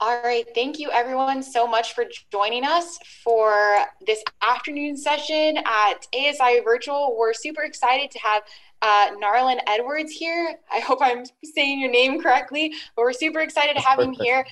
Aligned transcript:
All 0.00 0.22
right. 0.22 0.46
Thank 0.54 0.78
you, 0.78 0.92
everyone, 0.92 1.42
so 1.42 1.66
much 1.66 1.92
for 1.92 2.04
joining 2.30 2.64
us 2.64 3.00
for 3.24 3.78
this 4.06 4.22
afternoon 4.42 4.96
session 4.96 5.58
at 5.58 6.06
ASI 6.14 6.60
Virtual. 6.62 7.16
We're 7.18 7.32
super 7.32 7.62
excited 7.62 8.08
to 8.12 8.18
have 8.20 8.42
uh, 8.80 9.16
Narlon 9.20 9.58
Edwards 9.66 10.12
here. 10.12 10.54
I 10.72 10.78
hope 10.78 11.00
I'm 11.02 11.24
saying 11.42 11.80
your 11.80 11.90
name 11.90 12.22
correctly, 12.22 12.74
but 12.94 13.02
we're 13.02 13.12
super 13.12 13.40
excited 13.40 13.74
to 13.74 13.82
have 13.82 13.98
him 13.98 14.12
here. 14.12 14.46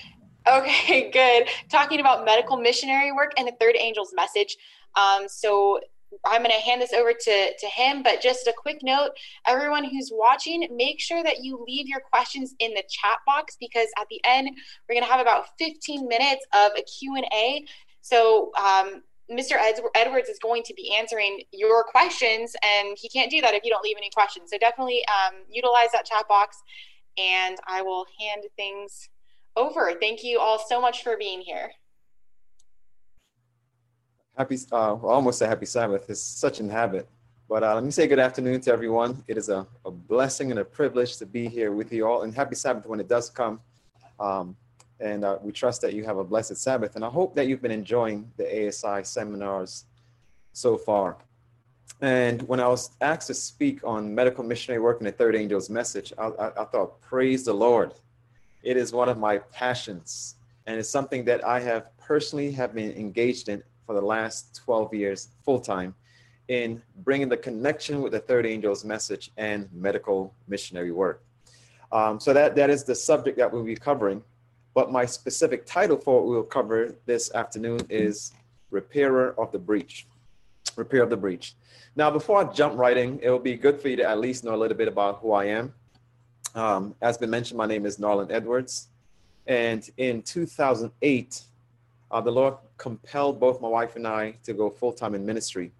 Okay, 0.50 1.10
good. 1.12 1.48
Talking 1.70 2.00
about 2.00 2.24
medical 2.24 2.56
missionary 2.56 3.12
work 3.12 3.30
and 3.38 3.46
the 3.46 3.54
third 3.60 3.76
angel's 3.76 4.12
message. 4.16 4.56
Um, 4.96 5.28
so 5.28 5.78
I'm 6.24 6.42
going 6.42 6.54
to 6.54 6.60
hand 6.60 6.80
this 6.80 6.92
over 6.92 7.12
to, 7.12 7.56
to 7.58 7.66
him, 7.66 8.02
but 8.02 8.20
just 8.20 8.46
a 8.46 8.54
quick 8.56 8.78
note, 8.82 9.10
everyone 9.46 9.84
who's 9.84 10.10
watching, 10.12 10.66
make 10.74 11.00
sure 11.00 11.22
that 11.22 11.42
you 11.42 11.64
leave 11.66 11.86
your 11.86 12.00
questions 12.00 12.54
in 12.58 12.72
the 12.74 12.82
chat 12.88 13.18
box 13.26 13.56
because 13.60 13.88
at 13.98 14.06
the 14.10 14.20
end, 14.24 14.48
we're 14.88 14.94
going 14.94 15.06
to 15.06 15.10
have 15.10 15.20
about 15.20 15.46
15 15.58 16.08
minutes 16.08 16.44
of 16.54 16.72
a 16.76 16.82
Q&A. 16.82 17.64
So 18.00 18.52
um, 18.56 19.02
Mr. 19.30 19.56
Edwards 19.94 20.28
is 20.28 20.38
going 20.38 20.62
to 20.64 20.74
be 20.74 20.94
answering 20.96 21.42
your 21.52 21.82
questions, 21.84 22.54
and 22.62 22.96
he 23.00 23.08
can't 23.08 23.30
do 23.30 23.40
that 23.40 23.54
if 23.54 23.64
you 23.64 23.70
don't 23.70 23.82
leave 23.82 23.96
any 23.98 24.10
questions. 24.10 24.50
So 24.50 24.58
definitely 24.58 25.04
um, 25.08 25.34
utilize 25.50 25.90
that 25.92 26.06
chat 26.06 26.28
box, 26.28 26.62
and 27.18 27.56
I 27.66 27.82
will 27.82 28.06
hand 28.20 28.42
things 28.56 29.08
over. 29.56 29.92
Thank 30.00 30.22
you 30.22 30.38
all 30.38 30.58
so 30.58 30.80
much 30.80 31.02
for 31.02 31.16
being 31.16 31.40
here. 31.40 31.70
Happy, 34.36 34.58
uh, 34.70 34.94
almost 34.96 35.40
a 35.40 35.46
happy 35.46 35.64
Sabbath. 35.64 36.10
It's 36.10 36.20
such 36.20 36.60
an 36.60 36.68
habit. 36.68 37.08
But 37.48 37.62
uh, 37.62 37.74
let 37.74 37.82
me 37.82 37.90
say 37.90 38.06
good 38.06 38.18
afternoon 38.18 38.60
to 38.62 38.70
everyone. 38.70 39.24
It 39.26 39.38
is 39.38 39.48
a, 39.48 39.66
a, 39.86 39.90
blessing 39.90 40.50
and 40.50 40.60
a 40.60 40.64
privilege 40.64 41.16
to 41.18 41.24
be 41.24 41.48
here 41.48 41.72
with 41.72 41.90
you 41.90 42.06
all. 42.06 42.20
And 42.20 42.34
happy 42.34 42.54
Sabbath 42.54 42.84
when 42.84 43.00
it 43.00 43.08
does 43.08 43.30
come. 43.30 43.60
Um, 44.20 44.54
and 45.00 45.24
uh, 45.24 45.38
we 45.40 45.52
trust 45.52 45.80
that 45.82 45.94
you 45.94 46.04
have 46.04 46.18
a 46.18 46.24
blessed 46.24 46.58
Sabbath. 46.58 46.96
And 46.96 47.04
I 47.04 47.08
hope 47.08 47.34
that 47.36 47.46
you've 47.46 47.62
been 47.62 47.70
enjoying 47.70 48.30
the 48.36 48.68
ASI 48.68 49.04
seminars 49.04 49.86
so 50.52 50.76
far. 50.76 51.16
And 52.02 52.42
when 52.42 52.60
I 52.60 52.68
was 52.68 52.90
asked 53.00 53.28
to 53.28 53.34
speak 53.34 53.80
on 53.84 54.14
medical 54.14 54.44
missionary 54.44 54.82
work 54.82 54.98
in 55.00 55.06
the 55.06 55.12
Third 55.12 55.34
Angel's 55.34 55.70
message, 55.70 56.12
I, 56.18 56.26
I, 56.26 56.62
I 56.62 56.64
thought, 56.66 57.00
praise 57.00 57.46
the 57.46 57.54
Lord. 57.54 57.94
It 58.62 58.76
is 58.76 58.92
one 58.92 59.08
of 59.08 59.16
my 59.16 59.38
passions. 59.38 60.34
And 60.66 60.78
it's 60.78 60.90
something 60.90 61.24
that 61.24 61.42
I 61.42 61.58
have 61.60 61.96
personally 61.96 62.52
have 62.52 62.74
been 62.74 62.92
engaged 62.92 63.48
in 63.48 63.62
for 63.86 63.94
the 63.94 64.00
last 64.00 64.60
12 64.64 64.94
years 64.94 65.28
full 65.44 65.60
time 65.60 65.94
in 66.48 66.82
bringing 66.98 67.28
the 67.28 67.36
connection 67.36 68.02
with 68.02 68.12
the 68.12 68.20
third 68.20 68.46
angel's 68.46 68.84
message 68.84 69.30
and 69.36 69.68
medical 69.72 70.34
missionary 70.48 70.92
work. 70.92 71.22
Um, 71.92 72.20
so 72.20 72.32
that, 72.32 72.54
that 72.56 72.70
is 72.70 72.84
the 72.84 72.94
subject 72.94 73.38
that 73.38 73.52
we'll 73.52 73.64
be 73.64 73.76
covering. 73.76 74.22
But 74.74 74.92
my 74.92 75.06
specific 75.06 75.64
title 75.64 75.96
for 75.96 76.16
what 76.16 76.26
we'll 76.28 76.42
cover 76.42 76.94
this 77.06 77.32
afternoon 77.32 77.80
is 77.88 78.32
Repairer 78.70 79.34
of 79.38 79.50
the 79.50 79.58
Breach. 79.58 80.06
Repair 80.76 81.02
of 81.02 81.10
the 81.10 81.16
Breach. 81.16 81.54
Now, 81.94 82.10
before 82.10 82.38
I 82.38 82.52
jump 82.52 82.76
right 82.76 82.96
in, 82.96 83.18
it 83.20 83.30
will 83.30 83.38
be 83.38 83.54
good 83.54 83.80
for 83.80 83.88
you 83.88 83.96
to 83.96 84.08
at 84.08 84.18
least 84.18 84.44
know 84.44 84.54
a 84.54 84.58
little 84.58 84.76
bit 84.76 84.88
about 84.88 85.20
who 85.20 85.32
I 85.32 85.46
am. 85.46 85.72
Um, 86.54 86.94
as 87.00 87.16
been 87.16 87.30
mentioned, 87.30 87.56
my 87.56 87.66
name 87.66 87.86
is 87.86 87.96
Narlon 87.96 88.30
Edwards. 88.30 88.88
And 89.46 89.88
in 89.96 90.22
2008, 90.22 91.42
uh, 92.10 92.20
the 92.20 92.30
Lord 92.30 92.54
compelled 92.78 93.40
both 93.40 93.60
my 93.60 93.68
wife 93.68 93.96
and 93.96 94.06
I 94.06 94.34
to 94.44 94.52
go 94.52 94.70
full 94.70 94.92
time 94.92 95.14
in 95.14 95.24
ministry. 95.24 95.72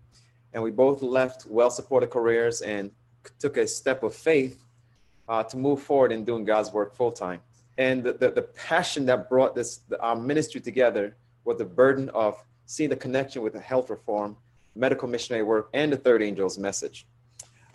And 0.52 0.62
we 0.62 0.70
both 0.70 1.03
left 1.03 1.47
well 1.47 1.70
supported 1.70 2.11
careers 2.11 2.62
and 2.62 2.91
took 3.38 3.56
a 3.56 3.66
step 3.66 4.03
of 4.03 4.14
faith 4.14 4.62
uh, 5.28 5.42
to 5.44 5.56
move 5.56 5.83
forward 5.83 6.12
in 6.12 6.25
doing 6.25 6.44
God's 6.44 6.72
work 6.72 6.94
full 6.94 7.12
time. 7.12 7.41
And 7.78 8.03
the, 8.03 8.12
the, 8.14 8.30
the, 8.30 8.42
passion 8.42 9.05
that 9.06 9.28
brought 9.28 9.55
this 9.55 9.80
our 10.00 10.16
ministry 10.16 10.61
together 10.61 11.14
was 11.44 11.58
the 11.58 11.64
burden 11.64 12.08
of 12.11 12.42
seeing 12.64 12.91
the 12.91 12.97
connection 12.97 13.42
with 13.42 13.53
the 13.53 13.60
health 13.60 13.91
reform, 13.91 14.36
medical 14.75 15.08
missionary 15.08 15.44
work, 15.44 15.69
and 15.75 15.92
the 15.92 15.97
third 15.97 16.22
angel's 16.22 16.56
message. 16.58 17.06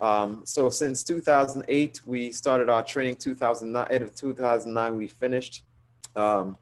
Um, 0.00 0.42
so 0.44 0.68
since 0.68 1.04
2008, 1.04 2.00
we 2.04 2.32
started 2.32 2.68
our 2.68 2.82
training. 2.82 3.16
2009, 3.16 3.86
end 3.90 4.02
of 4.02 4.14
2009, 4.16 4.96
we 4.96 5.06
finished, 5.06 5.62
um, 6.16 6.56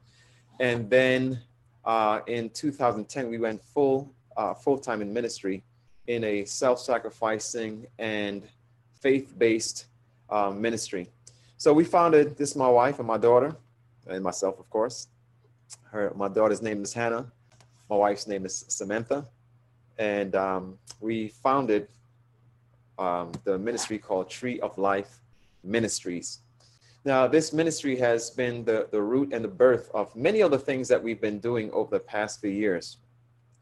and 0.59 0.87
then 0.89 1.39
uh, 1.85 2.21
in 2.27 2.49
2010, 2.49 3.29
we 3.29 3.37
went 3.37 3.61
full 3.61 4.11
uh, 4.37 4.53
full 4.53 4.77
time 4.77 5.01
in 5.01 5.13
ministry 5.13 5.63
in 6.07 6.23
a 6.23 6.45
self-sacrificing 6.45 7.85
and 7.99 8.43
faith-based 9.01 9.85
uh, 10.29 10.51
ministry. 10.51 11.07
So 11.57 11.73
we 11.73 11.83
founded 11.83 12.37
this. 12.37 12.55
My 12.55 12.69
wife 12.69 12.99
and 12.99 13.07
my 13.07 13.17
daughter, 13.17 13.55
and 14.07 14.23
myself, 14.23 14.59
of 14.59 14.69
course. 14.69 15.07
Her, 15.91 16.11
my 16.15 16.27
daughter's 16.27 16.61
name 16.61 16.81
is 16.83 16.93
Hannah. 16.93 17.31
My 17.89 17.95
wife's 17.95 18.27
name 18.27 18.45
is 18.45 18.65
Samantha, 18.67 19.27
and 19.97 20.35
um, 20.35 20.77
we 21.01 21.27
founded 21.27 21.87
um, 22.97 23.31
the 23.43 23.57
ministry 23.57 23.97
called 23.97 24.29
Tree 24.29 24.59
of 24.61 24.77
Life 24.77 25.19
Ministries. 25.63 26.39
Now, 27.03 27.27
this 27.27 27.51
ministry 27.51 27.97
has 27.97 28.29
been 28.29 28.63
the, 28.63 28.87
the 28.91 29.01
root 29.01 29.33
and 29.33 29.43
the 29.43 29.49
birth 29.49 29.89
of 29.91 30.15
many 30.15 30.41
of 30.41 30.51
the 30.51 30.59
things 30.59 30.87
that 30.89 31.01
we've 31.01 31.19
been 31.19 31.39
doing 31.39 31.71
over 31.71 31.89
the 31.89 31.99
past 31.99 32.39
few 32.41 32.51
years. 32.51 32.97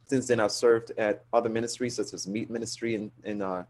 Since 0.07 0.27
then, 0.27 0.41
I've 0.41 0.51
served 0.51 0.91
at 0.97 1.23
other 1.31 1.47
ministries 1.47 1.95
such 1.95 2.13
as 2.13 2.27
Meat 2.27 2.49
Ministry 2.49 2.95
in, 2.95 3.11
in, 3.23 3.41
uh, 3.41 3.63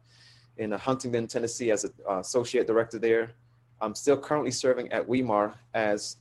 in 0.58 0.72
Huntingdon, 0.72 1.28
Tennessee 1.28 1.69
as 1.69 1.84
an 1.84 1.94
uh, 2.09 2.18
associate 2.18 2.66
director 2.66 2.97
there. 2.97 3.34
I'm 3.79 3.94
still 3.94 4.18
currently 4.18 4.50
serving 4.50 4.91
at 4.91 5.08
Weimar 5.08 5.53
as 5.75 6.18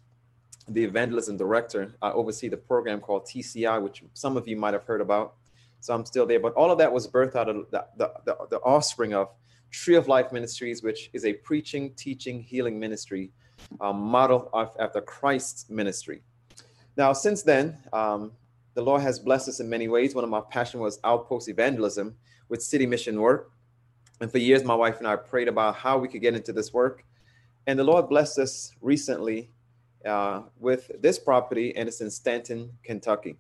the 0.69 0.85
evangelism 0.85 1.39
director. 1.39 1.95
I 2.03 2.11
oversee 2.11 2.49
the 2.49 2.59
program 2.59 3.01
called 3.01 3.25
TCI, 3.25 3.81
which 3.81 4.03
some 4.13 4.37
of 4.37 4.47
you 4.47 4.57
might 4.57 4.75
have 4.75 4.85
heard 4.85 5.01
about. 5.01 5.37
So 5.81 5.95
I'm 5.95 6.05
still 6.05 6.27
there. 6.27 6.41
But 6.41 6.53
all 6.53 6.71
of 6.71 6.77
that 6.79 6.93
was 6.93 7.09
birthed 7.09 7.35
out 7.35 7.49
of 7.49 7.71
the, 7.71 7.87
the, 7.97 8.13
the, 8.27 8.37
the 8.51 8.59
offspring 8.59 9.15
of 9.15 9.31
Tree 9.71 9.95
of 9.95 10.07
Life 10.07 10.33
Ministries, 10.33 10.83
which 10.83 11.09
is 11.15 11.25
a 11.25 11.33
preaching, 11.33 11.95
teaching, 11.95 12.43
healing 12.43 12.79
ministry 12.79 13.31
uh, 13.81 13.93
modeled 13.93 14.49
after 14.55 15.01
Christ's 15.01 15.69
ministry. 15.71 16.23
Now, 16.97 17.13
since 17.13 17.43
then, 17.43 17.79
um, 17.93 18.33
the 18.75 18.83
Lord 18.83 19.03
has 19.03 19.19
blessed 19.19 19.49
us 19.49 19.61
in 19.61 19.69
many 19.69 19.89
ways. 19.89 20.15
One 20.15 20.25
of 20.25 20.31
my 20.31 20.41
passions 20.51 20.81
was 20.81 21.01
outpost 21.05 21.49
evangelism 21.49 22.17
with 22.49 22.63
city 22.63 22.87
mission 22.87 23.21
work. 23.21 23.51
And 24.21 24.31
for 24.31 24.39
years, 24.39 24.65
my 24.65 24.75
wife 24.75 24.99
and 24.99 25.07
I 25.07 25.17
prayed 25.17 25.49
about 25.49 25.77
how 25.77 25.99
we 25.99 26.09
could 26.09 26.21
get 26.21 26.35
into 26.35 26.53
this 26.53 26.73
work. 26.73 27.05
And 27.67 27.79
the 27.79 27.85
Lord 27.85 28.09
blessed 28.09 28.39
us 28.39 28.73
recently 28.81 29.51
uh, 30.05 30.43
with 30.59 30.91
this 31.01 31.19
property, 31.19 31.77
and 31.77 31.89
it's 31.89 32.01
in 32.01 32.11
Stanton, 32.11 32.71
Kentucky. 32.83 33.37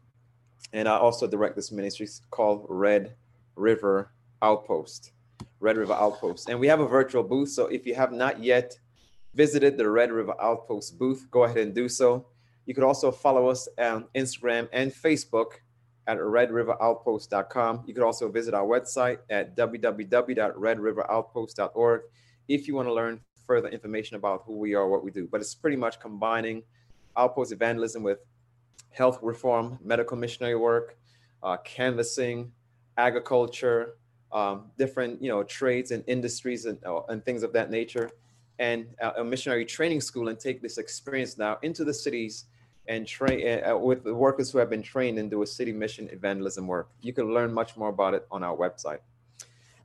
And 0.72 0.88
I 0.88 0.96
also 0.96 1.26
direct 1.26 1.56
this 1.56 1.72
ministry 1.72 2.08
called 2.30 2.66
Red 2.68 3.14
River 3.56 4.12
Outpost. 4.42 5.12
Red 5.60 5.76
River 5.76 5.94
Outpost. 5.94 6.48
And 6.48 6.60
we 6.60 6.66
have 6.68 6.80
a 6.80 6.86
virtual 6.86 7.22
booth. 7.22 7.48
So 7.50 7.66
if 7.66 7.86
you 7.86 7.94
have 7.94 8.12
not 8.12 8.42
yet 8.42 8.78
visited 9.38 9.78
the 9.78 9.88
Red 9.88 10.10
River 10.10 10.34
Outpost 10.42 10.98
booth, 10.98 11.28
go 11.30 11.44
ahead 11.44 11.58
and 11.58 11.72
do 11.72 11.88
so. 11.88 12.26
You 12.66 12.74
could 12.74 12.82
also 12.82 13.12
follow 13.12 13.48
us 13.48 13.68
on 13.78 14.06
Instagram 14.16 14.68
and 14.72 14.92
Facebook 14.92 15.60
at 16.08 16.18
redriveroutpost.com. 16.18 17.84
You 17.86 17.94
could 17.94 18.02
also 18.02 18.28
visit 18.28 18.52
our 18.52 18.66
website 18.66 19.18
at 19.30 19.56
www.redriveroutpost.org 19.56 22.00
if 22.48 22.66
you 22.66 22.74
want 22.74 22.88
to 22.88 22.92
learn 22.92 23.20
further 23.46 23.68
information 23.68 24.16
about 24.16 24.42
who 24.44 24.58
we 24.58 24.74
are, 24.74 24.88
what 24.88 25.04
we 25.04 25.12
do. 25.12 25.28
But 25.30 25.40
it's 25.40 25.54
pretty 25.54 25.76
much 25.76 26.00
combining 26.00 26.64
outpost 27.16 27.52
evangelism 27.52 28.02
with 28.02 28.18
health 28.90 29.20
reform, 29.22 29.78
medical 29.84 30.16
missionary 30.16 30.56
work, 30.56 30.98
uh, 31.44 31.58
canvassing, 31.58 32.50
agriculture, 32.96 33.94
um, 34.32 34.72
different 34.76 35.22
you 35.22 35.30
know 35.30 35.44
trades 35.44 35.92
and 35.92 36.02
industries 36.08 36.64
and, 36.64 36.84
uh, 36.84 37.02
and 37.08 37.24
things 37.24 37.44
of 37.44 37.52
that 37.52 37.70
nature 37.70 38.10
and 38.58 38.86
a 39.16 39.22
missionary 39.22 39.64
training 39.64 40.00
school 40.00 40.28
and 40.28 40.38
take 40.38 40.60
this 40.60 40.78
experience 40.78 41.38
now 41.38 41.58
into 41.62 41.84
the 41.84 41.94
cities 41.94 42.46
and 42.88 43.06
train 43.06 43.62
uh, 43.64 43.76
with 43.76 44.02
the 44.02 44.14
workers 44.14 44.50
who 44.50 44.58
have 44.58 44.70
been 44.70 44.82
trained 44.82 45.18
and 45.18 45.30
do 45.30 45.42
a 45.42 45.46
city 45.46 45.72
mission 45.72 46.08
evangelism 46.10 46.66
work. 46.66 46.88
You 47.00 47.12
can 47.12 47.32
learn 47.32 47.52
much 47.52 47.76
more 47.76 47.90
about 47.90 48.14
it 48.14 48.26
on 48.30 48.42
our 48.42 48.56
website. 48.56 48.98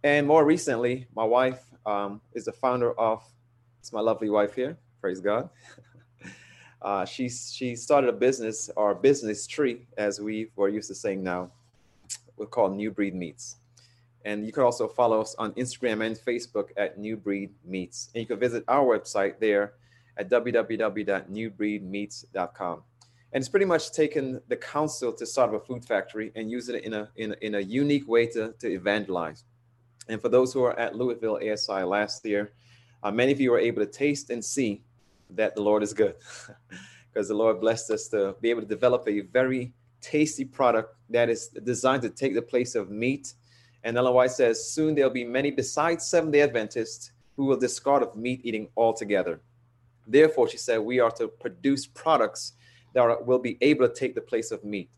And 0.03 0.25
more 0.25 0.45
recently 0.45 1.07
my 1.15 1.24
wife 1.24 1.62
um, 1.86 2.21
is 2.33 2.45
the 2.45 2.51
founder 2.51 2.98
of 3.00 3.24
it's 3.80 3.94
my 3.94 4.00
lovely 4.00 4.30
wife 4.30 4.56
here 4.56 4.77
praise 5.01 5.19
god. 5.19 5.50
Uh, 6.83 7.06
she, 7.06 7.30
she 7.30 7.77
started 7.77 8.09
a 8.09 8.12
business 8.12 8.69
or 8.75 8.94
business 8.94 9.48
tree 9.48 9.88
as 9.98 10.19
we 10.19 10.51
were 10.57 10.68
used 10.68 10.89
to 10.89 10.94
saying 10.94 11.24
now 11.24 11.50
we 12.36 12.45
call 12.45 12.69
new 12.69 12.92
breed 12.92 13.15
meats 13.15 13.56
and 14.25 14.46
you 14.46 14.52
can 14.52 14.64
also 14.64 14.86
follow 14.88 15.22
us 15.22 15.36
on 15.38 15.54
Instagram 15.54 16.06
and 16.06 16.18
Facebook 16.18 16.70
at 16.78 16.98
New 16.98 17.16
Breed 17.18 17.52
Meats. 17.66 18.10
And 18.14 18.22
you 18.22 18.28
can 18.28 18.40
visit 18.40 18.64
our 18.68 18.86
website 18.86 19.40
there 19.40 19.74
at 20.18 20.30
www.newbreedmeats.com. 20.30 22.84
And 23.34 23.42
it's 23.42 23.50
pretty 23.50 23.66
much 23.66 23.92
taken 23.92 24.40
the 24.48 24.56
counsel 24.56 25.12
to 25.14 25.25
start 25.25 25.56
a 25.56 25.60
food 25.60 25.84
factory 25.84 26.31
and 26.36 26.52
use 26.52 26.70
it 26.70 26.84
in 26.84 26.94
a, 26.94 27.10
in 27.16 27.31
a, 27.31 27.36
in 27.42 27.56
a 27.56 27.60
unique 27.60 28.08
way 28.08 28.28
to, 28.28 28.54
to 28.60 28.72
evangelize. 28.72 29.44
And 30.08 30.22
for 30.22 30.30
those 30.30 30.54
who 30.54 30.64
are 30.64 30.78
at 30.78 30.96
Louisville 30.96 31.40
ASI 31.42 31.81
last 31.84 32.24
year, 32.25 32.54
uh, 33.02 33.10
many 33.12 33.31
of 33.31 33.42
you 33.42 33.50
were 33.52 33.60
able 33.60 33.84
to 33.84 33.92
taste 33.92 34.30
and 34.30 34.46
see 34.46 34.84
that 35.31 35.56
the 35.56 35.62
Lord 35.62 35.84
is 35.84 35.94
good. 35.94 36.16
because 37.14 37.28
the 37.28 37.34
Lord 37.34 37.62
blessed 37.62 37.92
us 37.92 38.08
to 38.10 38.36
be 38.42 38.50
able 38.50 38.62
to 38.62 38.68
develop 38.68 39.08
a 39.08 39.22
very 39.22 39.72
tasty 40.02 40.44
product 40.44 40.96
that 41.10 41.30
is 41.30 41.48
designed 41.48 42.02
to 42.02 42.10
take 42.10 42.34
the 42.34 42.42
place 42.42 42.75
of 42.75 42.90
meat. 42.90 43.34
And 43.83 43.97
Ellen 43.97 44.13
White 44.13 44.31
says, 44.31 44.69
soon 44.69 44.95
there'll 44.95 45.12
be 45.12 45.25
many 45.25 45.51
besides 45.51 46.06
Seventh 46.06 46.33
day 46.33 46.41
Adventists 46.41 47.12
who 47.35 47.45
will 47.45 47.57
discard 47.57 48.03
of 48.03 48.15
meat 48.15 48.41
eating 48.44 48.69
altogether. 48.77 49.41
Therefore, 50.07 50.47
she 50.50 50.57
said, 50.57 50.80
we 50.80 51.00
are 51.00 51.12
to 51.12 51.27
produce 51.27 51.85
products 51.85 52.53
that 52.94 53.01
are, 53.01 53.21
will 53.24 53.39
be 53.39 53.57
able 53.62 53.88
to 53.88 53.94
take 53.94 54.15
the 54.15 54.21
place 54.21 54.51
of 54.51 54.63
meat. 54.63 54.89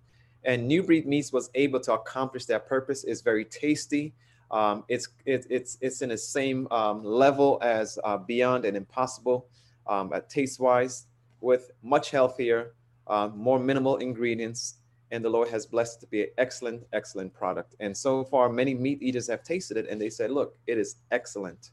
And 0.43 0.67
New 0.67 0.83
Breed 0.83 1.07
Meats 1.07 1.33
was 1.33 1.49
able 1.55 1.79
to 1.81 1.93
accomplish 1.93 2.45
that 2.45 2.67
purpose. 2.67 3.03
It's 3.03 3.21
very 3.21 3.45
tasty. 3.45 4.13
Um, 4.51 4.83
it's 4.87 5.07
it, 5.25 5.47
it's 5.49 5.77
it's 5.81 6.03
in 6.03 6.09
the 6.09 6.17
same 6.17 6.67
um, 6.69 7.03
level 7.03 7.57
as 7.63 7.97
uh, 8.03 8.17
Beyond 8.17 8.63
and 8.65 8.77
Impossible 8.77 9.47
um, 9.87 10.13
taste 10.29 10.59
wise, 10.59 11.07
with 11.41 11.71
much 11.81 12.11
healthier, 12.11 12.73
uh, 13.07 13.29
more 13.33 13.59
minimal 13.59 13.97
ingredients, 13.97 14.75
and 15.11 15.23
the 15.23 15.29
Lord 15.29 15.49
has 15.49 15.65
blessed 15.65 15.97
it 15.97 16.05
to 16.05 16.07
be 16.07 16.23
an 16.23 16.29
excellent, 16.37 16.83
excellent 16.93 17.33
product. 17.33 17.75
And 17.79 17.95
so 17.95 18.23
far, 18.23 18.49
many 18.49 18.73
meat 18.73 19.01
eaters 19.01 19.27
have 19.27 19.43
tasted 19.43 19.77
it 19.77 19.87
and 19.89 20.01
they 20.01 20.09
said, 20.09 20.31
"Look, 20.31 20.57
it 20.67 20.77
is 20.77 20.97
excellent." 21.11 21.71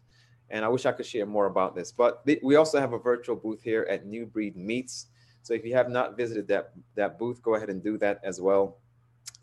And 0.51 0.65
I 0.65 0.69
wish 0.69 0.85
I 0.85 0.93
could 0.93 1.07
share 1.07 1.25
more 1.25 1.47
about 1.47 1.75
this. 1.75 1.91
But 1.93 2.27
th- 2.27 2.41
we 2.43 2.57
also 2.57 2.79
have 2.79 2.93
a 2.93 2.99
virtual 2.99 3.37
booth 3.37 3.63
here 3.63 3.87
at 3.89 4.05
New 4.05 4.27
Breed 4.27 4.55
Meats. 4.55 5.07
So 5.43 5.55
if 5.55 5.65
you 5.65 5.75
have 5.75 5.89
not 5.89 6.17
visited 6.17 6.47
that, 6.49 6.73
that 6.95 7.19
booth, 7.19 7.43
go 7.43 7.55
ahead 7.55 7.71
and 7.71 7.83
do 7.83 7.97
that 7.99 8.21
as 8.23 8.39
well 8.41 8.77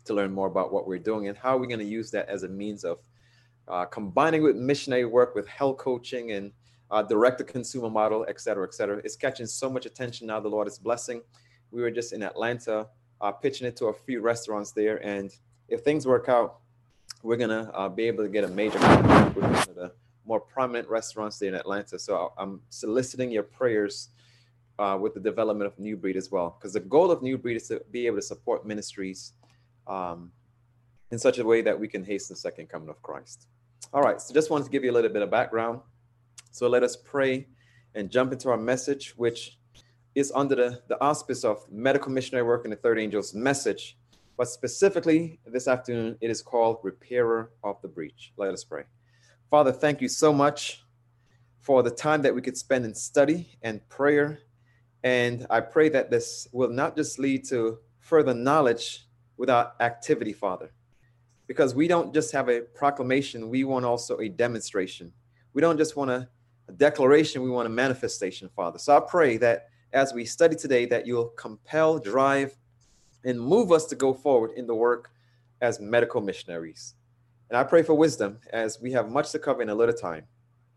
to 0.04 0.14
learn 0.14 0.32
more 0.32 0.46
about 0.46 0.72
what 0.72 0.86
we're 0.86 0.98
doing 0.98 1.28
and 1.28 1.36
how 1.36 1.58
we're 1.58 1.66
going 1.66 1.80
to 1.80 1.84
use 1.84 2.12
that 2.12 2.28
as 2.28 2.44
a 2.44 2.48
means 2.48 2.84
of 2.84 2.98
uh, 3.66 3.84
combining 3.86 4.42
with 4.42 4.56
missionary 4.56 5.04
work 5.04 5.34
with 5.34 5.48
health 5.48 5.78
coaching 5.78 6.30
and 6.30 6.52
uh, 6.90 7.02
direct 7.02 7.38
to 7.38 7.44
consumer 7.44 7.90
model, 7.90 8.24
et 8.28 8.40
cetera, 8.40 8.66
et 8.66 8.72
cetera. 8.72 8.98
It's 9.04 9.16
catching 9.16 9.46
so 9.46 9.68
much 9.68 9.86
attention 9.86 10.28
now. 10.28 10.40
The 10.40 10.48
Lord 10.48 10.68
is 10.68 10.78
blessing. 10.78 11.22
We 11.70 11.82
were 11.82 11.90
just 11.90 12.12
in 12.12 12.22
Atlanta 12.22 12.86
uh, 13.20 13.32
pitching 13.32 13.66
it 13.66 13.76
to 13.76 13.86
a 13.86 13.92
few 13.92 14.20
restaurants 14.20 14.72
there. 14.72 14.96
And 15.04 15.30
if 15.68 15.82
things 15.82 16.06
work 16.06 16.28
out, 16.28 16.58
we're 17.22 17.36
to 17.36 17.70
uh, 17.74 17.88
be 17.88 18.04
able 18.04 18.24
to 18.24 18.30
get 18.30 18.44
a 18.44 18.48
major 18.48 18.78
contract 18.78 19.36
with 19.36 19.44
one 19.44 19.54
of 19.54 19.74
the 19.74 19.92
more 20.24 20.40
prominent 20.40 20.88
restaurants 20.88 21.38
there 21.38 21.48
in 21.48 21.54
Atlanta. 21.54 21.98
So 21.98 22.32
I'm 22.38 22.60
soliciting 22.70 23.30
your 23.30 23.42
prayers 23.42 24.08
uh, 24.78 24.96
with 24.98 25.12
the 25.14 25.20
development 25.20 25.70
of 25.70 25.78
New 25.78 25.96
Breed 25.96 26.16
as 26.16 26.30
well, 26.30 26.56
because 26.58 26.72
the 26.72 26.80
goal 26.80 27.10
of 27.10 27.22
New 27.22 27.36
Breed 27.36 27.56
is 27.56 27.68
to 27.68 27.82
be 27.90 28.06
able 28.06 28.16
to 28.16 28.22
support 28.22 28.66
ministries 28.66 29.32
um, 29.86 30.32
in 31.10 31.18
such 31.18 31.38
a 31.38 31.44
way 31.44 31.60
that 31.62 31.78
we 31.78 31.88
can 31.88 32.04
hasten 32.04 32.34
the 32.34 32.40
second 32.40 32.68
coming 32.68 32.88
of 32.88 33.02
Christ. 33.02 33.46
All 33.92 34.02
right, 34.02 34.20
so 34.20 34.32
just 34.32 34.50
wanted 34.50 34.64
to 34.64 34.70
give 34.70 34.84
you 34.84 34.90
a 34.90 34.96
little 34.98 35.10
bit 35.10 35.22
of 35.22 35.30
background. 35.30 35.80
So 36.52 36.68
let 36.68 36.82
us 36.82 36.96
pray 36.96 37.48
and 37.94 38.08
jump 38.10 38.32
into 38.32 38.48
our 38.48 38.56
message, 38.56 39.14
which 39.16 39.58
is 40.14 40.32
under 40.34 40.54
the, 40.54 40.82
the 40.88 41.00
auspice 41.00 41.44
of 41.44 41.64
medical 41.70 42.10
missionary 42.10 42.46
work 42.46 42.64
in 42.64 42.70
the 42.70 42.76
third 42.76 42.98
angel's 42.98 43.34
message. 43.34 43.96
But 44.36 44.48
specifically 44.48 45.38
this 45.46 45.68
afternoon, 45.68 46.16
it 46.20 46.30
is 46.30 46.42
called 46.42 46.78
Repairer 46.82 47.50
of 47.62 47.80
the 47.82 47.88
Breach. 47.88 48.32
Let 48.36 48.52
us 48.52 48.64
pray. 48.64 48.84
Father, 49.50 49.72
thank 49.72 50.00
you 50.00 50.08
so 50.08 50.32
much 50.32 50.84
for 51.60 51.82
the 51.82 51.90
time 51.90 52.22
that 52.22 52.34
we 52.34 52.40
could 52.40 52.56
spend 52.56 52.84
in 52.84 52.94
study 52.94 53.58
and 53.62 53.86
prayer. 53.88 54.40
And 55.04 55.46
I 55.50 55.60
pray 55.60 55.88
that 55.90 56.10
this 56.10 56.48
will 56.52 56.70
not 56.70 56.96
just 56.96 57.18
lead 57.18 57.44
to 57.48 57.78
further 57.98 58.34
knowledge 58.34 59.06
without 59.36 59.74
activity, 59.80 60.32
Father, 60.32 60.70
because 61.46 61.74
we 61.74 61.88
don't 61.88 62.12
just 62.12 62.32
have 62.32 62.48
a 62.48 62.60
proclamation, 62.60 63.48
we 63.48 63.64
want 63.64 63.84
also 63.84 64.18
a 64.18 64.28
demonstration. 64.28 65.12
We 65.52 65.62
don't 65.62 65.78
just 65.78 65.96
want 65.96 66.10
a, 66.10 66.28
a 66.68 66.72
declaration, 66.72 67.42
we 67.42 67.50
want 67.50 67.66
a 67.66 67.70
manifestation, 67.70 68.50
Father. 68.54 68.78
So 68.78 68.96
I 68.96 69.00
pray 69.00 69.36
that 69.38 69.69
as 69.92 70.12
we 70.12 70.24
study 70.24 70.56
today, 70.56 70.86
that 70.86 71.06
you'll 71.06 71.28
compel, 71.30 71.98
drive, 71.98 72.56
and 73.24 73.40
move 73.40 73.72
us 73.72 73.86
to 73.86 73.96
go 73.96 74.14
forward 74.14 74.52
in 74.56 74.66
the 74.66 74.74
work 74.74 75.10
as 75.60 75.80
medical 75.80 76.20
missionaries. 76.20 76.94
And 77.48 77.56
I 77.56 77.64
pray 77.64 77.82
for 77.82 77.94
wisdom 77.94 78.38
as 78.52 78.80
we 78.80 78.92
have 78.92 79.10
much 79.10 79.32
to 79.32 79.38
cover 79.38 79.62
in 79.62 79.68
a 79.68 79.74
little 79.74 79.94
time. 79.94 80.24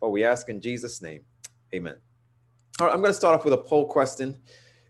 But 0.01 0.09
we 0.09 0.23
ask 0.23 0.49
in 0.49 0.59
Jesus' 0.59 1.01
name, 1.01 1.21
amen. 1.73 1.95
All 2.79 2.87
right, 2.87 2.93
I'm 2.93 3.01
going 3.01 3.11
to 3.11 3.17
start 3.17 3.39
off 3.39 3.45
with 3.45 3.53
a 3.53 3.57
poll 3.57 3.87
question. 3.87 4.35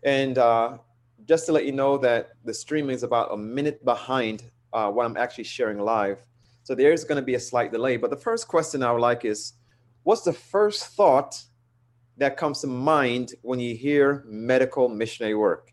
And 0.02 0.38
uh, 0.38 0.78
just 1.26 1.46
to 1.46 1.52
let 1.52 1.66
you 1.66 1.72
know 1.72 1.98
that 1.98 2.32
the 2.44 2.54
streaming 2.54 2.94
is 2.94 3.02
about 3.02 3.32
a 3.32 3.36
minute 3.36 3.84
behind 3.84 4.44
uh, 4.72 4.90
what 4.90 5.06
I'm 5.06 5.16
actually 5.16 5.44
sharing 5.44 5.78
live. 5.78 6.24
So 6.62 6.74
there 6.74 6.92
is 6.92 7.04
going 7.04 7.16
to 7.16 7.22
be 7.22 7.34
a 7.34 7.40
slight 7.40 7.70
delay. 7.70 7.98
But 7.98 8.10
the 8.10 8.16
first 8.16 8.48
question 8.48 8.82
I 8.82 8.90
would 8.90 9.00
like 9.00 9.24
is 9.24 9.52
what's 10.02 10.22
the 10.22 10.32
first 10.32 10.86
thought 10.86 11.42
that 12.16 12.36
comes 12.36 12.60
to 12.60 12.66
mind 12.66 13.34
when 13.42 13.58
you 13.58 13.74
hear 13.74 14.24
medical 14.26 14.88
missionary 14.88 15.34
work? 15.34 15.72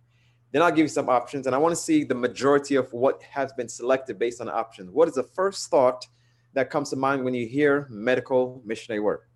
Then 0.52 0.62
I'll 0.62 0.72
give 0.72 0.84
you 0.84 0.90
some 0.90 1.10
options, 1.10 1.46
and 1.46 1.56
I 1.56 1.60
want 1.60 1.74
to 1.74 1.82
see 1.82 2.04
the 2.04 2.16
majority 2.16 2.76
of 2.76 2.92
what 2.92 3.22
has 3.24 3.54
been 3.54 3.70
selected 3.70 4.20
based 4.20 4.42
on 4.42 4.50
options. 4.50 4.92
What 4.92 5.08
is 5.08 5.16
the 5.16 5.24
first 5.24 5.70
thought 5.70 6.06
that 6.54 6.70
comes 6.70 6.90
to 6.90 6.98
mind 6.98 7.24
when 7.24 7.34
you 7.34 7.48
hear 7.48 7.88
medical 7.90 8.62
missionary 8.66 9.00
work? 9.00 9.30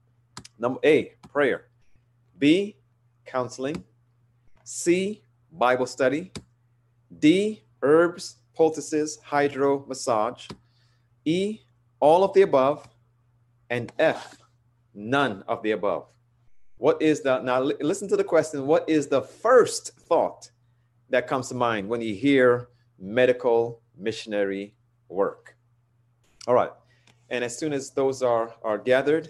Number 0.59 0.79
A, 0.83 1.13
prayer. 1.29 1.67
B, 2.37 2.75
counseling. 3.25 3.83
C, 4.65 5.23
Bible 5.51 5.85
study. 5.85 6.31
D, 7.19 7.63
herbs, 7.81 8.37
poultices, 8.53 9.17
hydro, 9.23 9.85
massage. 9.87 10.47
E, 11.23 11.61
all 12.01 12.25
of 12.25 12.33
the 12.33 12.41
above. 12.41 12.89
And 13.69 13.91
F, 13.97 14.37
none 14.93 15.43
of 15.47 15.63
the 15.63 15.71
above. 15.71 16.07
What 16.77 17.01
is 17.01 17.21
the, 17.21 17.39
now 17.41 17.61
listen 17.61 18.07
to 18.09 18.17
the 18.17 18.23
question. 18.23 18.67
What 18.67 18.87
is 18.89 19.07
the 19.07 19.21
first 19.21 19.91
thought 19.97 20.51
that 21.09 21.27
comes 21.27 21.49
to 21.49 21.55
mind 21.55 21.87
when 21.87 22.01
you 22.01 22.13
hear 22.13 22.69
medical 22.99 23.81
missionary 23.97 24.73
work. 25.09 25.55
All 26.47 26.53
right. 26.53 26.71
And 27.29 27.43
as 27.43 27.57
soon 27.57 27.73
as 27.73 27.91
those 27.91 28.21
are, 28.21 28.53
are 28.63 28.77
gathered, 28.77 29.29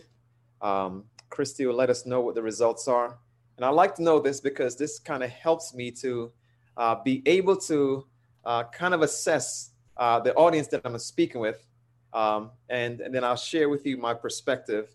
um, 0.61 1.05
Christy 1.29 1.65
will 1.65 1.75
let 1.75 1.89
us 1.89 2.05
know 2.05 2.21
what 2.21 2.35
the 2.35 2.41
results 2.41 2.87
are. 2.87 3.17
And 3.57 3.65
I 3.65 3.69
like 3.69 3.95
to 3.95 4.03
know 4.03 4.19
this 4.19 4.41
because 4.41 4.75
this 4.75 4.99
kind 4.99 5.23
of 5.23 5.29
helps 5.29 5.73
me 5.73 5.91
to 5.91 6.31
uh, 6.77 6.95
be 7.03 7.21
able 7.25 7.55
to 7.55 8.05
uh, 8.43 8.63
kind 8.65 8.93
of 8.93 9.01
assess 9.01 9.71
uh, 9.97 10.19
the 10.19 10.33
audience 10.35 10.67
that 10.67 10.81
I'm 10.83 10.97
speaking 10.99 11.39
with. 11.39 11.65
Um, 12.13 12.51
and, 12.69 12.99
and 13.01 13.13
then 13.13 13.23
I'll 13.23 13.35
share 13.35 13.69
with 13.69 13.85
you 13.85 13.97
my 13.97 14.13
perspective 14.13 14.89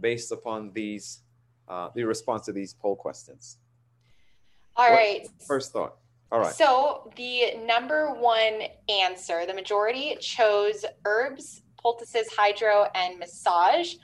based 0.00 0.32
upon 0.32 0.72
these, 0.72 1.20
uh, 1.68 1.90
the 1.94 2.04
response 2.04 2.46
to 2.46 2.52
these 2.52 2.74
poll 2.74 2.96
questions. 2.96 3.58
All 4.76 4.90
what, 4.90 4.96
right. 4.96 5.28
First 5.46 5.72
thought. 5.72 5.96
All 6.30 6.40
right. 6.40 6.54
So 6.54 7.10
the 7.16 7.56
number 7.64 8.12
one 8.12 8.62
answer, 8.88 9.46
the 9.46 9.54
majority 9.54 10.16
chose 10.20 10.84
herbs, 11.04 11.62
poultices, 11.80 12.28
hydro, 12.36 12.88
and 12.94 13.18
massage. 13.18 13.94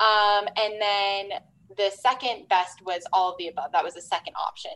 Um, 0.00 0.48
and 0.56 0.80
then 0.80 1.28
the 1.76 1.90
second 1.90 2.48
best 2.48 2.84
was 2.84 3.02
all 3.12 3.32
of 3.32 3.38
the 3.38 3.48
above. 3.48 3.72
That 3.72 3.84
was 3.84 3.94
the 3.94 4.02
second 4.02 4.34
option. 4.34 4.72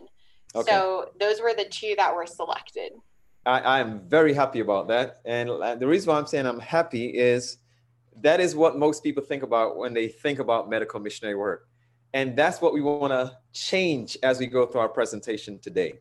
Okay. 0.55 0.71
So 0.71 1.09
those 1.19 1.41
were 1.41 1.53
the 1.55 1.65
two 1.65 1.95
that 1.97 2.15
were 2.15 2.25
selected. 2.25 2.93
I, 3.45 3.79
am 3.79 4.01
very 4.07 4.33
happy 4.33 4.59
about 4.59 4.87
that. 4.87 5.21
And 5.23 5.49
the 5.79 5.85
reason 5.85 6.11
why 6.11 6.17
I'm 6.17 6.25
saying 6.25 6.47
I'm 6.47 6.59
happy 6.59 7.07
is 7.07 7.57
that 8.21 8.39
is 8.39 8.55
what 8.55 8.77
most 8.77 9.03
people 9.03 9.23
think 9.23 9.43
about 9.43 9.77
when 9.77 9.93
they 9.93 10.07
think 10.07 10.39
about 10.39 10.67
medical 10.67 10.99
missionary 10.99 11.35
work. 11.35 11.67
And 12.15 12.33
that's 12.33 12.61
what 12.61 12.73
we 12.73 12.81
want 12.81 13.11
to 13.11 13.37
change 13.51 14.17
as 14.23 14.39
we 14.39 14.47
go 14.47 14.65
through 14.65 14.79
our 14.79 14.87
presentation 14.87 15.59
today. 15.59 15.99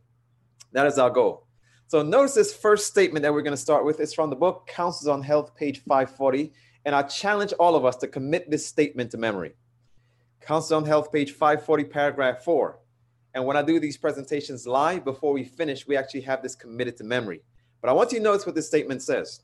That 0.70 0.86
is 0.86 0.96
our 0.96 1.10
goal. 1.10 1.48
So 1.88 2.02
notice 2.04 2.34
this 2.34 2.54
first 2.54 2.86
statement 2.86 3.24
that 3.24 3.32
we're 3.34 3.42
going 3.42 3.50
to 3.50 3.56
start 3.56 3.84
with 3.84 3.98
is 3.98 4.14
from 4.14 4.30
the 4.30 4.36
book 4.36 4.68
Counsels 4.68 5.08
on 5.08 5.22
Health, 5.22 5.56
page 5.56 5.80
540. 5.80 6.52
And 6.84 6.94
I 6.94 7.02
challenge 7.02 7.52
all 7.54 7.74
of 7.74 7.84
us 7.84 7.96
to 7.96 8.06
commit 8.06 8.48
this 8.48 8.64
statement 8.64 9.10
to 9.10 9.18
memory. 9.18 9.56
Counsels 10.40 10.70
on 10.70 10.84
Health, 10.84 11.10
page 11.10 11.32
540, 11.32 11.82
paragraph 11.86 12.44
4. 12.44 12.78
And 13.34 13.44
when 13.44 13.56
I 13.56 13.62
do 13.62 13.80
these 13.80 13.96
presentations 13.96 14.68
live 14.68 15.04
before 15.04 15.32
we 15.32 15.42
finish, 15.42 15.84
we 15.84 15.96
actually 15.96 16.20
have 16.20 16.44
this 16.44 16.54
committed 16.54 16.96
to 16.98 17.04
memory. 17.04 17.40
But 17.82 17.90
I 17.90 17.92
want 17.92 18.12
you 18.12 18.18
to 18.18 18.24
notice 18.24 18.46
what 18.46 18.54
this 18.54 18.68
statement 18.68 19.02
says. 19.02 19.40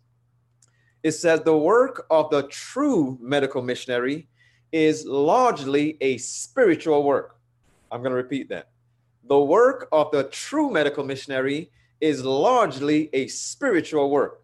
It 1.03 1.13
says 1.13 1.41
the 1.41 1.57
work 1.57 2.07
of 2.11 2.31
the 2.31 2.45
true 2.45 3.19
medical 3.21 3.61
missionary 3.61 4.29
is 4.73 5.05
largely 5.05 5.97
a 6.01 6.19
spiritual 6.19 7.03
work. 7.03 7.37
I'm 7.91 8.03
going 8.03 8.13
to 8.13 8.17
repeat 8.17 8.49
that 8.51 8.71
the 9.31 9.39
work 9.39 9.89
of 9.93 10.11
the 10.11 10.25
true 10.25 10.71
medical 10.71 11.05
missionary 11.05 11.71
is 12.01 12.25
largely 12.25 13.11
a 13.13 13.29
spiritual 13.29 14.11
work. 14.11 14.43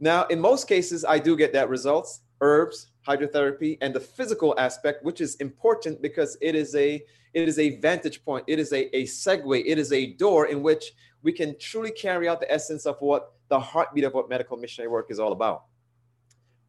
Now, 0.00 0.26
in 0.26 0.40
most 0.40 0.68
cases, 0.68 1.04
I 1.04 1.18
do 1.18 1.36
get 1.36 1.52
that 1.54 1.68
results 1.68 2.20
herbs, 2.40 2.88
hydrotherapy, 3.06 3.78
and 3.80 3.94
the 3.94 4.00
physical 4.00 4.54
aspect, 4.58 5.04
which 5.04 5.20
is 5.22 5.36
important 5.36 6.02
because 6.02 6.36
it 6.42 6.54
is 6.54 6.74
a 6.74 7.02
it 7.32 7.48
is 7.48 7.58
a 7.58 7.80
vantage 7.80 8.24
point, 8.24 8.44
it 8.46 8.58
is 8.58 8.72
a, 8.72 8.94
a 8.96 9.04
segue, 9.04 9.62
it 9.66 9.78
is 9.78 9.92
a 9.92 10.12
door 10.12 10.46
in 10.46 10.62
which 10.62 10.92
we 11.22 11.32
can 11.32 11.58
truly 11.58 11.90
carry 11.90 12.28
out 12.28 12.40
the 12.40 12.52
essence 12.52 12.86
of 12.86 12.96
what 13.00 13.32
the 13.48 13.58
heartbeat 13.58 14.04
of 14.04 14.14
what 14.14 14.28
medical 14.28 14.56
missionary 14.56 14.90
work 14.90 15.06
is 15.10 15.18
all 15.18 15.32
about. 15.32 15.64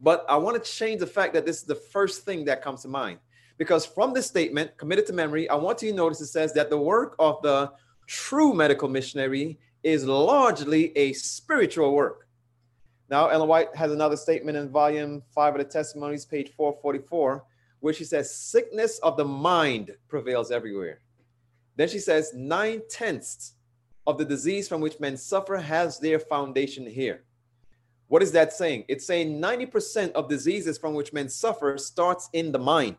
But 0.01 0.25
I 0.27 0.37
want 0.37 0.61
to 0.61 0.71
change 0.71 0.99
the 0.99 1.07
fact 1.07 1.33
that 1.33 1.45
this 1.45 1.57
is 1.57 1.63
the 1.63 1.75
first 1.75 2.23
thing 2.23 2.45
that 2.45 2.61
comes 2.61 2.81
to 2.81 2.87
mind. 2.87 3.19
Because 3.57 3.85
from 3.85 4.13
this 4.13 4.27
statement, 4.27 4.77
committed 4.77 5.05
to 5.07 5.13
memory, 5.13 5.49
I 5.49 5.55
want 5.55 5.81
you 5.81 5.91
to 5.91 5.95
notice 5.95 6.19
it 6.19 6.27
says 6.27 6.53
that 6.53 6.69
the 6.69 6.77
work 6.77 7.15
of 7.19 7.41
the 7.41 7.71
true 8.05 8.53
medical 8.53 8.89
missionary 8.89 9.59
is 9.83 10.05
largely 10.05 10.95
a 10.97 11.13
spiritual 11.13 11.93
work. 11.93 12.27
Now, 13.09 13.27
Ellen 13.27 13.47
White 13.47 13.73
has 13.75 13.91
another 13.91 14.17
statement 14.17 14.57
in 14.57 14.69
volume 14.69 15.21
five 15.33 15.53
of 15.53 15.59
the 15.59 15.65
Testimonies, 15.65 16.25
page 16.25 16.51
444, 16.57 17.43
where 17.79 17.93
she 17.93 18.03
says, 18.03 18.35
Sickness 18.35 18.97
of 18.99 19.15
the 19.15 19.25
mind 19.25 19.95
prevails 20.07 20.51
everywhere. 20.51 21.01
Then 21.75 21.87
she 21.87 21.99
says, 21.99 22.33
Nine 22.33 22.81
tenths 22.89 23.53
of 24.07 24.17
the 24.17 24.25
disease 24.25 24.67
from 24.67 24.81
which 24.81 24.99
men 24.99 25.17
suffer 25.17 25.57
has 25.57 25.99
their 25.99 26.19
foundation 26.19 26.85
here. 26.85 27.23
What 28.07 28.21
is 28.21 28.31
that 28.33 28.53
saying? 28.53 28.85
It's 28.87 29.05
saying 29.05 29.41
90% 29.41 30.11
of 30.11 30.29
diseases 30.29 30.77
from 30.77 30.93
which 30.93 31.13
men 31.13 31.27
suffer 31.29 31.77
starts 31.77 32.29
in 32.33 32.51
the 32.51 32.59
mind. 32.59 32.97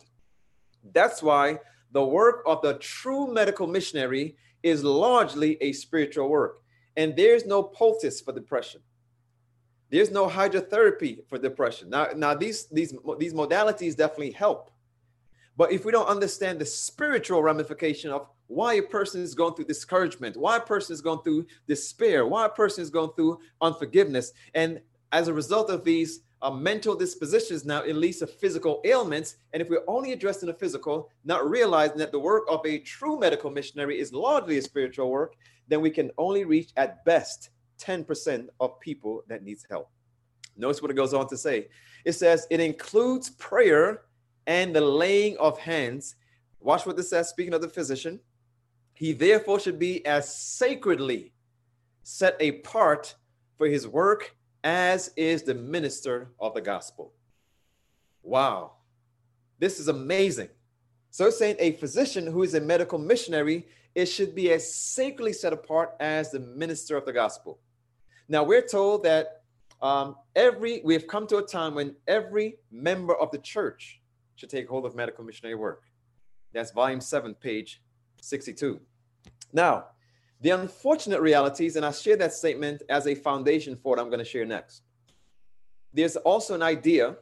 That's 0.92 1.22
why 1.22 1.60
the 1.92 2.04
work 2.04 2.42
of 2.46 2.60
the 2.62 2.74
true 2.74 3.32
medical 3.32 3.66
missionary 3.66 4.36
is 4.62 4.82
largely 4.82 5.56
a 5.60 5.72
spiritual 5.72 6.28
work. 6.28 6.60
And 6.96 7.14
there's 7.14 7.46
no 7.46 7.62
poultice 7.62 8.20
for 8.20 8.32
depression. 8.32 8.80
There's 9.90 10.10
no 10.10 10.28
hydrotherapy 10.28 11.28
for 11.28 11.38
depression. 11.38 11.90
Now, 11.90 12.08
now 12.16 12.34
these, 12.34 12.66
these, 12.66 12.92
these 13.18 13.32
modalities 13.32 13.96
definitely 13.96 14.32
help. 14.32 14.70
But 15.56 15.72
if 15.72 15.84
we 15.84 15.92
don't 15.92 16.08
understand 16.08 16.58
the 16.58 16.66
spiritual 16.66 17.42
ramification 17.42 18.10
of 18.10 18.26
why 18.48 18.74
a 18.74 18.82
person 18.82 19.22
is 19.22 19.34
going 19.34 19.54
through 19.54 19.64
discouragement, 19.66 20.36
why 20.36 20.56
a 20.56 20.60
person 20.60 20.92
is 20.92 21.00
going 21.00 21.22
through 21.22 21.46
despair, 21.66 22.26
why 22.26 22.46
a 22.46 22.50
person 22.50 22.82
is 22.82 22.90
going 22.90 23.10
through 23.16 23.38
unforgiveness, 23.60 24.32
and 24.54 24.80
as 25.12 25.28
a 25.28 25.32
result 25.32 25.70
of 25.70 25.84
these 25.84 26.20
uh, 26.42 26.50
mental 26.50 26.94
dispositions, 26.94 27.64
now 27.64 27.82
it 27.82 27.96
leads 27.96 28.18
to 28.18 28.26
physical 28.26 28.80
ailments. 28.84 29.36
And 29.52 29.62
if 29.62 29.68
we're 29.68 29.84
only 29.88 30.12
addressing 30.12 30.48
the 30.48 30.54
physical, 30.54 31.10
not 31.24 31.48
realizing 31.48 31.98
that 31.98 32.12
the 32.12 32.18
work 32.18 32.44
of 32.48 32.60
a 32.66 32.78
true 32.80 33.18
medical 33.18 33.50
missionary 33.50 33.98
is 33.98 34.12
largely 34.12 34.58
a 34.58 34.62
spiritual 34.62 35.10
work, 35.10 35.34
then 35.68 35.80
we 35.80 35.90
can 35.90 36.10
only 36.18 36.44
reach 36.44 36.70
at 36.76 37.04
best 37.04 37.50
10% 37.80 38.48
of 38.60 38.78
people 38.80 39.22
that 39.28 39.42
needs 39.42 39.66
help. 39.68 39.90
Notice 40.56 40.80
what 40.80 40.90
it 40.90 40.94
goes 40.94 41.14
on 41.14 41.28
to 41.28 41.36
say. 41.36 41.68
It 42.04 42.12
says 42.12 42.46
it 42.50 42.60
includes 42.60 43.30
prayer 43.30 44.02
and 44.46 44.74
the 44.74 44.80
laying 44.80 45.36
of 45.38 45.58
hands. 45.58 46.16
Watch 46.60 46.86
what 46.86 46.96
this 46.96 47.10
says, 47.10 47.28
speaking 47.28 47.54
of 47.54 47.60
the 47.60 47.68
physician. 47.68 48.20
He 48.94 49.12
therefore 49.12 49.60
should 49.60 49.78
be 49.78 50.04
as 50.06 50.34
sacredly 50.34 51.32
set 52.02 52.40
apart 52.40 53.14
for 53.58 53.66
his 53.66 53.86
work 53.86 54.36
as 54.66 55.12
is 55.14 55.44
the 55.44 55.54
minister 55.54 56.32
of 56.40 56.52
the 56.52 56.60
gospel. 56.60 57.12
Wow, 58.24 58.72
this 59.60 59.78
is 59.78 59.86
amazing. 59.86 60.48
So, 61.10 61.30
saying 61.30 61.54
a 61.60 61.76
physician 61.76 62.26
who 62.26 62.42
is 62.42 62.52
a 62.54 62.60
medical 62.60 62.98
missionary, 62.98 63.68
it 63.94 64.06
should 64.06 64.34
be 64.34 64.52
as 64.52 64.74
sacredly 64.74 65.32
set 65.32 65.52
apart 65.52 65.94
as 66.00 66.32
the 66.32 66.40
minister 66.40 66.96
of 66.96 67.06
the 67.06 67.12
gospel. 67.12 67.60
Now, 68.28 68.42
we're 68.42 68.66
told 68.66 69.04
that 69.04 69.44
um, 69.80 70.16
every 70.34 70.80
we've 70.84 71.06
come 71.06 71.28
to 71.28 71.36
a 71.36 71.46
time 71.46 71.76
when 71.76 71.94
every 72.08 72.56
member 72.72 73.14
of 73.14 73.30
the 73.30 73.38
church 73.38 74.00
should 74.34 74.50
take 74.50 74.68
hold 74.68 74.84
of 74.84 74.96
medical 74.96 75.22
missionary 75.22 75.54
work. 75.54 75.84
That's 76.52 76.72
volume 76.72 77.00
7, 77.00 77.34
page 77.34 77.82
62. 78.20 78.80
Now, 79.52 79.84
the 80.40 80.50
unfortunate 80.50 81.20
realities, 81.20 81.76
and 81.76 81.84
I 81.84 81.92
share 81.92 82.16
that 82.16 82.32
statement 82.32 82.82
as 82.88 83.06
a 83.06 83.14
foundation 83.14 83.74
for 83.76 83.90
what 83.90 83.98
I'm 83.98 84.08
going 84.08 84.18
to 84.18 84.24
share 84.24 84.44
next. 84.44 84.82
There's 85.92 86.16
also 86.16 86.54
an 86.54 86.62
idea 86.62 87.16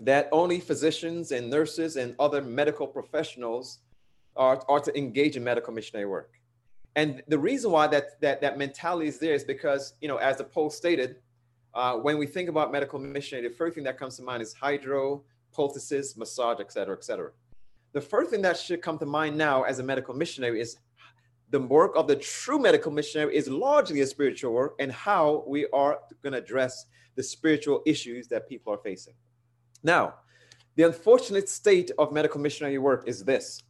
that 0.00 0.28
only 0.30 0.60
physicians 0.60 1.32
and 1.32 1.48
nurses 1.48 1.96
and 1.96 2.14
other 2.18 2.42
medical 2.42 2.86
professionals 2.86 3.78
are, 4.36 4.62
are 4.68 4.80
to 4.80 4.96
engage 4.98 5.36
in 5.36 5.42
medical 5.44 5.72
missionary 5.72 6.06
work. 6.06 6.32
And 6.94 7.22
the 7.28 7.38
reason 7.38 7.70
why 7.70 7.86
that, 7.88 8.20
that, 8.20 8.40
that 8.42 8.58
mentality 8.58 9.08
is 9.08 9.18
there 9.18 9.34
is 9.34 9.44
because, 9.44 9.94
you 10.02 10.08
know, 10.08 10.16
as 10.16 10.36
the 10.36 10.44
poll 10.44 10.68
stated, 10.68 11.16
uh, 11.74 11.94
when 11.96 12.18
we 12.18 12.26
think 12.26 12.48
about 12.48 12.72
medical 12.72 12.98
missionary, 12.98 13.48
the 13.48 13.54
first 13.54 13.74
thing 13.74 13.84
that 13.84 13.98
comes 13.98 14.16
to 14.16 14.22
mind 14.22 14.42
is 14.42 14.52
hydro, 14.52 15.22
poultices, 15.52 16.16
massage, 16.16 16.60
et 16.60 16.70
cetera, 16.72 16.94
et 16.94 17.04
cetera. 17.04 17.30
The 17.92 18.00
first 18.00 18.30
thing 18.30 18.42
that 18.42 18.58
should 18.58 18.82
come 18.82 18.98
to 18.98 19.06
mind 19.06 19.38
now 19.38 19.62
as 19.62 19.78
a 19.78 19.82
medical 19.82 20.14
missionary 20.14 20.60
is 20.60 20.76
the 21.50 21.60
work 21.60 21.92
of 21.96 22.08
the 22.08 22.16
true 22.16 22.58
medical 22.58 22.90
missionary 22.90 23.36
is 23.36 23.48
largely 23.48 24.00
a 24.00 24.06
spiritual 24.06 24.52
work 24.52 24.74
and 24.80 24.90
how 24.90 25.44
we 25.46 25.66
are 25.72 26.00
going 26.22 26.32
to 26.32 26.38
address 26.38 26.86
the 27.14 27.22
spiritual 27.22 27.82
issues 27.86 28.28
that 28.28 28.48
people 28.48 28.72
are 28.72 28.78
facing. 28.78 29.14
Now, 29.82 30.14
the 30.74 30.82
unfortunate 30.82 31.48
state 31.48 31.90
of 31.98 32.12
medical 32.12 32.40
missionary 32.40 32.78
work 32.78 33.04
is 33.06 33.24
this. 33.24 33.62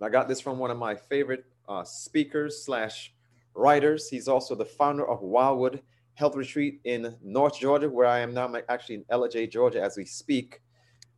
I 0.00 0.08
got 0.08 0.28
this 0.28 0.40
from 0.40 0.58
one 0.58 0.70
of 0.70 0.78
my 0.78 0.94
favorite 0.94 1.44
uh, 1.68 1.84
speakers 1.84 2.64
slash 2.64 3.14
writers. 3.54 4.08
He's 4.08 4.28
also 4.28 4.54
the 4.54 4.64
founder 4.64 5.08
of 5.08 5.22
Wildwood 5.22 5.82
Health 6.14 6.36
Retreat 6.36 6.80
in 6.84 7.16
North 7.22 7.58
Georgia, 7.58 7.88
where 7.88 8.06
I 8.06 8.18
am 8.20 8.34
now. 8.34 8.52
Actually 8.68 8.96
in 8.96 9.04
Ellijay, 9.04 9.50
Georgia, 9.50 9.80
as 9.80 9.96
we 9.96 10.04
speak. 10.04 10.60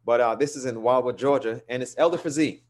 But 0.05 0.21
uh, 0.21 0.35
this 0.35 0.57
is 0.57 0.65
in 0.65 0.83
Wildwood, 0.83 1.19
Georgia, 1.19 1.63
and 1.69 1.83
it's 1.83 1.95
Elder 1.99 2.19
Frazee. 2.19 2.63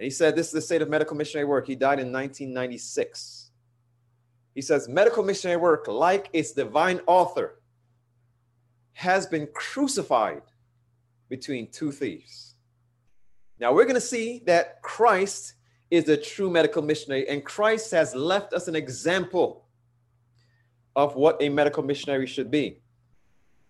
And 0.00 0.04
he 0.06 0.10
said, 0.10 0.34
This 0.34 0.46
is 0.46 0.52
the 0.52 0.62
state 0.62 0.80
of 0.80 0.88
medical 0.88 1.14
missionary 1.14 1.46
work. 1.46 1.66
He 1.66 1.74
died 1.74 2.00
in 2.00 2.10
1996. 2.10 3.50
He 4.54 4.62
says, 4.62 4.88
Medical 4.88 5.22
missionary 5.22 5.60
work, 5.60 5.86
like 5.88 6.30
its 6.32 6.52
divine 6.52 7.02
author, 7.06 7.60
has 8.94 9.26
been 9.26 9.46
crucified 9.52 10.40
between 11.28 11.70
two 11.70 11.92
thieves. 11.92 12.54
Now 13.60 13.74
we're 13.74 13.84
going 13.84 13.94
to 13.94 14.00
see 14.00 14.42
that 14.46 14.80
Christ 14.80 15.52
is 15.90 16.04
the 16.04 16.16
true 16.16 16.48
medical 16.48 16.80
missionary, 16.80 17.28
and 17.28 17.44
Christ 17.44 17.90
has 17.90 18.14
left 18.14 18.54
us 18.54 18.68
an 18.68 18.76
example 18.76 19.66
of 20.96 21.14
what 21.14 21.36
a 21.42 21.50
medical 21.50 21.82
missionary 21.82 22.26
should 22.26 22.50
be. 22.50 22.80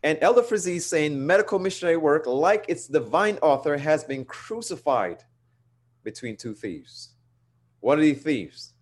And 0.04 0.16
Elder 0.20 0.44
Frazee 0.44 0.76
is 0.76 0.86
saying 0.86 1.26
medical 1.26 1.58
missionary 1.58 1.96
work, 1.96 2.28
like 2.28 2.66
its 2.68 2.86
divine 2.86 3.38
author, 3.38 3.76
has 3.76 4.04
been 4.04 4.24
crucified 4.24 5.24
between 6.10 6.36
two 6.36 6.54
thieves. 6.54 7.10
What 7.78 7.98
are 7.98 8.02
these 8.02 8.22
thieves? 8.22 8.72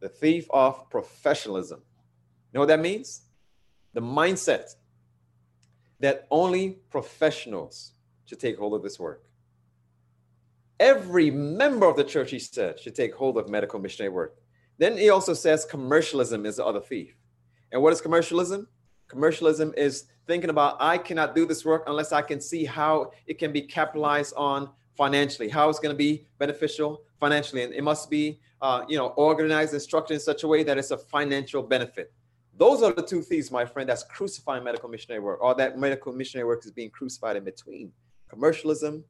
The 0.00 0.08
thief 0.08 0.46
of 0.50 0.88
professionalism. 0.88 1.80
You 1.80 2.54
know 2.54 2.60
what 2.60 2.68
that 2.68 2.80
means? 2.80 3.22
The 3.92 4.00
mindset 4.00 4.76
that 6.00 6.26
only 6.30 6.78
professionals 6.90 7.92
should 8.24 8.40
take 8.40 8.56
hold 8.56 8.72
of 8.74 8.82
this 8.82 8.98
work. 8.98 9.24
Every 10.78 11.30
member 11.30 11.86
of 11.86 11.96
the 11.96 12.04
church, 12.04 12.30
he 12.30 12.38
said, 12.38 12.80
should 12.80 12.94
take 12.94 13.14
hold 13.14 13.36
of 13.36 13.50
medical 13.50 13.78
missionary 13.78 14.12
work. 14.14 14.36
Then 14.78 14.96
he 14.96 15.10
also 15.10 15.34
says 15.34 15.66
commercialism 15.66 16.46
is 16.46 16.56
the 16.56 16.64
other 16.64 16.80
thief. 16.80 17.14
And 17.70 17.82
what 17.82 17.92
is 17.92 18.00
commercialism? 18.00 18.66
Commercialism 19.08 19.74
is 19.76 20.06
thinking 20.26 20.48
about 20.48 20.78
I 20.80 20.96
cannot 20.96 21.34
do 21.34 21.44
this 21.44 21.62
work 21.62 21.84
unless 21.86 22.10
I 22.12 22.22
can 22.22 22.40
see 22.40 22.64
how 22.64 23.10
it 23.26 23.38
can 23.38 23.52
be 23.52 23.60
capitalized 23.60 24.32
on 24.34 24.70
financially, 24.96 25.48
how 25.48 25.68
it's 25.68 25.78
going 25.78 25.94
to 25.94 25.98
be 25.98 26.26
beneficial 26.38 27.02
financially, 27.18 27.62
and 27.62 27.72
it 27.74 27.82
must 27.82 28.10
be, 28.10 28.40
uh, 28.62 28.84
you 28.88 28.96
know, 28.96 29.08
organized 29.08 29.72
and 29.72 29.82
structured 29.82 30.14
in 30.14 30.20
such 30.20 30.42
a 30.42 30.48
way 30.48 30.62
that 30.62 30.78
it's 30.78 30.90
a 30.90 30.98
financial 30.98 31.62
benefit. 31.62 32.12
Those 32.56 32.82
are 32.82 32.92
the 32.92 33.02
two 33.02 33.22
thieves, 33.22 33.50
my 33.50 33.64
friend, 33.64 33.88
that's 33.88 34.04
crucifying 34.04 34.64
medical 34.64 34.88
missionary 34.88 35.22
work, 35.22 35.40
or 35.42 35.54
that 35.54 35.78
medical 35.78 36.12
missionary 36.12 36.46
work 36.46 36.64
is 36.64 36.70
being 36.70 36.90
crucified 36.90 37.36
in 37.36 37.44
between 37.44 37.92
commercialism 38.28 39.04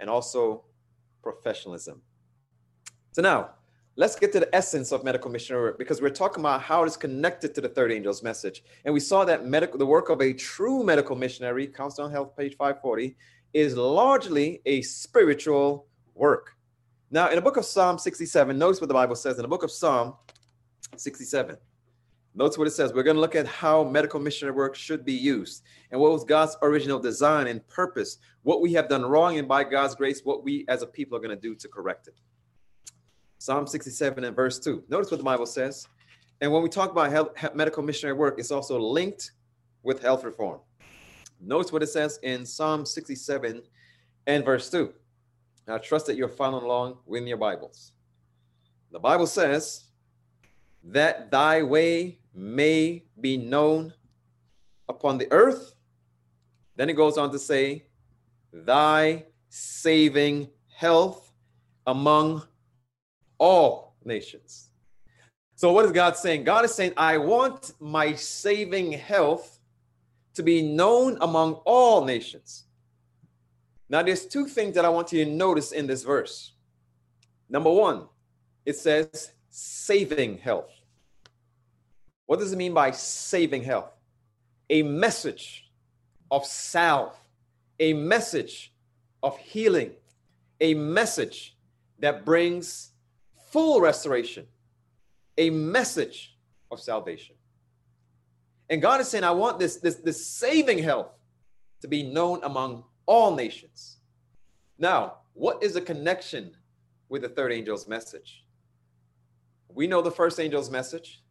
and 0.00 0.10
also 0.10 0.64
professionalism. 1.22 2.02
So 3.12 3.22
now, 3.22 3.50
let's 3.96 4.16
get 4.16 4.32
to 4.32 4.40
the 4.40 4.54
essence 4.54 4.90
of 4.90 5.04
medical 5.04 5.30
missionary 5.30 5.64
work 5.64 5.78
because 5.78 6.00
we're 6.00 6.10
talking 6.10 6.40
about 6.40 6.62
how 6.62 6.82
it's 6.84 6.96
connected 6.96 7.54
to 7.54 7.60
the 7.60 7.68
third 7.68 7.92
angel's 7.92 8.22
message. 8.22 8.64
And 8.84 8.94
we 8.94 9.00
saw 9.00 9.24
that 9.26 9.46
medical, 9.46 9.78
the 9.78 9.86
work 9.86 10.08
of 10.08 10.20
a 10.20 10.32
true 10.32 10.82
medical 10.82 11.14
missionary, 11.14 11.66
Counsel 11.66 12.06
on 12.06 12.10
Health, 12.10 12.36
page 12.36 12.56
540, 12.56 13.14
is 13.52 13.76
largely 13.76 14.60
a 14.66 14.82
spiritual 14.82 15.86
work. 16.14 16.56
Now, 17.10 17.28
in 17.28 17.36
the 17.36 17.42
book 17.42 17.56
of 17.56 17.64
Psalm 17.64 17.98
67, 17.98 18.58
notice 18.58 18.80
what 18.80 18.88
the 18.88 18.94
Bible 18.94 19.16
says 19.16 19.36
in 19.36 19.42
the 19.42 19.48
book 19.48 19.62
of 19.62 19.70
Psalm 19.70 20.14
67. 20.96 21.56
Notice 22.34 22.56
what 22.56 22.66
it 22.66 22.70
says. 22.70 22.94
We're 22.94 23.02
going 23.02 23.16
to 23.16 23.20
look 23.20 23.34
at 23.34 23.46
how 23.46 23.84
medical 23.84 24.18
missionary 24.18 24.56
work 24.56 24.74
should 24.74 25.04
be 25.04 25.12
used 25.12 25.62
and 25.90 26.00
what 26.00 26.12
was 26.12 26.24
God's 26.24 26.56
original 26.62 26.98
design 26.98 27.46
and 27.46 27.66
purpose, 27.68 28.16
what 28.42 28.62
we 28.62 28.72
have 28.72 28.88
done 28.88 29.04
wrong, 29.04 29.38
and 29.38 29.46
by 29.46 29.64
God's 29.64 29.94
grace, 29.94 30.22
what 30.24 30.42
we 30.42 30.64
as 30.68 30.80
a 30.80 30.86
people 30.86 31.16
are 31.16 31.20
going 31.20 31.36
to 31.36 31.36
do 31.36 31.54
to 31.54 31.68
correct 31.68 32.08
it. 32.08 32.14
Psalm 33.38 33.66
67 33.66 34.24
and 34.24 34.34
verse 34.34 34.58
2. 34.58 34.84
Notice 34.88 35.10
what 35.10 35.18
the 35.18 35.24
Bible 35.24 35.44
says. 35.44 35.86
And 36.40 36.50
when 36.50 36.62
we 36.62 36.70
talk 36.70 36.90
about 36.90 37.10
health, 37.10 37.54
medical 37.54 37.82
missionary 37.82 38.16
work, 38.16 38.36
it's 38.38 38.50
also 38.50 38.78
linked 38.80 39.32
with 39.82 40.00
health 40.00 40.24
reform. 40.24 40.60
Notice 41.44 41.72
what 41.72 41.82
it 41.82 41.88
says 41.88 42.20
in 42.22 42.46
Psalm 42.46 42.86
67 42.86 43.62
and 44.26 44.44
verse 44.44 44.70
2. 44.70 44.92
I 45.68 45.78
trust 45.78 46.06
that 46.06 46.16
you're 46.16 46.28
following 46.28 46.64
along 46.64 46.98
with 47.04 47.26
your 47.26 47.36
Bibles. 47.36 47.92
The 48.92 49.00
Bible 49.00 49.26
says, 49.26 49.84
that 50.84 51.30
thy 51.30 51.62
way 51.62 52.18
may 52.34 53.04
be 53.20 53.36
known 53.36 53.92
upon 54.88 55.18
the 55.18 55.28
earth. 55.30 55.74
Then 56.76 56.90
it 56.90 56.94
goes 56.94 57.18
on 57.18 57.30
to 57.32 57.38
say, 57.38 57.86
thy 58.52 59.24
saving 59.48 60.48
health 60.74 61.32
among 61.86 62.42
all 63.38 63.96
nations. 64.04 64.70
So, 65.54 65.72
what 65.72 65.84
is 65.84 65.92
God 65.92 66.16
saying? 66.16 66.44
God 66.44 66.64
is 66.64 66.74
saying, 66.74 66.92
I 66.96 67.18
want 67.18 67.72
my 67.78 68.14
saving 68.14 68.92
health 68.92 69.60
to 70.34 70.42
be 70.42 70.62
known 70.62 71.18
among 71.20 71.54
all 71.64 72.04
nations. 72.04 72.64
Now, 73.88 74.02
there's 74.02 74.26
two 74.26 74.46
things 74.46 74.74
that 74.74 74.84
I 74.84 74.88
want 74.88 75.12
you 75.12 75.24
to 75.24 75.30
notice 75.30 75.72
in 75.72 75.86
this 75.86 76.02
verse. 76.02 76.52
Number 77.48 77.70
one, 77.70 78.06
it 78.64 78.76
says 78.76 79.32
saving 79.50 80.38
health. 80.38 80.70
What 82.26 82.38
does 82.38 82.52
it 82.52 82.56
mean 82.56 82.72
by 82.72 82.92
saving 82.92 83.64
health? 83.64 83.92
A 84.70 84.82
message 84.82 85.70
of 86.30 86.46
salve, 86.46 87.14
a 87.78 87.92
message 87.92 88.72
of 89.22 89.36
healing, 89.36 89.92
a 90.60 90.72
message 90.72 91.54
that 91.98 92.24
brings 92.24 92.92
full 93.50 93.82
restoration, 93.82 94.46
a 95.36 95.50
message 95.50 96.38
of 96.70 96.80
salvation. 96.80 97.36
And 98.70 98.80
God 98.80 99.00
is 99.00 99.08
saying, 99.08 99.24
I 99.24 99.32
want 99.32 99.58
this, 99.58 99.76
this, 99.76 99.96
this 99.96 100.26
saving 100.26 100.78
health 100.78 101.10
to 101.80 101.88
be 101.88 102.02
known 102.02 102.40
among 102.42 102.84
all 103.06 103.34
nations. 103.34 103.98
Now, 104.78 105.18
what 105.34 105.62
is 105.62 105.74
the 105.74 105.80
connection 105.80 106.56
with 107.08 107.22
the 107.22 107.28
third 107.28 107.52
angel's 107.52 107.86
message? 107.86 108.44
We 109.68 109.86
know 109.86 110.02
the 110.02 110.10
first 110.10 110.38
angel's 110.38 110.70
message. 110.70 111.22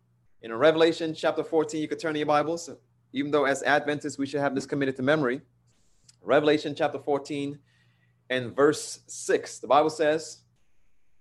In 0.42 0.54
Revelation 0.54 1.14
chapter 1.14 1.44
14, 1.44 1.82
you 1.82 1.88
could 1.88 2.00
turn 2.00 2.14
to 2.14 2.20
your 2.20 2.26
Bibles, 2.26 2.70
even 3.14 3.32
though 3.32 3.46
as 3.46 3.64
Adventists 3.64 4.18
we 4.18 4.26
should 4.26 4.42
have 4.42 4.56
this 4.56 4.66
committed 4.66 4.96
to 4.98 5.04
memory. 5.04 5.42
Revelation 6.22 6.76
chapter 6.76 7.00
14 7.00 7.58
and 8.30 8.56
verse 8.56 9.00
6, 9.08 9.60
the 9.60 9.68
Bible 9.68 9.90
says, 9.90 10.40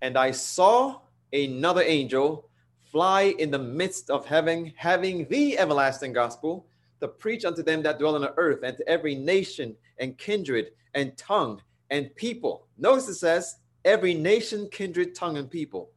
And 0.00 0.16
I 0.16 0.30
saw 0.30 1.00
another 1.32 1.82
angel 1.82 2.49
fly 2.90 3.34
in 3.38 3.50
the 3.50 3.58
midst 3.58 4.10
of 4.10 4.26
heaven, 4.26 4.72
having 4.76 5.26
the 5.28 5.58
everlasting 5.58 6.12
gospel 6.12 6.66
to 7.00 7.08
preach 7.08 7.44
unto 7.44 7.62
them 7.62 7.82
that 7.82 7.98
dwell 7.98 8.14
on 8.14 8.20
the 8.20 8.34
earth 8.36 8.60
and 8.62 8.76
to 8.76 8.88
every 8.88 9.14
nation 9.14 9.74
and 9.98 10.18
kindred 10.18 10.72
and 10.94 11.16
tongue 11.16 11.60
and 11.90 12.14
people. 12.16 12.66
Notice 12.78 13.08
it 13.08 13.14
says, 13.14 13.56
every 13.84 14.14
nation, 14.14 14.68
kindred, 14.70 15.14
tongue, 15.14 15.38
and 15.38 15.50
people. 15.50 15.90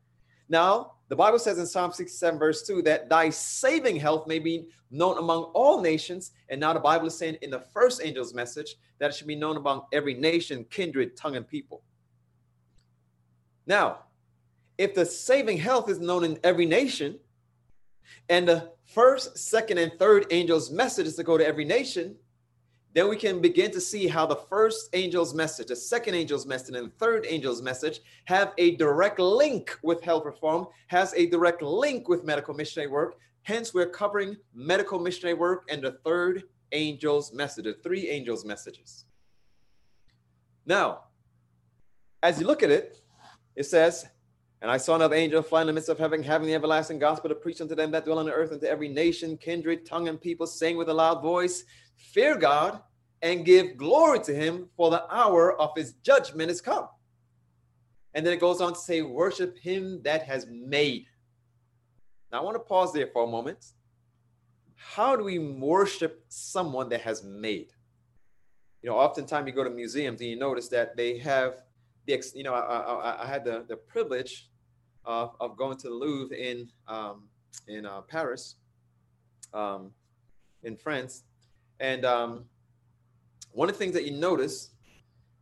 Now, 0.49 0.93
the 1.09 1.15
Bible 1.15 1.39
says 1.39 1.57
in 1.57 1.65
Psalm 1.65 1.91
67, 1.91 2.39
verse 2.39 2.65
2, 2.65 2.81
that 2.83 3.09
thy 3.09 3.29
saving 3.29 3.97
health 3.97 4.27
may 4.27 4.39
be 4.39 4.67
known 4.89 5.17
among 5.17 5.43
all 5.53 5.81
nations. 5.81 6.31
And 6.49 6.59
now 6.59 6.73
the 6.73 6.79
Bible 6.79 7.07
is 7.07 7.17
saying 7.17 7.37
in 7.41 7.49
the 7.49 7.59
first 7.59 8.01
angel's 8.01 8.33
message 8.33 8.75
that 8.99 9.09
it 9.09 9.15
should 9.15 9.27
be 9.27 9.35
known 9.35 9.57
among 9.57 9.83
every 9.91 10.13
nation, 10.13 10.65
kindred, 10.69 11.17
tongue, 11.17 11.35
and 11.35 11.47
people. 11.47 11.83
Now, 13.65 13.99
if 14.77 14.93
the 14.93 15.05
saving 15.05 15.57
health 15.57 15.89
is 15.89 15.99
known 15.99 16.23
in 16.23 16.39
every 16.43 16.65
nation, 16.65 17.19
and 18.29 18.47
the 18.47 18.71
first, 18.85 19.37
second, 19.37 19.77
and 19.77 19.91
third 19.99 20.31
angel's 20.31 20.71
message 20.71 21.07
is 21.07 21.15
to 21.15 21.23
go 21.23 21.37
to 21.37 21.45
every 21.45 21.65
nation, 21.65 22.15
then 22.93 23.09
we 23.09 23.15
can 23.15 23.41
begin 23.41 23.71
to 23.71 23.81
see 23.81 24.07
how 24.07 24.25
the 24.25 24.35
first 24.35 24.93
angel's 24.93 25.33
message, 25.33 25.67
the 25.67 25.75
second 25.75 26.13
angel's 26.13 26.45
message, 26.45 26.75
and 26.75 26.87
the 26.87 26.95
third 26.97 27.25
angel's 27.25 27.61
message 27.61 28.01
have 28.25 28.53
a 28.57 28.75
direct 28.75 29.19
link 29.19 29.77
with 29.81 30.01
health 30.03 30.25
reform, 30.25 30.67
has 30.87 31.13
a 31.15 31.25
direct 31.27 31.61
link 31.61 32.07
with 32.07 32.23
medical 32.23 32.53
missionary 32.53 32.89
work. 32.89 33.17
Hence, 33.43 33.73
we're 33.73 33.89
covering 33.89 34.37
medical 34.53 34.99
missionary 34.99 35.33
work 35.33 35.67
and 35.69 35.83
the 35.83 35.93
third 36.05 36.43
angel's 36.71 37.33
message, 37.33 37.65
the 37.65 37.73
three 37.73 38.09
angels' 38.09 38.45
messages. 38.45 39.05
Now, 40.65 41.05
as 42.21 42.39
you 42.39 42.47
look 42.47 42.63
at 42.63 42.69
it, 42.69 43.01
it 43.55 43.65
says, 43.65 44.05
and 44.63 44.71
I 44.71 44.77
saw 44.77 44.95
another 44.95 45.17
angel 45.17 45.41
fly 45.41 45.59
in 45.59 45.67
the 45.67 45.73
midst 45.73 45.89
of 45.89 45.99
heaven, 45.99 46.23
having 46.23 46.47
the 46.47 46.53
everlasting 46.53 46.97
gospel 46.97 47.27
to 47.27 47.35
preach 47.35 47.59
unto 47.59 47.75
them 47.75 47.91
that 47.91 48.05
dwell 48.05 48.19
on 48.19 48.25
the 48.25 48.31
earth 48.31 48.53
and 48.53 48.61
to 48.61 48.69
every 48.69 48.87
nation, 48.87 49.35
kindred, 49.35 49.85
tongue, 49.85 50.07
and 50.07 50.21
people, 50.21 50.47
saying 50.47 50.77
with 50.77 50.87
a 50.87 50.93
loud 50.93 51.21
voice, 51.21 51.65
Fear 51.97 52.37
God 52.37 52.81
and 53.21 53.43
give 53.43 53.75
glory 53.75 54.21
to 54.21 54.33
him, 54.33 54.69
for 54.77 54.89
the 54.89 55.03
hour 55.13 55.59
of 55.59 55.71
his 55.75 55.95
judgment 55.95 56.49
is 56.49 56.61
come. 56.61 56.87
And 58.13 58.25
then 58.25 58.31
it 58.31 58.39
goes 58.39 58.61
on 58.61 58.71
to 58.71 58.79
say, 58.79 59.01
Worship 59.01 59.57
him 59.57 60.01
that 60.03 60.23
has 60.23 60.47
made. 60.49 61.07
Now 62.31 62.39
I 62.39 62.43
want 62.45 62.55
to 62.55 62.61
pause 62.61 62.93
there 62.93 63.07
for 63.11 63.25
a 63.25 63.27
moment. 63.27 63.65
How 64.75 65.17
do 65.17 65.25
we 65.25 65.39
worship 65.39 66.23
someone 66.29 66.87
that 66.87 67.01
has 67.01 67.21
made? 67.21 67.73
You 68.81 68.91
know, 68.91 68.97
oftentimes 68.97 69.45
you 69.45 69.51
go 69.51 69.65
to 69.65 69.69
museums 69.69 70.21
and 70.21 70.29
you 70.29 70.37
notice 70.37 70.69
that 70.69 70.95
they 70.95 71.17
have 71.17 71.63
the, 72.05 72.23
you 72.33 72.43
know, 72.43 72.53
I, 72.53 72.59
I, 72.59 73.23
I 73.23 73.27
had 73.27 73.43
the, 73.43 73.65
the 73.67 73.75
privilege 73.75 74.49
of, 75.05 75.57
going 75.57 75.77
to 75.77 75.87
the 75.89 75.93
Louvre 75.93 76.35
in 76.35 76.69
um, 76.87 77.23
in 77.67 77.85
uh, 77.85 78.01
Paris, 78.01 78.55
um, 79.53 79.91
in 80.63 80.75
France, 80.75 81.23
and 81.79 82.05
um, 82.05 82.45
one 83.51 83.69
of 83.69 83.75
the 83.75 83.79
things 83.79 83.93
that 83.93 84.05
you 84.05 84.11
notice 84.11 84.71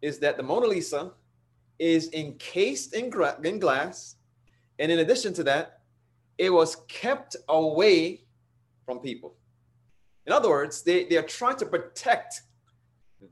is 0.02 0.20
that 0.20 0.38
the 0.38 0.44
Mona 0.44 0.68
Lisa 0.68 1.12
is 1.80 2.12
encased 2.14 2.94
in, 2.94 3.10
gra- 3.10 3.40
in 3.44 3.60
glass, 3.60 4.16
and 4.80 4.92
in 4.92 5.00
addition 5.00 5.34
to 5.34 5.44
that, 5.44 5.82
it 6.38 6.50
was 6.50 6.76
kept 6.88 7.36
away 7.50 8.24
from 8.86 9.00
people. 9.00 9.36
In 10.26 10.34
other 10.34 10.50
words, 10.50 10.84
they, 10.84 11.06
they 11.06 11.18
are 11.18 11.24
trying 11.24 11.58
to 11.58 11.66
protect 11.66 12.42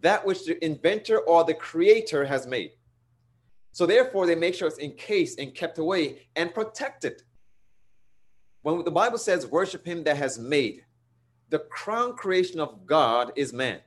that 0.02 0.26
which 0.26 0.46
the 0.46 0.64
inventor 0.64 1.20
or 1.20 1.44
the 1.44 1.54
creator 1.54 2.26
has 2.26 2.48
made. 2.48 2.72
So 3.72 3.86
therefore, 3.86 4.26
they 4.26 4.36
make 4.36 4.56
sure 4.56 4.68
it's 4.68 4.80
encased 4.80 5.40
and 5.40 5.54
kept 5.54 5.78
away 5.78 6.28
and 6.36 6.54
protected. 6.54 7.22
When 8.62 8.84
the 8.84 8.92
Bible 8.92 9.18
says, 9.18 9.48
worship 9.48 9.86
him 9.86 10.04
that 10.04 10.18
has 10.18 10.38
made, 10.38 10.84
the 11.50 11.60
crown 11.60 12.16
creation 12.16 12.60
of 12.60 12.86
God 12.86 13.32
is 13.36 13.54
man. 13.54 13.80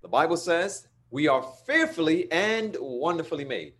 The 0.00 0.08
Bible 0.08 0.36
says, 0.36 0.88
we 1.10 1.28
are 1.28 1.42
fearfully 1.66 2.30
and 2.32 2.76
wonderfully 2.80 3.44
made. 3.44 3.74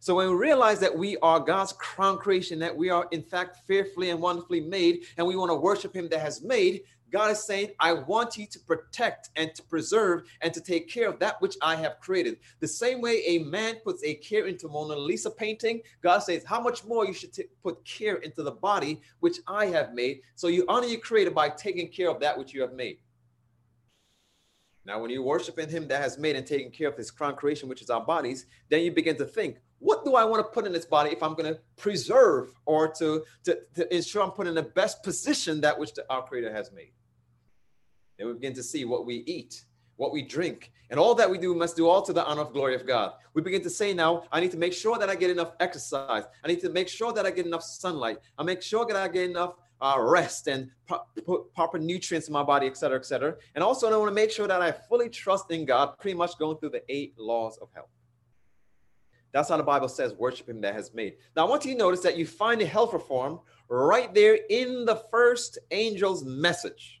So 0.00 0.14
when 0.14 0.28
we 0.28 0.36
realize 0.36 0.78
that 0.80 0.96
we 0.96 1.16
are 1.18 1.40
God's 1.40 1.72
crown 1.72 2.18
creation, 2.18 2.58
that 2.60 2.76
we 2.76 2.90
are 2.90 3.08
in 3.10 3.22
fact 3.22 3.66
fearfully 3.66 4.10
and 4.10 4.20
wonderfully 4.20 4.60
made, 4.60 5.04
and 5.16 5.26
we 5.26 5.34
want 5.34 5.50
to 5.50 5.56
worship 5.56 5.96
him 5.96 6.08
that 6.10 6.20
has 6.20 6.42
made, 6.42 6.82
God 7.12 7.30
is 7.30 7.44
saying, 7.44 7.70
I 7.78 7.92
want 7.92 8.36
you 8.36 8.46
to 8.46 8.58
protect 8.60 9.30
and 9.36 9.54
to 9.54 9.62
preserve 9.62 10.24
and 10.40 10.52
to 10.52 10.60
take 10.60 10.88
care 10.88 11.08
of 11.08 11.18
that 11.20 11.40
which 11.40 11.56
I 11.62 11.76
have 11.76 12.00
created. 12.00 12.38
The 12.60 12.68
same 12.68 13.00
way 13.00 13.22
a 13.26 13.38
man 13.38 13.76
puts 13.84 14.02
a 14.04 14.14
care 14.14 14.46
into 14.46 14.68
Mona 14.68 14.96
Lisa 14.96 15.30
painting, 15.30 15.82
God 16.02 16.18
says, 16.20 16.44
How 16.44 16.60
much 16.60 16.84
more 16.84 17.06
you 17.06 17.12
should 17.12 17.32
t- 17.32 17.44
put 17.62 17.84
care 17.84 18.16
into 18.16 18.42
the 18.42 18.50
body 18.50 19.00
which 19.20 19.38
I 19.46 19.66
have 19.66 19.94
made. 19.94 20.20
So 20.34 20.48
you 20.48 20.64
honor 20.68 20.86
your 20.86 21.00
creator 21.00 21.30
by 21.30 21.48
taking 21.48 21.88
care 21.88 22.10
of 22.10 22.20
that 22.20 22.36
which 22.36 22.52
you 22.52 22.60
have 22.62 22.72
made. 22.72 22.98
Now, 24.84 25.00
when 25.00 25.10
you 25.10 25.22
worship 25.22 25.58
in 25.58 25.68
Him 25.68 25.88
that 25.88 26.00
has 26.00 26.16
made 26.16 26.36
and 26.36 26.46
taken 26.46 26.70
care 26.70 26.88
of 26.88 26.96
His 26.96 27.10
crown 27.10 27.34
creation, 27.34 27.68
which 27.68 27.82
is 27.82 27.90
our 27.90 28.04
bodies, 28.04 28.46
then 28.68 28.82
you 28.82 28.92
begin 28.92 29.16
to 29.16 29.24
think, 29.24 29.56
what 29.78 30.04
do 30.04 30.14
I 30.14 30.24
want 30.24 30.46
to 30.46 30.52
put 30.52 30.64
in 30.64 30.72
this 30.72 30.86
body 30.86 31.10
if 31.10 31.22
I'm 31.22 31.34
going 31.34 31.52
to 31.52 31.60
preserve 31.76 32.54
or 32.64 32.88
to, 32.94 33.24
to, 33.44 33.58
to 33.74 33.94
ensure 33.94 34.22
I'm 34.22 34.30
put 34.30 34.46
in 34.46 34.54
the 34.54 34.62
best 34.62 35.02
position 35.02 35.60
that 35.62 35.78
which 35.78 35.94
the, 35.94 36.06
our 36.08 36.22
Creator 36.22 36.52
has 36.52 36.72
made? 36.72 36.92
Then 38.18 38.28
we 38.28 38.34
begin 38.34 38.54
to 38.54 38.62
see 38.62 38.84
what 38.84 39.04
we 39.04 39.16
eat, 39.26 39.64
what 39.96 40.12
we 40.12 40.22
drink, 40.22 40.72
and 40.90 41.00
all 41.00 41.14
that 41.14 41.28
we 41.28 41.38
do 41.38 41.54
must 41.54 41.76
do 41.76 41.88
all 41.88 42.02
to 42.02 42.12
the 42.12 42.24
honor 42.24 42.42
of 42.42 42.52
glory 42.52 42.74
of 42.74 42.86
God. 42.86 43.12
We 43.34 43.42
begin 43.42 43.62
to 43.62 43.70
say 43.70 43.92
now, 43.92 44.24
I 44.30 44.40
need 44.40 44.52
to 44.52 44.56
make 44.56 44.72
sure 44.72 44.98
that 44.98 45.10
I 45.10 45.16
get 45.16 45.30
enough 45.30 45.52
exercise. 45.60 46.24
I 46.44 46.48
need 46.48 46.60
to 46.60 46.70
make 46.70 46.88
sure 46.88 47.12
that 47.12 47.26
I 47.26 47.30
get 47.30 47.44
enough 47.44 47.62
sunlight. 47.62 48.18
I 48.38 48.42
make 48.42 48.62
sure 48.62 48.86
that 48.86 48.96
I 48.96 49.08
get 49.08 49.28
enough 49.28 49.54
uh, 49.80 49.96
rest 49.98 50.46
and 50.48 50.70
put 50.86 51.52
proper 51.54 51.78
nutrients 51.78 52.28
in 52.28 52.32
my 52.32 52.42
body, 52.42 52.66
et 52.66 52.76
cetera, 52.76 52.98
et 52.98 53.04
cetera. 53.04 53.34
And 53.54 53.62
also, 53.62 53.92
I 53.92 53.96
want 53.96 54.08
to 54.08 54.14
make 54.14 54.30
sure 54.30 54.48
that 54.48 54.62
I 54.62 54.72
fully 54.72 55.10
trust 55.10 55.50
in 55.50 55.66
God, 55.66 55.98
pretty 55.98 56.16
much 56.16 56.38
going 56.38 56.56
through 56.58 56.70
the 56.70 56.82
eight 56.88 57.14
laws 57.18 57.58
of 57.58 57.68
health. 57.74 57.90
That's 59.32 59.50
how 59.50 59.58
the 59.58 59.62
Bible 59.62 59.88
says, 59.88 60.14
worship 60.14 60.48
him 60.48 60.62
that 60.62 60.74
has 60.74 60.94
made. 60.94 61.16
Now, 61.34 61.46
I 61.46 61.50
want 61.50 61.66
you 61.66 61.72
to 61.72 61.78
notice 61.78 62.00
that 62.00 62.16
you 62.16 62.26
find 62.26 62.58
the 62.58 62.64
health 62.64 62.94
reform 62.94 63.40
right 63.68 64.14
there 64.14 64.38
in 64.48 64.86
the 64.86 65.02
first 65.10 65.58
angel's 65.70 66.24
message. 66.24 66.95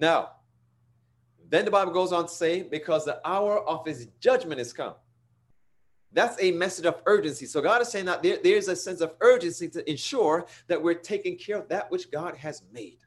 Now, 0.00 0.30
then 1.48 1.64
the 1.64 1.70
Bible 1.70 1.92
goes 1.92 2.12
on 2.12 2.26
to 2.26 2.32
say, 2.32 2.62
because 2.62 3.04
the 3.04 3.20
hour 3.26 3.58
of 3.58 3.86
his 3.86 4.08
judgment 4.18 4.60
is 4.60 4.72
come. 4.72 4.94
That's 6.12 6.40
a 6.42 6.50
message 6.52 6.86
of 6.86 7.00
urgency. 7.06 7.46
So 7.46 7.60
God 7.60 7.82
is 7.82 7.88
saying 7.88 8.06
that 8.06 8.22
there, 8.22 8.38
there's 8.42 8.68
a 8.68 8.74
sense 8.74 9.00
of 9.00 9.14
urgency 9.20 9.68
to 9.68 9.88
ensure 9.88 10.46
that 10.66 10.82
we're 10.82 10.94
taking 10.94 11.36
care 11.36 11.58
of 11.58 11.68
that 11.68 11.90
which 11.90 12.10
God 12.10 12.36
has 12.36 12.62
made. 12.72 12.98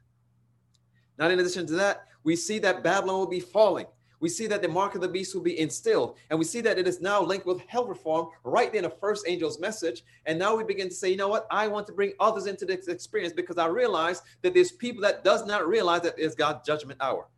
Now, 1.18 1.28
in 1.28 1.38
addition 1.38 1.66
to 1.66 1.74
that, 1.74 2.06
we 2.22 2.36
see 2.36 2.58
that 2.60 2.82
Babylon 2.82 3.18
will 3.18 3.26
be 3.26 3.40
falling. 3.40 3.86
We 4.24 4.30
see 4.30 4.46
that 4.46 4.62
the 4.62 4.68
mark 4.68 4.94
of 4.94 5.02
the 5.02 5.08
beast 5.08 5.34
will 5.34 5.42
be 5.42 5.60
instilled. 5.60 6.16
And 6.30 6.38
we 6.38 6.46
see 6.46 6.62
that 6.62 6.78
it 6.78 6.88
is 6.88 6.98
now 7.02 7.22
linked 7.22 7.44
with 7.44 7.60
health 7.66 7.90
reform 7.90 8.28
right 8.42 8.74
in 8.74 8.84
the 8.84 8.88
first 8.88 9.28
angel's 9.28 9.60
message. 9.60 10.02
And 10.24 10.38
now 10.38 10.56
we 10.56 10.64
begin 10.64 10.88
to 10.88 10.94
say, 10.94 11.10
you 11.10 11.18
know 11.18 11.28
what? 11.28 11.46
I 11.50 11.68
want 11.68 11.86
to 11.88 11.92
bring 11.92 12.14
others 12.18 12.46
into 12.46 12.64
this 12.64 12.88
experience 12.88 13.34
because 13.34 13.58
I 13.58 13.66
realize 13.66 14.22
that 14.40 14.54
there's 14.54 14.72
people 14.72 15.02
that 15.02 15.24
does 15.24 15.44
not 15.44 15.68
realize 15.68 16.00
that 16.04 16.14
it's 16.16 16.34
God's 16.34 16.66
judgment 16.66 17.02
hour. 17.02 17.28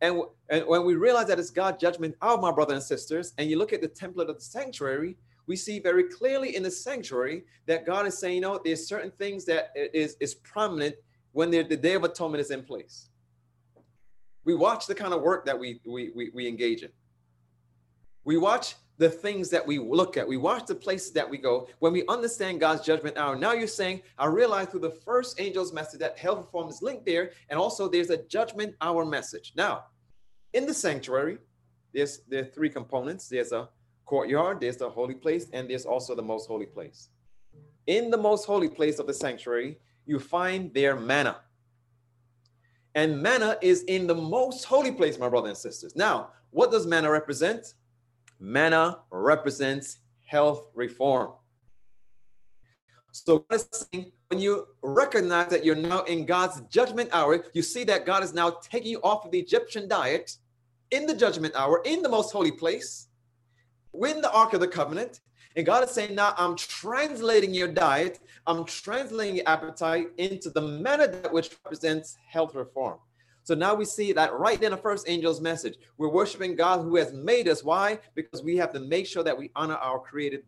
And, 0.00 0.22
and 0.48 0.64
when 0.68 0.84
we 0.84 0.94
realize 0.94 1.26
that 1.26 1.40
it's 1.40 1.50
God's 1.50 1.80
judgment 1.80 2.14
hour, 2.22 2.40
my 2.40 2.52
brothers 2.52 2.74
and 2.74 2.82
sisters, 2.84 3.34
and 3.38 3.50
you 3.50 3.58
look 3.58 3.72
at 3.72 3.80
the 3.80 3.88
template 3.88 4.28
of 4.28 4.36
the 4.36 4.44
sanctuary, 4.44 5.16
we 5.48 5.56
see 5.56 5.80
very 5.80 6.04
clearly 6.04 6.54
in 6.54 6.62
the 6.62 6.70
sanctuary 6.70 7.42
that 7.66 7.84
God 7.84 8.06
is 8.06 8.16
saying, 8.16 8.36
you 8.36 8.40
know, 8.42 8.60
there's 8.64 8.86
certain 8.86 9.10
things 9.18 9.44
that 9.46 9.72
is, 9.74 10.16
is 10.20 10.36
prominent 10.36 10.94
when 11.32 11.50
the 11.50 11.64
Day 11.64 11.94
of 11.94 12.04
Atonement 12.04 12.40
is 12.40 12.52
in 12.52 12.62
place. 12.62 13.08
We 14.46 14.54
watch 14.54 14.86
the 14.86 14.94
kind 14.94 15.12
of 15.12 15.20
work 15.20 15.44
that 15.44 15.58
we, 15.58 15.80
we, 15.84 16.12
we, 16.14 16.30
we 16.32 16.48
engage 16.48 16.82
in. 16.82 16.90
We 18.24 18.38
watch 18.38 18.76
the 18.96 19.10
things 19.10 19.50
that 19.50 19.66
we 19.66 19.78
look 19.78 20.16
at. 20.16 20.26
We 20.26 20.36
watch 20.36 20.66
the 20.66 20.74
places 20.74 21.12
that 21.12 21.28
we 21.28 21.36
go. 21.36 21.68
When 21.80 21.92
we 21.92 22.06
understand 22.06 22.60
God's 22.60 22.82
judgment 22.82 23.18
hour, 23.18 23.36
now 23.36 23.52
you're 23.52 23.66
saying, 23.66 24.02
I 24.16 24.26
realize 24.26 24.68
through 24.68 24.80
the 24.80 24.98
first 25.04 25.38
angel's 25.40 25.72
message 25.72 26.00
that 26.00 26.16
health 26.16 26.38
reform 26.38 26.68
is 26.68 26.80
linked 26.80 27.04
there, 27.04 27.32
and 27.50 27.58
also 27.58 27.88
there's 27.88 28.10
a 28.10 28.22
judgment 28.28 28.74
hour 28.80 29.04
message. 29.04 29.52
Now, 29.56 29.86
in 30.54 30.64
the 30.64 30.72
sanctuary, 30.72 31.38
there's 31.92 32.20
there 32.28 32.42
are 32.42 32.46
three 32.46 32.70
components. 32.70 33.28
There's 33.28 33.52
a 33.52 33.68
courtyard, 34.06 34.60
there's 34.60 34.76
the 34.76 34.88
holy 34.88 35.14
place, 35.14 35.48
and 35.52 35.68
there's 35.68 35.86
also 35.86 36.14
the 36.14 36.22
most 36.22 36.46
holy 36.46 36.66
place. 36.66 37.08
In 37.88 38.10
the 38.10 38.16
most 38.16 38.46
holy 38.46 38.68
place 38.68 38.98
of 39.00 39.06
the 39.06 39.14
sanctuary, 39.14 39.80
you 40.06 40.20
find 40.20 40.72
their 40.72 40.94
manna. 40.96 41.40
And 42.96 43.22
manna 43.22 43.58
is 43.60 43.82
in 43.84 44.06
the 44.06 44.14
most 44.14 44.64
holy 44.64 44.90
place, 44.90 45.18
my 45.18 45.28
brothers 45.28 45.50
and 45.50 45.58
sisters. 45.58 45.94
Now, 45.94 46.30
what 46.50 46.70
does 46.70 46.86
manna 46.86 47.10
represent? 47.10 47.74
Manna 48.40 49.00
represents 49.10 49.98
health 50.24 50.68
reform. 50.74 51.32
So 53.12 53.44
when 53.48 54.40
you 54.40 54.66
recognize 54.82 55.50
that 55.50 55.62
you're 55.62 55.74
now 55.76 56.04
in 56.04 56.24
God's 56.24 56.62
judgment 56.62 57.10
hour, 57.12 57.44
you 57.52 57.60
see 57.62 57.84
that 57.84 58.06
God 58.06 58.24
is 58.24 58.32
now 58.32 58.56
taking 58.62 58.90
you 58.90 59.00
off 59.02 59.26
of 59.26 59.30
the 59.30 59.38
Egyptian 59.38 59.88
diet 59.88 60.36
in 60.90 61.04
the 61.04 61.14
judgment 61.14 61.54
hour, 61.54 61.82
in 61.84 62.00
the 62.00 62.08
most 62.08 62.32
holy 62.32 62.50
place, 62.50 63.08
when 63.90 64.22
the 64.22 64.32
Ark 64.32 64.54
of 64.54 64.60
the 64.60 64.68
Covenant. 64.68 65.20
And 65.56 65.64
God 65.64 65.82
is 65.84 65.90
saying, 65.90 66.14
now 66.14 66.34
I'm 66.36 66.54
translating 66.54 67.54
your 67.54 67.68
diet, 67.68 68.20
I'm 68.46 68.64
translating 68.64 69.36
your 69.36 69.48
appetite 69.48 70.08
into 70.18 70.50
the 70.50 70.60
manner 70.60 71.06
that 71.06 71.32
which 71.32 71.56
represents 71.64 72.18
health 72.28 72.54
reform. 72.54 72.98
So 73.42 73.54
now 73.54 73.74
we 73.74 73.84
see 73.84 74.12
that 74.12 74.34
right 74.34 74.60
in 74.60 74.72
the 74.72 74.76
first 74.76 75.08
angel's 75.08 75.40
message. 75.40 75.76
We're 75.98 76.08
worshiping 76.08 76.56
God 76.56 76.82
who 76.82 76.96
has 76.96 77.12
made 77.12 77.48
us. 77.48 77.62
Why? 77.62 78.00
Because 78.16 78.42
we 78.42 78.56
have 78.56 78.72
to 78.72 78.80
make 78.80 79.06
sure 79.06 79.22
that 79.22 79.38
we 79.38 79.52
honor 79.54 79.76
our 79.76 80.00
created, 80.00 80.42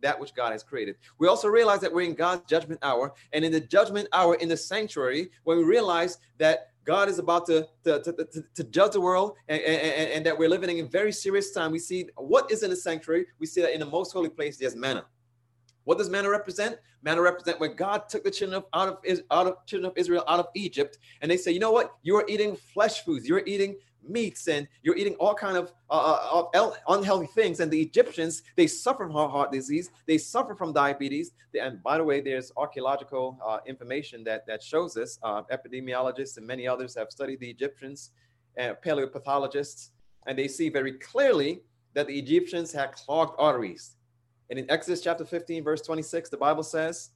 that 0.00 0.18
which 0.18 0.34
God 0.34 0.52
has 0.52 0.62
created. 0.62 0.96
We 1.18 1.28
also 1.28 1.48
realize 1.48 1.80
that 1.80 1.92
we're 1.92 2.08
in 2.08 2.14
God's 2.14 2.48
judgment 2.48 2.80
hour. 2.82 3.12
And 3.34 3.44
in 3.44 3.52
the 3.52 3.60
judgment 3.60 4.08
hour 4.14 4.34
in 4.36 4.48
the 4.48 4.56
sanctuary, 4.56 5.30
when 5.44 5.58
we 5.58 5.64
realize 5.64 6.18
that 6.38 6.70
God 6.88 7.10
is 7.10 7.18
about 7.18 7.44
to, 7.48 7.68
to, 7.84 8.00
to, 8.00 8.42
to, 8.54 8.64
judge 8.64 8.92
the 8.92 9.00
world 9.02 9.34
and, 9.46 9.60
and, 9.60 10.10
and, 10.10 10.24
that 10.24 10.38
we're 10.38 10.48
living 10.48 10.78
in 10.78 10.86
a 10.86 10.88
very 10.88 11.12
serious 11.12 11.50
time. 11.50 11.70
We 11.70 11.78
see 11.78 12.08
what 12.16 12.50
is 12.50 12.62
in 12.62 12.70
the 12.70 12.76
sanctuary. 12.76 13.26
We 13.38 13.46
see 13.46 13.60
that 13.60 13.74
in 13.74 13.80
the 13.80 13.86
most 13.98 14.10
holy 14.10 14.30
place, 14.30 14.56
there's 14.56 14.74
manna. 14.74 15.04
What 15.84 15.98
does 15.98 16.08
manna 16.08 16.30
represent? 16.30 16.78
Manna 17.02 17.20
represent 17.20 17.60
when 17.60 17.76
God 17.76 18.08
took 18.08 18.24
the 18.24 18.30
children 18.30 18.62
of 18.62 18.64
out 18.72 18.88
of 18.88 19.20
out 19.30 19.46
of 19.46 19.66
children 19.66 19.90
of 19.90 19.98
Israel 19.98 20.24
out 20.26 20.40
of 20.40 20.46
Egypt, 20.54 20.96
and 21.20 21.30
they 21.30 21.36
say, 21.36 21.50
you 21.52 21.60
know 21.60 21.72
what? 21.72 21.92
You 22.02 22.16
are 22.16 22.24
eating 22.26 22.56
flesh 22.56 23.04
foods. 23.04 23.28
You're 23.28 23.44
eating 23.44 23.76
meats 24.08 24.48
and 24.48 24.66
you're 24.82 24.96
eating 24.96 25.14
all 25.14 25.34
kind 25.34 25.56
of, 25.56 25.72
uh, 25.90 26.38
uh 26.54 26.60
of 26.60 26.78
unhealthy 26.88 27.28
things. 27.34 27.60
And 27.60 27.70
the 27.70 27.80
egyptians 27.80 28.42
they 28.56 28.66
suffer 28.66 29.06
from 29.06 29.12
heart 29.12 29.52
disease. 29.52 29.90
They 30.06 30.18
suffer 30.18 30.54
from 30.54 30.72
diabetes. 30.72 31.32
And 31.60 31.82
by 31.82 31.98
the 31.98 32.04
way 32.04 32.20
there's 32.20 32.52
archaeological 32.56 33.38
uh, 33.44 33.58
information 33.66 34.24
that 34.24 34.46
that 34.46 34.62
shows 34.62 34.94
this. 34.94 35.18
Uh, 35.22 35.42
epidemiologists 35.52 36.36
and 36.36 36.46
many 36.46 36.66
others 36.66 36.94
have 36.94 37.10
studied 37.10 37.40
the 37.40 37.50
egyptians 37.50 38.10
and 38.56 38.76
paleopathologists 38.84 39.90
and 40.26 40.38
they 40.38 40.48
see 40.48 40.68
very 40.68 40.92
clearly 40.92 41.62
that 41.94 42.06
the 42.06 42.18
egyptians 42.18 42.72
had 42.72 42.92
clogged 42.92 43.34
arteries. 43.38 43.96
And 44.50 44.58
in 44.58 44.70
exodus 44.70 45.00
chapter 45.00 45.24
15 45.24 45.64
verse 45.64 45.82
26 45.82 46.30
the 46.30 46.36
bible 46.36 46.62
says 46.62 47.10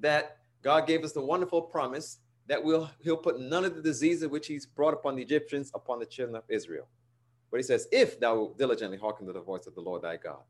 that 0.00 0.38
god 0.62 0.86
gave 0.86 1.04
us 1.04 1.12
the 1.12 1.20
wonderful 1.20 1.62
promise 1.62 2.18
that 2.48 2.62
will 2.62 2.90
he'll 3.00 3.16
put 3.16 3.40
none 3.40 3.64
of 3.64 3.76
the 3.76 3.82
diseases 3.82 4.28
which 4.28 4.46
he's 4.46 4.66
brought 4.66 4.94
upon 4.94 5.16
the 5.16 5.22
Egyptians 5.22 5.70
upon 5.74 5.98
the 5.98 6.06
children 6.06 6.36
of 6.36 6.44
Israel. 6.48 6.88
But 7.50 7.58
he 7.58 7.62
says, 7.62 7.88
if 7.92 8.20
thou 8.20 8.52
diligently 8.58 8.98
hearken 8.98 9.26
to 9.26 9.32
the 9.32 9.40
voice 9.40 9.66
of 9.66 9.74
the 9.74 9.80
Lord 9.80 10.02
thy 10.02 10.16
God. 10.16 10.40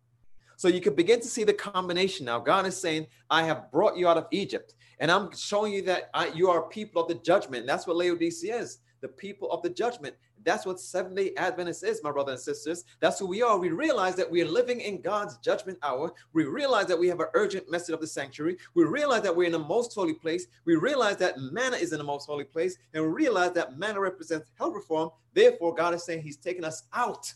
So 0.57 0.67
you 0.67 0.81
can 0.81 0.95
begin 0.95 1.21
to 1.21 1.29
see 1.29 1.45
the 1.45 1.53
combination 1.53 2.27
now. 2.27 2.41
God 2.41 2.67
is 2.67 2.77
saying, 2.77 3.07
I 3.31 3.45
have 3.45 3.71
brought 3.71 3.97
you 3.97 4.09
out 4.09 4.17
of 4.17 4.27
Egypt, 4.33 4.75
and 4.99 5.09
I'm 5.09 5.31
showing 5.33 5.73
you 5.73 5.83
that 5.83 6.11
I, 6.13 6.29
you 6.29 6.51
are 6.51 6.63
people 6.63 7.01
of 7.01 7.09
the 7.09 7.15
judgment. 7.15 7.61
And 7.61 7.69
that's 7.69 7.87
what 7.87 7.97
Laodicea 7.97 8.57
is 8.57 8.79
the 9.01 9.09
people 9.09 9.51
of 9.53 9.63
the 9.63 9.71
judgment. 9.71 10.17
That's 10.49 10.65
what 10.65 10.81
Seventh 10.81 11.15
day 11.15 11.35
Adventist 11.37 11.85
is, 11.85 12.03
my 12.03 12.11
brothers 12.11 12.33
and 12.33 12.57
sisters. 12.57 12.85
That's 13.01 13.19
who 13.19 13.27
we 13.27 13.43
are. 13.43 13.59
We 13.59 13.69
realize 13.69 14.15
that 14.15 14.31
we 14.31 14.41
are 14.41 14.49
living 14.49 14.81
in 14.81 15.03
God's 15.03 15.37
judgment 15.37 15.77
hour. 15.83 16.11
We 16.33 16.45
realize 16.45 16.87
that 16.87 16.99
we 16.99 17.07
have 17.09 17.21
an 17.21 17.27
urgent 17.35 17.71
message 17.71 17.93
of 17.93 18.01
the 18.01 18.07
sanctuary. 18.07 18.57
We 18.75 18.85
realize 18.85 19.21
that 19.25 19.37
we're 19.37 19.45
in 19.45 19.53
the 19.53 19.59
most 19.59 19.95
holy 19.95 20.15
place. 20.15 20.47
We 20.65 20.77
realize 20.77 21.19
that 21.19 21.39
manna 21.39 21.77
is 21.77 21.93
in 21.93 21.99
the 21.99 22.05
most 22.05 22.25
holy 22.25 22.45
place. 22.45 22.79
And 22.95 23.05
we 23.05 23.11
realize 23.11 23.53
that 23.53 23.79
manna 23.79 24.01
represents 24.01 24.49
health 24.57 24.75
reform. 24.75 25.11
Therefore, 25.35 25.75
God 25.75 25.93
is 25.93 26.07
saying 26.07 26.23
He's 26.23 26.39
taking 26.39 26.65
us 26.65 26.85
out 26.95 27.31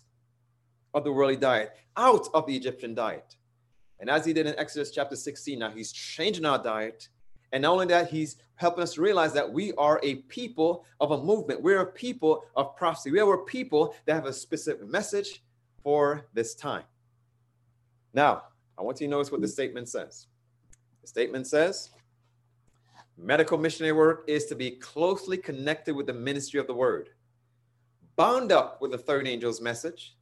of 0.94 1.04
the 1.04 1.12
worldly 1.12 1.36
diet, 1.36 1.72
out 1.98 2.28
of 2.32 2.46
the 2.46 2.56
Egyptian 2.56 2.94
diet. 2.94 3.36
And 4.00 4.08
as 4.08 4.24
He 4.24 4.32
did 4.32 4.46
in 4.46 4.58
Exodus 4.58 4.90
chapter 4.90 5.16
16, 5.16 5.58
now 5.58 5.70
He's 5.70 5.92
changing 5.92 6.46
our 6.46 6.62
diet 6.62 7.10
and 7.52 7.62
not 7.62 7.72
only 7.72 7.86
that, 7.86 8.10
he's 8.10 8.36
helping 8.54 8.82
us 8.82 8.94
to 8.94 9.02
realize 9.02 9.32
that 9.34 9.52
we 9.52 9.72
are 9.74 10.00
a 10.02 10.16
people 10.16 10.84
of 11.00 11.10
a 11.10 11.22
movement. 11.22 11.62
We're 11.62 11.80
a 11.80 11.92
people 11.92 12.44
of 12.56 12.74
prophecy. 12.76 13.10
We 13.10 13.20
are 13.20 13.34
a 13.34 13.44
people 13.44 13.94
that 14.06 14.14
have 14.14 14.26
a 14.26 14.32
specific 14.32 14.86
message 14.88 15.42
for 15.82 16.26
this 16.32 16.54
time. 16.54 16.84
Now, 18.14 18.44
I 18.78 18.82
want 18.82 19.00
you 19.00 19.06
to 19.06 19.10
notice 19.10 19.30
what 19.30 19.40
the 19.40 19.48
statement 19.48 19.88
says. 19.88 20.26
The 21.02 21.08
statement 21.08 21.46
says, 21.46 21.90
medical 23.18 23.58
missionary 23.58 23.92
work 23.92 24.24
is 24.26 24.46
to 24.46 24.54
be 24.54 24.72
closely 24.72 25.36
connected 25.36 25.94
with 25.94 26.06
the 26.06 26.12
ministry 26.12 26.58
of 26.58 26.66
the 26.66 26.74
word, 26.74 27.10
bound 28.16 28.52
up 28.52 28.80
with 28.80 28.92
the 28.92 28.98
third 28.98 29.26
angel's 29.26 29.60
message. 29.60 30.16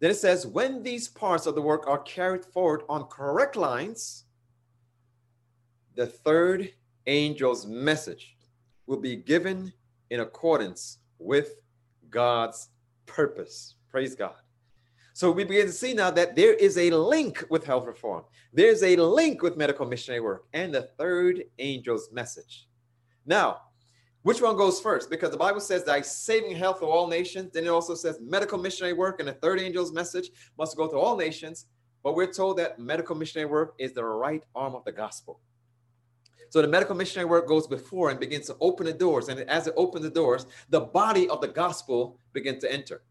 Then 0.00 0.10
it 0.10 0.16
says, 0.16 0.46
when 0.46 0.82
these 0.82 1.08
parts 1.08 1.46
of 1.46 1.54
the 1.54 1.62
work 1.62 1.86
are 1.86 2.02
carried 2.02 2.44
forward 2.44 2.82
on 2.88 3.04
correct 3.04 3.54
lines, 3.54 4.24
the 5.94 6.06
third 6.06 6.70
angel's 7.06 7.66
message 7.66 8.36
will 8.86 9.00
be 9.00 9.16
given 9.16 9.72
in 10.10 10.20
accordance 10.20 10.98
with 11.18 11.56
God's 12.10 12.68
purpose. 13.06 13.76
Praise 13.90 14.14
God. 14.14 14.34
So 15.14 15.30
we 15.30 15.44
begin 15.44 15.66
to 15.66 15.72
see 15.72 15.92
now 15.92 16.10
that 16.10 16.34
there 16.36 16.54
is 16.54 16.78
a 16.78 16.90
link 16.90 17.44
with 17.50 17.64
health 17.64 17.86
reform. 17.86 18.24
There's 18.52 18.82
a 18.82 18.96
link 18.96 19.42
with 19.42 19.56
medical 19.56 19.86
missionary 19.86 20.20
work 20.20 20.46
and 20.52 20.74
the 20.74 20.82
third 20.98 21.44
angel's 21.58 22.10
message. 22.12 22.68
Now, 23.26 23.60
which 24.22 24.40
one 24.40 24.56
goes 24.56 24.80
first? 24.80 25.10
Because 25.10 25.30
the 25.30 25.36
Bible 25.36 25.60
says 25.60 25.84
that 25.84 26.06
saving 26.06 26.56
health 26.56 26.80
of 26.80 26.88
all 26.88 27.08
nations. 27.08 27.52
Then 27.52 27.64
it 27.64 27.68
also 27.68 27.94
says 27.94 28.20
medical 28.20 28.58
missionary 28.58 28.94
work 28.94 29.20
and 29.20 29.28
the 29.28 29.34
third 29.34 29.60
angel's 29.60 29.92
message 29.92 30.30
must 30.56 30.76
go 30.76 30.88
to 30.88 30.96
all 30.96 31.16
nations. 31.16 31.66
But 32.02 32.14
we're 32.14 32.32
told 32.32 32.56
that 32.58 32.78
medical 32.78 33.14
missionary 33.14 33.50
work 33.50 33.74
is 33.78 33.92
the 33.92 34.04
right 34.04 34.42
arm 34.54 34.74
of 34.74 34.84
the 34.84 34.92
gospel. 34.92 35.40
So 36.52 36.60
the 36.60 36.68
medical 36.68 36.94
missionary 36.94 37.26
work 37.30 37.48
goes 37.48 37.66
before 37.66 38.10
and 38.10 38.20
begins 38.20 38.44
to 38.48 38.56
open 38.60 38.84
the 38.84 38.92
doors. 38.92 39.30
And 39.30 39.40
as 39.48 39.68
it 39.68 39.74
opens 39.74 40.04
the 40.04 40.10
doors, 40.10 40.44
the 40.68 40.80
body 40.80 41.26
of 41.30 41.40
the 41.40 41.48
gospel 41.48 42.18
begins 42.34 42.60
to 42.62 42.70
enter. 42.70 43.04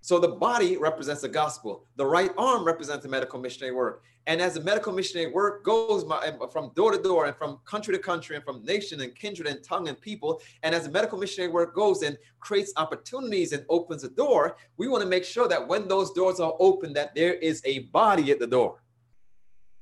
So 0.00 0.18
the 0.18 0.28
body 0.28 0.78
represents 0.78 1.20
the 1.20 1.28
gospel. 1.28 1.84
The 1.96 2.06
right 2.06 2.30
arm 2.38 2.64
represents 2.64 3.02
the 3.02 3.10
medical 3.10 3.38
missionary 3.38 3.74
work. 3.74 4.04
And 4.26 4.40
as 4.40 4.54
the 4.54 4.62
medical 4.62 4.90
missionary 4.90 5.30
work 5.30 5.66
goes 5.66 6.10
from 6.50 6.72
door 6.74 6.92
to 6.92 7.02
door 7.02 7.26
and 7.26 7.36
from 7.36 7.58
country 7.66 7.92
to 7.92 8.00
country 8.00 8.36
and 8.36 8.44
from 8.44 8.64
nation 8.64 9.02
and 9.02 9.14
kindred 9.14 9.48
and 9.48 9.62
tongue 9.62 9.88
and 9.88 10.00
people, 10.00 10.40
and 10.62 10.74
as 10.74 10.84
the 10.84 10.90
medical 10.90 11.18
missionary 11.18 11.52
work 11.52 11.74
goes 11.74 12.00
and 12.00 12.16
creates 12.40 12.72
opportunities 12.78 13.52
and 13.52 13.66
opens 13.68 14.02
a 14.02 14.08
door, 14.08 14.56
we 14.78 14.88
want 14.88 15.02
to 15.02 15.10
make 15.10 15.26
sure 15.26 15.46
that 15.46 15.68
when 15.68 15.88
those 15.88 16.10
doors 16.14 16.40
are 16.40 16.54
open, 16.58 16.94
that 16.94 17.14
there 17.14 17.34
is 17.34 17.60
a 17.66 17.80
body 17.80 18.32
at 18.32 18.38
the 18.38 18.46
door. 18.46 18.82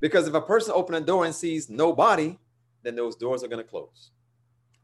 Because 0.00 0.26
if 0.26 0.34
a 0.34 0.40
person 0.40 0.72
opens 0.74 0.98
a 0.98 1.02
door 1.02 1.24
and 1.24 1.32
sees 1.32 1.70
no 1.70 1.92
body, 1.92 2.39
then 2.82 2.94
those 2.94 3.16
doors 3.16 3.42
are 3.42 3.48
going 3.48 3.62
to 3.62 3.68
close. 3.68 4.10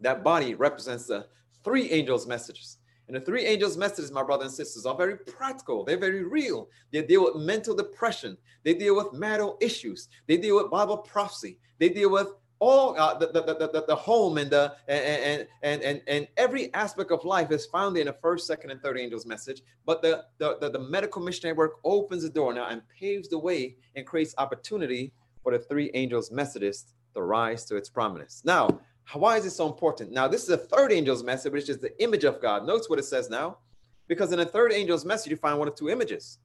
That 0.01 0.23
body 0.23 0.55
represents 0.55 1.07
the 1.07 1.27
three 1.65 1.91
angels' 1.91 2.27
messages. 2.27 2.79
And 3.09 3.17
the 3.17 3.21
three 3.21 3.45
angels' 3.45 3.77
messages, 3.77 4.11
my 4.11 4.23
brothers 4.23 4.49
and 4.49 4.55
sisters, 4.55 4.85
are 4.85 4.97
very 4.97 5.17
practical. 5.17 5.85
They're 5.85 5.99
very 5.99 6.25
real. 6.25 6.69
They 6.93 7.03
deal 7.03 7.25
with 7.25 7.37
mental 7.37 7.75
depression. 7.75 8.37
They 8.65 8.75
deal 8.75 8.97
with 8.97 9.13
marital 9.13 9.57
issues. 9.61 10.09
They 10.27 10.37
deal 10.37 10.57
with 10.57 10.71
Bible 10.71 10.99
prophecy. 10.99 11.59
They 11.79 11.89
deal 11.89 12.11
with 12.11 12.29
all 12.59 12.99
uh, 12.99 13.17
the, 13.19 13.27
the, 13.27 13.43
the, 13.43 13.85
the, 13.87 13.95
home 13.95 14.39
and 14.39 14.51
the 14.51 14.75
and, 14.89 15.47
and 15.63 15.83
and 15.83 16.03
and 16.09 16.29
every 16.39 16.73
aspect 16.73 17.11
of 17.11 17.23
life 17.25 17.51
is 17.51 17.67
found 17.67 17.99
in 17.99 18.07
the 18.07 18.15
first, 18.15 18.47
second, 18.47 18.71
and 18.71 18.81
third 18.81 18.99
angel's 18.99 19.27
message. 19.27 19.63
But 19.85 20.01
the, 20.01 20.25
the, 20.39 20.57
the, 20.61 20.71
the 20.71 20.79
medical 20.79 21.21
missionary 21.23 21.57
work 21.57 21.75
opens 21.85 22.23
the 22.23 22.31
door 22.31 22.55
now 22.55 22.69
and 22.69 22.83
paves 22.89 23.29
the 23.29 23.39
way 23.39 23.77
and 23.95 24.07
creates 24.07 24.35
opportunity 24.39 25.13
for 25.43 25.53
the 25.53 25.59
three 25.59 25.91
angels' 25.95 26.31
messages 26.31 26.87
the 27.17 27.23
rise 27.23 27.65
to 27.65 27.77
its 27.77 27.89
prominence. 27.89 28.43
Now, 28.45 28.79
why 29.15 29.39
is 29.39 29.47
it 29.47 29.51
so 29.51 29.67
important? 29.67 30.13
Now, 30.13 30.29
this 30.29 30.43
is 30.43 30.49
the 30.49 30.59
third 30.59 30.93
angel's 30.93 31.25
message, 31.25 31.53
which 31.53 31.69
is 31.69 31.79
the 31.79 32.01
image 32.01 32.25
of 32.25 32.43
God. 32.43 32.67
Notice 32.67 32.89
what 32.89 32.99
it 32.99 33.07
says 33.07 33.31
now. 33.31 33.59
Because 34.07 34.31
in 34.33 34.39
the 34.39 34.45
third 34.45 34.71
angel's 34.73 35.05
message, 35.05 35.31
you 35.31 35.37
find 35.37 35.59
one 35.59 35.67
of 35.67 35.75
two 35.75 35.91
images 35.91 36.39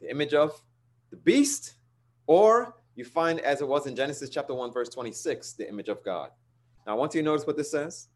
the 0.00 0.10
image 0.10 0.34
of 0.34 0.60
the 1.10 1.16
beast 1.16 1.74
or 2.26 2.74
you 2.96 3.04
find 3.04 3.38
as 3.40 3.60
it 3.60 3.68
was 3.68 3.86
in 3.86 3.94
Genesis 3.94 4.28
chapter 4.28 4.52
1, 4.52 4.72
verse 4.72 4.88
26, 4.88 5.52
the 5.52 5.68
image 5.68 5.88
of 5.88 6.04
God. 6.04 6.30
Now, 6.84 6.92
I 6.92 6.96
want 6.96 7.14
you 7.14 7.22
to 7.22 7.24
notice 7.24 7.46
what 7.46 7.56
this 7.56 7.70
says. 7.70 8.08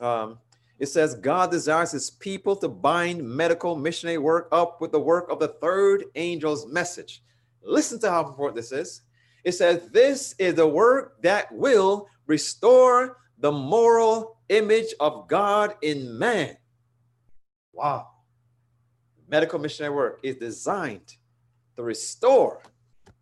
Um, 0.00 0.38
it 0.78 0.86
says, 0.86 1.14
God 1.14 1.50
desires 1.50 1.92
his 1.92 2.10
people 2.10 2.56
to 2.56 2.68
bind 2.68 3.22
medical 3.22 3.76
missionary 3.76 4.18
work 4.18 4.48
up 4.50 4.80
with 4.80 4.92
the 4.92 5.00
work 5.00 5.30
of 5.30 5.38
the 5.38 5.48
third 5.48 6.04
angel's 6.14 6.66
message. 6.66 7.22
Listen 7.62 8.00
to 8.00 8.10
how 8.10 8.26
important 8.26 8.56
this 8.56 8.72
is. 8.72 9.02
It 9.46 9.52
says, 9.52 9.88
This 9.92 10.34
is 10.40 10.56
the 10.56 10.66
work 10.66 11.22
that 11.22 11.52
will 11.52 12.08
restore 12.26 13.18
the 13.38 13.52
moral 13.52 14.38
image 14.48 14.92
of 14.98 15.28
God 15.28 15.76
in 15.82 16.18
man. 16.18 16.56
Wow. 17.72 18.08
Medical 19.28 19.60
missionary 19.60 19.94
work 19.94 20.18
is 20.24 20.34
designed 20.34 21.14
to 21.76 21.84
restore 21.84 22.60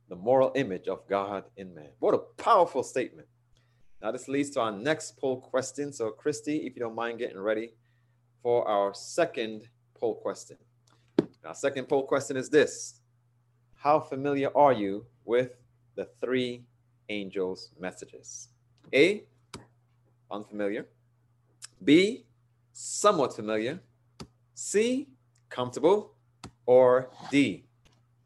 the 0.08 0.16
moral 0.16 0.50
image 0.54 0.88
of 0.88 1.06
God 1.08 1.44
in 1.58 1.74
man. 1.74 1.90
What 1.98 2.14
a 2.14 2.18
powerful 2.18 2.82
statement. 2.82 3.28
Now, 4.00 4.10
this 4.10 4.26
leads 4.26 4.48
to 4.50 4.60
our 4.60 4.72
next 4.72 5.18
poll 5.18 5.42
question. 5.42 5.92
So, 5.92 6.10
Christy, 6.10 6.66
if 6.66 6.74
you 6.74 6.80
don't 6.80 6.94
mind 6.94 7.18
getting 7.18 7.38
ready 7.38 7.72
for 8.42 8.66
our 8.66 8.94
second 8.94 9.68
poll 9.94 10.14
question. 10.14 10.56
Our 11.44 11.54
second 11.54 11.86
poll 11.86 12.06
question 12.06 12.38
is 12.38 12.48
this 12.48 13.00
How 13.74 14.00
familiar 14.00 14.48
are 14.56 14.72
you 14.72 15.04
with 15.26 15.50
the 15.94 16.08
three 16.20 16.64
angels' 17.08 17.70
messages? 17.78 18.48
A, 18.92 19.24
unfamiliar. 20.30 20.86
B, 21.82 22.24
somewhat 22.72 23.34
familiar. 23.34 23.80
C, 24.54 25.08
comfortable. 25.50 26.12
Or 26.66 27.10
D, 27.30 27.64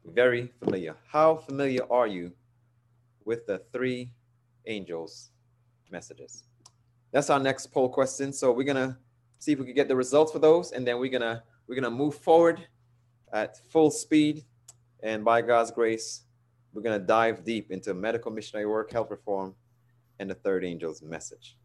very 0.05 0.51
familiar. 0.59 0.95
How 1.07 1.35
familiar 1.35 1.81
are 1.91 2.07
you 2.07 2.31
with 3.25 3.45
the 3.45 3.59
three 3.73 4.11
angels' 4.65 5.31
messages? 5.91 6.43
That's 7.11 7.29
our 7.29 7.39
next 7.39 7.67
poll 7.67 7.89
question. 7.89 8.31
So 8.31 8.51
we're 8.51 8.63
gonna 8.63 8.97
see 9.39 9.51
if 9.51 9.59
we 9.59 9.65
can 9.65 9.75
get 9.75 9.87
the 9.87 9.95
results 9.95 10.31
for 10.31 10.39
those, 10.39 10.71
and 10.71 10.87
then 10.87 10.99
we're 10.99 11.11
gonna 11.11 11.43
we're 11.67 11.75
gonna 11.75 11.91
move 11.91 12.15
forward 12.15 12.65
at 13.33 13.57
full 13.71 13.91
speed, 13.91 14.45
and 15.03 15.25
by 15.25 15.41
God's 15.41 15.71
grace, 15.71 16.21
we're 16.73 16.81
gonna 16.81 16.99
dive 16.99 17.43
deep 17.43 17.71
into 17.71 17.93
medical 17.93 18.31
missionary 18.31 18.65
work, 18.65 18.91
health 18.91 19.09
reform, 19.11 19.55
and 20.19 20.29
the 20.29 20.35
third 20.35 20.63
angel's 20.63 21.01
message. 21.01 21.57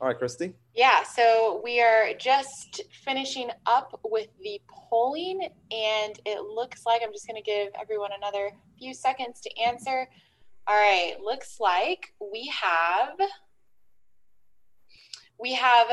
All 0.00 0.06
right, 0.06 0.16
Christy. 0.16 0.54
Yeah, 0.76 1.02
so 1.02 1.60
we 1.64 1.80
are 1.80 2.14
just 2.16 2.82
finishing 3.04 3.50
up 3.66 3.98
with 4.04 4.28
the 4.40 4.60
polling, 4.68 5.40
and 5.72 6.20
it 6.24 6.40
looks 6.44 6.86
like 6.86 7.02
I'm 7.04 7.12
just 7.12 7.26
going 7.26 7.42
to 7.42 7.42
give 7.42 7.72
everyone 7.80 8.10
another 8.16 8.52
few 8.78 8.94
seconds 8.94 9.40
to 9.40 9.50
answer. 9.60 10.08
All 10.68 10.76
right, 10.76 11.16
looks 11.20 11.56
like 11.58 12.14
we 12.20 12.52
have 12.62 13.18
we 15.40 15.52
have 15.54 15.88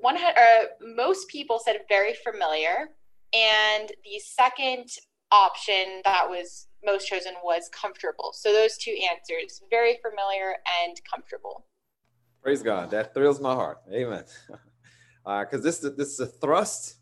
one 0.00 0.16
uh, 0.16 0.64
most 0.94 1.28
people 1.28 1.58
said 1.58 1.78
very 1.88 2.14
familiar, 2.14 2.90
and 3.32 3.90
the 4.04 4.20
second 4.20 4.86
option 5.32 6.02
that 6.04 6.28
was 6.28 6.68
most 6.84 7.06
chosen 7.06 7.34
was 7.42 7.68
comfortable. 7.68 8.32
So 8.34 8.52
those 8.52 8.76
two 8.76 8.96
answers, 9.10 9.62
very 9.70 9.98
familiar 10.02 10.56
and 10.84 11.00
comfortable. 11.10 11.66
Praise 12.42 12.62
God. 12.62 12.90
That 12.90 13.14
thrills 13.14 13.40
my 13.40 13.54
heart. 13.54 13.78
Amen. 13.92 14.24
Because 15.24 15.60
uh, 15.60 15.62
this, 15.62 15.78
this 15.78 16.08
is 16.08 16.20
a 16.20 16.26
thrust 16.26 16.96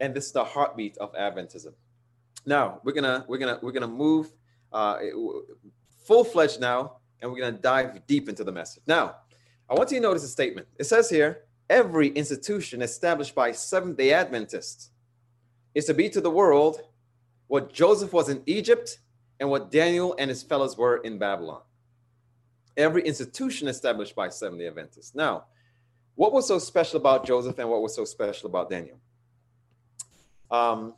and 0.00 0.14
this 0.14 0.26
is 0.26 0.32
the 0.32 0.44
heartbeat 0.44 0.96
of 0.98 1.12
Adventism. 1.14 1.72
Now 2.44 2.80
we're 2.84 2.92
gonna 2.92 3.24
we're 3.26 3.38
gonna 3.38 3.58
we're 3.60 3.72
gonna 3.72 3.88
move 3.88 4.32
uh, 4.72 4.98
full 6.04 6.24
fledged 6.24 6.60
now, 6.60 6.98
and 7.20 7.30
we're 7.30 7.40
gonna 7.40 7.58
dive 7.58 8.06
deep 8.06 8.28
into 8.28 8.44
the 8.44 8.52
message. 8.52 8.82
Now, 8.86 9.16
I 9.68 9.74
want 9.74 9.90
you 9.90 9.98
to 9.98 10.02
notice 10.02 10.22
a 10.22 10.28
statement. 10.28 10.68
It 10.78 10.84
says 10.84 11.10
here, 11.10 11.44
every 11.68 12.08
institution 12.08 12.82
established 12.82 13.34
by 13.34 13.52
Seventh 13.52 13.96
Day 13.96 14.12
Adventists 14.12 14.90
is 15.74 15.86
to 15.86 15.94
be 15.94 16.08
to 16.10 16.20
the 16.20 16.30
world 16.30 16.80
what 17.48 17.72
Joseph 17.72 18.12
was 18.12 18.28
in 18.28 18.42
Egypt 18.46 18.98
and 19.38 19.50
what 19.50 19.70
Daniel 19.70 20.14
and 20.18 20.28
his 20.28 20.42
fellows 20.42 20.76
were 20.76 20.98
in 20.98 21.18
Babylon 21.18 21.60
every 22.76 23.02
institution 23.02 23.68
established 23.68 24.14
by 24.14 24.28
Seventh 24.28 24.60
day 24.60 24.66
Adventists. 24.66 25.14
Now, 25.14 25.44
what 26.14 26.32
was 26.32 26.46
so 26.46 26.58
special 26.58 26.98
about 26.98 27.26
Joseph 27.26 27.58
and 27.58 27.68
what 27.68 27.82
was 27.82 27.94
so 27.94 28.04
special 28.04 28.48
about 28.48 28.70
Daniel? 28.70 28.98
Um, 30.50 30.94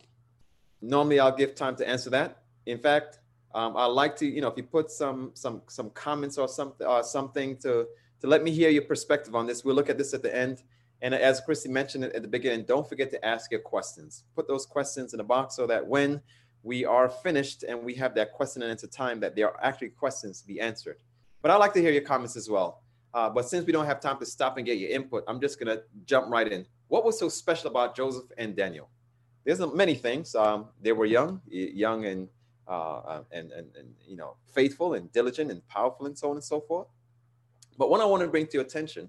normally, 0.81 1.21
I'll 1.21 1.37
give 1.37 1.55
time 1.55 1.77
to 1.77 1.89
answer 1.89 2.11
that. 2.11 2.43
In 2.67 2.79
fact, 2.79 3.19
um, 3.55 3.77
I 3.77 3.87
like 3.87 4.17
to, 4.17 4.27
you 4.27 4.41
know, 4.41 4.49
if 4.49 4.57
you 4.57 4.63
put 4.63 4.91
some 4.91 5.31
some 5.35 5.63
some 5.69 5.91
comments 5.91 6.37
or 6.37 6.49
something 6.49 6.87
or 6.87 7.03
something 7.03 7.57
to 7.59 7.87
to 8.21 8.27
let 8.27 8.43
me 8.43 8.51
hear 8.51 8.69
your 8.69 8.83
perspective 8.83 9.35
on 9.35 9.47
this. 9.47 9.65
We'll 9.65 9.77
look 9.77 9.89
at 9.89 9.97
this 9.97 10.13
at 10.13 10.23
the 10.23 10.35
end. 10.35 10.63
And 11.01 11.15
as 11.15 11.41
Christy 11.41 11.69
mentioned 11.69 12.05
at 12.05 12.23
the 12.23 12.29
beginning, 12.29 12.67
don't 12.67 12.89
forget 12.89 13.11
to 13.13 13.25
ask 13.25 13.53
your 13.53 13.61
questions. 13.61 14.25
Put 14.35 14.49
those 14.49 14.67
questions 14.67 15.15
in 15.15 15.21
a 15.21 15.25
box 15.25 15.55
so 15.55 15.65
that 15.69 15.87
when 15.87 16.21
we 16.63 16.85
are 16.85 17.09
finished 17.09 17.63
and 17.63 17.83
we 17.83 17.95
have 17.95 18.15
that 18.15 18.33
question 18.33 18.63
and 18.63 18.71
answer 18.71 18.87
time, 18.87 19.21
that 19.21 19.37
there 19.37 19.49
are 19.49 19.65
actually 19.65 19.91
questions 19.91 20.41
to 20.41 20.47
be 20.47 20.61
answered. 20.61 20.97
But 21.43 21.51
I'd 21.51 21.57
like 21.57 21.73
to 21.75 21.81
hear 21.81 21.93
your 21.93 22.03
comments 22.03 22.37
as 22.37 22.51
well. 22.51 22.83
Uh, 23.15 23.31
but 23.31 23.49
since 23.49 23.65
we 23.67 23.73
don't 23.73 23.87
have 23.87 24.01
time 24.01 24.19
to 24.19 24.27
stop 24.27 24.57
and 24.57 24.67
get 24.67 24.79
your 24.79 24.91
input, 24.91 25.25
I'm 25.27 25.41
just 25.41 25.59
going 25.59 25.75
to 25.75 25.83
jump 26.05 26.31
right 26.31 26.51
in. 26.51 26.67
What 26.89 27.05
was 27.05 27.19
so 27.19 27.29
special 27.29 27.71
about 27.71 27.97
Joseph 27.97 28.31
and 28.37 28.55
Daniel? 28.55 28.89
There's 29.45 29.61
many 29.61 29.95
things. 29.95 30.35
Um, 30.35 30.67
they 30.83 30.93
were 30.93 31.07
young, 31.07 31.41
young 31.47 32.05
and, 32.05 32.29
uh, 32.67 32.99
uh, 32.99 33.23
and, 33.33 33.51
and, 33.53 33.69
and, 33.77 33.95
you 34.07 34.17
know, 34.17 34.37
faithful 34.53 34.95
and 34.95 35.11
diligent 35.13 35.51
and 35.51 35.67
powerful 35.69 36.07
and 36.07 36.19
so 36.19 36.31
on 36.31 36.37
and 36.37 36.45
so 36.45 36.61
forth. 36.61 36.89
But 37.79 37.89
what 37.89 38.01
I 38.01 38.05
want 38.05 38.23
to 38.23 38.29
bring 38.29 38.47
to 38.47 38.53
your 38.55 38.63
attention 38.63 39.09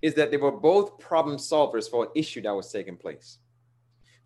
is 0.00 0.14
that 0.14 0.32
they 0.32 0.36
were 0.38 0.50
both 0.50 0.98
problem 0.98 1.36
solvers 1.36 1.88
for 1.88 2.06
an 2.06 2.10
issue 2.16 2.42
that 2.42 2.52
was 2.52 2.72
taking 2.72 2.96
place. 2.96 3.38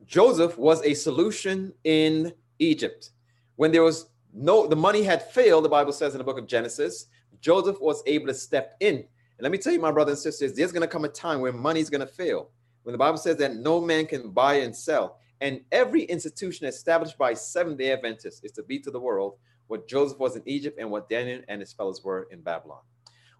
Joseph 0.06 0.56
was 0.56 0.82
a 0.84 0.94
solution 0.94 1.72
in 1.84 2.32
Egypt. 2.58 3.10
When 3.56 3.72
there 3.72 3.82
was 3.82 4.10
no, 4.32 4.66
the 4.66 4.76
money 4.76 5.02
had 5.02 5.30
failed, 5.30 5.64
the 5.64 5.68
Bible 5.68 5.92
says 5.92 6.14
in 6.14 6.18
the 6.18 6.24
book 6.24 6.38
of 6.38 6.46
Genesis. 6.46 7.06
Joseph 7.40 7.80
was 7.80 8.02
able 8.06 8.26
to 8.26 8.34
step 8.34 8.76
in. 8.80 8.96
And 8.96 9.42
let 9.42 9.52
me 9.52 9.58
tell 9.58 9.72
you, 9.72 9.80
my 9.80 9.90
brothers 9.90 10.24
and 10.24 10.34
sisters, 10.34 10.56
there's 10.56 10.72
going 10.72 10.82
to 10.82 10.88
come 10.88 11.04
a 11.04 11.08
time 11.08 11.40
where 11.40 11.52
money's 11.52 11.90
going 11.90 12.00
to 12.00 12.06
fail. 12.06 12.50
When 12.84 12.92
the 12.92 12.98
Bible 12.98 13.18
says 13.18 13.36
that 13.38 13.56
no 13.56 13.80
man 13.80 14.06
can 14.06 14.30
buy 14.30 14.54
and 14.54 14.74
sell, 14.74 15.18
and 15.40 15.60
every 15.72 16.04
institution 16.04 16.66
established 16.66 17.18
by 17.18 17.34
Seventh 17.34 17.78
day 17.78 17.92
Adventists 17.92 18.42
is 18.44 18.52
to 18.52 18.62
be 18.62 18.78
to 18.80 18.90
the 18.90 19.00
world 19.00 19.34
what 19.66 19.88
Joseph 19.88 20.18
was 20.18 20.36
in 20.36 20.42
Egypt 20.46 20.78
and 20.78 20.90
what 20.90 21.08
Daniel 21.08 21.42
and 21.48 21.60
his 21.60 21.72
fellows 21.72 22.04
were 22.04 22.28
in 22.30 22.40
Babylon. 22.40 22.78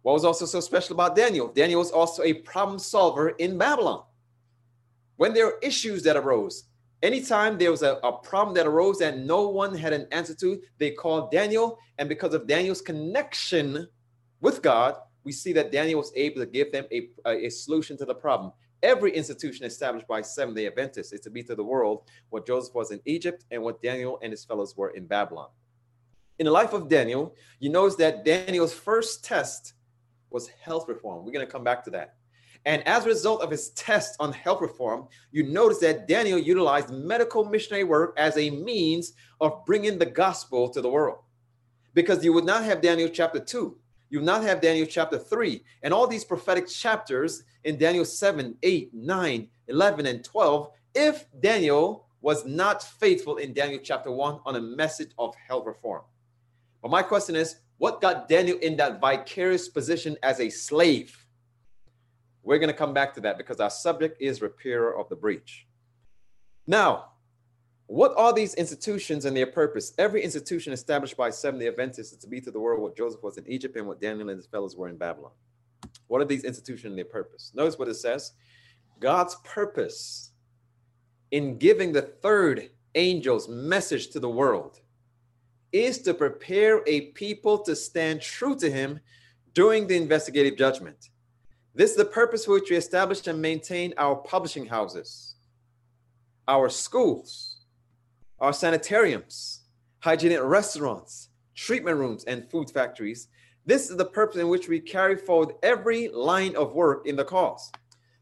What 0.02 0.12
was 0.12 0.24
also 0.24 0.46
so 0.46 0.61
special 0.61 0.94
about 0.94 1.16
Daniel? 1.16 1.48
Daniel 1.48 1.79
was 1.79 1.90
also 1.90 2.22
a 2.22 2.35
problem 2.35 2.79
solver 2.79 3.31
in 3.31 3.57
Babylon. 3.57 4.02
When 5.16 5.35
there 5.35 5.46
were 5.46 5.59
issues 5.62 6.02
that 6.05 6.16
arose, 6.16 6.64
Anytime 7.02 7.59
there 7.59 7.70
was 7.70 7.83
a, 7.83 7.98
a 8.02 8.12
problem 8.12 8.55
that 8.55 8.66
arose 8.66 8.98
that 8.98 9.18
no 9.18 9.48
one 9.48 9.76
had 9.76 9.92
an 9.92 10.09
answer 10.12 10.35
to, 10.37 10.61
they 10.79 10.90
called 10.90 11.31
Daniel. 11.31 11.79
And 11.98 12.09
because 12.09 12.33
of 12.33 12.46
Daniel's 12.46 12.81
connection 12.81 13.87
with 14.40 14.62
God, 14.62 14.96
we 15.22 15.33
see 15.33 15.52
that 15.52 15.72
Daniel 15.72 15.98
was 15.98 16.12
able 16.16 16.40
to 16.40 16.46
give 16.46 16.72
them 16.72 16.87
a, 16.90 17.09
a, 17.26 17.50
solution 17.50 17.98
to 17.98 18.07
the 18.07 18.14
problem. 18.14 18.52
Every 18.83 19.12
institution 19.14 19.66
established 19.66 20.07
by 20.07 20.22
Seventh 20.22 20.57
day 20.57 20.66
Adventists 20.66 21.12
is 21.12 21.20
to 21.20 21.31
be 21.31 21.42
to 21.44 21.55
the 21.55 21.64
world 21.64 22.05
what 22.31 22.46
Joseph 22.46 22.74
was 22.74 22.90
in 22.90 23.00
Egypt 23.05 23.44
and 23.50 23.62
what 23.62 23.83
Daniel 23.83 24.18
and 24.22 24.31
his 24.31 24.44
fellows 24.44 24.76
were 24.76 24.90
in 24.90 25.07
Babylon. 25.07 25.48
In 26.38 26.46
the 26.46 26.52
life 26.52 26.72
of 26.72 26.88
Daniel, 26.88 27.35
you 27.59 27.70
notice 27.70 27.96
that 27.96 28.24
Daniel's 28.24 28.72
first 28.72 29.24
test 29.24 29.74
was 30.31 30.48
health 30.48 30.88
reform. 30.88 31.24
We're 31.24 31.33
going 31.33 31.46
to 31.46 31.52
come 31.52 31.64
back 31.64 31.85
to 31.85 31.90
that. 31.90 32.16
And 32.66 32.87
as 32.87 33.05
a 33.05 33.09
result 33.09 33.42
of 33.42 33.50
his 33.52 33.70
test 33.70 34.16
on 34.18 34.33
health 34.33 34.61
reform, 34.61 35.07
you 35.31 35.44
notice 35.44 35.79
that 35.79 36.09
Daniel 36.09 36.37
utilized 36.37 36.90
medical 36.90 37.44
missionary 37.44 37.85
work 37.85 38.12
as 38.18 38.37
a 38.37 38.50
means 38.50 39.12
of 39.40 39.64
bringing 39.64 39.98
the 39.98 40.07
gospel 40.07 40.68
to 40.70 40.81
the 40.81 40.88
world. 40.88 41.20
Because 41.94 42.24
you 42.24 42.33
would 42.33 42.44
not 42.44 42.64
have 42.64 42.81
Daniel 42.81 43.09
chapter 43.09 43.38
2, 43.38 43.79
you 44.11 44.18
would 44.18 44.26
not 44.26 44.42
have 44.42 44.61
Daniel 44.61 44.87
chapter 44.87 45.16
3, 45.16 45.62
and 45.85 45.94
all 45.94 46.09
these 46.09 46.24
prophetic 46.24 46.66
chapters 46.66 47.44
in 47.62 47.79
Daniel 47.79 48.05
7, 48.05 48.57
8, 48.61 48.92
9, 48.92 49.48
11, 49.68 50.07
and 50.07 50.24
12 50.24 50.70
if 50.96 51.26
Daniel 51.40 52.07
was 52.20 52.44
not 52.46 52.83
faithful 52.83 53.37
in 53.37 53.52
Daniel 53.52 53.81
chapter 53.83 54.11
1 54.11 54.40
on 54.44 54.57
a 54.57 54.61
message 54.61 55.11
of 55.18 55.35
health 55.46 55.66
reform. 55.66 56.02
But 56.83 56.90
my 56.90 57.02
question 57.02 57.37
is 57.37 57.57
what 57.79 58.00
got 58.00 58.29
Daniel 58.29 58.59
in 58.59 58.76
that 58.79 59.00
vicarious 59.00 59.68
position 59.68 60.16
as 60.24 60.40
a 60.40 60.50
slave? 60.50 61.26
We're 62.46 62.59
going 62.59 62.70
to 62.70 62.78
come 62.78 62.94
back 62.94 63.12
to 63.14 63.20
that 63.22 63.38
because 63.38 63.59
our 63.59 63.70
subject 63.70 64.22
is 64.22 64.40
repairer 64.40 64.96
of 64.96 65.09
the 65.09 65.16
breach. 65.16 65.66
Now, 66.64 67.06
what 67.88 68.14
are 68.16 68.32
these 68.32 68.54
institutions 68.54 69.24
and 69.24 69.37
their 69.37 69.48
purpose? 69.48 69.92
Every 69.98 70.22
institution 70.22 70.72
established 70.72 71.16
by 71.16 71.30
Seventh 71.30 71.61
day 71.61 71.66
Adventists 71.66 72.12
is 72.12 72.18
to 72.18 72.28
be 72.28 72.40
to 72.40 72.52
the 72.52 72.61
world 72.61 72.80
what 72.80 72.96
Joseph 72.96 73.20
was 73.20 73.37
in 73.37 73.44
Egypt 73.48 73.76
and 73.76 73.88
what 73.88 74.00
Daniel 74.00 74.28
and 74.28 74.37
his 74.37 74.46
fellows 74.46 74.76
were 74.76 74.88
in 74.88 74.96
Babylon. 74.96 75.32
What 76.06 76.22
are 76.22 76.24
these 76.24 76.44
institutions 76.44 76.92
and 76.92 76.98
their 76.98 77.04
purpose? 77.04 77.50
Notice 77.52 77.80
what 77.80 77.88
it 77.88 77.94
says 77.94 78.35
God's 79.00 79.35
purpose 79.42 80.30
in 81.32 81.59
giving 81.59 81.92
the 81.92 82.02
third 82.02 82.70
angel's 82.94 83.48
message 83.48 84.11
to 84.11 84.20
the 84.20 84.30
world 84.30 84.78
is 85.72 85.98
to 86.02 86.14
prepare 86.14 86.85
a 86.87 87.11
people 87.11 87.59
to 87.64 87.74
stand 87.74 88.22
true 88.22 88.54
to 88.54 88.70
him 88.70 89.00
during 89.52 89.88
the 89.88 89.96
investigative 89.96 90.56
judgment. 90.56 91.11
This 91.77 91.91
is 91.91 91.97
the 91.99 92.07
purpose 92.07 92.47
for 92.47 92.53
which 92.53 92.71
we 92.71 92.77
establish 92.77 93.27
and 93.27 93.41
maintain 93.41 93.93
our 93.99 94.17
publishing 94.17 94.65
houses, 94.65 95.35
our 96.49 96.71
schools, 96.71 97.59
our 98.41 98.55
sanitariums, 98.55 99.61
hygienic 99.99 100.43
restaurants, 100.43 101.29
treatment 101.55 101.99
rooms, 101.99 102.25
and 102.25 102.51
food 102.51 102.71
factories. 102.71 103.29
This 103.67 103.91
is 103.91 103.99
the 103.99 104.07
purpose 104.07 104.41
in 104.41 104.49
which 104.49 104.71
we 104.71 104.81
carry 104.81 105.17
forward 105.17 105.57
every 105.62 106.09
line 106.09 106.57
of 106.57 106.73
work 106.73 107.07
in 107.07 107.15
the 107.15 107.27
cause. 107.27 107.71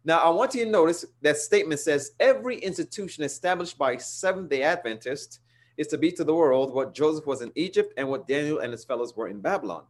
Now, 0.04 0.18
I 0.18 0.30
want 0.30 0.56
you 0.56 0.64
to 0.64 0.70
notice 0.70 1.04
that 1.22 1.36
statement 1.36 1.78
says 1.78 2.10
every 2.18 2.58
institution 2.58 3.22
established 3.22 3.78
by 3.78 3.98
Seventh 3.98 4.50
day 4.50 4.64
Adventists 4.64 5.38
is 5.76 5.86
to 5.88 5.98
be 5.98 6.10
to 6.10 6.24
the 6.24 6.34
world 6.34 6.74
what 6.74 6.92
Joseph 6.92 7.24
was 7.24 7.40
in 7.40 7.52
Egypt 7.54 7.94
and 7.96 8.08
what 8.08 8.26
Daniel 8.26 8.58
and 8.58 8.72
his 8.72 8.84
fellows 8.84 9.14
were 9.14 9.28
in 9.28 9.40
Babylon. 9.40 9.84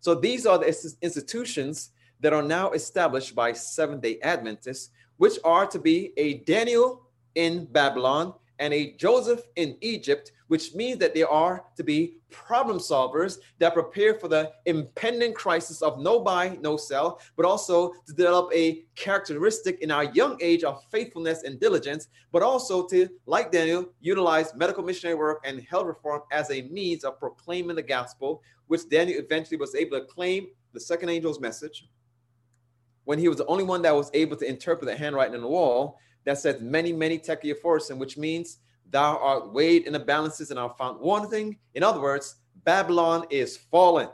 So 0.00 0.14
these 0.14 0.44
are 0.44 0.58
the 0.58 0.96
institutions 1.00 1.90
that 2.24 2.32
are 2.32 2.42
now 2.42 2.70
established 2.70 3.34
by 3.34 3.52
Seventh 3.52 4.00
day 4.00 4.18
Adventists, 4.22 4.88
which 5.18 5.34
are 5.44 5.66
to 5.66 5.78
be 5.78 6.14
a 6.16 6.38
Daniel 6.44 7.02
in 7.34 7.66
Babylon 7.66 8.32
and 8.58 8.72
a 8.72 8.92
Joseph 8.92 9.42
in 9.56 9.76
Egypt, 9.82 10.32
which 10.48 10.74
means 10.74 10.98
that 11.00 11.12
they 11.12 11.22
are 11.22 11.62
to 11.76 11.84
be 11.84 12.16
problem 12.30 12.78
solvers 12.78 13.36
that 13.58 13.74
prepare 13.74 14.14
for 14.14 14.28
the 14.28 14.50
impending 14.64 15.34
crisis 15.34 15.82
of 15.82 15.98
no 15.98 16.18
buy, 16.18 16.56
no 16.62 16.78
sell, 16.78 17.20
but 17.36 17.44
also 17.44 17.92
to 18.06 18.14
develop 18.14 18.50
a 18.54 18.84
characteristic 18.94 19.80
in 19.82 19.90
our 19.90 20.04
young 20.04 20.38
age 20.40 20.64
of 20.64 20.82
faithfulness 20.90 21.42
and 21.42 21.60
diligence, 21.60 22.08
but 22.32 22.42
also 22.42 22.86
to, 22.86 23.06
like 23.26 23.52
Daniel, 23.52 23.84
utilize 24.00 24.54
medical 24.54 24.82
missionary 24.82 25.18
work 25.18 25.42
and 25.44 25.60
health 25.68 25.84
reform 25.84 26.22
as 26.32 26.50
a 26.50 26.62
means 26.70 27.04
of 27.04 27.20
proclaiming 27.20 27.76
the 27.76 27.82
gospel, 27.82 28.40
which 28.68 28.88
Daniel 28.88 29.18
eventually 29.18 29.58
was 29.58 29.74
able 29.74 30.00
to 30.00 30.06
claim 30.06 30.46
the 30.72 30.80
second 30.80 31.10
angel's 31.10 31.38
message 31.38 31.86
when 33.04 33.18
he 33.18 33.28
was 33.28 33.38
the 33.38 33.46
only 33.46 33.64
one 33.64 33.82
that 33.82 33.94
was 33.94 34.10
able 34.14 34.36
to 34.36 34.48
interpret 34.48 34.86
the 34.86 34.96
handwriting 34.96 35.34
on 35.34 35.42
the 35.42 35.48
wall 35.48 35.98
that 36.24 36.38
says 36.38 36.60
mene, 36.60 36.98
mene, 36.98 37.20
tekel 37.20 37.52
upharsin, 37.52 37.98
which 37.98 38.16
means 38.16 38.58
thou 38.90 39.18
art 39.18 39.52
weighed 39.52 39.86
in 39.86 39.92
the 39.92 39.98
balances 39.98 40.50
and 40.50 40.58
are 40.58 40.74
found 40.78 41.00
wanting. 41.00 41.56
In 41.74 41.82
other 41.82 42.00
words, 42.00 42.36
Babylon 42.64 43.26
is 43.30 43.56
fallen. 43.56 44.08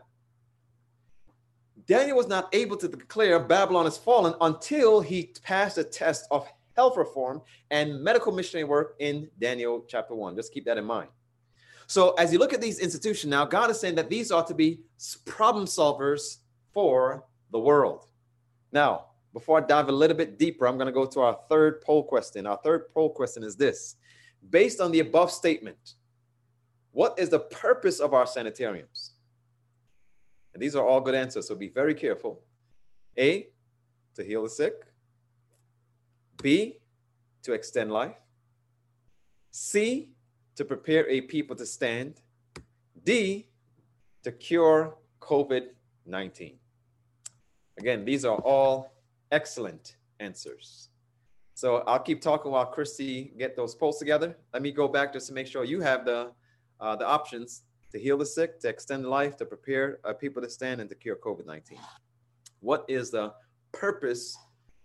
Daniel 1.86 2.16
was 2.16 2.28
not 2.28 2.48
able 2.54 2.76
to 2.76 2.88
declare 2.88 3.38
Babylon 3.40 3.86
is 3.86 3.96
fallen 3.96 4.34
until 4.40 5.00
he 5.00 5.32
passed 5.42 5.78
a 5.78 5.84
test 5.84 6.26
of 6.30 6.46
health 6.76 6.96
reform 6.96 7.42
and 7.70 8.02
medical 8.02 8.32
missionary 8.32 8.64
work 8.64 8.94
in 9.00 9.28
Daniel 9.40 9.84
chapter 9.88 10.14
1. 10.14 10.36
Just 10.36 10.52
keep 10.52 10.64
that 10.66 10.78
in 10.78 10.84
mind. 10.84 11.08
So, 11.86 12.12
as 12.14 12.32
you 12.32 12.38
look 12.38 12.52
at 12.52 12.60
these 12.60 12.78
institutions 12.78 13.28
now, 13.28 13.44
God 13.44 13.70
is 13.70 13.80
saying 13.80 13.96
that 13.96 14.08
these 14.08 14.30
ought 14.30 14.46
to 14.46 14.54
be 14.54 14.80
problem 15.24 15.64
solvers 15.64 16.36
for 16.72 17.24
the 17.50 17.58
world. 17.58 18.06
Now, 18.72 19.06
before 19.32 19.58
I 19.58 19.66
dive 19.66 19.88
a 19.88 19.92
little 19.92 20.16
bit 20.16 20.38
deeper, 20.38 20.66
I'm 20.66 20.76
going 20.76 20.86
to 20.86 20.92
go 20.92 21.06
to 21.06 21.20
our 21.20 21.38
third 21.48 21.80
poll 21.82 22.02
question. 22.02 22.46
Our 22.46 22.58
third 22.62 22.92
poll 22.92 23.10
question 23.10 23.42
is 23.42 23.56
this 23.56 23.96
Based 24.48 24.80
on 24.80 24.90
the 24.90 25.00
above 25.00 25.30
statement, 25.30 25.94
what 26.92 27.18
is 27.18 27.28
the 27.28 27.40
purpose 27.40 28.00
of 28.00 28.14
our 28.14 28.26
sanitariums? 28.26 29.12
And 30.52 30.62
these 30.62 30.74
are 30.74 30.84
all 30.84 31.00
good 31.00 31.14
answers, 31.14 31.46
so 31.48 31.54
be 31.54 31.68
very 31.68 31.94
careful. 31.94 32.40
A, 33.16 33.48
to 34.14 34.24
heal 34.24 34.42
the 34.42 34.48
sick. 34.48 34.74
B, 36.42 36.78
to 37.42 37.52
extend 37.52 37.92
life. 37.92 38.16
C, 39.52 40.10
to 40.56 40.64
prepare 40.64 41.08
a 41.08 41.20
people 41.20 41.54
to 41.56 41.66
stand. 41.66 42.20
D, 43.04 43.46
to 44.24 44.32
cure 44.32 44.96
COVID 45.20 45.68
19. 46.06 46.59
Again, 47.80 48.04
these 48.04 48.26
are 48.26 48.36
all 48.36 48.92
excellent 49.32 49.96
answers. 50.20 50.90
So 51.54 51.78
I'll 51.86 51.98
keep 51.98 52.20
talking 52.20 52.52
while 52.52 52.66
Christy 52.66 53.32
get 53.38 53.56
those 53.56 53.74
polls 53.74 53.98
together. 53.98 54.36
Let 54.52 54.62
me 54.62 54.70
go 54.70 54.86
back 54.86 55.14
just 55.14 55.28
to 55.28 55.32
make 55.32 55.46
sure 55.46 55.64
you 55.64 55.80
have 55.80 56.04
the 56.04 56.32
uh, 56.78 56.96
the 56.96 57.06
options 57.06 57.62
to 57.92 57.98
heal 57.98 58.16
the 58.18 58.26
sick, 58.26 58.60
to 58.60 58.68
extend 58.68 59.06
life, 59.06 59.36
to 59.38 59.44
prepare 59.44 59.98
uh, 60.04 60.12
people 60.12 60.40
to 60.42 60.48
stand, 60.48 60.80
and 60.80 60.88
to 60.90 60.94
cure 60.94 61.16
COVID-19. 61.16 61.78
What 62.60 62.84
is 62.88 63.10
the 63.10 63.32
purpose 63.72 64.38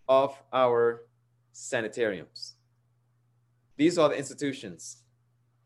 of 0.08 0.38
our 0.52 1.04
sanitariums? 1.52 2.56
These 3.78 3.98
are 3.98 4.10
the 4.10 4.18
institutions. 4.18 5.04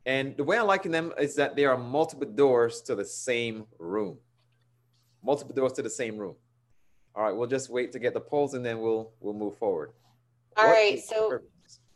And 0.06 0.36
the 0.36 0.44
way 0.44 0.58
I 0.58 0.62
liken 0.62 0.92
them 0.92 1.14
is 1.20 1.36
that 1.36 1.56
there 1.56 1.72
are 1.72 1.78
multiple 1.78 2.28
doors 2.28 2.82
to 2.84 2.96
the 2.96 3.06
same 3.06 3.66
room. 3.78 4.18
Multiple 5.24 5.56
doors 5.56 5.74
to 5.74 5.82
the 5.82 5.90
same 5.90 6.18
room. 6.18 6.36
All 7.16 7.24
right, 7.24 7.36
we'll 7.36 7.48
just 7.48 7.70
wait 7.70 7.92
to 7.94 8.00
get 8.00 8.14
the 8.14 8.22
polls 8.22 8.54
and 8.54 8.66
then 8.66 8.80
we'll 8.80 9.12
we'll 9.20 9.34
move 9.34 9.58
forward. 9.58 9.92
All 10.58 10.66
what 10.66 10.74
right, 10.74 11.00
so 11.00 11.40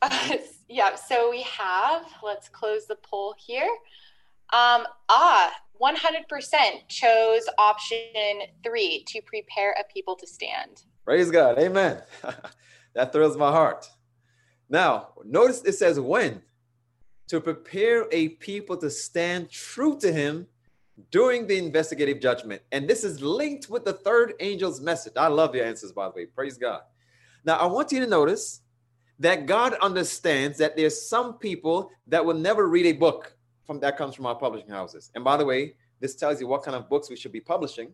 uh, 0.01 0.37
yeah, 0.69 0.95
so 0.95 1.29
we 1.29 1.43
have. 1.43 2.05
Let's 2.23 2.49
close 2.49 2.85
the 2.85 2.95
poll 2.95 3.35
here. 3.37 3.69
Um, 4.51 4.85
ah, 5.09 5.51
100% 5.81 6.87
chose 6.87 7.41
option 7.57 7.97
three 8.63 9.03
to 9.07 9.21
prepare 9.21 9.71
a 9.71 9.91
people 9.91 10.15
to 10.15 10.27
stand. 10.27 10.83
Praise 11.05 11.31
God, 11.31 11.57
Amen. 11.59 12.01
that 12.95 13.11
thrills 13.11 13.35
my 13.35 13.51
heart. 13.51 13.89
Now, 14.69 15.09
notice 15.25 15.63
it 15.63 15.73
says 15.73 15.99
when 15.99 16.41
to 17.27 17.41
prepare 17.41 18.07
a 18.11 18.29
people 18.29 18.77
to 18.77 18.89
stand 18.89 19.49
true 19.49 19.97
to 19.99 20.11
Him 20.11 20.47
during 21.11 21.47
the 21.47 21.57
investigative 21.57 22.19
judgment. 22.19 22.61
And 22.71 22.87
this 22.87 23.03
is 23.03 23.21
linked 23.21 23.69
with 23.69 23.85
the 23.85 23.93
third 23.93 24.33
angel's 24.39 24.79
message. 24.79 25.13
I 25.17 25.27
love 25.27 25.55
your 25.55 25.65
answers, 25.65 25.91
by 25.91 26.07
the 26.07 26.13
way. 26.15 26.25
Praise 26.25 26.57
God. 26.57 26.81
Now, 27.45 27.57
I 27.57 27.65
want 27.65 27.91
you 27.91 27.99
to 27.99 28.07
notice 28.07 28.61
that 29.19 29.45
God 29.45 29.73
understands 29.75 30.57
that 30.57 30.75
there's 30.75 31.07
some 31.07 31.37
people 31.37 31.91
that 32.07 32.23
will 32.23 32.35
never 32.35 32.67
read 32.67 32.85
a 32.85 32.93
book 32.93 33.35
from 33.65 33.79
that 33.79 33.97
comes 33.97 34.15
from 34.15 34.25
our 34.25 34.35
publishing 34.35 34.69
houses. 34.69 35.11
And 35.15 35.23
by 35.23 35.37
the 35.37 35.45
way, 35.45 35.75
this 35.99 36.15
tells 36.15 36.41
you 36.41 36.47
what 36.47 36.63
kind 36.63 36.75
of 36.75 36.89
books 36.89 37.09
we 37.09 37.15
should 37.15 37.31
be 37.31 37.39
publishing 37.39 37.93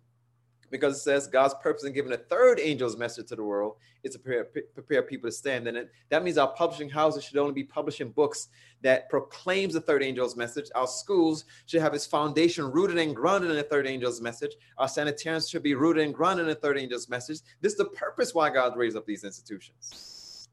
because 0.71 0.97
it 0.97 1.01
says 1.01 1.27
God's 1.27 1.55
purpose 1.61 1.83
in 1.83 1.93
giving 1.93 2.13
a 2.13 2.17
third 2.17 2.59
angel's 2.59 2.97
message 2.97 3.27
to 3.27 3.35
the 3.35 3.43
world 3.43 3.75
is 4.03 4.13
to 4.13 4.19
prepare, 4.19 4.45
prepare 4.73 5.01
people 5.01 5.29
to 5.29 5.35
stand. 5.35 5.67
And 5.67 5.77
it, 5.77 5.91
that 6.09 6.23
means 6.23 6.37
our 6.37 6.53
publishing 6.53 6.89
houses 6.89 7.23
should 7.23 7.37
only 7.37 7.53
be 7.53 7.63
publishing 7.63 8.11
books 8.11 8.49
that 8.81 9.09
proclaims 9.09 9.73
the 9.73 9.81
third 9.81 10.03
angel's 10.03 10.35
message. 10.35 10.67
Our 10.75 10.87
schools 10.87 11.45
should 11.65 11.81
have 11.81 11.93
its 11.93 12.05
foundation 12.05 12.71
rooted 12.71 12.97
and 12.97 13.15
grounded 13.15 13.51
in 13.51 13.57
the 13.57 13.63
third 13.63 13.87
angel's 13.87 14.21
message. 14.21 14.51
Our 14.77 14.87
sanitariums 14.87 15.49
should 15.49 15.63
be 15.63 15.75
rooted 15.75 16.03
and 16.03 16.13
grounded 16.13 16.45
in 16.45 16.49
the 16.49 16.55
third 16.55 16.77
angel's 16.77 17.09
message. 17.09 17.39
This 17.61 17.73
is 17.73 17.77
the 17.77 17.85
purpose 17.85 18.33
why 18.33 18.49
God 18.49 18.77
raised 18.77 18.97
up 18.97 19.05
these 19.05 19.23
institutions. 19.23 20.47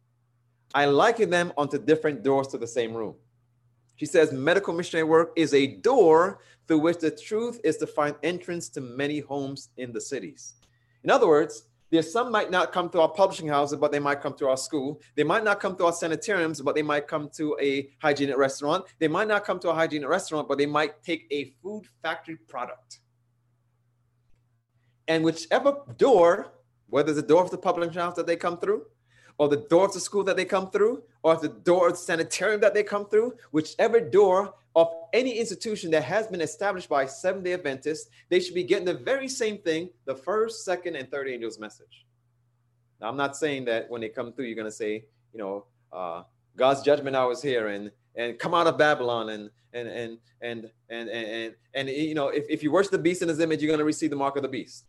I 0.75 0.87
liken 0.87 1.31
them 1.31 1.53
onto 1.57 1.79
different 1.79 2.23
doors 2.23 2.49
to 2.49 2.59
the 2.59 2.67
same 2.67 2.95
room. 2.95 3.15
She 3.97 4.07
says 4.07 4.33
medical 4.33 4.75
missionary 4.75 5.09
work 5.09 5.33
is 5.37 5.55
a 5.55 5.67
door 5.67 6.41
through 6.69 6.81
which 6.81 6.99
the 6.99 7.11
truth 7.11 7.61
is 7.65 7.77
to 7.79 7.87
find 7.87 8.15
entrance 8.23 8.69
to 8.71 8.81
many 8.81 9.21
homes 9.21 9.71
in 9.77 9.93
the 9.93 10.01
cities. 10.01 10.55
In 11.05 11.11
other 11.11 11.27
words, 11.27 11.69
there's 11.91 12.13
some 12.13 12.33
might 12.33 12.51
not 12.51 12.73
come 12.73 12.89
to 12.91 13.01
our 13.01 13.09
publishing 13.09 13.47
houses, 13.47 13.79
but 13.79 13.93
they 13.93 14.01
might 14.01 14.21
come 14.21 14.35
to 14.35 14.49
our 14.49 14.57
school. 14.57 15.01
They 15.15 15.23
might 15.23 15.45
not 15.45 15.61
come 15.61 15.77
to 15.77 15.87
our 15.87 15.93
sanitariums, 15.93 16.61
but 16.61 16.75
they 16.75 16.83
might 16.83 17.07
come 17.07 17.31
to 17.37 17.57
a 17.61 17.89
hygienic 18.03 18.37
restaurant. 18.37 18.87
They 18.99 19.09
might 19.09 19.29
not 19.29 19.45
come 19.45 19.61
to 19.61 19.71
a 19.71 19.75
hygienic 19.75 20.09
restaurant, 20.09 20.49
but 20.49 20.59
they 20.59 20.67
might 20.67 21.03
take 21.05 21.27
a 21.31 21.55
food 21.63 21.85
factory 22.03 22.37
product. 22.49 23.01
And 25.07 25.25
whichever 25.25 25.77
door, 25.97 26.53
whether 26.89 27.11
it's 27.11 27.21
the 27.21 27.27
door 27.27 27.43
of 27.45 27.53
the 27.53 27.59
publishing 27.59 27.95
house 27.95 28.17
that 28.17 28.27
they 28.27 28.37
come 28.37 28.59
through, 28.59 28.87
or 29.39 29.49
the 29.49 29.57
door 29.57 29.87
of 29.87 29.93
the 29.93 30.01
school 30.01 30.25
that 30.25 30.37
they 30.37 30.45
come 30.45 30.71
through, 30.71 31.03
or 31.23 31.37
the 31.37 31.49
door 31.49 31.89
of 31.89 31.95
the 31.95 31.99
sanitarium 31.99 32.61
that 32.61 32.75
they 32.75 32.83
come 32.83 33.07
through, 33.07 33.35
whichever 33.51 34.01
door 34.01 34.55
of 34.75 34.93
any 35.13 35.33
institution 35.39 35.91
that 35.91 36.05
has 36.05 36.27
been 36.27 36.41
established 36.41 36.89
by 36.89 37.07
Seventh 37.07 37.45
day 37.45 37.55
Adventists, 37.55 38.09
they 38.29 38.41
should 38.41 38.55
be 38.55 38.63
getting 38.63 38.85
the 38.85 38.95
very 38.95 39.29
same 39.29 39.59
thing 39.59 39.91
the 40.05 40.15
first, 40.15 40.65
second, 40.65 40.97
and 40.97 41.11
third 41.11 41.29
angel's 41.29 41.59
message. 41.59 42.07
Now, 43.01 43.09
I'm 43.09 43.17
not 43.17 43.37
saying 43.37 43.65
that 43.67 43.91
when 43.91 44.01
they 44.01 44.09
come 44.09 44.33
through, 44.33 44.47
you're 44.47 44.55
going 44.55 44.67
to 44.67 44.71
say, 44.71 45.05
you 45.33 45.39
know, 45.39 45.65
uh, 45.93 46.23
God's 46.57 46.83
judgment 46.83 47.17
hour 47.17 47.33
is 47.33 47.43
here 47.43 47.69
and 47.69 47.91
and 48.17 48.39
come 48.39 48.55
out 48.55 48.67
of 48.67 48.79
Babylon 48.79 49.29
and 49.29 49.51
and 49.73 49.89
and 49.89 50.19
and 50.41 50.71
and 50.89 51.09
and 51.11 51.27
and, 51.27 51.55
and 51.75 51.89
you 51.89 52.15
know 52.15 52.29
if, 52.29 52.47
if 52.49 52.63
you 52.63 52.73
worship 52.73 52.93
the 52.93 52.99
beast 52.99 53.23
in 53.23 53.29
his 53.29 53.41
image, 53.41 53.61
you're 53.61 53.69
going 53.69 53.79
to 53.79 53.85
receive 53.85 54.11
the 54.11 54.17
mark 54.17 54.37
of 54.37 54.43
the 54.43 54.49
beast. 54.49 54.87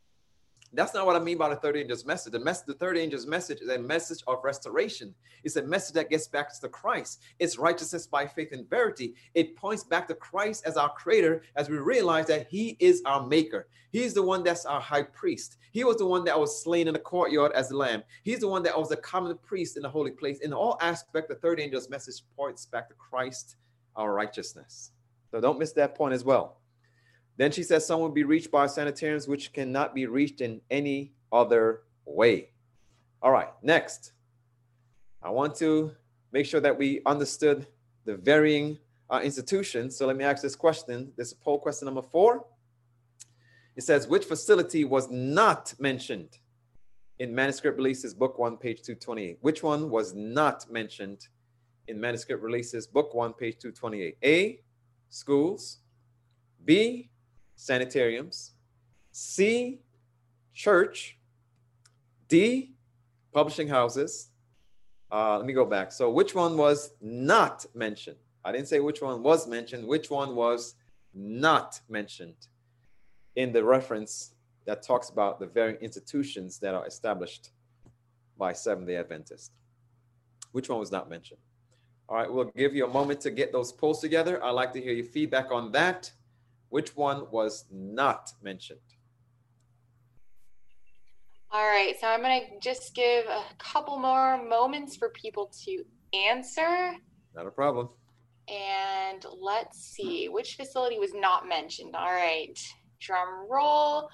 That's 0.74 0.94
not 0.94 1.06
what 1.06 1.16
I 1.16 1.20
mean 1.20 1.38
by 1.38 1.50
the 1.50 1.56
third 1.56 1.78
angel's 1.78 2.06
message. 2.06 2.34
The, 2.34 2.40
the 2.68 2.74
third 2.74 2.98
angel's 2.98 3.26
message 3.26 3.62
is 3.62 3.70
a 3.70 3.80
message 3.80 4.22
of 4.28 4.44
restoration. 4.44 5.16
It's 5.44 5.56
a 5.56 5.64
message 5.64 5.94
that 5.96 6.10
gets 6.10 6.28
back 6.28 6.60
to 6.60 6.70
Christ. 6.70 7.22
It's 7.40 7.58
righteousness 7.58 8.06
by 8.06 8.28
faith 8.28 8.50
and 8.52 8.70
verity. 8.70 9.16
It 9.34 9.56
points 9.56 9.84
back 9.84 10.08
to 10.10 10.16
Christ 10.16 10.66
as 10.66 10.76
our 10.76 10.90
creator 10.90 11.44
as 11.56 11.70
we 11.70 11.78
realize 11.78 12.28
that 12.28 12.48
he 12.50 12.76
is 12.80 13.02
our 13.06 13.26
maker. 13.26 13.68
He's 13.92 14.14
the 14.14 14.24
one 14.24 14.44
that's 14.44 14.66
our 14.66 14.82
high 14.82 15.04
priest. 15.04 15.58
He 15.72 15.86
was 15.86 15.98
the 15.98 16.06
one 16.06 16.26
that 16.26 16.40
was 16.40 16.62
slain 16.62 16.88
in 16.88 16.94
the 16.94 17.00
courtyard 17.00 17.54
as 17.54 17.70
the 17.70 17.78
lamb. 17.78 18.04
He's 18.24 18.40
the 18.40 18.48
one 18.48 18.64
that 18.64 18.78
was 18.78 18.90
the 18.90 18.98
common 18.98 19.38
priest 19.42 19.78
in 19.78 19.84
the 19.84 19.90
holy 19.90 20.12
place. 20.12 20.40
In 20.40 20.54
all 20.54 20.78
aspect, 20.82 21.30
the 21.30 21.36
third 21.36 21.60
angel's 21.62 21.90
message 21.90 22.22
points 22.36 22.66
back 22.66 22.90
to 22.90 22.96
Christ, 22.96 23.56
our 23.96 24.14
righteousness. 24.14 24.92
So 25.32 25.40
don't 25.40 25.60
miss 25.60 25.72
that 25.74 25.96
point 25.96 26.14
as 26.14 26.24
well. 26.24 26.57
Then 27.38 27.52
she 27.52 27.64
says 27.64 27.86
some 27.86 28.00
will 28.00 28.10
be 28.10 28.24
reached 28.24 28.52
by 28.52 28.66
sanitariums 28.66 29.28
which 29.28 29.54
cannot 29.54 29.94
be 29.94 30.08
reached 30.08 30.42
in 30.42 30.60
any 30.70 31.14
other 31.32 31.82
way. 32.06 32.50
All 33.22 33.32
right, 33.32 33.50
next. 33.62 34.14
I 35.22 35.30
want 35.30 35.56
to 35.56 35.92
make 36.32 36.46
sure 36.46 36.60
that 36.60 36.78
we 36.78 37.02
understood 37.06 37.68
the 38.06 38.16
varying 38.16 38.80
uh, 39.10 39.22
institutions. 39.24 39.96
So 39.96 40.08
let 40.08 40.18
me 40.18 40.24
ask 40.24 40.42
this 40.42 40.56
question. 40.56 41.12
This 41.16 41.30
is 41.30 41.34
poll 41.34 41.60
question 41.60 41.86
number 41.86 42.02
four. 42.02 42.46
It 43.76 43.84
says, 43.84 44.08
which 44.08 44.26
facility 44.26 44.86
was 44.86 45.10
not 45.12 45.74
mentioned 45.80 46.40
in 47.20 47.34
Manuscript 47.34 47.78
Releases, 47.78 48.14
Book 48.14 48.40
1, 48.40 48.58
page 48.58 48.82
228? 48.82 49.38
Which 49.42 49.62
one 49.62 49.92
was 49.92 50.16
not 50.16 50.70
mentioned 50.72 51.28
in 51.88 52.00
Manuscript 52.00 52.42
Releases, 52.42 52.88
Book 52.88 53.14
1, 53.14 53.34
page 53.34 53.60
228? 53.60 54.18
A, 54.24 54.60
schools. 55.10 55.80
B, 56.66 57.10
sanitariums. 57.58 58.54
C, 59.12 59.82
church. 60.54 61.18
D, 62.30 62.72
publishing 63.34 63.68
houses. 63.68 64.30
Uh, 65.12 65.38
let 65.38 65.46
me 65.46 65.54
go 65.54 65.66
back. 65.66 65.92
So, 65.92 66.10
which 66.10 66.36
one 66.36 66.58
was 66.58 66.92
not 67.02 67.66
mentioned? 67.74 68.18
I 68.44 68.52
didn't 68.52 68.68
say 68.68 68.80
which 68.80 69.02
one 69.02 69.24
was 69.24 69.48
mentioned, 69.48 69.86
which 69.86 70.10
one 70.10 70.36
was 70.36 70.76
not 71.14 71.82
mentioned 71.90 72.48
in 73.36 73.52
the 73.54 73.64
reference 73.64 74.34
that 74.66 74.84
talks 74.84 75.10
about 75.10 75.40
the 75.40 75.48
very 75.48 75.78
institutions 75.82 76.60
that 76.60 76.76
are 76.76 76.86
established 76.86 77.52
by 78.38 78.54
Seventh 78.54 78.88
day 78.88 78.98
Adventists. 78.98 79.52
Which 80.52 80.70
one 80.70 80.80
was 80.80 80.92
not 80.92 81.10
mentioned? 81.10 81.40
All 82.10 82.18
right, 82.18 82.32
we'll 82.32 82.46
give 82.56 82.76
you 82.76 82.86
a 82.86 82.90
moment 82.90 83.20
to 83.22 83.32
get 83.32 83.52
those 83.52 83.72
polls 83.72 84.00
together. 84.00 84.44
I'd 84.44 84.52
like 84.52 84.74
to 84.74 84.82
hear 84.82 84.94
your 84.94 85.06
feedback 85.06 85.52
on 85.52 85.72
that. 85.72 86.12
Which 86.70 86.96
one 86.96 87.30
was 87.32 87.66
not 87.72 88.32
mentioned? 88.42 88.80
All 91.50 91.66
right, 91.66 91.96
so 92.00 92.08
I'm 92.08 92.22
going 92.22 92.42
to 92.42 92.60
just 92.60 92.94
give 92.94 93.26
a 93.26 93.44
couple 93.58 93.98
more 93.98 94.44
moments 94.44 94.98
for 94.98 95.10
people 95.10 95.50
to 95.66 95.84
answer. 96.14 96.94
Not 97.34 97.48
a 97.48 97.52
problem. 97.52 97.90
And 98.50 99.26
let's 99.40 99.80
see, 99.80 100.28
which 100.28 100.56
facility 100.56 101.00
was 101.00 101.14
not 101.14 101.48
mentioned? 101.48 101.96
All 101.96 102.12
right, 102.12 102.60
drum 103.00 103.48
roll. 103.50 104.10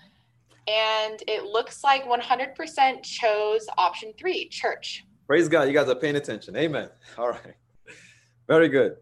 And 0.67 1.21
it 1.27 1.43
looks 1.45 1.83
like 1.83 2.05
100% 2.05 3.03
chose 3.03 3.67
option 3.77 4.13
three, 4.17 4.47
church. 4.49 5.03
Praise 5.27 5.49
God, 5.49 5.63
you 5.63 5.73
guys 5.73 5.89
are 5.89 5.95
paying 5.95 6.15
attention. 6.15 6.55
Amen. 6.55 6.89
All 7.17 7.29
right, 7.29 7.55
very 8.47 8.69
good. 8.69 8.97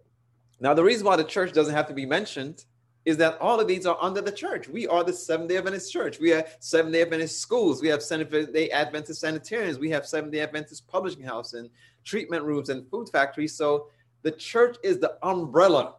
Now, 0.60 0.74
the 0.74 0.84
reason 0.84 1.06
why 1.06 1.16
the 1.16 1.24
church 1.24 1.54
doesn't 1.54 1.74
have 1.74 1.88
to 1.88 1.94
be 1.94 2.06
mentioned 2.06 2.66
is 3.06 3.18
that 3.18 3.38
all 3.40 3.60
of 3.60 3.68
these 3.68 3.86
are 3.86 3.98
under 4.00 4.22
the 4.22 4.32
church. 4.32 4.68
We 4.68 4.88
are 4.88 5.04
the 5.04 5.14
Seventh 5.14 5.50
day 5.50 5.58
Adventist 5.58 5.92
church. 5.92 6.20
We 6.20 6.30
have 6.30 6.56
Seventh 6.60 6.94
day 6.94 7.02
Adventist 7.02 7.42
schools. 7.42 7.82
We 7.82 7.88
have 7.88 8.04
Seventh 8.04 8.54
day 8.54 8.70
Adventist 8.70 9.22
sanitariums. 9.22 9.80
We 9.80 9.90
have 9.90 10.06
Seventh 10.06 10.34
day 10.34 10.42
Adventist 10.42 10.88
publishing 10.88 11.24
house 11.24 11.54
and 11.54 11.70
treatment 12.04 12.44
rooms 12.44 12.70
and 12.70 12.88
food 12.90 13.10
factories. 13.10 13.56
So 13.56 13.88
the 14.22 14.32
church 14.32 14.78
is 14.84 15.00
the 15.00 15.18
umbrella 15.24 15.96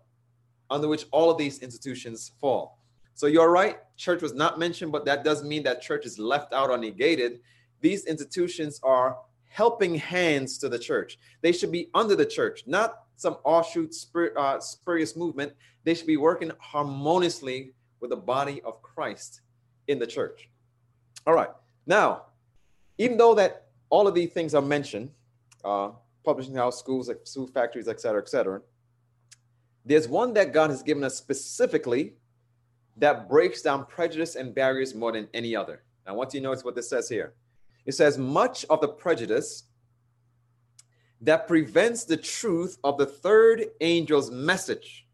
under 0.70 0.88
which 0.88 1.06
all 1.10 1.30
of 1.30 1.38
these 1.38 1.58
institutions 1.58 2.32
fall. 2.40 2.78
So 3.14 3.26
you're 3.26 3.50
right, 3.50 3.78
church 3.96 4.22
was 4.22 4.32
not 4.32 4.58
mentioned, 4.58 4.90
but 4.90 5.04
that 5.04 5.22
doesn't 5.22 5.48
mean 5.48 5.64
that 5.64 5.82
church 5.82 6.06
is 6.06 6.18
left 6.18 6.54
out 6.54 6.70
or 6.70 6.78
negated. 6.78 7.40
These 7.80 8.06
institutions 8.06 8.80
are 8.82 9.18
helping 9.48 9.94
hands 9.96 10.56
to 10.58 10.68
the 10.68 10.78
church. 10.78 11.18
They 11.42 11.52
should 11.52 11.70
be 11.70 11.90
under 11.94 12.16
the 12.16 12.24
church, 12.24 12.62
not 12.66 13.02
some 13.22 13.36
offshoot 13.44 13.94
uh, 14.36 14.60
spurious 14.60 15.16
movement. 15.16 15.52
They 15.84 15.94
should 15.94 16.06
be 16.06 16.16
working 16.16 16.50
harmoniously 16.58 17.72
with 18.00 18.10
the 18.10 18.16
body 18.16 18.60
of 18.62 18.82
Christ 18.82 19.40
in 19.86 19.98
the 19.98 20.06
church. 20.06 20.48
All 21.26 21.34
right. 21.34 21.50
Now, 21.86 22.26
even 22.98 23.16
though 23.16 23.34
that 23.34 23.68
all 23.90 24.06
of 24.06 24.14
these 24.14 24.32
things 24.32 24.54
are 24.54 24.62
mentioned, 24.62 25.10
uh, 25.64 25.90
publishing 26.24 26.54
house, 26.54 26.78
schools, 26.78 27.10
food 27.32 27.50
factories, 27.50 27.88
et 27.88 28.00
cetera, 28.00 28.20
et 28.20 28.28
cetera, 28.28 28.60
there's 29.84 30.08
one 30.08 30.32
that 30.34 30.52
God 30.52 30.70
has 30.70 30.82
given 30.82 31.02
us 31.02 31.16
specifically 31.16 32.14
that 32.96 33.28
breaks 33.28 33.62
down 33.62 33.86
prejudice 33.86 34.36
and 34.36 34.54
barriers 34.54 34.94
more 34.94 35.12
than 35.12 35.28
any 35.32 35.56
other. 35.56 35.82
I 36.06 36.12
want 36.12 36.34
you 36.34 36.40
to 36.40 36.44
notice 36.44 36.64
what 36.64 36.74
this 36.74 36.88
says 36.90 37.08
here. 37.08 37.34
It 37.86 37.92
says, 37.92 38.18
much 38.18 38.64
of 38.70 38.80
the 38.80 38.88
prejudice 38.88 39.64
that 41.22 41.48
prevents 41.48 42.04
the 42.04 42.16
truth 42.16 42.78
of 42.84 42.98
the 42.98 43.06
third 43.06 43.64
angel's 43.80 44.30
message 44.30 45.06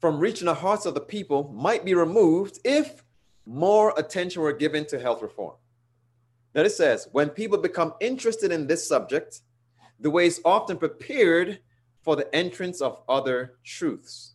from 0.00 0.18
reaching 0.18 0.46
the 0.46 0.54
hearts 0.54 0.86
of 0.86 0.94
the 0.94 1.00
people 1.00 1.50
might 1.54 1.84
be 1.84 1.94
removed 1.94 2.58
if 2.64 3.02
more 3.46 3.94
attention 3.96 4.42
were 4.42 4.52
given 4.52 4.86
to 4.86 4.98
health 4.98 5.22
reform. 5.22 5.54
Now, 6.54 6.62
it 6.62 6.70
says, 6.70 7.08
when 7.12 7.30
people 7.30 7.58
become 7.58 7.94
interested 8.00 8.52
in 8.52 8.66
this 8.66 8.86
subject, 8.86 9.40
the 10.00 10.10
way 10.10 10.26
is 10.26 10.40
often 10.44 10.76
prepared 10.76 11.60
for 12.02 12.16
the 12.16 12.34
entrance 12.34 12.80
of 12.80 13.00
other 13.08 13.54
truths. 13.64 14.34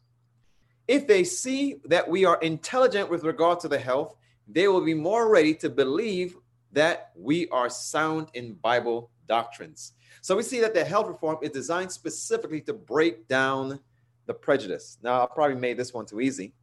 If 0.88 1.08
they 1.08 1.24
see 1.24 1.76
that 1.86 2.10
we 2.10 2.26
are 2.26 2.40
intelligent 2.42 3.10
with 3.10 3.24
regard 3.24 3.60
to 3.60 3.68
the 3.68 3.78
health, 3.78 4.16
they 4.48 4.68
will 4.68 4.84
be 4.84 4.96
more 4.96 5.30
ready 5.30 5.54
to 5.56 5.70
believe 5.70 6.36
that 6.72 7.12
we 7.16 7.48
are 7.50 7.70
sound 7.70 8.30
in 8.34 8.56
Bible 8.56 9.12
doctrines. 9.28 9.94
So 10.22 10.36
we 10.36 10.44
see 10.44 10.60
that 10.62 10.74
the 10.74 10.84
health 10.84 11.08
reform 11.08 11.38
is 11.42 11.52
designed 11.52 11.92
specifically 11.92 12.62
to 12.62 12.74
break 12.74 13.28
down 13.28 13.80
the 14.26 14.34
prejudice. 14.34 14.98
Now, 15.02 15.24
I 15.24 15.28
probably 15.34 15.58
made 15.58 15.78
this 15.78 15.94
one 15.94 16.06
too 16.06 16.22
easy. 16.22 16.54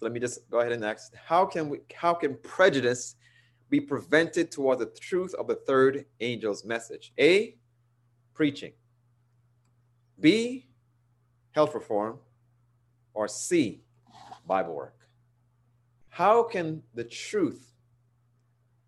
let 0.00 0.12
me 0.12 0.20
just 0.20 0.48
go 0.50 0.60
ahead 0.60 0.72
and 0.72 0.84
ask, 0.84 1.14
how 1.14 1.46
can 1.46 1.68
we 1.68 1.78
how 1.94 2.12
can 2.14 2.36
prejudice 2.42 3.16
be 3.70 3.80
prevented 3.80 4.50
toward 4.50 4.78
the 4.78 4.86
truth 4.86 5.34
of 5.34 5.46
the 5.46 5.54
third 5.54 6.04
angel's 6.20 6.64
message? 6.64 7.12
A, 7.18 7.56
preaching. 8.34 8.72
B, 10.20 10.66
health 11.52 11.74
reform. 11.74 12.18
Or 13.14 13.28
C, 13.28 13.80
Bible 14.46 14.74
work. 14.74 14.98
How 16.08 16.42
can 16.42 16.82
the 16.94 17.04
truth, 17.04 17.72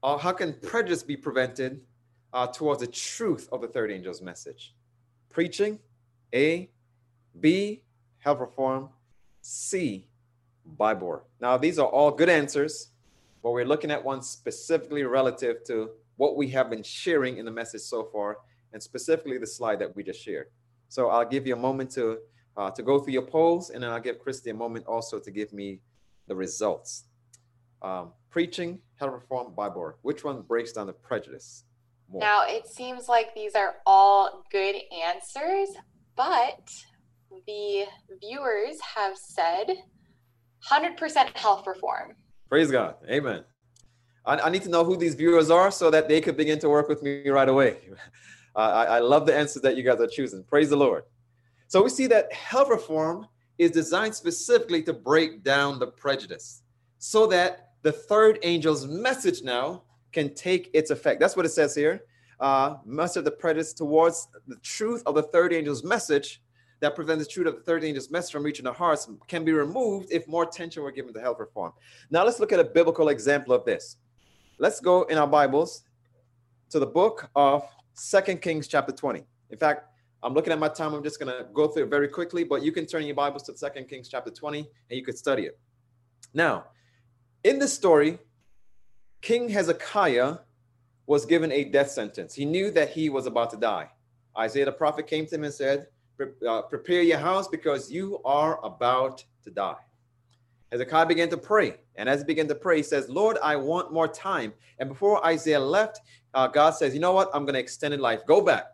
or 0.02 0.18
how 0.18 0.32
can 0.32 0.54
prejudice 0.62 1.02
be 1.04 1.16
prevented 1.16 1.80
uh, 2.36 2.46
towards 2.46 2.80
the 2.80 2.86
truth 2.86 3.48
of 3.50 3.62
the 3.62 3.66
third 3.66 3.90
angel's 3.90 4.20
message? 4.20 4.74
Preaching, 5.30 5.78
A. 6.34 6.70
B, 7.40 7.82
health 8.18 8.40
reform. 8.40 8.90
C, 9.40 10.06
Bible. 10.64 11.22
Now, 11.40 11.56
these 11.56 11.78
are 11.78 11.86
all 11.86 12.10
good 12.10 12.28
answers, 12.28 12.90
but 13.42 13.52
we're 13.52 13.64
looking 13.64 13.90
at 13.90 14.04
one 14.04 14.20
specifically 14.20 15.04
relative 15.04 15.64
to 15.64 15.90
what 16.16 16.36
we 16.36 16.48
have 16.48 16.68
been 16.68 16.82
sharing 16.82 17.38
in 17.38 17.46
the 17.46 17.50
message 17.50 17.82
so 17.82 18.04
far, 18.04 18.38
and 18.72 18.82
specifically 18.82 19.38
the 19.38 19.46
slide 19.46 19.78
that 19.78 19.96
we 19.96 20.02
just 20.02 20.20
shared. 20.20 20.48
So 20.88 21.08
I'll 21.08 21.28
give 21.28 21.46
you 21.46 21.54
a 21.54 21.58
moment 21.58 21.90
to 21.92 22.18
uh, 22.56 22.70
to 22.70 22.82
go 22.82 22.98
through 22.98 23.12
your 23.12 23.22
polls, 23.22 23.70
and 23.70 23.82
then 23.82 23.90
I'll 23.90 24.00
give 24.00 24.18
Christy 24.18 24.50
a 24.50 24.54
moment 24.54 24.86
also 24.86 25.18
to 25.18 25.30
give 25.30 25.52
me 25.52 25.80
the 26.26 26.34
results. 26.34 27.04
Um, 27.82 28.12
preaching, 28.30 28.80
health 28.96 29.12
reform, 29.12 29.54
Bible. 29.54 29.94
Which 30.02 30.24
one 30.24 30.42
breaks 30.42 30.72
down 30.72 30.86
the 30.86 30.94
prejudice 30.94 31.65
more? 32.10 32.20
Now, 32.20 32.44
it 32.46 32.66
seems 32.66 33.08
like 33.08 33.34
these 33.34 33.54
are 33.54 33.76
all 33.86 34.44
good 34.50 34.76
answers, 35.04 35.68
but 36.16 36.68
the 37.46 37.84
viewers 38.20 38.76
have 38.94 39.16
said 39.16 39.66
100% 40.70 41.36
health 41.36 41.66
reform. 41.66 42.14
Praise 42.48 42.70
God. 42.70 42.96
Amen. 43.08 43.44
I, 44.24 44.38
I, 44.38 44.50
need 44.50 44.62
to 44.62 44.68
know 44.68 44.84
who 44.84 44.96
these 44.96 45.14
viewers 45.14 45.50
are 45.50 45.70
so 45.70 45.90
that 45.90 46.08
they 46.08 46.20
could 46.20 46.36
begin 46.36 46.58
to 46.60 46.68
work 46.68 46.88
with 46.88 47.02
me 47.02 47.28
right 47.28 47.48
away. 47.48 47.78
Uh, 48.54 48.86
I, 48.88 48.96
I 48.96 48.98
love 49.00 49.26
the 49.26 49.36
answers 49.36 49.60
that 49.60 49.76
you 49.76 49.82
guys 49.82 50.00
are 50.00 50.06
choosing. 50.06 50.42
Praise 50.42 50.70
the 50.70 50.76
Lord. 50.78 51.02
So 51.68 51.82
we 51.82 51.90
see 51.90 52.06
that 52.06 52.32
health 52.32 52.70
reform 52.70 53.26
is 53.58 53.70
designed 53.70 54.14
specifically 54.14 54.82
to 54.84 54.94
break 54.94 55.42
down 55.42 55.78
the 55.78 55.88
prejudice 55.88 56.62
so 56.96 57.26
that 57.26 57.72
the 57.82 57.92
third 57.92 58.38
angel's 58.42 58.86
message 58.86 59.42
now 59.42 59.82
can 60.16 60.32
take 60.34 60.70
its 60.72 60.90
effect. 60.90 61.20
That's 61.20 61.36
what 61.36 61.44
it 61.44 61.50
says 61.50 61.74
here. 61.74 62.04
Uh, 62.40 62.76
of 62.86 63.24
the 63.24 63.34
prejudice 63.38 63.74
towards 63.74 64.28
the 64.48 64.56
truth 64.56 65.02
of 65.04 65.14
the 65.14 65.22
third 65.22 65.52
angel's 65.52 65.84
message 65.84 66.42
that 66.80 66.94
prevents 66.94 67.26
the 67.26 67.30
truth 67.30 67.46
of 67.46 67.56
the 67.56 67.60
third 67.60 67.84
angel's 67.84 68.10
message 68.10 68.32
from 68.32 68.42
reaching 68.42 68.64
the 68.64 68.72
hearts 68.72 69.08
can 69.28 69.44
be 69.44 69.52
removed 69.52 70.08
if 70.10 70.26
more 70.26 70.44
attention 70.44 70.82
were 70.82 70.90
given 70.90 71.12
to 71.12 71.20
health 71.20 71.38
reform. 71.38 71.72
Now 72.10 72.24
let's 72.24 72.40
look 72.40 72.50
at 72.50 72.60
a 72.60 72.64
biblical 72.64 73.10
example 73.10 73.52
of 73.52 73.66
this. 73.66 73.96
Let's 74.58 74.80
go 74.80 75.02
in 75.02 75.18
our 75.18 75.26
Bibles 75.26 75.82
to 76.70 76.78
the 76.78 76.86
book 76.86 77.28
of 77.36 77.64
Second 77.92 78.40
Kings 78.40 78.68
chapter 78.68 78.92
20. 78.92 79.22
In 79.50 79.58
fact, 79.58 79.84
I'm 80.22 80.32
looking 80.32 80.52
at 80.54 80.58
my 80.58 80.68
time. 80.68 80.94
I'm 80.94 81.04
just 81.04 81.20
going 81.20 81.30
to 81.30 81.46
go 81.52 81.68
through 81.68 81.84
it 81.84 81.90
very 81.90 82.08
quickly, 82.08 82.42
but 82.42 82.62
you 82.62 82.72
can 82.72 82.86
turn 82.86 83.04
your 83.04 83.16
Bibles 83.16 83.42
to 83.44 83.56
Second 83.56 83.88
Kings 83.88 84.08
chapter 84.08 84.30
20 84.30 84.60
and 84.60 84.98
you 84.98 85.04
could 85.04 85.18
study 85.18 85.42
it. 85.42 85.58
Now, 86.32 86.64
in 87.44 87.58
this 87.58 87.74
story, 87.74 88.18
King 89.20 89.48
Hezekiah 89.48 90.36
was 91.06 91.24
given 91.24 91.52
a 91.52 91.64
death 91.64 91.90
sentence. 91.90 92.34
He 92.34 92.44
knew 92.44 92.70
that 92.72 92.90
he 92.90 93.08
was 93.08 93.26
about 93.26 93.50
to 93.50 93.56
die. 93.56 93.90
Isaiah 94.36 94.66
the 94.66 94.72
prophet 94.72 95.06
came 95.06 95.26
to 95.26 95.34
him 95.34 95.44
and 95.44 95.54
said, 95.54 95.86
uh, 96.48 96.62
Prepare 96.62 97.02
your 97.02 97.18
house 97.18 97.48
because 97.48 97.90
you 97.90 98.20
are 98.24 98.64
about 98.64 99.24
to 99.44 99.50
die. 99.50 99.76
Hezekiah 100.72 101.06
began 101.06 101.28
to 101.30 101.36
pray. 101.36 101.76
And 101.94 102.08
as 102.08 102.20
he 102.20 102.26
began 102.26 102.48
to 102.48 102.54
pray, 102.54 102.78
he 102.78 102.82
says, 102.82 103.08
Lord, 103.08 103.38
I 103.42 103.56
want 103.56 103.92
more 103.92 104.08
time. 104.08 104.52
And 104.78 104.88
before 104.88 105.24
Isaiah 105.24 105.60
left, 105.60 106.00
uh, 106.34 106.48
God 106.48 106.70
says, 106.70 106.92
You 106.92 107.00
know 107.00 107.12
what? 107.12 107.30
I'm 107.32 107.44
going 107.44 107.54
to 107.54 107.60
extend 107.60 107.92
his 107.92 108.00
life. 108.00 108.26
Go 108.26 108.40
back. 108.40 108.66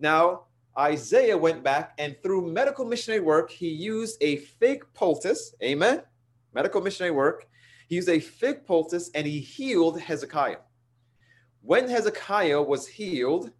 Now, 0.00 0.44
Isaiah 0.76 1.38
went 1.38 1.62
back 1.62 1.92
and 1.98 2.16
through 2.22 2.50
medical 2.50 2.84
missionary 2.84 3.20
work, 3.20 3.50
he 3.50 3.68
used 3.68 4.16
a 4.20 4.36
fig 4.36 4.84
poultice. 4.94 5.54
Amen. 5.62 6.02
Medical 6.52 6.80
missionary 6.80 7.12
work. 7.12 7.46
He 7.88 7.96
used 7.96 8.08
a 8.08 8.20
fig 8.20 8.64
poultice 8.66 9.10
and 9.14 9.26
he 9.26 9.40
healed 9.40 10.00
Hezekiah. 10.00 10.58
When 11.62 11.88
Hezekiah 11.88 12.62
was 12.62 12.86
healed, 12.86 13.50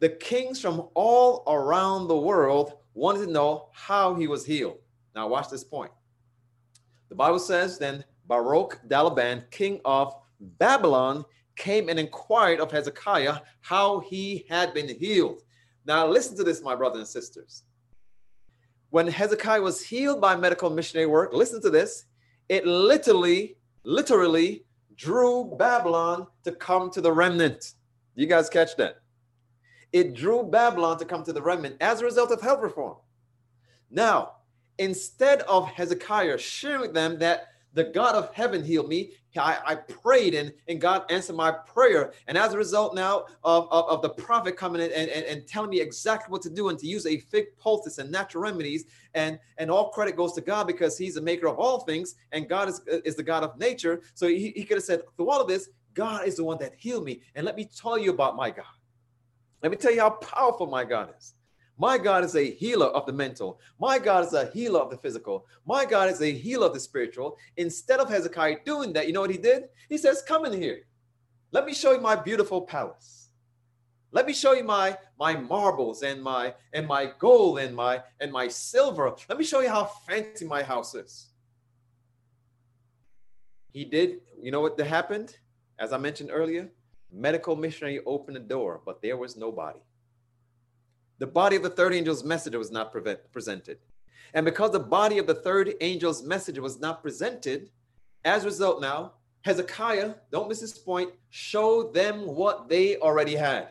the 0.00 0.08
kings 0.08 0.60
from 0.60 0.88
all 0.94 1.42
around 1.46 2.08
the 2.08 2.16
world 2.16 2.74
wanted 2.94 3.26
to 3.26 3.32
know 3.32 3.68
how 3.72 4.14
he 4.14 4.26
was 4.26 4.44
healed. 4.44 4.78
Now, 5.14 5.28
watch 5.28 5.48
this 5.48 5.64
point. 5.64 5.90
The 7.08 7.14
Bible 7.14 7.38
says, 7.38 7.78
Then 7.78 8.04
Berodach-baladan, 8.28 9.50
king 9.50 9.80
of 9.84 10.14
Babylon, 10.40 11.24
came 11.56 11.88
and 11.88 11.98
inquired 11.98 12.60
of 12.60 12.70
Hezekiah 12.70 13.38
how 13.60 14.00
he 14.00 14.46
had 14.48 14.72
been 14.72 14.88
healed. 14.88 15.42
Now, 15.84 16.06
listen 16.06 16.36
to 16.36 16.44
this, 16.44 16.62
my 16.62 16.76
brothers 16.76 17.00
and 17.00 17.08
sisters. 17.08 17.64
When 18.90 19.08
Hezekiah 19.08 19.60
was 19.60 19.84
healed 19.84 20.20
by 20.20 20.36
medical 20.36 20.70
missionary 20.70 21.06
work, 21.06 21.32
listen 21.32 21.60
to 21.62 21.70
this, 21.70 22.04
it 22.48 22.66
literally, 22.66 23.56
literally 23.84 24.64
drew 24.96 25.54
Babylon 25.58 26.26
to 26.44 26.52
come 26.52 26.90
to 26.90 27.00
the 27.00 27.12
remnant. 27.12 27.74
You 28.14 28.26
guys 28.26 28.48
catch 28.48 28.76
that? 28.76 28.96
It 29.92 30.14
drew 30.14 30.42
Babylon 30.42 30.98
to 30.98 31.04
come 31.04 31.22
to 31.24 31.32
the 31.32 31.42
remnant 31.42 31.76
as 31.80 32.00
a 32.00 32.04
result 32.04 32.30
of 32.30 32.40
health 32.40 32.60
reform. 32.62 32.96
Now, 33.90 34.32
instead 34.78 35.42
of 35.42 35.66
Hezekiah 35.66 36.38
sharing 36.38 36.80
with 36.80 36.94
them 36.94 37.18
that 37.20 37.48
the 37.78 37.84
God 37.84 38.14
of 38.14 38.34
heaven 38.34 38.64
healed 38.64 38.88
me, 38.88 39.12
I, 39.36 39.58
I 39.64 39.74
prayed 39.76 40.34
and, 40.34 40.52
and 40.66 40.80
God 40.80 41.04
answered 41.10 41.36
my 41.36 41.52
prayer. 41.52 42.12
And 42.26 42.36
as 42.36 42.52
a 42.54 42.58
result 42.58 42.94
now 42.94 43.26
of, 43.44 43.68
of, 43.70 43.88
of 43.88 44.02
the 44.02 44.08
prophet 44.10 44.56
coming 44.56 44.82
in 44.82 44.90
and, 44.92 45.08
and, 45.08 45.24
and, 45.24 45.46
telling 45.46 45.70
me 45.70 45.80
exactly 45.80 46.32
what 46.32 46.42
to 46.42 46.50
do 46.50 46.70
and 46.70 46.78
to 46.80 46.86
use 46.86 47.06
a 47.06 47.18
fig 47.18 47.56
poultice 47.56 47.98
and 47.98 48.10
natural 48.10 48.42
remedies, 48.42 48.86
and, 49.14 49.38
and 49.58 49.70
all 49.70 49.90
credit 49.90 50.16
goes 50.16 50.32
to 50.32 50.40
God 50.40 50.66
because 50.66 50.98
he's 50.98 51.14
the 51.14 51.20
maker 51.20 51.46
of 51.46 51.58
all 51.58 51.80
things 51.80 52.16
and 52.32 52.48
God 52.48 52.68
is, 52.68 52.80
is 53.04 53.14
the 53.14 53.22
God 53.22 53.44
of 53.44 53.56
nature. 53.58 54.02
So 54.14 54.26
he, 54.26 54.52
he 54.56 54.64
could 54.64 54.78
have 54.78 54.84
said, 54.84 55.02
through 55.16 55.30
all 55.30 55.40
of 55.40 55.46
this, 55.46 55.68
God 55.94 56.26
is 56.26 56.36
the 56.36 56.44
one 56.44 56.58
that 56.58 56.74
healed 56.76 57.04
me. 57.04 57.20
And 57.36 57.46
let 57.46 57.54
me 57.56 57.64
tell 57.64 57.96
you 57.96 58.10
about 58.10 58.34
my 58.34 58.50
God. 58.50 58.66
Let 59.62 59.70
me 59.70 59.76
tell 59.76 59.92
you 59.92 60.00
how 60.00 60.10
powerful 60.10 60.66
my 60.66 60.84
God 60.84 61.14
is. 61.16 61.34
My 61.78 61.96
God 61.96 62.24
is 62.24 62.34
a 62.34 62.50
healer 62.50 62.86
of 62.86 63.06
the 63.06 63.12
mental. 63.12 63.60
My 63.78 64.00
God 64.00 64.26
is 64.26 64.32
a 64.32 64.46
healer 64.46 64.80
of 64.80 64.90
the 64.90 64.96
physical. 64.96 65.46
My 65.64 65.84
God 65.84 66.10
is 66.10 66.20
a 66.20 66.32
healer 66.32 66.66
of 66.66 66.74
the 66.74 66.80
spiritual. 66.80 67.38
Instead 67.56 68.00
of 68.00 68.10
Hezekiah 68.10 68.58
doing 68.66 68.92
that, 68.94 69.06
you 69.06 69.12
know 69.12 69.20
what 69.20 69.30
he 69.30 69.38
did? 69.38 69.68
He 69.88 69.96
says, 69.96 70.22
Come 70.26 70.44
in 70.44 70.60
here. 70.60 70.80
Let 71.52 71.64
me 71.64 71.72
show 71.72 71.92
you 71.92 72.00
my 72.00 72.16
beautiful 72.16 72.62
palace. 72.62 73.28
Let 74.10 74.26
me 74.26 74.32
show 74.32 74.54
you 74.54 74.64
my 74.64 74.96
my 75.18 75.36
marbles 75.36 76.02
and 76.02 76.22
my 76.22 76.54
and 76.72 76.86
my 76.86 77.12
gold 77.18 77.58
and 77.58 77.76
my 77.76 78.02
and 78.20 78.32
my 78.32 78.48
silver. 78.48 79.14
Let 79.28 79.38
me 79.38 79.44
show 79.44 79.60
you 79.60 79.68
how 79.68 79.84
fancy 79.84 80.46
my 80.46 80.62
house 80.62 80.94
is. 80.94 81.28
He 83.72 83.84
did, 83.84 84.20
you 84.42 84.50
know 84.50 84.60
what 84.60 84.80
happened? 84.80 85.36
As 85.78 85.92
I 85.92 85.98
mentioned 85.98 86.30
earlier, 86.32 86.70
medical 87.12 87.54
missionary 87.54 88.00
opened 88.06 88.36
the 88.36 88.40
door, 88.40 88.80
but 88.84 89.00
there 89.02 89.16
was 89.16 89.36
nobody. 89.36 89.78
The 91.18 91.26
body 91.26 91.56
of 91.56 91.62
the 91.62 91.70
third 91.70 91.94
angel's 91.94 92.24
message 92.24 92.54
was 92.54 92.70
not 92.70 92.94
presented. 93.32 93.78
And 94.34 94.44
because 94.44 94.70
the 94.70 94.80
body 94.80 95.18
of 95.18 95.26
the 95.26 95.34
third 95.34 95.74
angel's 95.80 96.22
message 96.22 96.58
was 96.58 96.78
not 96.78 97.02
presented, 97.02 97.70
as 98.24 98.42
a 98.42 98.46
result 98.46 98.80
now, 98.80 99.14
Hezekiah, 99.42 100.14
don't 100.30 100.48
miss 100.48 100.60
this 100.60 100.78
point, 100.78 101.10
showed 101.30 101.94
them 101.94 102.26
what 102.26 102.68
they 102.68 102.96
already 102.98 103.34
had. 103.34 103.68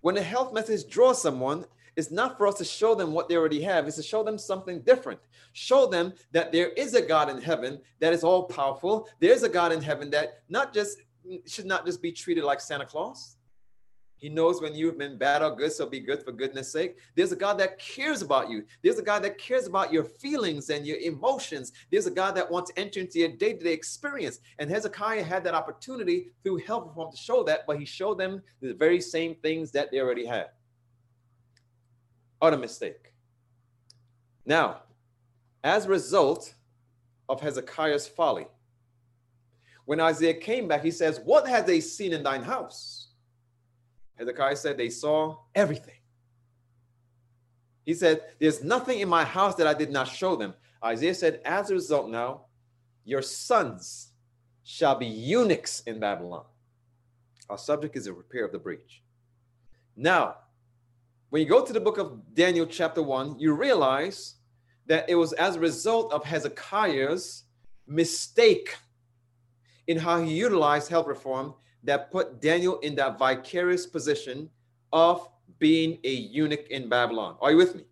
When 0.00 0.16
a 0.16 0.22
health 0.22 0.52
message 0.52 0.88
draws 0.88 1.20
someone, 1.20 1.64
it's 1.96 2.12
not 2.12 2.38
for 2.38 2.46
us 2.46 2.54
to 2.58 2.64
show 2.64 2.94
them 2.94 3.12
what 3.12 3.28
they 3.28 3.36
already 3.36 3.60
have, 3.62 3.88
it's 3.88 3.96
to 3.96 4.02
show 4.02 4.22
them 4.22 4.38
something 4.38 4.82
different. 4.82 5.18
Show 5.52 5.86
them 5.86 6.12
that 6.30 6.52
there 6.52 6.68
is 6.68 6.94
a 6.94 7.02
God 7.02 7.28
in 7.28 7.40
heaven 7.40 7.80
that 7.98 8.12
is 8.12 8.22
all 8.22 8.44
powerful. 8.44 9.08
There's 9.18 9.42
a 9.42 9.48
God 9.48 9.72
in 9.72 9.82
heaven 9.82 10.08
that 10.10 10.42
not 10.48 10.72
just 10.72 10.98
should 11.46 11.66
not 11.66 11.84
just 11.84 12.00
be 12.00 12.12
treated 12.12 12.44
like 12.44 12.60
Santa 12.60 12.86
Claus. 12.86 13.37
He 14.18 14.28
knows 14.28 14.60
when 14.60 14.74
you've 14.74 14.98
been 14.98 15.16
bad 15.16 15.42
or 15.42 15.54
good, 15.54 15.72
so 15.72 15.86
be 15.86 16.00
good 16.00 16.24
for 16.24 16.32
goodness 16.32 16.72
sake. 16.72 16.96
There's 17.14 17.30
a 17.30 17.36
God 17.36 17.56
that 17.58 17.78
cares 17.78 18.20
about 18.20 18.50
you. 18.50 18.64
There's 18.82 18.98
a 18.98 19.02
God 19.02 19.22
that 19.22 19.38
cares 19.38 19.68
about 19.68 19.92
your 19.92 20.02
feelings 20.02 20.70
and 20.70 20.84
your 20.84 20.98
emotions. 20.98 21.72
There's 21.90 22.08
a 22.08 22.10
God 22.10 22.34
that 22.34 22.50
wants 22.50 22.72
to 22.72 22.80
enter 22.80 22.98
into 22.98 23.20
your 23.20 23.28
day 23.28 23.52
to 23.52 23.64
day 23.64 23.72
experience. 23.72 24.40
And 24.58 24.68
Hezekiah 24.68 25.22
had 25.22 25.44
that 25.44 25.54
opportunity 25.54 26.32
through 26.42 26.56
health 26.58 26.88
reform 26.88 27.12
to 27.12 27.16
show 27.16 27.44
that, 27.44 27.60
but 27.66 27.78
he 27.78 27.84
showed 27.84 28.18
them 28.18 28.42
the 28.60 28.74
very 28.74 29.00
same 29.00 29.36
things 29.36 29.70
that 29.70 29.92
they 29.92 30.00
already 30.00 30.26
had. 30.26 30.48
Utter 32.42 32.58
mistake. 32.58 33.12
Now, 34.44 34.82
as 35.62 35.86
a 35.86 35.90
result 35.90 36.54
of 37.28 37.40
Hezekiah's 37.40 38.08
folly, 38.08 38.48
when 39.84 40.00
Isaiah 40.00 40.34
came 40.34 40.66
back, 40.66 40.82
he 40.82 40.90
says, 40.90 41.20
What 41.24 41.46
have 41.46 41.66
they 41.66 41.80
seen 41.80 42.12
in 42.12 42.24
thine 42.24 42.42
house? 42.42 42.97
Hezekiah 44.18 44.56
said 44.56 44.76
they 44.76 44.90
saw 44.90 45.36
everything. 45.54 45.94
He 47.84 47.94
said, 47.94 48.22
There's 48.38 48.62
nothing 48.62 49.00
in 49.00 49.08
my 49.08 49.24
house 49.24 49.54
that 49.54 49.66
I 49.66 49.74
did 49.74 49.90
not 49.90 50.08
show 50.08 50.36
them. 50.36 50.54
Isaiah 50.84 51.14
said, 51.14 51.40
As 51.44 51.70
a 51.70 51.74
result, 51.74 52.10
now, 52.10 52.42
your 53.04 53.22
sons 53.22 54.12
shall 54.62 54.96
be 54.96 55.06
eunuchs 55.06 55.80
in 55.86 55.98
Babylon. 55.98 56.44
Our 57.48 57.56
subject 57.56 57.96
is 57.96 58.04
the 58.04 58.12
repair 58.12 58.44
of 58.44 58.52
the 58.52 58.58
breach. 58.58 59.02
Now, 59.96 60.36
when 61.30 61.42
you 61.42 61.48
go 61.48 61.64
to 61.64 61.72
the 61.72 61.80
book 61.80 61.98
of 61.98 62.34
Daniel, 62.34 62.66
chapter 62.66 63.02
1, 63.02 63.38
you 63.38 63.54
realize 63.54 64.34
that 64.86 65.08
it 65.08 65.14
was 65.14 65.32
as 65.34 65.56
a 65.56 65.60
result 65.60 66.12
of 66.12 66.24
Hezekiah's 66.24 67.44
mistake 67.86 68.76
in 69.86 69.98
how 69.98 70.20
he 70.20 70.34
utilized 70.34 70.90
health 70.90 71.06
reform 71.06 71.54
that 71.88 72.10
put 72.12 72.42
Daniel 72.42 72.78
in 72.80 72.94
that 72.96 73.18
vicarious 73.18 73.86
position 73.86 74.50
of 74.92 75.26
being 75.58 75.98
a 76.04 76.10
eunuch 76.10 76.68
in 76.68 76.86
Babylon. 76.86 77.36
Are 77.40 77.50
you 77.50 77.56
with 77.56 77.74
me? 77.74 77.84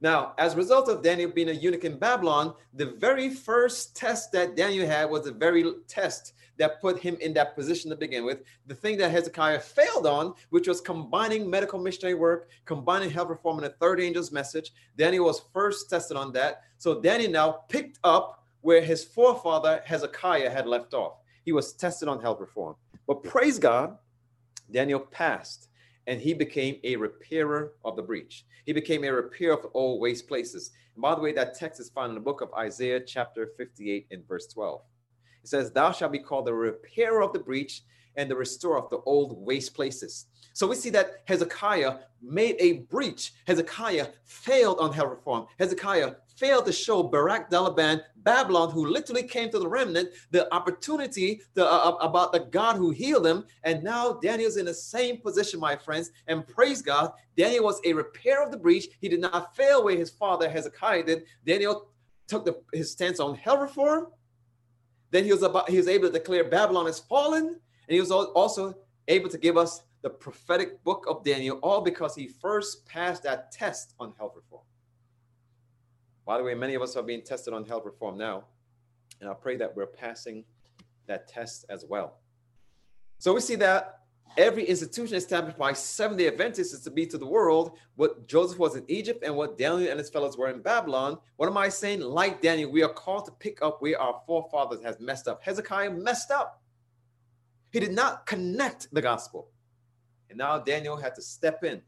Now, 0.00 0.34
as 0.36 0.54
a 0.54 0.56
result 0.56 0.88
of 0.88 1.00
Daniel 1.02 1.30
being 1.30 1.48
a 1.48 1.52
eunuch 1.52 1.84
in 1.84 1.96
Babylon, 1.96 2.54
the 2.74 2.86
very 2.86 3.30
first 3.30 3.96
test 3.96 4.32
that 4.32 4.56
Daniel 4.56 4.84
had 4.86 5.10
was 5.10 5.24
the 5.24 5.32
very 5.32 5.64
test 5.86 6.34
that 6.56 6.80
put 6.80 6.98
him 6.98 7.16
in 7.20 7.32
that 7.34 7.54
position 7.54 7.88
to 7.90 7.96
begin 7.96 8.24
with. 8.24 8.42
The 8.66 8.74
thing 8.74 8.98
that 8.98 9.12
Hezekiah 9.12 9.60
failed 9.60 10.06
on, 10.08 10.34
which 10.50 10.66
was 10.66 10.80
combining 10.80 11.48
medical 11.48 11.78
missionary 11.78 12.14
work, 12.14 12.50
combining 12.64 13.10
health 13.10 13.28
reform, 13.28 13.58
and 13.58 13.66
the 13.66 13.76
third 13.80 14.00
angel's 14.00 14.32
message. 14.32 14.72
Daniel 14.96 15.26
was 15.26 15.42
first 15.52 15.88
tested 15.88 16.16
on 16.16 16.32
that. 16.32 16.62
So 16.78 17.00
Daniel 17.00 17.30
now 17.30 17.50
picked 17.68 18.00
up 18.02 18.44
where 18.60 18.82
his 18.82 19.04
forefather 19.04 19.82
Hezekiah 19.84 20.50
had 20.50 20.66
left 20.66 20.94
off. 20.94 21.14
He 21.44 21.52
was 21.52 21.72
tested 21.72 22.08
on 22.08 22.20
health 22.20 22.40
reform. 22.40 22.74
But 23.08 23.24
praise 23.24 23.58
God, 23.58 23.96
Daniel 24.70 25.00
passed 25.00 25.70
and 26.06 26.20
he 26.20 26.34
became 26.34 26.76
a 26.84 26.94
repairer 26.94 27.72
of 27.84 27.96
the 27.96 28.02
breach. 28.02 28.44
He 28.66 28.72
became 28.72 29.02
a 29.02 29.12
repairer 29.12 29.54
of 29.54 29.64
all 29.72 29.98
waste 29.98 30.28
places. 30.28 30.72
And 30.94 31.02
by 31.02 31.14
the 31.14 31.20
way, 31.22 31.32
that 31.32 31.54
text 31.54 31.80
is 31.80 31.88
found 31.88 32.10
in 32.10 32.14
the 32.14 32.20
book 32.20 32.42
of 32.42 32.52
Isaiah, 32.54 33.00
chapter 33.00 33.48
58, 33.56 34.06
and 34.10 34.28
verse 34.28 34.46
12. 34.48 34.82
It 35.42 35.48
says, 35.48 35.70
Thou 35.70 35.90
shalt 35.90 36.12
be 36.12 36.18
called 36.18 36.46
the 36.46 36.54
repairer 36.54 37.22
of 37.22 37.32
the 37.32 37.38
breach 37.38 37.82
and 38.16 38.30
the 38.30 38.36
restorer 38.36 38.78
of 38.78 38.90
the 38.90 38.98
old 39.06 39.38
waste 39.38 39.74
places. 39.74 40.26
So 40.52 40.66
we 40.66 40.76
see 40.76 40.90
that 40.90 41.22
Hezekiah 41.26 41.98
made 42.20 42.56
a 42.58 42.80
breach. 42.90 43.32
Hezekiah 43.46 44.08
failed 44.24 44.80
on 44.80 44.92
health 44.92 45.10
reform. 45.10 45.46
Hezekiah 45.58 46.14
failed 46.38 46.66
to 46.66 46.72
show 46.72 47.02
Berodach-baladan, 47.02 48.00
Babylon, 48.16 48.70
who 48.70 48.86
literally 48.86 49.22
came 49.22 49.50
to 49.50 49.58
the 49.58 49.68
remnant, 49.68 50.10
the 50.30 50.52
opportunity 50.54 51.40
to, 51.54 51.66
uh, 51.66 51.90
uh, 51.90 51.96
about 52.00 52.32
the 52.32 52.40
God 52.40 52.76
who 52.76 52.90
healed 52.90 53.26
him. 53.26 53.44
And 53.64 53.82
now 53.82 54.14
Daniel's 54.14 54.56
in 54.56 54.66
the 54.66 54.74
same 54.74 55.18
position, 55.18 55.58
my 55.60 55.76
friends. 55.76 56.10
And 56.26 56.46
praise 56.46 56.82
God, 56.82 57.12
Daniel 57.36 57.64
was 57.64 57.80
a 57.84 57.92
repair 57.92 58.42
of 58.42 58.50
the 58.50 58.56
breach. 58.56 58.86
He 59.00 59.08
did 59.08 59.20
not 59.20 59.56
fail 59.56 59.84
where 59.84 59.96
his 59.96 60.10
father 60.10 60.48
Hezekiah 60.48 61.04
did. 61.04 61.24
Daniel 61.44 61.88
took 62.26 62.44
the, 62.44 62.60
his 62.72 62.92
stance 62.92 63.20
on 63.20 63.34
health 63.34 63.60
reform. 63.60 64.06
Then 65.10 65.24
he 65.24 65.32
was 65.32 65.42
about 65.42 65.70
he 65.70 65.78
was 65.78 65.88
able 65.88 66.08
to 66.08 66.12
declare 66.12 66.44
Babylon 66.44 66.86
is 66.86 66.98
fallen, 66.98 67.46
and 67.46 67.94
he 67.94 67.98
was 67.98 68.10
also 68.10 68.74
able 69.08 69.30
to 69.30 69.38
give 69.38 69.56
us 69.56 69.82
the 70.02 70.10
prophetic 70.10 70.84
book 70.84 71.06
of 71.08 71.24
Daniel, 71.24 71.58
all 71.62 71.80
because 71.80 72.14
he 72.14 72.28
first 72.28 72.86
passed 72.86 73.22
that 73.22 73.50
test 73.50 73.94
on 73.98 74.12
health 74.18 74.34
reform. 74.36 74.67
By 76.28 76.36
the 76.36 76.44
way, 76.44 76.52
many 76.54 76.74
of 76.74 76.82
us 76.82 76.94
are 76.94 77.02
being 77.02 77.22
tested 77.22 77.54
on 77.54 77.64
health 77.64 77.86
reform 77.86 78.18
now, 78.18 78.44
and 79.22 79.30
I 79.30 79.32
pray 79.32 79.56
that 79.56 79.74
we're 79.74 79.86
passing 79.86 80.44
that 81.06 81.26
test 81.26 81.64
as 81.70 81.86
well. 81.88 82.18
So 83.16 83.32
we 83.32 83.40
see 83.40 83.54
that 83.54 84.00
every 84.36 84.64
institution 84.64 85.16
established 85.16 85.56
by 85.56 85.72
Seventh 85.72 86.18
day 86.18 86.26
Adventists 86.26 86.74
is 86.74 86.80
to 86.82 86.90
be 86.90 87.06
to 87.06 87.16
the 87.16 87.24
world 87.24 87.78
what 87.96 88.28
Joseph 88.28 88.58
was 88.58 88.76
in 88.76 88.84
Egypt 88.88 89.24
and 89.24 89.34
what 89.36 89.56
Daniel 89.56 89.88
and 89.88 89.98
his 89.98 90.10
fellows 90.10 90.36
were 90.36 90.50
in 90.50 90.60
Babylon. 90.60 91.16
What 91.36 91.48
am 91.48 91.56
I 91.56 91.70
saying? 91.70 92.00
Like 92.02 92.42
Daniel, 92.42 92.70
we 92.70 92.82
are 92.82 92.92
called 92.92 93.24
to 93.24 93.32
pick 93.32 93.62
up 93.62 93.80
where 93.80 93.98
our 93.98 94.20
forefathers 94.26 94.82
has 94.82 95.00
messed 95.00 95.28
up. 95.28 95.42
Hezekiah 95.42 95.92
messed 95.92 96.30
up. 96.30 96.60
He 97.72 97.80
did 97.80 97.92
not 97.92 98.26
connect 98.26 98.92
the 98.92 99.00
gospel. 99.00 99.48
And 100.28 100.36
now 100.36 100.58
Daniel 100.58 100.98
had 100.98 101.14
to 101.14 101.22
step 101.22 101.64
in 101.64 101.80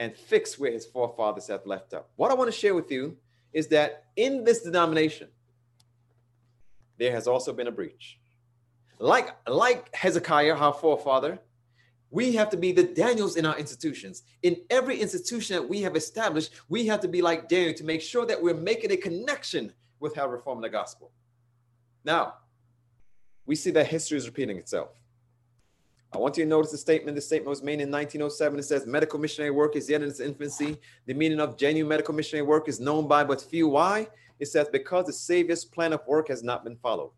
and 0.00 0.16
fix 0.16 0.58
where 0.58 0.72
his 0.72 0.84
forefathers 0.84 1.46
had 1.46 1.60
left 1.64 1.94
up. 1.94 2.10
What 2.16 2.32
I 2.32 2.34
want 2.34 2.48
to 2.48 2.58
share 2.58 2.74
with 2.74 2.90
you 2.90 3.16
is 3.56 3.68
that 3.68 4.04
in 4.16 4.44
this 4.44 4.60
denomination, 4.60 5.28
there 6.98 7.10
has 7.10 7.26
also 7.26 7.54
been 7.54 7.68
a 7.68 7.72
breach. 7.72 8.18
Like, 8.98 9.30
like 9.48 9.94
Hezekiah, 9.94 10.54
our 10.54 10.74
forefather, 10.74 11.38
we 12.10 12.34
have 12.34 12.50
to 12.50 12.58
be 12.58 12.72
the 12.72 12.82
Daniels 12.82 13.36
in 13.36 13.46
our 13.46 13.58
institutions. 13.58 14.24
In 14.42 14.58
every 14.68 15.00
institution 15.00 15.56
that 15.56 15.66
we 15.66 15.80
have 15.80 15.96
established, 15.96 16.50
we 16.68 16.86
have 16.88 17.00
to 17.00 17.08
be 17.08 17.22
like 17.22 17.48
Daniel 17.48 17.72
to 17.72 17.84
make 17.84 18.02
sure 18.02 18.26
that 18.26 18.42
we're 18.42 18.52
making 18.52 18.92
a 18.92 18.96
connection 18.98 19.72
with 20.00 20.14
how 20.14 20.28
reforming 20.28 20.60
the 20.60 20.68
gospel. 20.68 21.10
Now, 22.04 22.34
we 23.46 23.56
see 23.56 23.70
that 23.70 23.86
history 23.86 24.18
is 24.18 24.26
repeating 24.26 24.58
itself. 24.58 24.90
I 26.16 26.18
want 26.18 26.38
you 26.38 26.44
to 26.44 26.48
notice 26.48 26.70
the 26.70 26.78
statement. 26.78 27.14
The 27.14 27.20
statement 27.20 27.50
was 27.50 27.62
made 27.62 27.78
in 27.78 27.90
1907. 27.90 28.58
It 28.58 28.62
says, 28.62 28.86
Medical 28.86 29.18
missionary 29.18 29.50
work 29.50 29.76
is 29.76 29.90
yet 29.90 30.00
in 30.00 30.08
its 30.08 30.18
infancy. 30.18 30.78
The 31.04 31.12
meaning 31.12 31.40
of 31.40 31.58
genuine 31.58 31.90
medical 31.90 32.14
missionary 32.14 32.46
work 32.46 32.68
is 32.68 32.80
known 32.80 33.06
by 33.06 33.22
but 33.22 33.42
few. 33.42 33.68
Why? 33.68 34.08
It 34.40 34.46
says, 34.46 34.66
because 34.72 35.04
the 35.04 35.12
Savior's 35.12 35.66
plan 35.66 35.92
of 35.92 36.00
work 36.06 36.28
has 36.28 36.42
not 36.42 36.64
been 36.64 36.76
followed. 36.76 37.12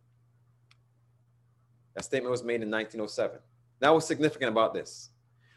That 1.95 2.03
statement 2.03 2.33
was 2.33 2.43
made 2.43 2.61
in 2.61 2.71
1907. 2.73 3.39
Now, 3.81 3.95
what's 3.95 4.07
significant 4.07 4.51
about 4.51 4.75
this? 4.75 5.11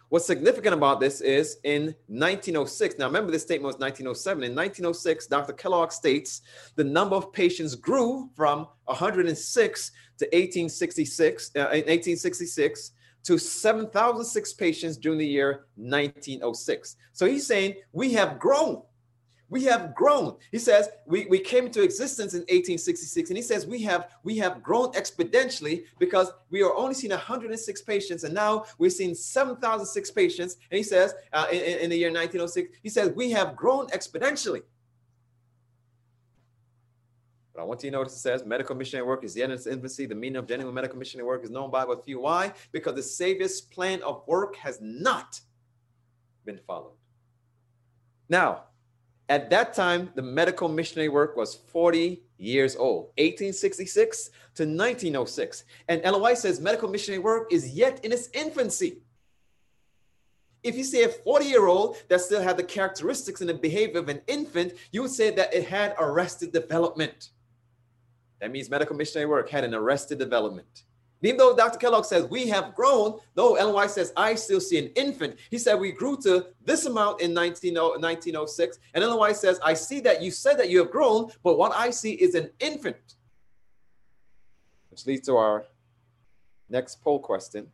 What's 0.09 0.27
significant 0.27 0.75
about 0.75 0.99
this 0.99 1.21
is 1.21 1.57
in 1.63 1.95
1906, 2.09 2.99
now 2.99 3.07
remember 3.07 3.31
this 3.31 3.41
statement 3.41 3.73
was 3.73 3.79
1907. 3.79 4.43
In 4.43 4.51
1906, 4.51 5.25
Dr. 5.25 5.53
Kellogg 5.53 5.91
states 5.91 6.41
the 6.75 6.83
number 6.83 7.15
of 7.15 7.33
patients 7.33 7.73
grew 7.73 8.29
from 8.35 8.67
106 8.85 9.91
to 10.17 10.25
1866, 10.25 11.51
uh, 11.55 11.59
1866 11.61 12.91
to 13.23 13.37
7,006 13.37 14.53
patients 14.53 14.97
during 14.97 15.19
the 15.19 15.25
year 15.25 15.65
1906. 15.75 16.95
So 17.13 17.25
he's 17.25 17.45
saying 17.45 17.75
we 17.91 18.13
have 18.13 18.39
grown. 18.39 18.81
We 19.49 19.65
have 19.65 19.93
grown. 19.93 20.37
He 20.53 20.59
says 20.59 20.87
we, 21.05 21.25
we 21.25 21.37
came 21.37 21.65
into 21.65 21.83
existence 21.83 22.33
in 22.33 22.39
1866, 22.41 23.29
and 23.29 23.37
he 23.37 23.43
says 23.43 23.67
we 23.67 23.81
have 23.83 24.11
we 24.23 24.37
have 24.37 24.63
grown 24.63 24.93
exponentially 24.93 25.83
because 25.99 26.31
we 26.49 26.63
are 26.63 26.73
only 26.73 26.93
seeing 26.93 27.11
106 27.11 27.81
patients, 27.81 28.23
and 28.23 28.33
now 28.33 28.63
we're 28.77 28.89
seeing 28.89 29.13
7,006 29.13 30.11
patients. 30.11 30.55
And 30.71 30.77
he 30.77 30.83
says 30.83 31.13
uh, 31.33 31.47
in, 31.51 31.79
in 31.79 31.89
the 31.89 31.97
year 31.97 32.07
1906, 32.07 32.77
he 32.81 32.87
says 32.87 33.11
we 33.13 33.29
have 33.31 33.57
grown 33.57 33.87
exponentially. 33.87 34.61
But 37.53 37.61
I 37.61 37.65
want 37.65 37.83
you 37.83 37.91
to 37.91 37.97
notice 37.97 38.13
it 38.13 38.19
says 38.19 38.45
medical 38.45 38.75
missionary 38.75 39.05
work 39.05 39.23
is 39.23 39.35
yet 39.35 39.45
in 39.45 39.51
its 39.51 39.67
infancy. 39.67 40.05
The 40.05 40.15
meaning 40.15 40.37
of 40.37 40.47
genuine 40.47 40.73
medical 40.73 40.97
missionary 40.97 41.27
work 41.27 41.43
is 41.43 41.49
known 41.49 41.69
by 41.69 41.85
but 41.85 42.05
few. 42.05 42.21
Why? 42.21 42.53
Because 42.71 42.95
the 42.95 43.03
Savior's 43.03 43.59
plan 43.59 44.01
of 44.03 44.23
work 44.27 44.55
has 44.55 44.79
not 44.81 45.39
been 46.45 46.59
followed. 46.65 46.95
Now, 48.29 48.63
at 49.27 49.49
that 49.49 49.73
time, 49.73 50.11
the 50.15 50.21
medical 50.21 50.67
missionary 50.67 51.09
work 51.09 51.37
was 51.37 51.55
40 51.55 52.21
years 52.37 52.75
old, 52.75 53.05
1866 53.17 54.29
to 54.55 54.63
1906. 54.63 55.63
And 55.87 56.01
LOI 56.03 56.33
says 56.33 56.59
medical 56.59 56.89
missionary 56.89 57.21
work 57.21 57.51
is 57.51 57.69
yet 57.71 58.03
in 58.03 58.11
its 58.11 58.29
infancy. 58.33 58.97
If 60.63 60.75
you 60.75 60.83
say 60.83 61.03
a 61.03 61.09
40 61.09 61.45
year 61.45 61.67
old 61.67 61.97
that 62.09 62.21
still 62.21 62.41
had 62.41 62.57
the 62.57 62.63
characteristics 62.63 63.41
and 63.41 63.49
the 63.49 63.53
behavior 63.53 63.99
of 63.99 64.09
an 64.09 64.21
infant, 64.27 64.73
you 64.91 65.01
would 65.01 65.11
say 65.11 65.31
that 65.31 65.53
it 65.53 65.67
had 65.67 65.95
arrested 65.99 66.51
development. 66.51 67.29
That 68.41 68.51
means 68.51 68.69
medical 68.69 68.95
missionary 68.95 69.29
work 69.29 69.49
had 69.49 69.63
an 69.63 69.73
arrested 69.73 70.17
development. 70.17 70.83
Even 71.23 71.37
though 71.37 71.55
Dr. 71.55 71.77
Kellogg 71.77 72.05
says 72.05 72.25
we 72.25 72.47
have 72.47 72.73
grown, 72.73 73.19
though 73.35 73.55
Ellen 73.55 73.75
White 73.75 73.91
says 73.91 74.11
I 74.17 74.33
still 74.33 74.59
see 74.59 74.79
an 74.79 74.87
infant, 74.95 75.37
he 75.51 75.59
said 75.59 75.75
we 75.75 75.91
grew 75.91 76.17
to 76.23 76.47
this 76.65 76.87
amount 76.87 77.21
in 77.21 77.35
1906. 77.35 78.79
And 78.95 79.03
Ellen 79.03 79.19
White 79.19 79.35
says, 79.35 79.59
I 79.63 79.75
see 79.75 79.99
that 80.01 80.23
you 80.23 80.31
said 80.31 80.57
that 80.57 80.69
you 80.71 80.79
have 80.79 80.89
grown, 80.89 81.29
but 81.43 81.59
what 81.59 81.71
I 81.75 81.91
see 81.91 82.13
is 82.13 82.33
an 82.33 82.49
infant. 82.59 82.97
Which 84.89 85.05
leads 85.05 85.27
to 85.27 85.37
our 85.37 85.65
next 86.67 87.03
poll 87.03 87.19
question 87.19 87.67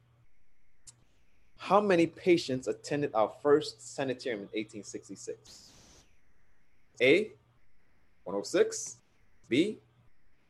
How 1.57 1.79
many 1.79 2.07
patients 2.07 2.67
attended 2.67 3.11
our 3.13 3.31
first 3.41 3.95
sanitarium 3.95 4.41
in 4.41 4.47
1866? 4.47 5.71
A, 6.99 7.31
106, 8.25 8.97
B, 9.47 9.79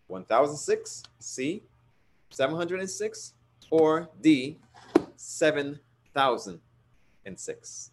1006, 0.08 1.04
C, 1.20 1.62
706, 2.30 3.34
or 3.70 4.10
D, 4.22 4.58
7006? 5.16 7.92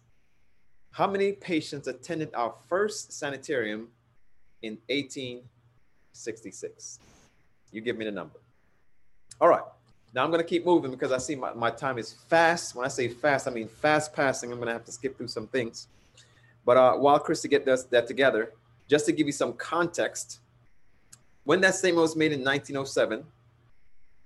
How 0.91 1.07
many 1.07 1.31
patients 1.33 1.87
attended 1.87 2.29
our 2.33 2.53
first 2.67 3.11
sanitarium 3.11 3.89
in 4.61 4.77
1866? 4.87 6.99
You 7.71 7.81
give 7.81 7.97
me 7.97 8.05
the 8.05 8.11
number. 8.11 8.39
All 9.41 9.49
right. 9.49 9.63
Now 10.13 10.23
I'm 10.23 10.31
going 10.31 10.41
to 10.41 10.47
keep 10.47 10.65
moving 10.65 10.91
because 10.91 11.11
I 11.11 11.17
see 11.17 11.35
my, 11.35 11.53
my 11.53 11.69
time 11.69 11.97
is 11.97 12.13
fast. 12.13 12.73
When 12.73 12.85
I 12.85 12.87
say 12.87 13.09
fast, 13.09 13.49
I 13.49 13.51
mean 13.51 13.67
fast 13.67 14.13
passing. 14.13 14.49
I'm 14.49 14.57
going 14.57 14.67
to 14.67 14.73
have 14.73 14.85
to 14.85 14.91
skip 14.93 15.17
through 15.17 15.27
some 15.27 15.47
things. 15.47 15.89
But 16.63 16.77
uh, 16.77 16.93
while 16.93 17.19
Christy 17.19 17.49
get 17.49 17.65
that 17.65 18.07
together, 18.07 18.53
just 18.87 19.05
to 19.07 19.11
give 19.11 19.27
you 19.27 19.33
some 19.33 19.51
context, 19.53 20.39
when 21.45 21.61
that 21.61 21.75
statement 21.75 22.01
was 22.01 22.15
made 22.15 22.33
in 22.33 22.43
1907, 22.43 23.23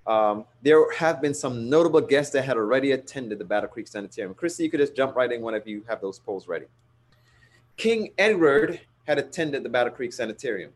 um, 0.08 0.46
there 0.64 0.92
have 0.94 1.22
been 1.22 1.34
some 1.34 1.70
notable 1.70 2.02
guests 2.02 2.34
that 2.34 2.44
had 2.44 2.58
already 2.58 2.94
attended 2.94 3.38
the 3.38 3.46
Battle 3.46 3.70
Creek 3.70 3.88
Sanitarium. 3.88 4.34
Christy, 4.34 4.64
you 4.64 4.72
could 4.72 4.80
just 4.80 4.96
jump 4.96 5.16
right 5.16 5.32
in 5.32 5.42
whenever 5.42 5.70
you 5.70 5.84
have 5.88 6.02
those 6.02 6.18
polls 6.18 6.48
ready. 6.48 6.66
King 7.78 8.10
Edward 8.18 8.82
had 9.06 9.20
attended 9.20 9.64
the 9.64 9.70
Battle 9.70 9.94
Creek 9.94 10.12
Sanitarium. 10.12 10.72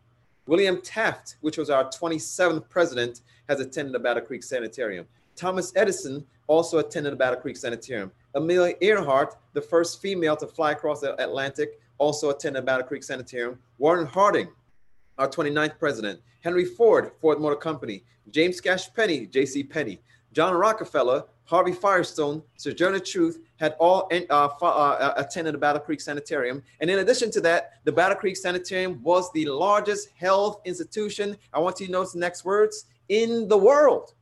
William 0.45 0.81
Taft, 0.81 1.37
which 1.41 1.57
was 1.57 1.69
our 1.69 1.85
27th 1.85 2.69
president, 2.69 3.21
has 3.49 3.59
attended 3.59 3.93
the 3.93 3.99
Battle 3.99 4.21
Creek 4.21 4.43
Sanitarium. 4.43 5.05
Thomas 5.35 5.71
Edison 5.75 6.25
also 6.47 6.79
attended 6.79 7.13
the 7.13 7.17
Battle 7.17 7.39
Creek 7.39 7.57
Sanitarium. 7.57 8.11
Amelia 8.35 8.75
Earhart, 8.81 9.37
the 9.53 9.61
first 9.61 10.01
female 10.01 10.35
to 10.37 10.47
fly 10.47 10.73
across 10.73 10.99
the 11.01 11.21
Atlantic, 11.23 11.79
also 11.97 12.29
attended 12.29 12.65
Battle 12.65 12.85
Creek 12.85 13.03
Sanitarium. 13.03 13.57
Warren 13.77 14.05
Harding, 14.05 14.49
our 15.17 15.27
29th 15.27 15.79
president. 15.79 16.19
Henry 16.41 16.65
Ford, 16.65 17.11
Ford 17.21 17.39
Motor 17.39 17.55
Company. 17.55 18.03
James 18.29 18.61
Cash 18.61 18.93
Penney, 18.93 19.25
J.C. 19.25 19.63
Penney. 19.63 20.01
John 20.33 20.55
Rockefeller, 20.55 21.25
Harvey 21.45 21.73
Firestone, 21.73 22.41
Sojourner 22.55 22.99
Truth 22.99 23.39
had 23.57 23.75
all 23.79 24.09
uh, 24.11 24.49
uh, 24.61 24.65
uh, 24.65 25.13
attended 25.17 25.53
the 25.53 25.57
Battle 25.57 25.81
Creek 25.81 26.01
Sanitarium. 26.01 26.63
And 26.79 26.89
in 26.89 26.99
addition 26.99 27.29
to 27.31 27.41
that, 27.41 27.73
the 27.83 27.91
Battle 27.91 28.17
Creek 28.17 28.37
Sanitarium 28.37 29.01
was 29.03 29.31
the 29.33 29.45
largest 29.45 30.09
health 30.15 30.61
institution. 30.65 31.37
I 31.53 31.59
want 31.59 31.79
you 31.79 31.85
to 31.85 31.91
notice 31.91 32.13
the 32.13 32.19
next 32.19 32.45
words 32.45 32.85
in 33.09 33.47
the 33.47 33.57
world. 33.57 34.13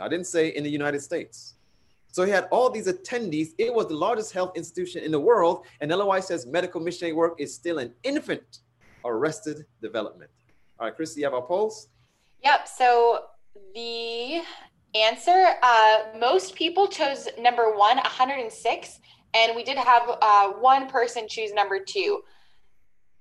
I 0.00 0.08
didn't 0.08 0.26
say 0.26 0.48
in 0.48 0.64
the 0.64 0.70
United 0.70 1.00
States. 1.00 1.54
So 2.08 2.24
he 2.24 2.30
had 2.30 2.48
all 2.50 2.68
these 2.68 2.88
attendees. 2.88 3.50
It 3.58 3.72
was 3.72 3.86
the 3.86 3.94
largest 3.94 4.32
health 4.32 4.56
institution 4.56 5.02
in 5.02 5.12
the 5.12 5.20
world. 5.20 5.64
And 5.80 5.90
LOI 5.90 6.20
says 6.20 6.46
medical 6.46 6.80
missionary 6.80 7.14
work 7.14 7.36
is 7.38 7.54
still 7.54 7.78
an 7.78 7.92
infant 8.02 8.60
arrested 9.04 9.66
development. 9.80 10.30
All 10.78 10.86
right, 10.86 10.96
Chris, 10.96 11.14
do 11.14 11.20
you 11.20 11.26
have 11.26 11.34
our 11.34 11.42
polls? 11.42 11.88
Yep. 12.42 12.68
So 12.68 13.24
the 13.74 14.42
answer, 14.94 15.54
uh, 15.62 15.98
most 16.18 16.54
people 16.54 16.86
chose 16.86 17.28
number 17.38 17.76
one, 17.76 17.96
106, 17.96 19.00
and 19.34 19.56
we 19.56 19.64
did 19.64 19.78
have 19.78 20.02
uh, 20.20 20.48
one 20.52 20.88
person 20.88 21.26
choose 21.28 21.52
number 21.52 21.78
two. 21.78 22.22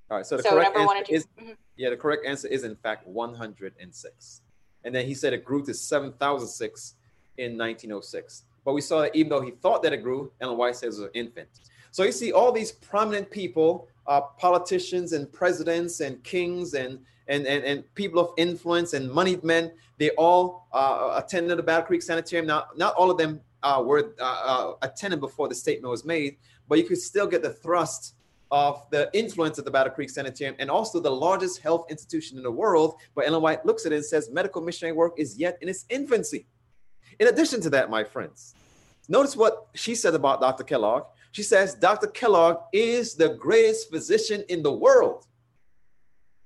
All 0.10 0.18
right, 0.18 0.26
so 0.26 0.38
the 0.38 0.44
so 0.44 0.50
correct 0.52 0.76
answer 0.76 0.86
one 0.86 1.04
is 1.10 1.26
mm-hmm. 1.40 1.52
yeah, 1.78 1.90
the 1.90 1.96
correct 1.96 2.26
answer 2.26 2.48
is 2.48 2.66
in 2.66 2.76
fact 2.76 3.08
106, 3.08 4.42
and 4.84 4.96
then 4.96 5.06
he 5.06 5.14
said 5.14 5.34
it 5.34 5.46
grew 5.46 5.64
to 5.66 5.74
7,006 5.74 6.96
in 7.38 7.58
1906. 7.58 8.44
But 8.66 8.74
we 8.74 8.82
saw 8.82 9.02
that 9.02 9.16
even 9.16 9.30
though 9.30 9.42
he 9.42 9.52
thought 9.52 9.82
that 9.84 9.94
it 9.94 10.04
grew, 10.04 10.32
Ellen 10.42 10.58
White 10.58 10.76
says 10.76 10.98
it 10.98 11.02
was 11.02 11.08
an 11.08 11.12
infant. 11.14 11.48
So 11.92 12.04
you 12.04 12.14
see 12.14 12.32
all 12.32 12.54
these 12.54 12.72
prominent 12.72 13.30
people, 13.30 13.90
uh, 14.08 14.22
politicians 14.22 15.12
and 15.12 15.32
presidents 15.32 16.00
and 16.00 16.24
kings 16.24 16.74
and, 16.74 17.00
and, 17.28 17.46
and, 17.46 17.64
and 17.66 17.96
people 17.96 18.20
of 18.20 18.30
influence 18.38 18.94
and 18.94 19.12
moneyed 19.12 19.44
men, 19.44 19.72
they 19.98 20.12
all 20.12 20.68
uh, 20.72 21.22
attended 21.22 21.58
the 21.58 21.64
Battle 21.64 21.86
Creek 21.86 22.02
Sanitarium. 22.02 22.48
Now, 22.48 22.66
not 22.76 22.96
all 22.96 23.12
of 23.12 23.18
them 23.18 23.42
uh, 23.62 23.84
were 23.86 24.16
uh, 24.20 24.24
uh, 24.24 24.74
attended 24.82 25.20
before 25.20 25.50
the 25.50 25.56
statement 25.56 25.92
was 25.92 26.06
made, 26.06 26.38
but 26.68 26.78
you 26.78 26.86
could 26.86 26.98
still 26.98 27.28
get 27.28 27.44
the 27.44 27.52
thrust 27.52 28.16
of 28.52 28.90
the 28.90 29.10
influence 29.14 29.58
of 29.58 29.66
the 29.66 29.72
Battle 29.72 29.94
Creek 29.94 30.10
Sanitarium 30.10 30.56
and 30.60 30.72
also 30.72 31.00
the 31.00 31.12
largest 31.12 31.62
health 31.62 31.86
institution 31.90 32.38
in 32.38 32.44
the 32.44 32.52
world. 32.52 32.96
But 33.16 33.28
Ellen 33.28 33.42
White 33.42 33.66
looks 33.66 33.86
at 33.86 33.92
it 33.92 33.96
and 33.96 34.06
says 34.06 34.30
medical 34.32 34.62
missionary 34.62 34.96
work 34.96 35.14
is 35.18 35.38
yet 35.38 35.58
in 35.62 35.70
its 35.70 35.86
infancy. 35.90 36.48
In 37.20 37.28
addition 37.28 37.62
to 37.62 37.70
that, 37.72 37.90
my 37.90 38.04
friends, 38.04 38.56
Notice 39.12 39.36
what 39.36 39.68
she 39.74 39.94
said 39.96 40.16
about 40.16 40.40
Dr. 40.40 40.64
Kellogg. 40.64 41.04
She 41.32 41.44
says, 41.44 41.76
Dr. 41.76 42.08
Kellogg 42.08 42.64
is 42.74 43.16
the 43.16 43.30
greatest 43.30 43.90
physician 43.90 44.44
in 44.50 44.62
the 44.62 44.72
world. 44.72 45.28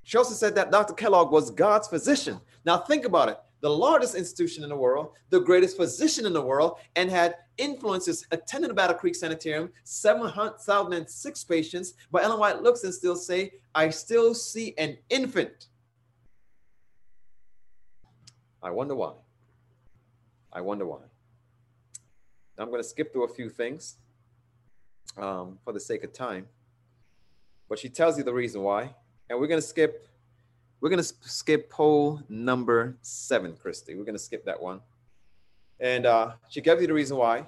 She 0.04 0.18
also 0.18 0.36
said 0.36 0.54
that 0.56 0.72
Dr. 0.72 0.94
Kellogg 0.94 1.32
was 1.32 1.50
God's 1.50 1.88
physician. 1.88 2.40
Now, 2.64 2.78
think 2.78 3.06
about 3.06 3.30
it 3.30 3.40
the 3.62 3.70
largest 3.70 4.14
institution 4.14 4.64
in 4.64 4.70
the 4.70 4.76
world, 4.76 5.14
the 5.32 5.40
greatest 5.40 5.76
physician 5.76 6.28
in 6.28 6.34
the 6.34 6.42
world, 6.42 6.78
and 6.96 7.10
had 7.10 7.36
influences 7.58 8.24
attending 8.30 8.68
the 8.68 8.76
Battle 8.76 8.96
Creek 8.96 9.16
Sanitarium, 9.16 9.72
706 9.84 11.44
patients. 11.46 11.96
But 12.12 12.24
Ellen 12.24 12.40
White 12.40 12.62
looks 12.62 12.84
and 12.84 12.94
still 12.94 13.16
say, 13.16 13.54
I 13.74 13.90
still 13.90 14.36
see 14.36 14.76
an 14.78 15.00
infant. 15.10 15.70
I 18.62 18.70
wonder 18.70 18.94
why. 18.94 19.14
I 20.54 20.62
wonder 20.62 20.86
why. 20.86 21.00
I'm 22.60 22.70
going 22.70 22.84
to 22.84 22.88
skip 22.88 23.12
through 23.12 23.26
a 23.26 23.34
few 23.34 23.50
things 23.50 23.96
um, 25.18 25.60
for 25.64 25.74
the 25.74 25.80
sake 25.80 26.04
of 26.04 26.14
time. 26.14 26.48
But 27.70 27.80
she 27.80 27.90
tells 27.90 28.18
you 28.18 28.24
the 28.24 28.34
reason 28.34 28.62
why. 28.62 28.94
And 29.30 29.40
we're 29.40 29.48
to 29.62 29.68
skip 29.68 30.08
we're 30.82 30.90
to 31.02 31.16
skip 31.22 31.70
poll 31.70 32.22
number 32.30 32.98
seven, 33.02 33.56
Christy. 33.56 33.96
We're 33.96 34.04
to 34.14 34.20
skip 34.20 34.46
that 34.46 34.62
one. 34.62 34.82
And 35.80 36.06
uh, 36.06 36.34
she 36.50 36.62
gives 36.62 36.82
you 36.82 36.88
the 36.88 36.94
reason 36.94 37.18
why. 37.18 37.48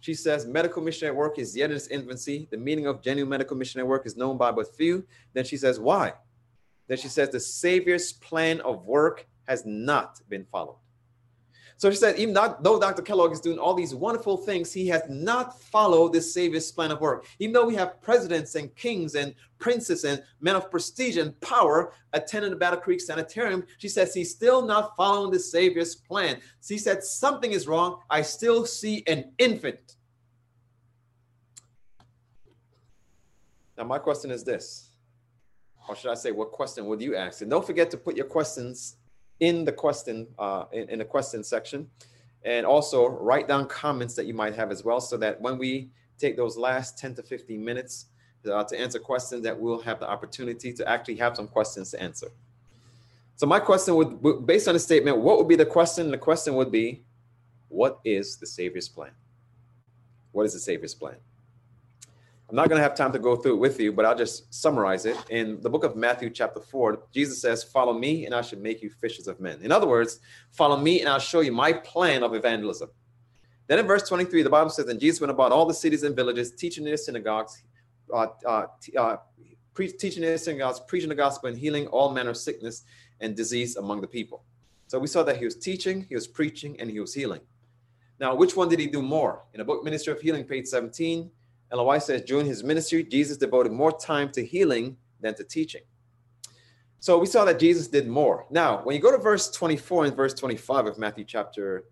She 0.00 0.14
says 0.14 0.46
medical 0.46 0.82
missionary 0.82 1.16
work 1.16 1.38
is 1.38 1.56
yet 1.56 1.70
in 1.70 1.76
its 1.76 1.88
infancy. 1.88 2.46
The 2.50 2.56
meaning 2.56 2.86
of 2.86 3.02
genuine 3.02 3.28
medical 3.28 3.56
missionary 3.56 3.88
work 3.88 4.06
is 4.06 4.16
known 4.16 4.36
by 4.36 4.52
but 4.52 4.74
few. 4.76 5.04
Then 5.32 5.44
she 5.44 5.56
says, 5.56 5.80
why? 5.80 6.14
Then 6.86 6.98
she 6.98 7.08
says, 7.08 7.30
the 7.30 7.40
Savior's 7.40 8.12
plan 8.12 8.60
of 8.60 8.84
work 8.84 9.26
has 9.48 9.64
not 9.66 10.20
been 10.28 10.44
followed. 10.44 10.78
So 11.78 11.90
she 11.90 11.96
said, 11.96 12.18
even 12.18 12.32
not, 12.32 12.62
though 12.62 12.80
Dr. 12.80 13.02
Kellogg 13.02 13.32
is 13.32 13.40
doing 13.40 13.58
all 13.58 13.74
these 13.74 13.94
wonderful 13.94 14.38
things, 14.38 14.72
he 14.72 14.86
has 14.88 15.02
not 15.10 15.60
followed 15.60 16.14
the 16.14 16.22
Savior's 16.22 16.72
plan 16.72 16.90
of 16.90 17.00
work. 17.02 17.26
Even 17.38 17.52
though 17.52 17.66
we 17.66 17.74
have 17.74 18.00
presidents 18.00 18.54
and 18.54 18.74
kings 18.76 19.14
and 19.14 19.34
princes 19.58 20.04
and 20.04 20.22
men 20.40 20.56
of 20.56 20.70
prestige 20.70 21.18
and 21.18 21.38
power 21.42 21.92
attending 22.14 22.50
the 22.50 22.56
Battle 22.56 22.80
Creek 22.80 23.00
Sanitarium, 23.00 23.62
she 23.76 23.88
says 23.88 24.14
he's 24.14 24.30
still 24.30 24.64
not 24.64 24.96
following 24.96 25.30
the 25.30 25.38
Savior's 25.38 25.94
plan. 25.94 26.40
She 26.66 26.78
said, 26.78 27.04
something 27.04 27.52
is 27.52 27.68
wrong. 27.68 28.00
I 28.08 28.22
still 28.22 28.64
see 28.64 29.02
an 29.06 29.32
infant. 29.36 29.96
Now, 33.76 33.84
my 33.84 33.98
question 33.98 34.30
is 34.30 34.42
this, 34.42 34.88
or 35.86 35.94
should 35.94 36.10
I 36.10 36.14
say, 36.14 36.32
what 36.32 36.52
question 36.52 36.86
would 36.86 37.02
you 37.02 37.14
ask? 37.14 37.42
And 37.42 37.50
don't 37.50 37.66
forget 37.66 37.90
to 37.90 37.98
put 37.98 38.16
your 38.16 38.24
questions 38.24 38.96
in 39.40 39.64
the 39.64 39.72
question 39.72 40.26
uh, 40.38 40.64
in, 40.72 40.88
in 40.88 40.98
the 40.98 41.04
question 41.04 41.44
section. 41.44 41.88
And 42.44 42.64
also 42.64 43.08
write 43.08 43.48
down 43.48 43.66
comments 43.66 44.14
that 44.14 44.26
you 44.26 44.34
might 44.34 44.54
have 44.54 44.70
as 44.70 44.84
well 44.84 45.00
so 45.00 45.16
that 45.16 45.40
when 45.40 45.58
we 45.58 45.90
take 46.18 46.36
those 46.36 46.56
last 46.56 46.98
10 46.98 47.16
to 47.16 47.22
15 47.22 47.62
minutes 47.62 48.06
uh, 48.50 48.62
to 48.64 48.78
answer 48.78 48.98
questions 48.98 49.42
that 49.42 49.58
we'll 49.58 49.80
have 49.80 49.98
the 49.98 50.08
opportunity 50.08 50.72
to 50.72 50.88
actually 50.88 51.16
have 51.16 51.34
some 51.34 51.48
questions 51.48 51.90
to 51.90 52.00
answer. 52.00 52.28
So 53.34 53.46
my 53.46 53.58
question 53.58 53.96
would 53.96 54.46
based 54.46 54.68
on 54.68 54.74
the 54.74 54.80
statement 54.80 55.18
what 55.18 55.38
would 55.38 55.48
be 55.48 55.56
the 55.56 55.66
question? 55.66 56.10
The 56.10 56.18
question 56.18 56.54
would 56.54 56.70
be 56.70 57.02
what 57.68 57.98
is 58.04 58.36
the 58.36 58.46
savior's 58.46 58.88
plan? 58.88 59.10
What 60.32 60.46
is 60.46 60.52
the 60.52 60.60
savior's 60.60 60.94
plan 60.94 61.16
I'm 62.48 62.54
not 62.54 62.68
going 62.68 62.78
to 62.78 62.82
have 62.82 62.94
time 62.94 63.12
to 63.12 63.18
go 63.18 63.34
through 63.34 63.54
it 63.54 63.58
with 63.58 63.80
you, 63.80 63.92
but 63.92 64.04
I'll 64.04 64.16
just 64.16 64.54
summarize 64.54 65.04
it. 65.04 65.16
In 65.30 65.60
the 65.62 65.68
book 65.68 65.82
of 65.82 65.96
Matthew, 65.96 66.30
chapter 66.30 66.60
4, 66.60 67.02
Jesus 67.12 67.40
says, 67.40 67.64
Follow 67.64 67.92
me, 67.92 68.24
and 68.24 68.32
I 68.32 68.40
should 68.40 68.62
make 68.62 68.82
you 68.82 68.90
fishers 68.90 69.26
of 69.26 69.40
men. 69.40 69.60
In 69.62 69.72
other 69.72 69.88
words, 69.88 70.20
follow 70.52 70.76
me, 70.76 71.00
and 71.00 71.08
I'll 71.08 71.18
show 71.18 71.40
you 71.40 71.50
my 71.50 71.72
plan 71.72 72.22
of 72.22 72.34
evangelism. 72.34 72.90
Then 73.66 73.80
in 73.80 73.86
verse 73.86 74.08
23, 74.08 74.42
the 74.42 74.50
Bible 74.50 74.70
says, 74.70 74.86
And 74.86 75.00
Jesus 75.00 75.20
went 75.20 75.32
about 75.32 75.50
all 75.50 75.66
the 75.66 75.74
cities 75.74 76.04
and 76.04 76.14
villages, 76.14 76.52
teaching 76.52 76.84
in 76.84 76.90
their 76.90 76.96
synagogues, 76.96 77.64
uh, 78.14 78.28
uh, 78.46 78.66
uh, 78.96 79.16
pre- 79.74 79.90
teaching 79.90 80.22
in 80.22 80.28
their 80.28 80.38
synagogues, 80.38 80.80
preaching 80.86 81.08
the 81.08 81.16
gospel, 81.16 81.48
and 81.48 81.58
healing 81.58 81.88
all 81.88 82.12
manner 82.12 82.30
of 82.30 82.36
sickness 82.36 82.84
and 83.20 83.34
disease 83.34 83.74
among 83.74 84.00
the 84.00 84.06
people. 84.06 84.44
So 84.86 85.00
we 85.00 85.08
saw 85.08 85.24
that 85.24 85.38
he 85.38 85.44
was 85.44 85.56
teaching, 85.56 86.06
he 86.08 86.14
was 86.14 86.28
preaching, 86.28 86.78
and 86.80 86.88
he 86.88 87.00
was 87.00 87.12
healing. 87.12 87.40
Now, 88.20 88.36
which 88.36 88.54
one 88.54 88.68
did 88.68 88.78
he 88.78 88.86
do 88.86 89.02
more? 89.02 89.42
In 89.52 89.58
the 89.58 89.64
book 89.64 89.82
Ministry 89.82 90.12
of 90.12 90.20
Healing, 90.20 90.44
page 90.44 90.66
17, 90.66 91.28
White 91.70 92.02
says 92.02 92.22
during 92.22 92.46
his 92.46 92.62
ministry, 92.64 93.04
Jesus 93.04 93.36
devoted 93.36 93.72
more 93.72 93.92
time 93.92 94.30
to 94.32 94.44
healing 94.44 94.96
than 95.20 95.34
to 95.34 95.44
teaching. 95.44 95.82
So 97.00 97.18
we 97.18 97.26
saw 97.26 97.44
that 97.44 97.60
Jesus 97.60 97.88
did 97.88 98.08
more. 98.08 98.46
Now, 98.50 98.78
when 98.82 98.96
you 98.96 99.02
go 99.02 99.12
to 99.12 99.18
verse 99.18 99.50
24 99.50 100.06
and 100.06 100.16
verse 100.16 100.34
25 100.34 100.86
of 100.86 100.98
Matthew 100.98 101.24
chapter 101.24 101.84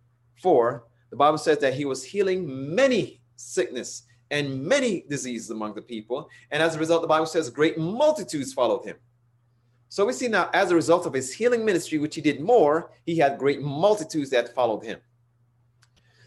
4, 0.42 0.84
the 1.10 1.16
Bible 1.16 1.38
says 1.38 1.58
that 1.58 1.74
he 1.74 1.84
was 1.84 2.02
healing 2.04 2.74
many 2.74 3.20
sickness 3.36 4.04
and 4.30 4.64
many 4.64 5.04
diseases 5.08 5.50
among 5.50 5.74
the 5.74 5.82
people. 5.82 6.28
And 6.50 6.62
as 6.62 6.74
a 6.74 6.78
result, 6.78 7.02
the 7.02 7.08
Bible 7.08 7.26
says 7.26 7.50
great 7.50 7.78
multitudes 7.78 8.52
followed 8.52 8.84
him. 8.84 8.96
So 9.88 10.04
we 10.04 10.12
see 10.12 10.26
now, 10.26 10.50
as 10.52 10.72
a 10.72 10.74
result 10.74 11.06
of 11.06 11.12
his 11.12 11.32
healing 11.32 11.64
ministry, 11.64 11.98
which 11.98 12.16
he 12.16 12.20
did 12.20 12.40
more, 12.40 12.90
he 13.06 13.16
had 13.16 13.38
great 13.38 13.62
multitudes 13.62 14.30
that 14.30 14.54
followed 14.54 14.82
him. 14.82 14.98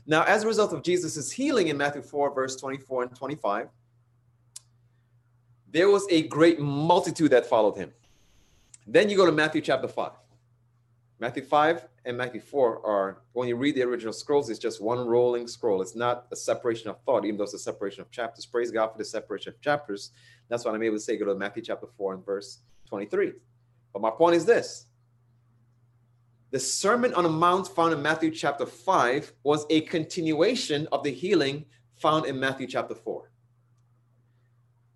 Now, 0.09 0.23
as 0.23 0.43
a 0.43 0.47
result 0.47 0.71
of 0.71 0.83
Jesus' 0.83 1.29
healing 1.31 1.67
in 1.67 1.77
Matthew 1.77 2.01
4, 2.01 2.33
verse 2.33 2.55
24 2.55 3.03
and 3.03 3.15
25, 3.15 3.67
there 5.69 5.89
was 5.89 6.07
a 6.09 6.23
great 6.29 6.59
multitude 6.59 7.31
that 7.31 7.45
followed 7.45 7.75
him. 7.75 7.91
Then 8.87 9.09
you 9.09 9.17
go 9.17 9.25
to 9.25 9.33
Matthew 9.33 9.59
chapter 9.59 9.89
5. 9.89 10.11
Matthew 11.19 11.43
5 11.43 11.87
and 12.05 12.17
Matthew 12.17 12.39
4 12.39 12.85
are, 12.85 13.21
when 13.33 13.49
you 13.49 13.57
read 13.57 13.75
the 13.75 13.81
original 13.81 14.13
scrolls, 14.13 14.49
it's 14.49 14.59
just 14.59 14.81
one 14.81 14.99
rolling 14.99 15.45
scroll. 15.45 15.81
It's 15.81 15.95
not 15.95 16.27
a 16.31 16.37
separation 16.37 16.89
of 16.89 17.01
thought, 17.01 17.25
even 17.25 17.37
though 17.37 17.43
it's 17.43 17.53
a 17.53 17.59
separation 17.59 18.01
of 18.01 18.09
chapters. 18.09 18.45
Praise 18.45 18.71
God 18.71 18.91
for 18.91 18.97
the 18.97 19.05
separation 19.05 19.53
of 19.53 19.59
chapters. 19.59 20.11
That's 20.47 20.63
what 20.63 20.73
I'm 20.73 20.83
able 20.83 20.95
to 20.95 21.01
say. 21.01 21.17
Go 21.17 21.25
to 21.25 21.35
Matthew 21.35 21.63
chapter 21.63 21.87
4 21.97 22.13
and 22.13 22.25
verse 22.25 22.59
23. 22.87 23.33
But 23.91 24.01
my 24.01 24.11
point 24.11 24.35
is 24.35 24.45
this 24.45 24.85
the 26.51 26.59
Sermon 26.59 27.13
on 27.13 27.23
the 27.23 27.29
Mount 27.29 27.67
found 27.67 27.93
in 27.93 28.01
Matthew 28.01 28.31
chapter 28.31 28.65
5 28.65 29.33
was 29.43 29.65
a 29.69 29.81
continuation 29.81 30.87
of 30.91 31.03
the 31.03 31.11
healing 31.11 31.65
found 31.95 32.25
in 32.25 32.39
Matthew 32.39 32.67
chapter 32.67 32.95
4. 32.95 33.29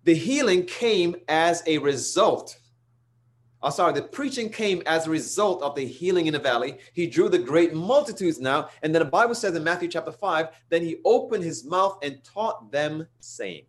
The 0.04 0.14
healing 0.14 0.64
came 0.64 1.14
as 1.28 1.62
a 1.66 1.78
result. 1.78 2.58
Oh, 3.62 3.70
sorry, 3.70 3.92
the 3.92 4.02
preaching 4.02 4.48
came 4.48 4.82
as 4.86 5.06
a 5.06 5.10
result 5.10 5.62
of 5.62 5.76
the 5.76 5.86
healing 5.86 6.26
in 6.26 6.32
the 6.32 6.38
valley. 6.38 6.78
He 6.94 7.06
drew 7.06 7.28
the 7.28 7.38
great 7.38 7.74
multitudes 7.74 8.40
now. 8.40 8.70
And 8.82 8.92
then 8.92 9.00
the 9.00 9.10
Bible 9.10 9.34
says 9.34 9.54
in 9.54 9.62
Matthew 9.62 9.88
chapter 9.88 10.10
5, 10.10 10.48
then 10.70 10.82
he 10.82 10.96
opened 11.04 11.44
his 11.44 11.64
mouth 11.64 11.98
and 12.02 12.24
taught 12.24 12.72
them, 12.72 13.06
saying, 13.20 13.66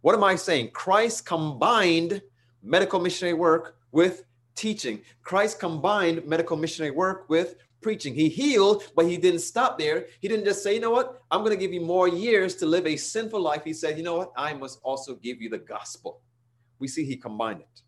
What 0.00 0.14
am 0.14 0.24
I 0.24 0.36
saying? 0.36 0.70
Christ 0.70 1.26
combined 1.26 2.22
medical 2.62 2.98
missionary 2.98 3.34
work 3.34 3.76
with 3.92 4.24
teaching. 4.54 5.00
Christ 5.22 5.58
combined 5.58 6.26
medical 6.26 6.56
missionary 6.56 6.90
work 6.94 7.28
with 7.28 7.56
preaching. 7.80 8.14
He 8.14 8.28
healed, 8.28 8.84
but 8.94 9.06
he 9.06 9.16
didn't 9.16 9.40
stop 9.40 9.78
there. 9.78 10.06
He 10.20 10.28
didn't 10.28 10.44
just 10.44 10.62
say, 10.62 10.74
you 10.74 10.80
know 10.80 10.90
what, 10.90 11.20
I'm 11.30 11.40
going 11.40 11.50
to 11.50 11.56
give 11.56 11.72
you 11.72 11.80
more 11.80 12.08
years 12.08 12.54
to 12.56 12.66
live 12.66 12.86
a 12.86 12.96
sinful 12.96 13.40
life. 13.40 13.64
He 13.64 13.72
said, 13.72 13.98
you 13.98 14.04
know 14.04 14.16
what, 14.16 14.32
I 14.36 14.54
must 14.54 14.78
also 14.82 15.16
give 15.16 15.42
you 15.42 15.48
the 15.48 15.58
gospel. 15.58 16.20
We 16.78 16.88
see 16.88 17.04
he 17.04 17.16
combined 17.16 17.60
it. 17.60 17.82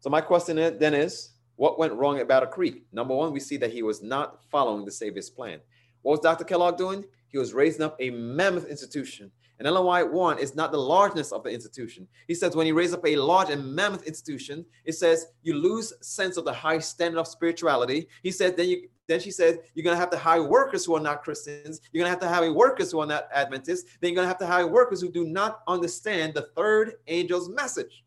So 0.00 0.10
my 0.10 0.20
question 0.20 0.56
then 0.56 0.94
is, 0.94 1.30
what 1.56 1.78
went 1.78 1.92
wrong 1.92 2.20
at 2.20 2.28
Battle 2.28 2.48
Creek? 2.48 2.84
Number 2.92 3.14
one, 3.14 3.32
we 3.32 3.40
see 3.40 3.56
that 3.56 3.72
he 3.72 3.82
was 3.82 4.00
not 4.00 4.44
following 4.44 4.84
the 4.84 4.92
Savior's 4.92 5.28
plan. 5.28 5.58
What 6.02 6.12
was 6.12 6.20
Dr. 6.20 6.44
Kellogg 6.44 6.76
doing? 6.76 7.04
He 7.26 7.36
was 7.36 7.52
raising 7.52 7.82
up 7.82 7.96
a 7.98 8.10
mammoth 8.10 8.66
institution 8.66 9.32
and 9.58 9.66
Ellen 9.66 9.84
White 9.84 10.10
1 10.10 10.38
is 10.38 10.54
not 10.54 10.70
the 10.70 10.78
largeness 10.78 11.32
of 11.32 11.42
the 11.42 11.50
institution. 11.50 12.06
He 12.28 12.34
says 12.34 12.54
when 12.54 12.66
you 12.66 12.74
raise 12.74 12.94
up 12.94 13.04
a 13.04 13.16
large 13.16 13.50
and 13.50 13.74
mammoth 13.74 14.06
institution, 14.06 14.64
it 14.84 14.92
says 14.92 15.26
you 15.42 15.54
lose 15.54 15.92
sense 16.00 16.36
of 16.36 16.44
the 16.44 16.52
high 16.52 16.78
standard 16.78 17.18
of 17.18 17.26
spirituality. 17.26 18.08
He 18.22 18.30
said 18.30 18.56
then 18.56 18.68
you 18.68 18.88
then 19.08 19.20
she 19.20 19.30
says 19.30 19.58
you're 19.74 19.84
gonna 19.84 19.96
have 19.96 20.10
to 20.10 20.18
hire 20.18 20.44
workers 20.44 20.84
who 20.84 20.94
are 20.94 21.00
not 21.00 21.24
Christians. 21.24 21.80
You're 21.92 22.02
gonna 22.02 22.10
have 22.10 22.20
to 22.20 22.28
hire 22.28 22.52
workers 22.52 22.92
who 22.92 23.00
are 23.00 23.06
not 23.06 23.28
Adventists. 23.32 23.96
Then 24.00 24.10
you're 24.10 24.16
gonna 24.16 24.28
have 24.28 24.38
to 24.38 24.46
hire 24.46 24.66
workers 24.66 25.00
who 25.00 25.10
do 25.10 25.24
not 25.24 25.62
understand 25.66 26.34
the 26.34 26.42
third 26.56 26.94
angel's 27.08 27.48
message. 27.48 28.04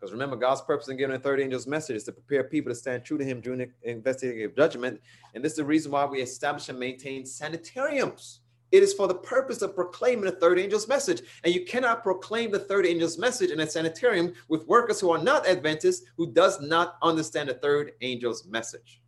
Because 0.00 0.12
remember, 0.12 0.34
God's 0.34 0.62
purpose 0.62 0.88
in 0.88 0.96
giving 0.96 1.14
the 1.14 1.22
third 1.22 1.38
angel's 1.38 1.68
message 1.68 1.94
is 1.94 2.04
to 2.04 2.12
prepare 2.12 2.42
people 2.42 2.72
to 2.72 2.74
stand 2.74 3.04
true 3.04 3.18
to 3.18 3.24
Him 3.24 3.40
during 3.40 3.60
the 3.60 3.68
investigative 3.88 4.56
judgment. 4.56 5.00
And 5.34 5.44
this 5.44 5.52
is 5.52 5.58
the 5.58 5.64
reason 5.64 5.92
why 5.92 6.06
we 6.06 6.20
establish 6.20 6.68
and 6.68 6.78
maintain 6.78 7.24
sanitariums 7.24 8.40
it 8.72 8.82
is 8.82 8.94
for 8.94 9.06
the 9.06 9.14
purpose 9.14 9.60
of 9.62 9.74
proclaiming 9.74 10.24
the 10.24 10.32
third 10.32 10.58
angel's 10.58 10.88
message. 10.88 11.22
And 11.44 11.54
you 11.54 11.64
cannot 11.64 12.02
proclaim 12.02 12.50
the 12.50 12.58
third 12.58 12.86
angel's 12.86 13.18
message 13.18 13.50
in 13.50 13.60
a 13.60 13.66
sanitarium 13.66 14.32
with 14.48 14.66
workers 14.66 14.98
who 14.98 15.10
are 15.10 15.22
not 15.22 15.46
Adventists, 15.46 16.06
who 16.16 16.32
does 16.32 16.60
not 16.60 16.96
understand 17.02 17.50
the 17.50 17.54
third 17.54 17.92
angel's 18.00 18.46
message. 18.46 19.00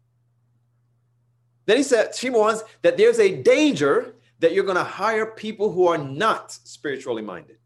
Then 1.67 1.79
he 1.79 1.83
said, 1.83 2.15
she 2.15 2.29
warns 2.29 2.63
that 2.83 2.99
there's 2.99 3.19
a 3.19 3.43
danger 3.43 4.17
that 4.41 4.53
you're 4.53 4.65
going 4.65 4.77
to 4.77 4.85
hire 4.85 5.27
people 5.27 5.73
who 5.73 5.87
are 5.87 5.97
not 5.97 6.53
spiritually 6.53 7.23
minded. 7.23 7.57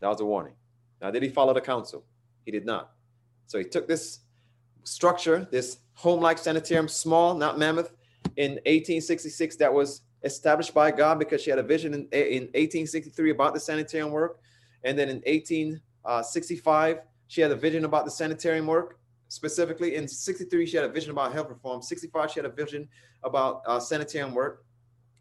That 0.00 0.08
was 0.08 0.20
a 0.20 0.26
warning. 0.26 0.52
Now, 1.00 1.10
did 1.10 1.22
he 1.22 1.30
follow 1.30 1.54
the 1.54 1.62
counsel? 1.62 2.04
He 2.44 2.50
did 2.50 2.66
not. 2.66 2.92
So 3.46 3.56
he 3.58 3.64
took 3.64 3.88
this 3.88 4.20
structure, 4.84 5.48
this 5.50 5.78
home 5.94 6.20
like 6.20 6.36
sanitarium, 6.36 6.88
small, 6.88 7.34
not 7.34 7.58
mammoth, 7.58 7.92
in 8.36 8.52
1866 8.66 9.56
that 9.56 9.72
was 9.72 10.02
established 10.26 10.74
by 10.74 10.90
God 10.90 11.18
because 11.18 11.40
she 11.40 11.50
had 11.50 11.58
a 11.58 11.62
vision 11.62 11.94
in, 11.94 12.00
in 12.12 12.42
1863 12.52 13.30
about 13.30 13.54
the 13.54 13.60
sanitarium 13.60 14.10
work. 14.10 14.40
And 14.84 14.98
then 14.98 15.08
in 15.08 15.16
1865, 15.26 16.98
she 17.28 17.40
had 17.40 17.50
a 17.50 17.56
vision 17.56 17.84
about 17.84 18.04
the 18.04 18.10
sanitarium 18.10 18.66
work. 18.66 18.98
Specifically, 19.28 19.96
in 19.96 20.06
63, 20.06 20.66
she 20.66 20.76
had 20.76 20.84
a 20.84 20.88
vision 20.88 21.10
about 21.10 21.32
health 21.32 21.48
reform. 21.48 21.82
65, 21.82 22.30
she 22.30 22.40
had 22.40 22.44
a 22.44 22.52
vision 22.52 22.88
about 23.24 23.62
uh, 23.66 23.80
sanitarium 23.80 24.34
work. 24.34 24.64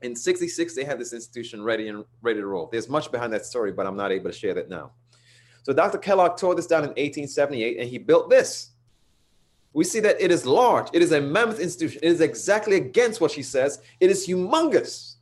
In 0.01 0.15
66, 0.15 0.75
they 0.75 0.83
had 0.83 0.99
this 0.99 1.13
institution 1.13 1.63
ready 1.63 1.87
and 1.87 2.03
ready 2.21 2.39
to 2.39 2.45
roll. 2.45 2.67
There's 2.71 2.89
much 2.89 3.11
behind 3.11 3.33
that 3.33 3.45
story, 3.45 3.71
but 3.71 3.87
I'm 3.87 3.95
not 3.95 4.11
able 4.11 4.29
to 4.29 4.37
share 4.37 4.53
that 4.53 4.69
now. 4.69 4.91
So 5.63 5.73
Dr. 5.73 5.97
Kellogg 5.97 6.37
tore 6.37 6.53
this 6.53 6.67
down 6.67 6.83
in 6.83 6.89
1878 6.89 7.79
and 7.79 7.89
he 7.89 7.97
built 7.97 8.29
this. 8.29 8.71
We 9.75 9.83
see 9.83 9.99
that 9.99 10.21
it 10.21 10.31
is 10.31 10.45
large. 10.45 10.87
It 10.93 11.01
is 11.01 11.11
a 11.11 11.19
mammoth 11.19 11.59
institution. 11.59 11.99
It 12.01 12.09
is 12.09 12.21
exactly 12.21 12.77
against 12.77 13.19
what 13.19 13.31
she 13.31 13.43
says. 13.43 13.81
It 13.99 14.09
is 14.09 14.25
humongous. 14.25 15.15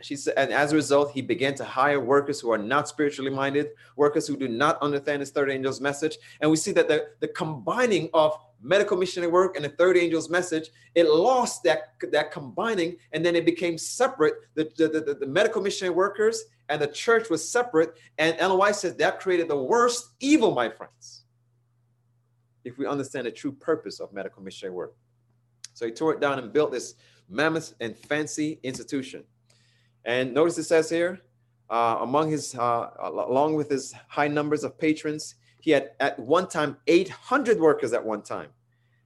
She 0.00 0.16
said, 0.16 0.34
and 0.36 0.52
as 0.52 0.72
a 0.72 0.74
result, 0.74 1.12
he 1.12 1.22
began 1.22 1.54
to 1.54 1.64
hire 1.64 2.00
workers 2.00 2.40
who 2.40 2.50
are 2.50 2.58
not 2.58 2.88
spiritually 2.88 3.30
minded, 3.30 3.68
workers 3.96 4.26
who 4.26 4.36
do 4.36 4.48
not 4.48 4.82
understand 4.82 5.20
his 5.20 5.30
third 5.30 5.48
angel's 5.48 5.80
message. 5.80 6.18
And 6.40 6.50
we 6.50 6.56
see 6.56 6.72
that 6.72 6.88
the, 6.88 7.10
the 7.20 7.28
combining 7.28 8.10
of 8.12 8.36
medical 8.60 8.96
missionary 8.96 9.30
work 9.30 9.54
and 9.54 9.64
the 9.64 9.68
third 9.68 9.96
angel's 9.96 10.28
message, 10.28 10.70
it 10.96 11.08
lost 11.08 11.62
that, 11.62 11.94
that 12.10 12.32
combining, 12.32 12.96
and 13.12 13.24
then 13.24 13.36
it 13.36 13.46
became 13.46 13.78
separate. 13.78 14.34
The, 14.54 14.72
the, 14.76 14.88
the, 14.88 15.14
the 15.20 15.26
medical 15.26 15.62
missionary 15.62 15.94
workers 15.94 16.42
and 16.68 16.82
the 16.82 16.88
church 16.88 17.30
was 17.30 17.48
separate. 17.48 17.94
And 18.18 18.34
Ellen 18.40 18.58
White 18.58 18.74
says 18.74 18.96
that 18.96 19.20
created 19.20 19.46
the 19.46 19.56
worst 19.56 20.14
evil, 20.18 20.52
my 20.52 20.68
friends, 20.68 21.21
if 22.64 22.78
we 22.78 22.86
understand 22.86 23.26
the 23.26 23.30
true 23.30 23.52
purpose 23.52 24.00
of 24.00 24.12
medical 24.12 24.42
missionary 24.42 24.74
work. 24.74 24.94
So 25.74 25.86
he 25.86 25.92
tore 25.92 26.12
it 26.14 26.20
down 26.20 26.38
and 26.38 26.52
built 26.52 26.72
this 26.72 26.94
mammoth 27.28 27.74
and 27.80 27.96
fancy 27.96 28.60
institution. 28.62 29.24
And 30.04 30.34
notice 30.34 30.58
it 30.58 30.64
says 30.64 30.90
here, 30.90 31.20
uh, 31.70 31.98
among 32.00 32.30
his, 32.30 32.54
uh, 32.54 32.90
along 33.00 33.54
with 33.54 33.70
his 33.70 33.94
high 34.08 34.28
numbers 34.28 34.64
of 34.64 34.78
patrons, 34.78 35.36
he 35.60 35.70
had 35.70 35.92
at 36.00 36.18
one 36.18 36.48
time 36.48 36.76
800 36.86 37.58
workers 37.58 37.92
at 37.92 38.04
one 38.04 38.22
time, 38.22 38.48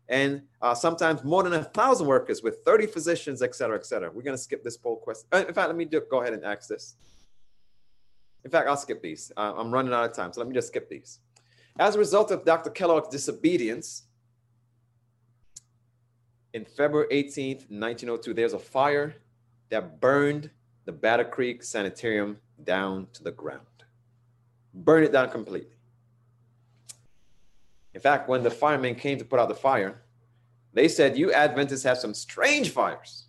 and 0.09 0.43
uh, 0.63 0.75
sometimes 0.75 1.23
more 1.23 1.43
than 1.43 1.53
a 1.53 1.63
thousand 1.63 2.07
workers 2.07 2.43
with 2.43 2.65
30 2.65 2.87
physicians, 2.87 3.43
et 3.43 3.55
cetera, 3.55 3.77
et 3.77 3.85
cetera. 3.85 4.11
We're 4.11 4.23
going 4.23 4.37
to 4.37 4.43
skip 4.43 4.65
this 4.65 4.77
poll 4.77 4.97
question. 4.97 5.29
Uh, 5.33 5.45
in 5.47 5.55
fact, 5.55 5.69
let 5.69 5.77
me 5.77 5.85
do, 5.85 6.03
go 6.11 6.23
ahead 6.23 6.33
and 6.33 6.45
ask 6.45 6.69
this. 6.69 6.97
In 8.45 8.51
fact, 8.51 8.69
I'll 8.69 8.77
skip 8.77 9.03
these. 9.03 9.31
Uh, 9.37 9.53
I'm 9.57 9.71
running 9.71 9.93
out 9.93 10.09
of 10.09 10.17
time, 10.17 10.33
so 10.33 10.41
let 10.41 10.49
me 10.49 10.55
just 10.55 10.69
skip 10.69 10.89
these. 10.89 11.21
As 11.79 11.95
a 11.95 11.99
result 11.99 12.31
of 12.31 12.45
Dr. 12.45 12.71
Kellogg's 12.71 13.09
disobedience, 13.09 14.05
in 16.55 16.65
February 16.65 17.09
18th, 17.13 17.69
1902, 17.69 18.33
there's 18.33 18.55
a 18.55 18.59
fire 18.59 19.17
that 19.69 20.01
burned 20.01 20.51
the 20.87 20.93
Battle 20.93 21.27
Creek 21.27 21.63
Sanitarium 21.63 22.39
down 22.65 23.09
to 23.13 23.23
the 23.23 23.33
ground. 23.33 23.61
Burn 24.73 25.05
it 25.05 25.13
down 25.13 25.29
completely. 25.31 25.77
In 27.93 28.01
fact, 28.01 28.29
when 28.29 28.43
the 28.43 28.51
firemen 28.51 28.95
came 28.95 29.19
to 29.19 29.25
put 29.25 29.39
out 29.39 29.49
the 29.49 29.55
fire, 29.55 30.03
they 30.73 30.89
said, 30.89 31.19
You 31.19 31.33
Adventists 31.33 31.83
have 31.83 31.99
some 31.99 32.15
strange 32.15 32.71
fires. 32.71 33.25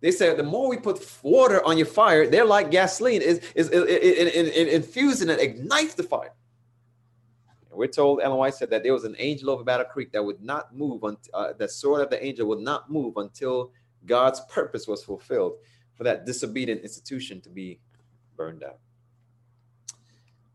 They 0.00 0.10
said, 0.10 0.36
The 0.36 0.42
more 0.42 0.68
we 0.68 0.76
put 0.76 1.06
water 1.22 1.64
on 1.64 1.78
your 1.78 1.86
fire, 1.86 2.26
they're 2.26 2.44
like 2.44 2.70
gasoline, 2.70 3.22
is 3.22 3.40
is 3.54 3.68
it, 3.68 3.88
it, 3.88 4.28
it, 4.28 4.56
it 4.56 4.68
infuses 4.68 5.22
and 5.22 5.40
ignites 5.40 5.94
the 5.94 6.02
fire. 6.02 6.32
We're 7.78 7.86
told, 7.86 8.20
Ellen 8.20 8.50
said 8.50 8.70
that 8.70 8.82
there 8.82 8.92
was 8.92 9.04
an 9.04 9.14
angel 9.20 9.50
over 9.50 9.62
Battle 9.62 9.86
Creek 9.86 10.10
that 10.10 10.24
would 10.24 10.42
not 10.42 10.74
move, 10.74 11.04
until, 11.04 11.30
uh, 11.32 11.52
the 11.52 11.68
sword 11.68 12.02
of 12.02 12.10
the 12.10 12.20
angel 12.22 12.48
would 12.48 12.58
not 12.58 12.90
move 12.90 13.16
until 13.18 13.70
God's 14.04 14.40
purpose 14.50 14.88
was 14.88 15.04
fulfilled 15.04 15.58
for 15.94 16.02
that 16.02 16.26
disobedient 16.26 16.80
institution 16.80 17.40
to 17.42 17.48
be 17.48 17.78
burned 18.36 18.64
out. 18.64 18.78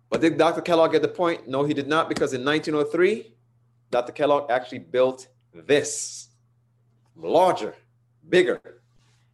But 0.09 0.19
did 0.19 0.37
Dr. 0.37 0.59
Kellogg 0.59 0.91
get 0.91 1.01
the 1.01 1.07
point? 1.07 1.47
No, 1.47 1.63
he 1.63 1.73
did 1.73 1.87
not, 1.87 2.09
because 2.09 2.33
in 2.33 2.43
1903, 2.43 3.33
Dr. 3.89 4.11
Kellogg 4.11 4.51
actually 4.51 4.79
built 4.79 5.29
this 5.53 6.27
larger, 7.15 7.73
bigger, 8.27 8.81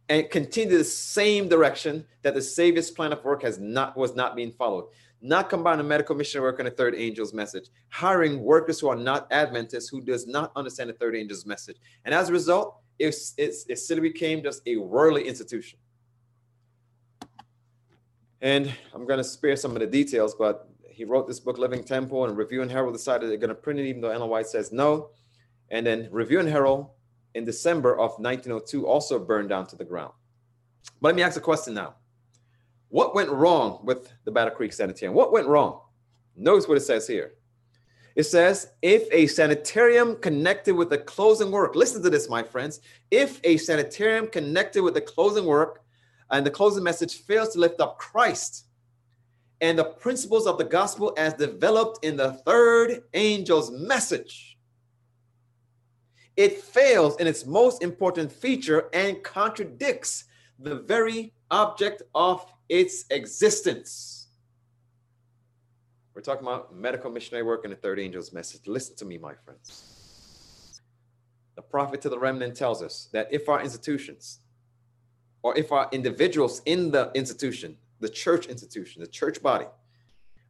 and 0.08 0.30
continued 0.30 0.78
the 0.78 0.84
same 0.84 1.48
direction 1.48 2.06
that 2.22 2.34
the 2.34 2.42
Savior's 2.42 2.92
plan 2.92 3.12
of 3.12 3.24
work 3.24 3.42
has 3.42 3.58
not 3.58 3.96
was 3.96 4.14
not 4.14 4.36
being 4.36 4.52
followed. 4.52 4.86
Not 5.22 5.50
combining 5.50 5.86
medical 5.86 6.14
mission 6.14 6.40
work 6.40 6.58
and 6.60 6.66
the 6.66 6.70
third 6.70 6.94
angel's 6.94 7.34
message, 7.34 7.68
hiring 7.88 8.40
workers 8.40 8.80
who 8.80 8.88
are 8.88 8.96
not 8.96 9.30
Adventists, 9.30 9.88
who 9.88 10.00
does 10.00 10.26
not 10.26 10.50
understand 10.56 10.88
the 10.90 10.94
third 10.94 11.14
angel's 11.14 11.44
message. 11.44 11.76
And 12.04 12.14
as 12.14 12.30
a 12.30 12.32
result, 12.32 12.76
it, 12.98 13.14
it, 13.36 13.54
it 13.68 13.78
still 13.78 14.00
became 14.00 14.42
just 14.42 14.62
a 14.66 14.76
worldly 14.76 15.28
institution. 15.28 15.78
And 18.40 18.72
I'm 18.94 19.06
going 19.06 19.18
to 19.18 19.24
spare 19.24 19.56
some 19.56 19.72
of 19.72 19.80
the 19.80 19.86
details, 19.86 20.34
but 20.34 20.68
he 20.88 21.04
wrote 21.04 21.28
this 21.28 21.40
book, 21.40 21.58
Living 21.58 21.84
Temple, 21.84 22.24
and 22.24 22.36
Review 22.36 22.62
and 22.62 22.70
Herald 22.70 22.94
decided 22.94 23.28
they're 23.28 23.36
going 23.36 23.48
to 23.48 23.54
print 23.54 23.78
it, 23.80 23.86
even 23.86 24.00
though 24.00 24.10
Ellen 24.10 24.30
White 24.30 24.46
says 24.46 24.72
no. 24.72 25.10
And 25.70 25.86
then 25.86 26.08
Review 26.10 26.40
and 26.40 26.48
Herald 26.48 26.88
in 27.34 27.44
December 27.44 27.92
of 27.92 28.12
1902 28.18 28.86
also 28.86 29.18
burned 29.18 29.50
down 29.50 29.66
to 29.68 29.76
the 29.76 29.84
ground. 29.84 30.12
But 31.00 31.08
let 31.08 31.16
me 31.16 31.22
ask 31.22 31.36
a 31.36 31.40
question 31.40 31.74
now. 31.74 31.94
What 32.90 33.14
went 33.14 33.30
wrong 33.30 33.80
with 33.84 34.12
the 34.24 34.32
Battle 34.32 34.52
Creek 34.52 34.72
Sanitarium? 34.72 35.14
What 35.14 35.32
went 35.32 35.46
wrong? 35.46 35.80
Notice 36.36 36.68
what 36.68 36.76
it 36.76 36.82
says 36.82 37.06
here. 37.06 37.34
It 38.16 38.24
says, 38.24 38.72
if 38.82 39.08
a 39.12 39.28
sanitarium 39.28 40.16
connected 40.16 40.74
with 40.74 40.90
the 40.90 40.98
closing 40.98 41.52
work, 41.52 41.76
listen 41.76 42.02
to 42.02 42.10
this, 42.10 42.28
my 42.28 42.42
friends. 42.42 42.80
If 43.12 43.40
a 43.44 43.56
sanitarium 43.56 44.26
connected 44.26 44.82
with 44.82 44.94
the 44.94 45.00
closing 45.00 45.46
work 45.46 45.82
and 46.30 46.44
the 46.44 46.50
closing 46.50 46.82
message 46.82 47.22
fails 47.22 47.50
to 47.50 47.60
lift 47.60 47.80
up 47.80 47.98
Christ 47.98 48.66
and 49.60 49.78
the 49.78 49.84
principles 49.84 50.48
of 50.48 50.58
the 50.58 50.64
gospel 50.64 51.14
as 51.16 51.34
developed 51.34 52.04
in 52.04 52.16
the 52.16 52.32
third 52.32 53.04
angel's 53.14 53.70
message. 53.70 54.58
It 56.36 56.60
fails 56.60 57.16
in 57.18 57.28
its 57.28 57.46
most 57.46 57.84
important 57.84 58.32
feature 58.32 58.88
and 58.92 59.22
contradicts 59.22 60.24
the 60.58 60.76
very 60.76 61.32
object 61.52 62.02
of 62.14 62.52
its 62.70 63.04
existence. 63.10 64.28
We're 66.14 66.22
talking 66.22 66.46
about 66.46 66.74
medical 66.74 67.10
missionary 67.10 67.42
work 67.42 67.64
and 67.64 67.72
the 67.72 67.76
third 67.76 67.98
angel's 67.98 68.32
message. 68.32 68.62
Listen 68.66 68.94
to 68.96 69.04
me, 69.04 69.18
my 69.18 69.34
friends. 69.44 70.80
The 71.56 71.62
prophet 71.62 72.00
to 72.02 72.08
the 72.08 72.18
remnant 72.18 72.56
tells 72.56 72.80
us 72.80 73.08
that 73.12 73.28
if 73.32 73.48
our 73.48 73.60
institutions, 73.60 74.38
or 75.42 75.58
if 75.58 75.72
our 75.72 75.88
individuals 75.90 76.62
in 76.64 76.92
the 76.92 77.10
institution, 77.14 77.76
the 77.98 78.08
church 78.08 78.46
institution, 78.46 79.02
the 79.02 79.08
church 79.08 79.42
body, 79.42 79.66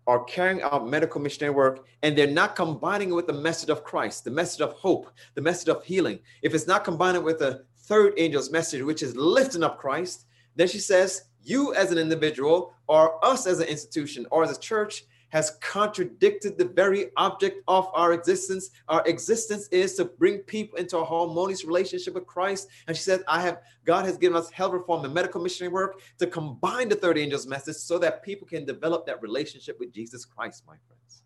are 0.06 0.22
carrying 0.24 0.60
out 0.60 0.88
medical 0.88 1.20
missionary 1.20 1.54
work 1.54 1.86
and 2.02 2.16
they're 2.16 2.26
not 2.26 2.54
combining 2.54 3.10
it 3.10 3.14
with 3.14 3.28
the 3.28 3.32
message 3.32 3.70
of 3.70 3.82
Christ, 3.82 4.24
the 4.24 4.30
message 4.30 4.60
of 4.60 4.72
hope, 4.74 5.10
the 5.34 5.40
message 5.40 5.68
of 5.68 5.84
healing, 5.84 6.18
if 6.42 6.54
it's 6.54 6.66
not 6.66 6.84
combined 6.84 7.24
with 7.24 7.38
the 7.38 7.64
third 7.84 8.18
angel's 8.18 8.50
message, 8.50 8.82
which 8.82 9.02
is 9.02 9.16
lifting 9.16 9.62
up 9.62 9.78
Christ, 9.78 10.26
then 10.56 10.68
she 10.68 10.78
says, 10.78 11.24
you 11.42 11.74
as 11.74 11.90
an 11.90 11.98
individual 11.98 12.74
or 12.86 13.24
us 13.24 13.46
as 13.46 13.60
an 13.60 13.68
institution 13.68 14.26
or 14.30 14.42
as 14.42 14.56
a 14.56 14.60
church 14.60 15.04
has 15.30 15.52
contradicted 15.60 16.58
the 16.58 16.64
very 16.64 17.10
object 17.16 17.62
of 17.68 17.88
our 17.94 18.12
existence. 18.12 18.70
Our 18.88 19.06
existence 19.06 19.68
is 19.68 19.94
to 19.94 20.04
bring 20.04 20.38
people 20.38 20.78
into 20.78 20.98
a 20.98 21.04
harmonious 21.04 21.64
relationship 21.64 22.14
with 22.14 22.26
Christ. 22.26 22.68
And 22.86 22.96
she 22.96 23.02
said, 23.02 23.22
I 23.28 23.40
have, 23.40 23.60
God 23.84 24.04
has 24.04 24.18
given 24.18 24.36
us 24.36 24.50
health 24.50 24.72
reform 24.72 25.04
and 25.04 25.14
medical 25.14 25.40
missionary 25.40 25.72
work 25.72 26.00
to 26.18 26.26
combine 26.26 26.88
the 26.88 26.96
third 26.96 27.16
angel's 27.16 27.46
message 27.46 27.76
so 27.76 27.98
that 27.98 28.22
people 28.22 28.46
can 28.46 28.64
develop 28.64 29.06
that 29.06 29.22
relationship 29.22 29.78
with 29.78 29.92
Jesus 29.92 30.24
Christ, 30.24 30.64
my 30.66 30.74
friends. 30.88 31.22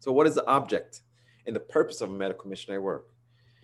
So, 0.00 0.12
what 0.12 0.26
is 0.26 0.34
the 0.34 0.46
object 0.46 1.02
and 1.46 1.54
the 1.54 1.60
purpose 1.60 2.00
of 2.00 2.10
medical 2.10 2.48
missionary 2.48 2.82
work? 2.82 3.06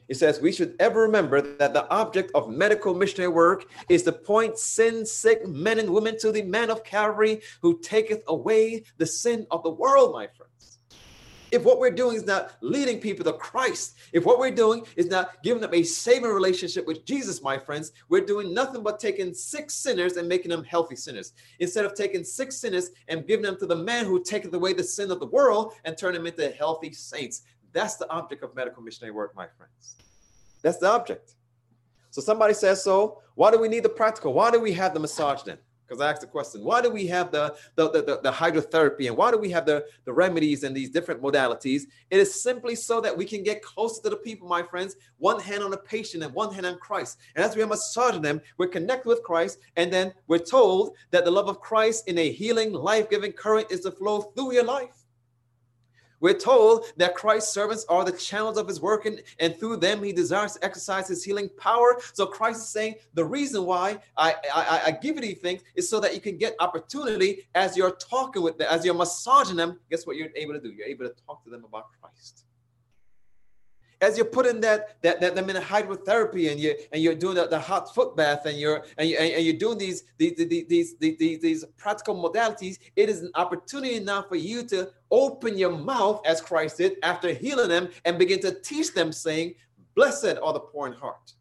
It 0.09 0.17
says 0.17 0.41
we 0.41 0.53
should 0.53 0.77
ever 0.81 1.01
remember 1.03 1.41
that 1.41 1.73
the 1.73 1.89
object 1.91 2.31
of 2.35 2.51
medical 2.51 2.95
missionary 2.95 3.33
work 3.33 3.67
is 3.89 4.03
to 4.03 4.13
point 4.13 4.59
sin 4.59 5.07
sick 5.07 5.47
men 5.47 5.79
and 5.79 5.91
women 5.91 6.19
to 6.19 6.31
the 6.31 6.43
man 6.43 6.71
of 6.71 6.85
Calvary 6.85 7.41
who 7.63 7.81
taketh 7.81 8.23
away 8.29 8.85
the 8.99 9.07
sin 9.07 9.47
of 9.51 9.63
the 9.63 9.71
world, 9.71 10.13
my 10.13 10.27
friends. 10.27 10.79
If 11.55 11.63
what 11.63 11.79
we're 11.79 11.93
doing 11.93 12.17
is 12.17 12.27
not 12.27 12.57
leading 12.63 12.99
people 12.99 13.25
to 13.27 13.33
Christ, 13.33 13.97
if 14.13 14.25
what 14.27 14.41
we're 14.41 14.51
doing 14.51 14.85
is 14.97 15.07
not 15.07 15.41
giving 15.45 15.61
them 15.61 15.73
a 15.73 15.85
saving 15.85 16.31
relationship 16.31 16.85
with 16.85 17.05
Jesus, 17.05 17.43
my 17.43 17.57
friends, 17.57 17.93
we're 18.09 18.27
doing 18.27 18.53
nothing 18.53 18.83
but 18.83 18.99
taking 18.99 19.33
sick 19.33 19.71
sinners 19.71 20.17
and 20.17 20.29
making 20.29 20.51
them 20.51 20.65
healthy 20.65 20.97
sinners. 20.97 21.33
Instead 21.61 21.85
of 21.85 21.95
taking 21.95 22.25
sick 22.25 22.51
sinners 22.51 22.91
and 23.07 23.27
giving 23.29 23.45
them 23.45 23.57
to 23.59 23.67
the 23.67 23.77
man 23.77 24.05
who 24.05 24.21
taketh 24.21 24.53
away 24.53 24.73
the 24.73 24.83
sin 24.83 25.13
of 25.13 25.21
the 25.21 25.27
world 25.27 25.75
and 25.85 25.97
turn 25.97 26.15
them 26.15 26.27
into 26.27 26.51
healthy 26.51 26.93
saints. 26.93 27.43
That's 27.75 27.97
the 27.97 28.09
object 28.09 28.43
of 28.43 28.55
medical 28.55 28.83
missionary 28.83 29.13
work, 29.13 29.37
my 29.37 29.47
friends. 29.59 29.97
That's 30.63 30.79
the 30.79 30.89
object. 30.89 31.35
So 32.11 32.23
somebody 32.23 32.55
says, 32.55 32.83
so 32.83 33.21
why 33.35 33.51
do 33.51 33.59
we 33.59 33.69
need 33.69 33.83
the 33.83 33.91
practical? 33.91 34.33
Why 34.33 34.51
do 34.51 34.61
we 34.61 34.73
have 34.73 34.95
the 34.95 35.01
massage 35.01 35.43
then? 35.43 35.59
because 35.87 36.01
I 36.01 36.11
asked 36.11 36.23
the 36.23 36.27
question, 36.27 36.65
why 36.65 36.81
do 36.81 36.91
we 36.91 37.07
have 37.09 37.31
the, 37.31 37.55
the, 37.77 37.91
the, 37.91 38.21
the, 38.23 38.33
hydrotherapy 38.33 39.07
and 39.07 39.17
why 39.17 39.31
do 39.31 39.39
we 39.39 39.51
have 39.51 39.67
the, 39.67 39.85
the 40.05 40.13
remedies 40.13 40.65
and 40.65 40.75
these 40.75 40.91
different 40.91 41.23
modalities? 41.23 41.83
It 42.11 42.19
is 42.19 42.43
simply 42.43 42.75
so 42.75 43.01
that 43.01 43.17
we 43.17 43.25
can 43.25 43.43
get 43.43 43.63
closer 43.63 44.03
to 44.03 44.11
the 44.11 44.17
people, 44.17 44.49
my 44.49 44.63
friends, 44.63 44.97
one 45.19 45.41
hand 45.41 45.63
on 45.63 45.71
the 45.71 45.77
patient 45.77 46.23
and 46.23 46.33
one 46.33 46.53
hand 46.53 46.67
on 46.67 46.79
Christ. 46.79 47.19
And 47.37 47.45
as 47.45 47.55
we 47.55 47.63
are 47.63 47.67
massaging 47.67 48.23
them, 48.23 48.41
we're 48.57 48.69
connected 48.69 49.09
with 49.09 49.23
Christ. 49.23 49.59
And 49.77 49.93
then 49.93 50.13
we're 50.27 50.39
told 50.39 50.97
that 51.11 51.25
the 51.25 51.31
love 51.31 51.49
of 51.49 51.61
Christ 51.61 52.09
in 52.09 52.19
a 52.19 52.31
healing, 52.31 52.73
life 52.73 53.11
giving 53.11 53.33
current 53.33 53.71
is 53.71 53.81
to 53.81 53.91
flow 53.91 54.23
through 54.23 54.55
your 54.55 54.65
life. 54.65 55.04
We're 56.25 56.33
told 56.33 56.87
that 56.97 57.15
Christ's 57.15 57.53
servants 57.53 57.85
are 57.87 58.03
the 58.03 58.11
channels 58.11 58.57
of 58.57 58.67
his 58.67 58.81
work, 58.81 59.05
and, 59.05 59.21
and 59.41 59.55
through 59.59 59.77
them 59.77 60.03
he 60.03 60.11
desires 60.11 60.55
to 60.55 60.65
exercise 60.65 61.07
his 61.07 61.23
healing 61.23 61.51
power. 61.59 62.01
So 62.15 62.25
Christ 62.25 62.61
is 62.61 62.69
saying 62.71 62.95
the 63.13 63.27
reason 63.27 63.67
why 63.67 63.99
I, 64.17 64.35
I, 64.55 64.83
I 64.87 64.91
give 64.93 65.17
you 65.17 65.21
these 65.21 65.41
things 65.41 65.61
is 65.75 65.87
so 65.87 66.01
that 66.01 66.15
you 66.15 66.23
can 66.23 66.39
get 66.39 66.55
opportunity 66.61 67.47
as 67.55 67.77
you're 67.77 67.97
talking 67.97 68.41
with 68.41 68.57
them, 68.57 68.69
as 68.71 68.87
you're 68.87 68.95
massaging 68.95 69.57
them. 69.57 69.79
Guess 69.91 70.07
what 70.07 70.17
you're 70.17 70.31
able 70.35 70.55
to 70.55 70.61
do? 70.61 70.71
You're 70.71 70.87
able 70.87 71.05
to 71.05 71.15
talk 71.27 71.45
to 71.45 71.51
them 71.51 71.63
about 71.63 71.89
Christ 72.01 72.44
as 74.01 74.17
you're 74.17 74.27
putting 74.27 74.61
that 74.61 75.01
that, 75.03 75.21
that 75.21 75.39
in 75.39 75.57
a 75.57 75.61
hydrotherapy 75.61 76.51
and 76.51 76.61
you 76.61 76.75
and 76.93 77.03
you're 77.03 77.15
doing 77.15 77.35
the, 77.35 77.47
the 77.47 77.59
hot 77.59 77.95
foot 77.95 78.17
bath 78.17 78.47
and 78.47 78.59
you're 78.59 78.85
and, 78.99 79.09
you, 79.09 79.17
and 79.17 79.45
you're 79.45 79.57
doing 79.57 79.79
these 79.79 80.05
these, 80.19 80.35
these 80.37 80.95
these 80.99 81.17
these 81.19 81.41
these 81.41 81.65
practical 81.77 82.15
modalities, 82.15 82.79
it 82.97 83.09
is 83.09 83.23
an 83.23 83.31
opportunity 83.35 84.01
now 84.01 84.23
for 84.23 84.37
you 84.37 84.63
to 84.65 84.91
open 85.11 85.57
your 85.57 85.77
mouth 85.77 86.21
as 86.25 86.41
Christ 86.41 86.79
did 86.79 86.97
after 87.03 87.33
healing 87.33 87.69
them 87.69 87.89
and 88.05 88.19
begin 88.19 88.41
to 88.41 88.53
teach 88.61 88.93
them, 88.95 89.13
saying, 89.13 89.55
"Blessed 89.95 90.37
are 90.43 90.53
the 90.53 90.61
poor 90.61 90.87
in 90.87 90.93
heart." 90.93 91.33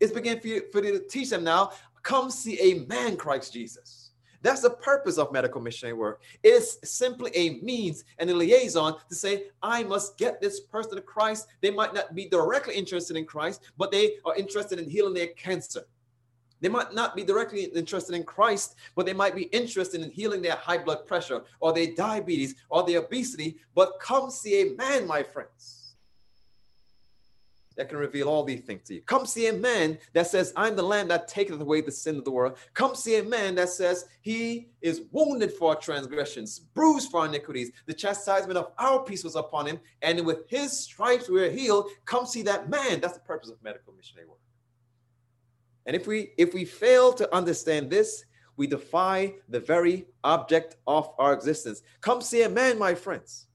It's 0.00 0.12
begin 0.12 0.40
for 0.40 0.48
you, 0.48 0.62
for 0.72 0.84
you 0.84 0.98
to 0.98 1.06
teach 1.06 1.30
them 1.30 1.44
now. 1.44 1.70
Come 2.02 2.30
see 2.32 2.58
a 2.60 2.84
man, 2.86 3.16
Christ 3.16 3.52
Jesus 3.52 4.01
that's 4.42 4.62
the 4.62 4.70
purpose 4.70 5.18
of 5.18 5.32
medical 5.32 5.60
missionary 5.60 5.96
work. 5.96 6.22
It's 6.42 6.78
simply 6.88 7.30
a 7.34 7.60
means 7.60 8.04
and 8.18 8.28
a 8.28 8.34
liaison 8.34 8.96
to 9.08 9.14
say, 9.14 9.44
I 9.62 9.84
must 9.84 10.18
get 10.18 10.40
this 10.40 10.60
person 10.60 10.96
to 10.96 11.02
Christ. 11.02 11.46
They 11.60 11.70
might 11.70 11.94
not 11.94 12.14
be 12.14 12.28
directly 12.28 12.74
interested 12.74 13.16
in 13.16 13.24
Christ, 13.24 13.62
but 13.78 13.90
they 13.92 14.16
are 14.24 14.36
interested 14.36 14.78
in 14.78 14.90
healing 14.90 15.14
their 15.14 15.28
cancer. 15.28 15.84
They 16.60 16.68
might 16.68 16.94
not 16.94 17.16
be 17.16 17.24
directly 17.24 17.64
interested 17.64 18.14
in 18.14 18.22
Christ, 18.22 18.76
but 18.94 19.04
they 19.04 19.12
might 19.12 19.34
be 19.34 19.44
interested 19.44 20.00
in 20.00 20.10
healing 20.10 20.42
their 20.42 20.54
high 20.56 20.78
blood 20.78 21.06
pressure 21.06 21.42
or 21.58 21.72
their 21.72 21.92
diabetes 21.96 22.54
or 22.68 22.84
their 22.84 23.00
obesity. 23.00 23.56
But 23.74 23.98
come 24.00 24.30
see 24.30 24.62
a 24.62 24.76
man, 24.76 25.06
my 25.06 25.24
friends 25.24 25.81
that 27.76 27.88
can 27.88 27.98
reveal 27.98 28.28
all 28.28 28.44
these 28.44 28.60
things 28.60 28.82
to 28.88 28.94
you. 28.94 29.02
Come 29.02 29.26
see 29.26 29.48
a 29.48 29.52
man 29.52 29.98
that 30.12 30.26
says, 30.26 30.52
I'm 30.56 30.76
the 30.76 30.82
lamb 30.82 31.08
that 31.08 31.28
taketh 31.28 31.60
away 31.60 31.80
the 31.80 31.92
sin 31.92 32.16
of 32.16 32.24
the 32.24 32.30
world. 32.30 32.56
Come 32.74 32.94
see 32.94 33.16
a 33.16 33.22
man 33.22 33.54
that 33.56 33.68
says, 33.68 34.06
He 34.20 34.68
is 34.80 35.02
wounded 35.10 35.52
for 35.52 35.70
our 35.70 35.76
transgressions, 35.76 36.58
bruised 36.58 37.10
for 37.10 37.20
our 37.20 37.26
iniquities. 37.26 37.72
The 37.86 37.94
chastisement 37.94 38.58
of 38.58 38.72
our 38.78 39.02
peace 39.04 39.24
was 39.24 39.36
upon 39.36 39.66
him, 39.66 39.80
and 40.02 40.24
with 40.24 40.48
his 40.48 40.78
stripes 40.78 41.28
we 41.28 41.42
are 41.42 41.50
healed. 41.50 41.90
Come 42.04 42.26
see 42.26 42.42
that 42.42 42.68
man. 42.68 43.00
That's 43.00 43.14
the 43.14 43.20
purpose 43.20 43.50
of 43.50 43.62
medical 43.62 43.92
missionary 43.94 44.28
work. 44.28 44.38
And 45.86 45.96
if 45.96 46.06
we 46.06 46.32
if 46.36 46.54
we 46.54 46.64
fail 46.64 47.12
to 47.14 47.34
understand 47.34 47.90
this, 47.90 48.24
we 48.56 48.66
defy 48.66 49.34
the 49.48 49.60
very 49.60 50.06
object 50.22 50.76
of 50.86 51.10
our 51.18 51.32
existence. 51.32 51.82
Come 52.00 52.20
see 52.20 52.42
a 52.42 52.48
man, 52.48 52.78
my 52.78 52.94
friends 52.94 53.46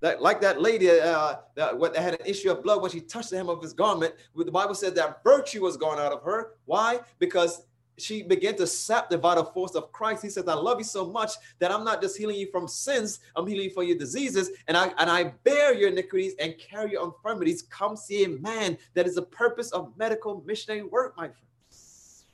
that, 0.00 0.20
like 0.20 0.40
that 0.42 0.60
lady 0.60 0.90
uh, 0.90 1.36
that, 1.54 1.80
that 1.80 1.96
had 1.96 2.14
an 2.14 2.26
issue 2.26 2.50
of 2.50 2.62
blood 2.62 2.82
when 2.82 2.90
she 2.90 3.00
touched 3.00 3.30
the 3.30 3.36
hem 3.36 3.48
of 3.48 3.62
his 3.62 3.72
garment, 3.72 4.14
the 4.34 4.50
Bible 4.50 4.74
said 4.74 4.94
that 4.96 5.22
virtue 5.24 5.62
was 5.62 5.76
gone 5.76 5.98
out 5.98 6.12
of 6.12 6.22
her. 6.22 6.52
Why? 6.66 7.00
Because 7.18 7.62
she 7.98 8.22
began 8.22 8.54
to 8.56 8.66
sap 8.66 9.08
the 9.08 9.16
vital 9.16 9.44
force 9.44 9.74
of 9.74 9.90
Christ. 9.92 10.22
He 10.22 10.28
says, 10.28 10.46
I 10.48 10.54
love 10.54 10.78
you 10.78 10.84
so 10.84 11.06
much 11.06 11.32
that 11.58 11.72
I'm 11.72 11.84
not 11.84 12.02
just 12.02 12.16
healing 12.18 12.36
you 12.36 12.50
from 12.50 12.68
sins, 12.68 13.20
I'm 13.34 13.46
healing 13.46 13.64
you 13.64 13.70
for 13.70 13.82
your 13.82 13.96
diseases, 13.96 14.50
and 14.68 14.76
I 14.76 14.92
and 14.98 15.10
I 15.10 15.32
bear 15.44 15.74
your 15.74 15.88
iniquities 15.88 16.34
and 16.38 16.54
carry 16.58 16.92
your 16.92 17.06
infirmities. 17.06 17.62
Come 17.62 17.96
see 17.96 18.24
a 18.24 18.28
man. 18.28 18.76
That 18.94 19.06
is 19.06 19.14
the 19.14 19.22
purpose 19.22 19.70
of 19.72 19.96
medical 19.96 20.42
missionary 20.46 20.82
work, 20.82 21.16
my 21.16 21.28
friends. 21.28 22.26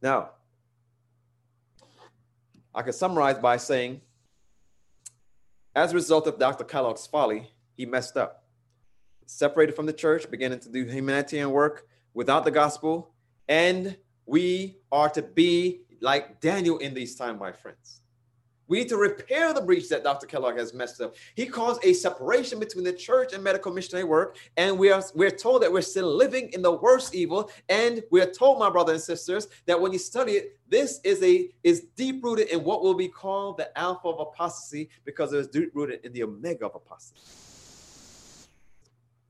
Now, 0.00 0.30
I 2.74 2.82
can 2.82 2.92
summarize 2.92 3.38
by 3.38 3.56
saying 3.56 4.00
as 5.76 5.92
a 5.92 5.94
result 5.94 6.26
of 6.26 6.38
Dr. 6.38 6.64
Kellogg's 6.64 7.06
folly, 7.06 7.50
he 7.76 7.84
messed 7.84 8.16
up. 8.16 8.44
Separated 9.26 9.76
from 9.76 9.84
the 9.84 9.92
church, 9.92 10.28
beginning 10.30 10.60
to 10.60 10.70
do 10.70 10.84
humanitarian 10.84 11.50
work 11.50 11.86
without 12.14 12.44
the 12.44 12.50
gospel. 12.50 13.12
And 13.46 13.96
we 14.24 14.78
are 14.90 15.10
to 15.10 15.22
be 15.22 15.82
like 16.00 16.40
Daniel 16.40 16.78
in 16.78 16.94
these 16.94 17.14
times, 17.14 17.38
my 17.38 17.52
friends. 17.52 18.00
We 18.68 18.78
need 18.78 18.88
to 18.88 18.96
repair 18.96 19.52
the 19.52 19.60
breach 19.60 19.88
that 19.90 20.02
Dr. 20.02 20.26
Kellogg 20.26 20.56
has 20.56 20.74
messed 20.74 21.00
up. 21.00 21.14
He 21.34 21.46
caused 21.46 21.84
a 21.84 21.92
separation 21.92 22.58
between 22.58 22.84
the 22.84 22.92
church 22.92 23.32
and 23.32 23.42
medical 23.42 23.72
missionary 23.72 24.04
work, 24.04 24.38
and 24.56 24.78
we 24.78 24.90
are 24.90 25.02
we're 25.14 25.30
told 25.30 25.62
that 25.62 25.72
we're 25.72 25.82
still 25.82 26.14
living 26.14 26.50
in 26.52 26.62
the 26.62 26.72
worst 26.72 27.14
evil. 27.14 27.50
And 27.68 28.02
we're 28.10 28.30
told, 28.30 28.58
my 28.58 28.70
brothers 28.70 28.94
and 28.94 29.02
sisters, 29.02 29.48
that 29.66 29.80
when 29.80 29.92
you 29.92 29.98
study 29.98 30.32
it, 30.32 30.58
this 30.68 31.00
is 31.04 31.22
a 31.22 31.50
is 31.62 31.86
deep 31.96 32.24
rooted 32.24 32.48
in 32.48 32.64
what 32.64 32.82
will 32.82 32.94
be 32.94 33.08
called 33.08 33.58
the 33.58 33.76
alpha 33.78 34.08
of 34.08 34.20
apostasy, 34.20 34.88
because 35.04 35.32
it 35.32 35.38
is 35.38 35.48
deep 35.48 35.70
rooted 35.74 36.04
in 36.04 36.12
the 36.12 36.22
omega 36.22 36.66
of 36.66 36.74
apostasy 36.74 37.45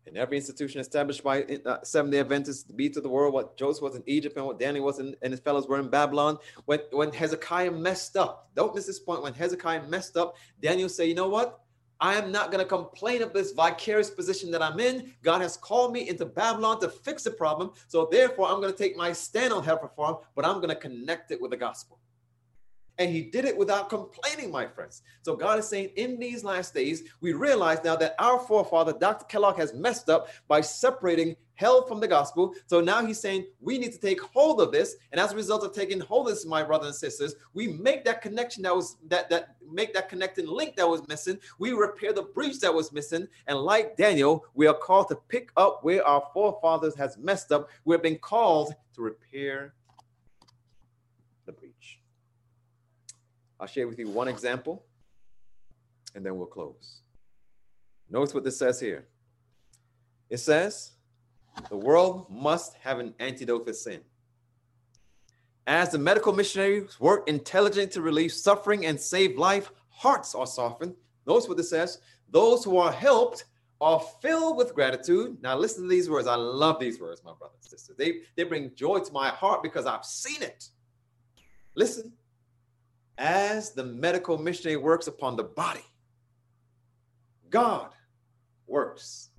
in 0.07 0.17
every 0.17 0.37
institution 0.37 0.81
established 0.81 1.23
by 1.23 1.43
uh, 1.43 1.79
Seventh 1.83 2.13
Day 2.13 2.21
Adventists 2.21 2.63
to 2.65 2.73
be 2.73 2.89
to 2.91 3.01
the 3.01 3.09
world 3.09 3.35
what 3.35 3.57
Joseph 3.57 3.83
was 3.83 3.97
in 3.97 4.03
Egypt 4.07 4.37
and 4.37 4.47
what 4.47 4.59
Daniel 4.59 4.85
was 4.85 4.99
in, 4.99 5.17
and 5.23 5.33
his 5.33 5.41
fellows 5.41 5.67
were 5.69 5.79
in 5.79 5.89
Babylon. 5.89 6.39
When 6.65 6.81
when 6.93 7.13
Hezekiah 7.13 7.73
messed 7.73 8.17
up, 8.17 8.51
don't 8.55 8.75
miss 8.75 8.87
this 8.87 8.99
point. 8.99 9.23
When 9.23 9.35
Hezekiah 9.35 9.89
messed 9.89 10.17
up, 10.17 10.37
Daniel 10.61 10.89
said, 10.89 11.09
"You 11.09 11.15
know 11.15 11.29
what? 11.29 11.61
I 11.99 12.17
am 12.17 12.31
not 12.31 12.53
going 12.53 12.63
to 12.63 12.69
complain 12.69 13.23
of 13.23 13.33
this 13.33 13.53
vicarious 13.53 14.11
position 14.11 14.51
that 14.51 14.63
I'm 14.63 14.79
in. 14.81 15.15
God 15.23 15.41
has 15.41 15.57
called 15.57 15.95
me 15.95 16.09
into 16.11 16.27
Babylon 16.27 16.79
to 16.81 16.91
fix 16.91 17.23
the 17.23 17.31
problem. 17.31 17.73
So 17.89 18.07
therefore, 18.11 18.49
I'm 18.49 18.61
going 18.61 18.73
to 18.73 18.79
take 18.79 18.99
my 18.99 19.13
stand 19.13 19.53
on 19.53 19.65
health 19.65 19.83
reform, 19.83 20.19
but 20.35 20.45
I'm 20.45 20.57
going 20.57 20.69
to 20.69 20.77
connect 20.77 21.31
it 21.31 21.41
with 21.41 21.51
the 21.51 21.57
gospel." 21.57 21.99
And 22.99 23.11
he 23.11 23.23
did 23.23 23.45
it 23.45 23.57
without 23.57 23.91
complaining, 23.91 24.51
my 24.51 24.67
friends. 24.67 25.03
So 25.23 25.37
God 25.37 25.59
is 25.59 25.69
saying 25.69 25.91
in 25.97 26.19
these 26.19 26.45
last 26.45 26.73
days, 26.73 27.03
we 27.21 27.35
realize 27.35 27.85
now 27.85 27.97
that 27.97 28.15
our 28.19 28.39
forefather, 28.39 28.95
Dr. 28.99 29.27
Kellogg, 29.27 29.59
has 29.59 29.75
messed 29.75 30.09
up 30.09 30.29
by 30.49 30.63
separating 30.63 31.37
hell 31.57 31.87
from 31.87 32.01
the 32.01 32.09
gospel. 32.09 32.55
So 32.67 32.81
now 32.81 33.05
he's 33.05 33.21
saying 33.21 33.47
we 33.61 33.77
need 33.79 33.93
to 33.93 33.99
take 33.99 34.21
hold 34.21 34.61
of 34.61 34.73
this. 34.73 34.97
And 35.13 35.21
as 35.21 35.33
a 35.33 35.37
result 35.37 35.65
of 35.65 35.73
taking 35.73 36.01
hold 36.01 36.29
of 36.29 36.35
this, 36.35 36.47
my 36.47 36.63
brothers 36.63 36.87
and 36.89 36.97
sisters, 36.97 37.35
we 37.53 37.69
make 37.69 38.05
that 38.05 38.23
connection 38.23 38.63
that 38.63 38.75
was 38.75 38.97
that 39.09 39.29
that 39.31 39.57
make 39.71 39.93
that 39.95 40.09
connecting 40.09 40.47
link 40.47 40.77
that 40.77 40.89
was 40.89 41.07
missing. 41.09 41.39
We 41.59 41.73
repair 41.73 42.13
the 42.13 42.23
breach 42.23 42.61
that 42.61 42.73
was 42.73 42.93
missing. 42.93 43.27
And 43.47 43.59
like 43.59 43.97
Daniel, 43.97 44.45
we 44.55 44.67
are 44.67 44.75
called 44.75 45.09
to 45.09 45.17
pick 45.29 45.51
up 45.57 45.83
where 45.83 46.07
our 46.07 46.23
forefathers 46.33 46.95
has 46.97 47.19
messed 47.19 47.53
up. 47.53 47.69
We've 47.85 48.03
been 48.03 48.19
called 48.19 48.75
to 48.95 49.03
repair 49.03 49.75
the 51.47 51.53
breach. 51.53 52.01
I'll 53.59 53.67
share 53.67 53.89
with 53.89 53.99
you 53.99 54.09
one 54.09 54.29
example 54.29 54.85
and 56.15 56.25
then 56.25 56.37
we'll 56.37 56.47
close. 56.47 57.01
Notice 58.11 58.35
what 58.35 58.45
this 58.45 58.59
says 58.59 58.81
here. 58.81 59.07
It 60.31 60.39
says, 60.39 60.93
the 61.69 61.77
world 61.77 62.27
must 62.31 62.75
have 62.75 62.99
an 62.99 63.15
antidote 63.19 63.67
for 63.67 63.73
sin. 63.73 64.01
As 65.67 65.91
the 65.91 65.99
medical 65.99 66.33
missionaries 66.33 67.01
work 67.01 67.29
intelligently 67.29 67.93
to 67.93 68.03
relieve 68.03 68.33
suffering 68.33 68.87
and 68.87 69.01
save 69.01 69.37
life, 69.37 69.71
hearts 69.89 70.35
are 70.35 70.47
softened. 70.47 70.95
Notice 71.27 71.49
what 71.49 71.57
this 71.57 71.71
says. 71.71 71.99
Those 72.31 72.65
who 72.65 72.79
are 72.79 72.93
helped 72.93 73.45
are 73.81 74.01
filled 74.23 74.57
with 74.57 74.75
gratitude. 74.75 75.39
Now, 75.43 75.57
listen 75.57 75.83
to 75.83 75.89
these 75.89 76.09
words. 76.09 76.29
I 76.29 76.37
love 76.37 76.79
these 76.79 77.01
words, 77.01 77.23
my 77.25 77.33
brothers 77.39 77.59
and 77.63 77.71
sisters. 77.71 77.97
They, 77.97 78.21
they 78.37 78.45
bring 78.45 78.75
joy 78.75 79.01
to 79.01 79.13
my 79.13 79.29
heart 79.29 79.63
because 79.63 79.87
I've 79.87 80.05
seen 80.05 80.43
it. 80.43 80.69
Listen, 81.75 82.13
as 83.19 83.73
the 83.73 83.85
medical 83.85 84.39
missionary 84.39 84.77
works 84.77 85.07
upon 85.07 85.37
the 85.37 85.45
body, 85.45 85.85
God 87.51 87.91
works 88.67 89.31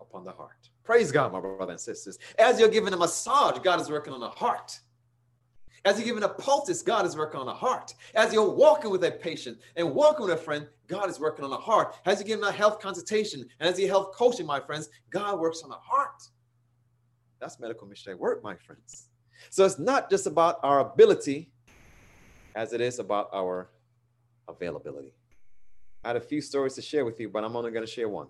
upon 0.00 0.24
the 0.24 0.32
heart. 0.32 0.56
Praise 0.84 1.12
God, 1.12 1.32
my 1.32 1.40
brothers 1.40 1.68
and 1.70 1.80
sisters. 1.80 2.18
As 2.38 2.58
you're 2.58 2.68
giving 2.68 2.92
a 2.92 2.96
massage, 2.96 3.58
God 3.60 3.80
is 3.80 3.88
working 3.88 4.12
on 4.12 4.20
the 4.20 4.28
heart. 4.28 4.80
As 5.84 5.96
you're 5.98 6.06
giving 6.06 6.24
a 6.24 6.28
poultice, 6.28 6.82
God 6.82 7.06
is 7.06 7.16
working 7.16 7.40
on 7.40 7.46
the 7.46 7.54
heart. 7.54 7.94
As 8.14 8.32
you're 8.34 8.50
walking 8.50 8.90
with 8.90 9.02
a 9.04 9.10
patient 9.10 9.58
and 9.76 9.94
walking 9.94 10.26
with 10.26 10.34
a 10.34 10.36
friend, 10.36 10.66
God 10.88 11.08
is 11.08 11.18
working 11.18 11.44
on 11.44 11.50
the 11.50 11.56
heart. 11.56 11.96
As 12.04 12.18
you're 12.18 12.26
giving 12.26 12.44
a 12.44 12.52
health 12.52 12.80
consultation 12.80 13.46
and 13.60 13.68
as 13.68 13.78
you're 13.78 13.88
health 13.88 14.12
coaching, 14.14 14.46
my 14.46 14.60
friends, 14.60 14.90
God 15.10 15.38
works 15.38 15.62
on 15.62 15.70
the 15.70 15.76
heart. 15.76 16.22
That's 17.40 17.58
medical 17.60 17.86
missionary 17.86 18.18
work, 18.18 18.42
my 18.42 18.56
friends. 18.56 19.08
So 19.48 19.64
it's 19.64 19.78
not 19.78 20.10
just 20.10 20.26
about 20.26 20.58
our 20.62 20.80
ability 20.80 21.50
as 22.54 22.72
it 22.72 22.80
is 22.80 22.98
about 22.98 23.30
our 23.32 23.70
availability. 24.48 25.14
I 26.04 26.08
had 26.08 26.16
a 26.16 26.20
few 26.20 26.40
stories 26.40 26.74
to 26.74 26.82
share 26.82 27.04
with 27.04 27.20
you, 27.20 27.28
but 27.28 27.44
I'm 27.44 27.56
only 27.56 27.70
going 27.70 27.84
to 27.84 27.90
share 27.90 28.08
one. 28.08 28.28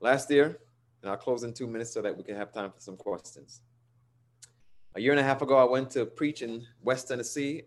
Last 0.00 0.30
year, 0.30 0.58
and 1.02 1.10
I'll 1.10 1.16
close 1.16 1.42
in 1.42 1.52
two 1.52 1.66
minutes 1.66 1.92
so 1.92 2.00
that 2.02 2.16
we 2.16 2.22
can 2.22 2.36
have 2.36 2.52
time 2.52 2.70
for 2.70 2.80
some 2.80 2.96
questions. 2.96 3.60
A 4.94 5.00
year 5.00 5.12
and 5.12 5.20
a 5.20 5.22
half 5.22 5.42
ago, 5.42 5.56
I 5.56 5.64
went 5.64 5.90
to 5.92 6.04
preach 6.04 6.42
in 6.42 6.66
West 6.82 7.08
Tennessee, 7.08 7.62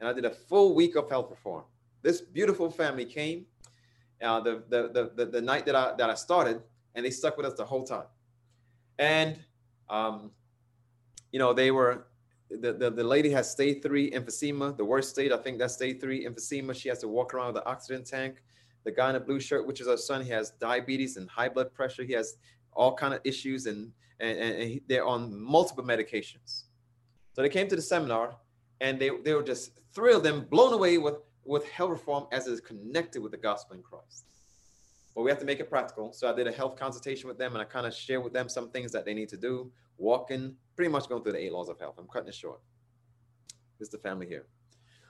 and 0.00 0.08
I 0.08 0.12
did 0.12 0.24
a 0.24 0.30
full 0.30 0.74
week 0.74 0.96
of 0.96 1.08
health 1.08 1.30
reform. 1.30 1.64
This 2.02 2.20
beautiful 2.20 2.70
family 2.70 3.04
came 3.04 3.46
uh, 4.22 4.40
the, 4.40 4.62
the, 4.68 4.90
the, 4.92 5.12
the, 5.16 5.30
the 5.30 5.40
night 5.40 5.66
that 5.66 5.74
I, 5.74 5.94
that 5.96 6.10
I 6.10 6.14
started, 6.14 6.62
and 6.94 7.04
they 7.04 7.10
stuck 7.10 7.36
with 7.36 7.46
us 7.46 7.54
the 7.54 7.64
whole 7.64 7.84
time. 7.84 8.06
And, 8.98 9.38
um, 9.88 10.30
you 11.32 11.38
know, 11.38 11.52
they 11.52 11.70
were, 11.70 12.06
the, 12.60 12.72
the, 12.72 12.90
the 12.90 13.04
lady 13.04 13.30
has 13.30 13.50
stage 13.50 13.82
three 13.82 14.10
emphysema, 14.10 14.76
the 14.76 14.84
worst 14.84 15.10
state. 15.10 15.32
I 15.32 15.36
think 15.36 15.58
that's 15.58 15.74
stage 15.74 16.00
three 16.00 16.26
emphysema. 16.26 16.74
She 16.74 16.88
has 16.88 16.98
to 17.00 17.08
walk 17.08 17.34
around 17.34 17.48
with 17.48 17.56
an 17.58 17.62
oxygen 17.66 18.04
tank. 18.04 18.42
The 18.84 18.92
guy 18.92 19.08
in 19.08 19.14
the 19.14 19.20
blue 19.20 19.40
shirt, 19.40 19.66
which 19.66 19.80
is 19.80 19.88
our 19.88 19.96
son, 19.96 20.24
he 20.24 20.30
has 20.30 20.50
diabetes 20.50 21.16
and 21.16 21.30
high 21.30 21.48
blood 21.48 21.72
pressure. 21.72 22.02
He 22.02 22.12
has 22.14 22.36
all 22.72 22.94
kind 22.94 23.14
of 23.14 23.20
issues, 23.24 23.66
and, 23.66 23.92
and, 24.18 24.38
and 24.38 24.80
they're 24.88 25.06
on 25.06 25.38
multiple 25.40 25.84
medications. 25.84 26.64
So 27.34 27.42
they 27.42 27.48
came 27.48 27.68
to 27.68 27.76
the 27.76 27.82
seminar, 27.82 28.36
and 28.80 28.98
they, 28.98 29.10
they 29.24 29.34
were 29.34 29.42
just 29.42 29.80
thrilled 29.94 30.26
and 30.26 30.48
blown 30.50 30.72
away 30.72 30.98
with 30.98 31.16
with 31.44 31.68
health 31.68 31.90
reform 31.90 32.26
as 32.32 32.46
it 32.46 32.52
is 32.52 32.60
connected 32.60 33.22
with 33.22 33.32
the 33.32 33.38
gospel 33.38 33.76
in 33.76 33.82
Christ. 33.82 34.26
But 35.14 35.22
we 35.22 35.30
have 35.30 35.40
to 35.40 35.44
make 35.44 35.60
it 35.60 35.68
practical. 35.68 36.12
So 36.12 36.30
I 36.30 36.34
did 36.34 36.46
a 36.46 36.52
health 36.52 36.76
consultation 36.76 37.28
with 37.28 37.38
them 37.38 37.52
and 37.52 37.60
I 37.60 37.64
kind 37.64 37.86
of 37.86 37.94
share 37.94 38.20
with 38.20 38.32
them 38.32 38.48
some 38.48 38.70
things 38.70 38.92
that 38.92 39.04
they 39.04 39.14
need 39.14 39.28
to 39.30 39.36
do, 39.36 39.70
walking, 40.02 40.56
pretty 40.76 40.90
much 40.90 41.08
going 41.08 41.22
through 41.22 41.32
the 41.32 41.44
eight 41.44 41.52
laws 41.52 41.68
of 41.68 41.78
health. 41.78 41.94
I'm 41.98 42.08
cutting 42.08 42.28
it 42.28 42.34
short. 42.34 42.60
This 43.78 43.86
is 43.86 43.92
the 43.92 43.98
family 43.98 44.26
here. 44.26 44.46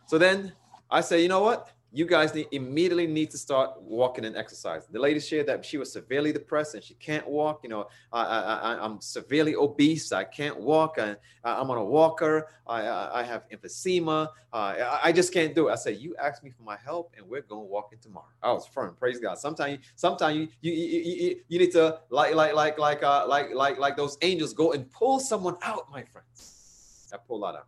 So 0.07 0.19
then 0.19 0.53
I 0.91 1.01
say, 1.01 1.23
you 1.23 1.29
know 1.29 1.41
what? 1.41 1.71
You 1.95 2.07
guys 2.07 2.35
need, 2.35 2.49
immediately 2.53 3.07
need 3.07 3.31
to 3.31 3.39
start 3.39 3.81
walking 3.83 4.25
and 4.25 4.35
exercise. 4.35 4.87
The 4.91 4.99
lady 4.99 5.21
shared 5.21 5.47
that 5.49 5.63
she 5.65 5.77
was 5.77 5.93
severely 5.93 6.33
depressed 6.33 6.75
and 6.75 6.83
she 6.83 6.95
can't 6.95 7.27
walk. 7.29 7.61
You 7.63 7.69
know, 7.69 7.89
I, 8.11 8.23
I, 8.23 8.85
am 8.85 9.01
severely 9.01 9.55
obese. 9.55 10.11
I 10.11 10.25
can't 10.25 10.59
walk. 10.59 10.99
I, 10.99 11.17
I'm 11.45 11.71
on 11.71 11.77
a 11.77 11.85
walker. 11.85 12.49
I, 12.67 13.21
I 13.21 13.23
have 13.25 13.43
emphysema. 13.51 14.29
Uh, 14.53 14.99
I 15.03 15.13
just 15.13 15.35
can't 15.35 15.55
do 15.55 15.69
it. 15.69 15.73
I 15.73 15.75
said, 15.75 15.99
you 15.99 16.17
asked 16.17 16.43
me 16.43 16.51
for 16.51 16.63
my 16.63 16.79
help 16.83 17.13
and 17.17 17.29
we're 17.29 17.43
going 17.43 17.63
to 17.63 17.69
walk 17.69 17.91
in 17.93 17.99
tomorrow. 17.99 18.27
I 18.43 18.53
was 18.53 18.67
firm. 18.67 18.97
Praise 18.99 19.21
God. 19.21 19.39
Sometimes, 19.39 19.81
sometimes 19.95 20.37
you, 20.37 20.49
you, 20.63 20.73
you, 20.73 21.01
you, 21.01 21.41
you 21.49 21.59
need 21.59 21.73
to 21.73 22.01
like, 22.09 22.35
like, 22.35 22.55
like, 22.55 22.79
like, 22.79 23.03
uh, 23.03 23.27
like, 23.29 23.55
like, 23.55 23.79
like 23.79 23.97
those 23.97 24.17
angels 24.23 24.55
go 24.55 24.73
and 24.73 24.91
pull 24.91 25.21
someone 25.21 25.57
out, 25.63 25.91
my 25.91 26.05
friends. 26.05 27.11
I 27.13 27.19
pull 27.19 27.41
that 27.41 27.55
out. 27.55 27.67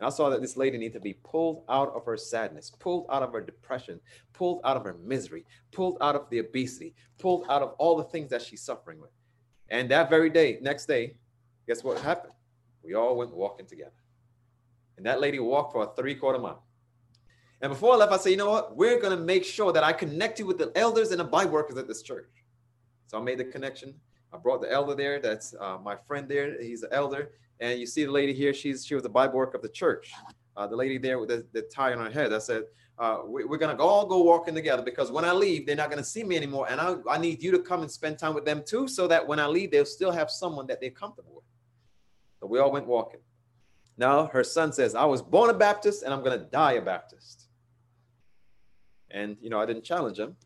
And 0.00 0.06
I 0.06 0.10
saw 0.10 0.30
that 0.30 0.40
this 0.40 0.56
lady 0.56 0.78
needed 0.78 0.94
to 0.94 1.00
be 1.00 1.14
pulled 1.24 1.64
out 1.68 1.92
of 1.94 2.04
her 2.04 2.16
sadness, 2.16 2.70
pulled 2.78 3.06
out 3.10 3.22
of 3.22 3.32
her 3.32 3.40
depression, 3.40 4.00
pulled 4.32 4.60
out 4.64 4.76
of 4.76 4.84
her 4.84 4.96
misery, 5.04 5.44
pulled 5.72 5.98
out 6.00 6.14
of 6.14 6.30
the 6.30 6.38
obesity, 6.38 6.94
pulled 7.18 7.46
out 7.48 7.62
of 7.62 7.74
all 7.78 7.96
the 7.96 8.04
things 8.04 8.30
that 8.30 8.42
she's 8.42 8.62
suffering 8.62 9.00
with. 9.00 9.10
And 9.70 9.90
that 9.90 10.08
very 10.08 10.30
day, 10.30 10.58
next 10.62 10.86
day, 10.86 11.16
guess 11.66 11.82
what 11.82 11.98
happened? 12.00 12.32
We 12.84 12.94
all 12.94 13.16
went 13.16 13.34
walking 13.34 13.66
together. 13.66 13.90
And 14.96 15.06
that 15.06 15.20
lady 15.20 15.38
walked 15.38 15.72
for 15.72 15.84
a 15.84 15.94
three 15.94 16.14
quarter 16.14 16.38
mile. 16.38 16.64
And 17.60 17.70
before 17.72 17.94
I 17.94 17.96
left, 17.96 18.12
I 18.12 18.18
said, 18.18 18.30
you 18.30 18.36
know 18.36 18.50
what? 18.50 18.76
We're 18.76 19.00
going 19.00 19.16
to 19.16 19.22
make 19.22 19.44
sure 19.44 19.72
that 19.72 19.82
I 19.82 19.92
connect 19.92 20.38
you 20.38 20.46
with 20.46 20.58
the 20.58 20.70
elders 20.76 21.10
and 21.10 21.18
the 21.18 21.24
Bible 21.24 21.52
workers 21.52 21.76
at 21.76 21.88
this 21.88 22.02
church. 22.02 22.30
So 23.08 23.18
I 23.18 23.22
made 23.22 23.38
the 23.38 23.44
connection. 23.44 23.94
I 24.32 24.36
brought 24.36 24.60
the 24.60 24.70
elder 24.70 24.94
there. 24.94 25.20
That's 25.20 25.54
uh, 25.58 25.78
my 25.82 25.96
friend 25.96 26.28
there. 26.28 26.60
He's 26.62 26.84
an 26.84 26.90
elder. 26.92 27.32
And 27.60 27.78
you 27.78 27.86
see 27.86 28.04
the 28.04 28.12
lady 28.12 28.32
here, 28.32 28.54
she's 28.54 28.86
she 28.86 28.94
was 28.94 29.02
the 29.02 29.08
Bible 29.08 29.42
of 29.42 29.62
the 29.62 29.68
church. 29.68 30.12
Uh, 30.56 30.66
the 30.66 30.76
lady 30.76 30.98
there 30.98 31.18
with 31.18 31.28
the, 31.28 31.46
the 31.52 31.62
tie 31.62 31.92
on 31.92 31.98
her 31.98 32.10
head. 32.10 32.32
I 32.32 32.38
said, 32.38 32.64
uh, 32.98 33.20
we, 33.24 33.44
are 33.44 33.56
gonna 33.56 33.80
all 33.80 34.06
go 34.06 34.22
walking 34.22 34.54
together 34.54 34.82
because 34.82 35.12
when 35.12 35.24
I 35.24 35.32
leave, 35.32 35.66
they're 35.66 35.76
not 35.76 35.88
gonna 35.88 36.02
see 36.02 36.24
me 36.24 36.36
anymore, 36.36 36.66
and 36.68 36.80
I, 36.80 36.96
I 37.08 37.18
need 37.18 37.42
you 37.42 37.52
to 37.52 37.60
come 37.60 37.82
and 37.82 37.90
spend 37.90 38.18
time 38.18 38.34
with 38.34 38.44
them 38.44 38.62
too, 38.66 38.88
so 38.88 39.06
that 39.06 39.26
when 39.26 39.38
I 39.38 39.46
leave, 39.46 39.70
they'll 39.70 39.84
still 39.84 40.10
have 40.10 40.30
someone 40.30 40.66
that 40.66 40.80
they're 40.80 40.90
comfortable 40.90 41.36
with. 41.36 41.44
So 42.40 42.46
we 42.46 42.58
all 42.58 42.72
went 42.72 42.86
walking. 42.86 43.20
Now 43.96 44.26
her 44.26 44.42
son 44.42 44.72
says, 44.72 44.94
I 44.94 45.04
was 45.04 45.22
born 45.22 45.50
a 45.50 45.54
Baptist 45.54 46.02
and 46.02 46.12
I'm 46.12 46.22
gonna 46.22 46.38
die 46.38 46.72
a 46.72 46.82
Baptist. 46.82 47.48
And 49.10 49.36
you 49.40 49.50
know, 49.50 49.60
I 49.60 49.66
didn't 49.66 49.84
challenge 49.84 50.18
him, 50.18 50.36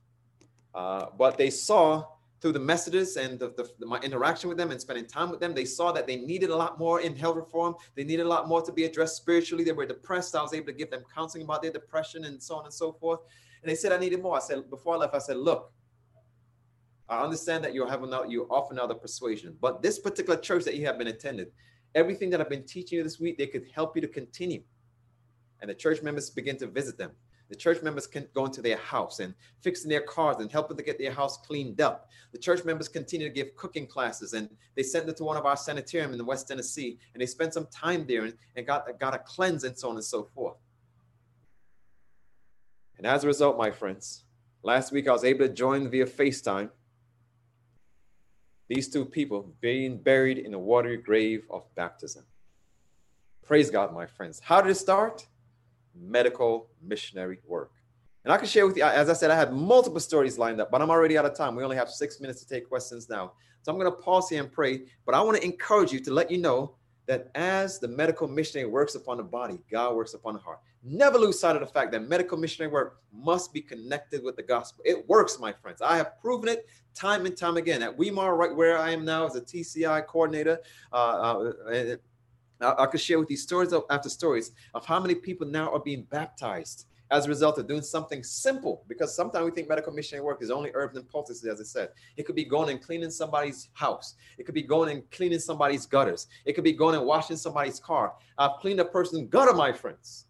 uh, 0.74 1.06
but 1.16 1.38
they 1.38 1.50
saw 1.50 2.04
through 2.42 2.52
the 2.52 2.60
messages 2.60 3.16
and 3.16 3.38
the, 3.38 3.50
the, 3.56 3.70
the, 3.78 3.86
my 3.86 4.00
interaction 4.00 4.48
with 4.48 4.58
them 4.58 4.72
and 4.72 4.80
spending 4.80 5.06
time 5.06 5.30
with 5.30 5.38
them, 5.38 5.54
they 5.54 5.64
saw 5.64 5.92
that 5.92 6.08
they 6.08 6.16
needed 6.16 6.50
a 6.50 6.56
lot 6.56 6.76
more 6.76 7.00
in 7.00 7.14
health 7.14 7.36
reform. 7.36 7.76
They 7.94 8.02
needed 8.02 8.26
a 8.26 8.28
lot 8.28 8.48
more 8.48 8.60
to 8.60 8.72
be 8.72 8.82
addressed 8.84 9.16
spiritually. 9.16 9.62
They 9.62 9.70
were 9.70 9.86
depressed. 9.86 10.34
I 10.34 10.42
was 10.42 10.52
able 10.52 10.66
to 10.66 10.72
give 10.72 10.90
them 10.90 11.04
counseling 11.14 11.44
about 11.44 11.62
their 11.62 11.70
depression 11.70 12.24
and 12.24 12.42
so 12.42 12.56
on 12.56 12.64
and 12.64 12.74
so 12.74 12.92
forth. 12.92 13.20
And 13.62 13.70
they 13.70 13.76
said 13.76 13.92
I 13.92 13.96
needed 13.96 14.20
more. 14.20 14.36
I 14.36 14.40
said 14.40 14.68
before 14.68 14.96
I 14.96 14.98
left, 14.98 15.14
I 15.14 15.18
said, 15.18 15.36
look, 15.36 15.70
I 17.08 17.22
understand 17.22 17.62
that 17.62 17.74
you're 17.74 17.88
having 17.88 18.12
out 18.12 18.28
you 18.28 18.48
often 18.50 18.78
out 18.80 18.90
of 18.90 19.00
persuasion, 19.00 19.56
but 19.60 19.80
this 19.80 20.00
particular 20.00 20.38
church 20.38 20.64
that 20.64 20.74
you 20.74 20.84
have 20.86 20.98
been 20.98 21.08
attended, 21.08 21.52
everything 21.94 22.28
that 22.30 22.40
I've 22.40 22.50
been 22.50 22.64
teaching 22.64 22.98
you 22.98 23.04
this 23.04 23.20
week, 23.20 23.38
they 23.38 23.46
could 23.46 23.66
help 23.72 23.94
you 23.94 24.02
to 24.02 24.08
continue. 24.08 24.62
And 25.60 25.70
the 25.70 25.74
church 25.74 26.02
members 26.02 26.28
begin 26.30 26.56
to 26.58 26.66
visit 26.66 26.98
them. 26.98 27.12
The 27.52 27.58
church 27.58 27.82
members 27.82 28.06
can 28.06 28.26
go 28.32 28.46
into 28.46 28.62
their 28.62 28.78
house 28.78 29.20
and 29.20 29.34
fixing 29.60 29.90
their 29.90 30.00
cars 30.00 30.38
and 30.38 30.50
helping 30.50 30.74
to 30.78 30.82
get 30.82 30.96
their 30.96 31.12
house 31.12 31.36
cleaned 31.36 31.82
up. 31.82 32.08
The 32.32 32.38
church 32.38 32.64
members 32.64 32.88
continue 32.88 33.28
to 33.28 33.34
give 33.34 33.54
cooking 33.56 33.86
classes 33.86 34.32
and 34.32 34.48
they 34.74 34.82
sent 34.82 35.06
it 35.06 35.18
to 35.18 35.24
one 35.24 35.36
of 35.36 35.44
our 35.44 35.58
sanitarium 35.58 36.12
in 36.12 36.16
the 36.16 36.24
West 36.24 36.48
Tennessee 36.48 36.96
and 37.12 37.20
they 37.20 37.26
spent 37.26 37.52
some 37.52 37.66
time 37.66 38.06
there 38.08 38.24
and, 38.24 38.32
and 38.56 38.66
got, 38.66 38.98
got 38.98 39.14
a 39.14 39.18
cleanse 39.18 39.64
and 39.64 39.78
so 39.78 39.90
on 39.90 39.96
and 39.96 40.04
so 40.04 40.30
forth. 40.34 40.56
And 42.96 43.06
as 43.06 43.22
a 43.22 43.26
result, 43.26 43.58
my 43.58 43.70
friends, 43.70 44.24
last 44.62 44.90
week 44.90 45.06
I 45.06 45.12
was 45.12 45.22
able 45.22 45.46
to 45.46 45.52
join 45.52 45.90
via 45.90 46.06
FaceTime 46.06 46.70
these 48.66 48.88
two 48.88 49.04
people 49.04 49.52
being 49.60 49.98
buried 49.98 50.38
in 50.38 50.54
a 50.54 50.58
watery 50.58 50.96
grave 50.96 51.44
of 51.50 51.64
baptism. 51.74 52.24
Praise 53.44 53.68
God, 53.68 53.92
my 53.92 54.06
friends. 54.06 54.40
How 54.42 54.62
did 54.62 54.70
it 54.70 54.76
start? 54.76 55.26
Medical 55.94 56.68
missionary 56.82 57.38
work. 57.46 57.72
And 58.24 58.32
I 58.32 58.36
can 58.36 58.46
share 58.46 58.66
with 58.66 58.76
you, 58.76 58.84
as 58.84 59.08
I 59.08 59.14
said, 59.14 59.30
I 59.30 59.36
had 59.36 59.52
multiple 59.52 60.00
stories 60.00 60.38
lined 60.38 60.60
up, 60.60 60.70
but 60.70 60.80
I'm 60.80 60.90
already 60.90 61.18
out 61.18 61.24
of 61.24 61.34
time. 61.34 61.56
We 61.56 61.64
only 61.64 61.76
have 61.76 61.90
six 61.90 62.20
minutes 62.20 62.40
to 62.42 62.48
take 62.48 62.68
questions 62.68 63.08
now. 63.08 63.32
So 63.62 63.72
I'm 63.72 63.78
going 63.78 63.90
to 63.90 63.96
pause 63.96 64.28
here 64.28 64.40
and 64.40 64.50
pray, 64.50 64.82
but 65.04 65.14
I 65.14 65.20
want 65.20 65.36
to 65.38 65.44
encourage 65.44 65.92
you 65.92 66.00
to 66.00 66.12
let 66.12 66.30
you 66.30 66.38
know 66.38 66.74
that 67.06 67.30
as 67.34 67.78
the 67.78 67.88
medical 67.88 68.28
missionary 68.28 68.68
works 68.68 68.94
upon 68.94 69.16
the 69.16 69.22
body, 69.24 69.58
God 69.70 69.96
works 69.96 70.14
upon 70.14 70.34
the 70.34 70.40
heart. 70.40 70.60
Never 70.84 71.18
lose 71.18 71.38
sight 71.38 71.56
of 71.56 71.60
the 71.60 71.66
fact 71.66 71.92
that 71.92 72.08
medical 72.08 72.38
missionary 72.38 72.72
work 72.72 73.00
must 73.12 73.52
be 73.52 73.60
connected 73.60 74.22
with 74.22 74.36
the 74.36 74.42
gospel. 74.42 74.82
It 74.84 75.08
works, 75.08 75.38
my 75.38 75.52
friends. 75.52 75.82
I 75.82 75.96
have 75.96 76.20
proven 76.20 76.48
it 76.48 76.66
time 76.94 77.26
and 77.26 77.36
time 77.36 77.56
again. 77.56 77.82
At 77.82 77.96
Weimar, 77.96 78.36
right 78.36 78.54
where 78.54 78.78
I 78.78 78.90
am 78.90 79.04
now 79.04 79.26
as 79.26 79.34
a 79.36 79.40
TCI 79.40 80.06
coordinator, 80.06 80.58
uh, 80.92 80.96
uh, 80.96 81.96
I, 82.64 82.86
could 82.86 83.00
share 83.00 83.18
with 83.18 83.30
you 83.30 83.36
stories 83.36 83.72
of, 83.72 83.84
after 83.90 84.08
stories 84.08 84.52
of 84.74 84.86
how 84.86 85.00
many 85.00 85.14
people 85.14 85.46
now 85.46 85.72
are 85.72 85.80
being 85.80 86.02
baptized 86.04 86.86
as 87.10 87.26
a 87.26 87.28
result 87.28 87.58
of 87.58 87.68
doing 87.68 87.82
something 87.82 88.22
simple. 88.24 88.84
Because 88.88 89.14
sometimes 89.14 89.44
we 89.44 89.50
think 89.50 89.68
medical 89.68 89.92
missionary 89.92 90.24
work 90.24 90.42
is 90.42 90.50
only 90.50 90.70
herbs 90.74 90.96
and 90.96 91.08
poultices, 91.08 91.44
as 91.44 91.60
I 91.60 91.64
said. 91.64 91.90
It 92.16 92.24
could 92.24 92.34
be 92.34 92.44
going 92.44 92.70
and 92.70 92.82
cleaning 92.82 93.10
somebody's 93.10 93.68
house. 93.74 94.14
It 94.38 94.44
could 94.44 94.54
be 94.54 94.62
going 94.62 94.90
and 94.90 95.10
cleaning 95.10 95.38
somebody's 95.38 95.86
gutters. 95.86 96.26
It 96.44 96.54
could 96.54 96.64
be 96.64 96.72
going 96.72 96.96
and 96.96 97.06
washing 97.06 97.36
somebody's 97.36 97.78
car. 97.78 98.14
I've 98.38 98.58
cleaned 98.60 98.80
a 98.80 98.84
person's 98.84 99.28
gutter, 99.28 99.52
my 99.52 99.72
friends. 99.72 100.26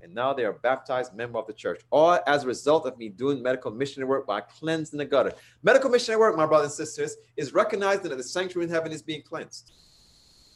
And 0.00 0.12
now 0.12 0.32
they 0.32 0.44
are 0.44 0.54
baptized 0.54 1.14
member 1.14 1.38
of 1.38 1.46
the 1.46 1.52
church, 1.52 1.82
all 1.90 2.18
as 2.26 2.42
a 2.42 2.46
result 2.48 2.86
of 2.86 2.98
me 2.98 3.08
doing 3.08 3.40
medical 3.40 3.70
missionary 3.70 4.08
work 4.08 4.26
by 4.26 4.40
cleansing 4.40 4.98
the 4.98 5.04
gutter. 5.04 5.32
Medical 5.62 5.90
missionary 5.90 6.18
work, 6.18 6.36
my 6.36 6.46
brothers 6.46 6.78
and 6.78 6.88
sisters, 6.88 7.16
is 7.36 7.54
recognized 7.54 8.02
that 8.02 8.16
the 8.16 8.22
sanctuary 8.22 8.66
in 8.66 8.72
heaven 8.72 8.90
is 8.90 9.00
being 9.00 9.22
cleansed. 9.22 9.70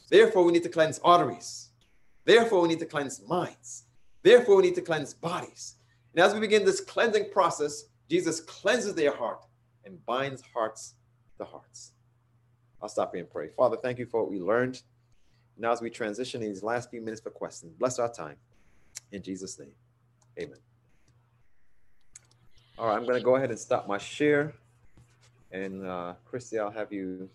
Therefore, 0.09 0.43
we 0.43 0.51
need 0.51 0.63
to 0.63 0.69
cleanse 0.69 0.99
arteries. 0.99 1.69
Therefore, 2.25 2.61
we 2.61 2.67
need 2.67 2.79
to 2.79 2.85
cleanse 2.85 3.21
minds. 3.27 3.83
Therefore, 4.23 4.57
we 4.57 4.63
need 4.63 4.75
to 4.75 4.81
cleanse 4.81 5.13
bodies. 5.13 5.75
And 6.13 6.23
as 6.23 6.33
we 6.33 6.39
begin 6.39 6.65
this 6.65 6.81
cleansing 6.81 7.31
process, 7.31 7.85
Jesus 8.09 8.39
cleanses 8.39 8.95
their 8.95 9.15
heart 9.15 9.45
and 9.85 10.03
binds 10.05 10.41
hearts 10.53 10.95
to 11.37 11.45
hearts. 11.45 11.91
I'll 12.81 12.89
stop 12.89 13.13
here 13.13 13.21
and 13.21 13.29
pray. 13.29 13.49
Father, 13.49 13.77
thank 13.81 13.99
you 13.99 14.05
for 14.05 14.21
what 14.21 14.31
we 14.31 14.39
learned. 14.39 14.81
Now, 15.57 15.71
as 15.71 15.81
we 15.81 15.89
transition 15.89 16.41
these 16.41 16.61
last 16.61 16.89
few 16.91 17.01
minutes 17.01 17.21
for 17.21 17.31
questions, 17.31 17.73
bless 17.73 17.97
our 17.99 18.11
time. 18.11 18.35
In 19.11 19.21
Jesus' 19.21 19.57
name, 19.59 19.71
amen. 20.39 20.59
All 22.77 22.87
right, 22.87 22.95
I'm 22.95 23.03
going 23.03 23.17
to 23.17 23.23
go 23.23 23.35
ahead 23.35 23.49
and 23.49 23.57
stop 23.57 23.87
my 23.87 23.97
share. 23.97 24.53
And 25.51 25.85
uh, 25.85 26.13
Christy, 26.25 26.59
I'll 26.59 26.69
have 26.69 26.93
you 26.93 27.29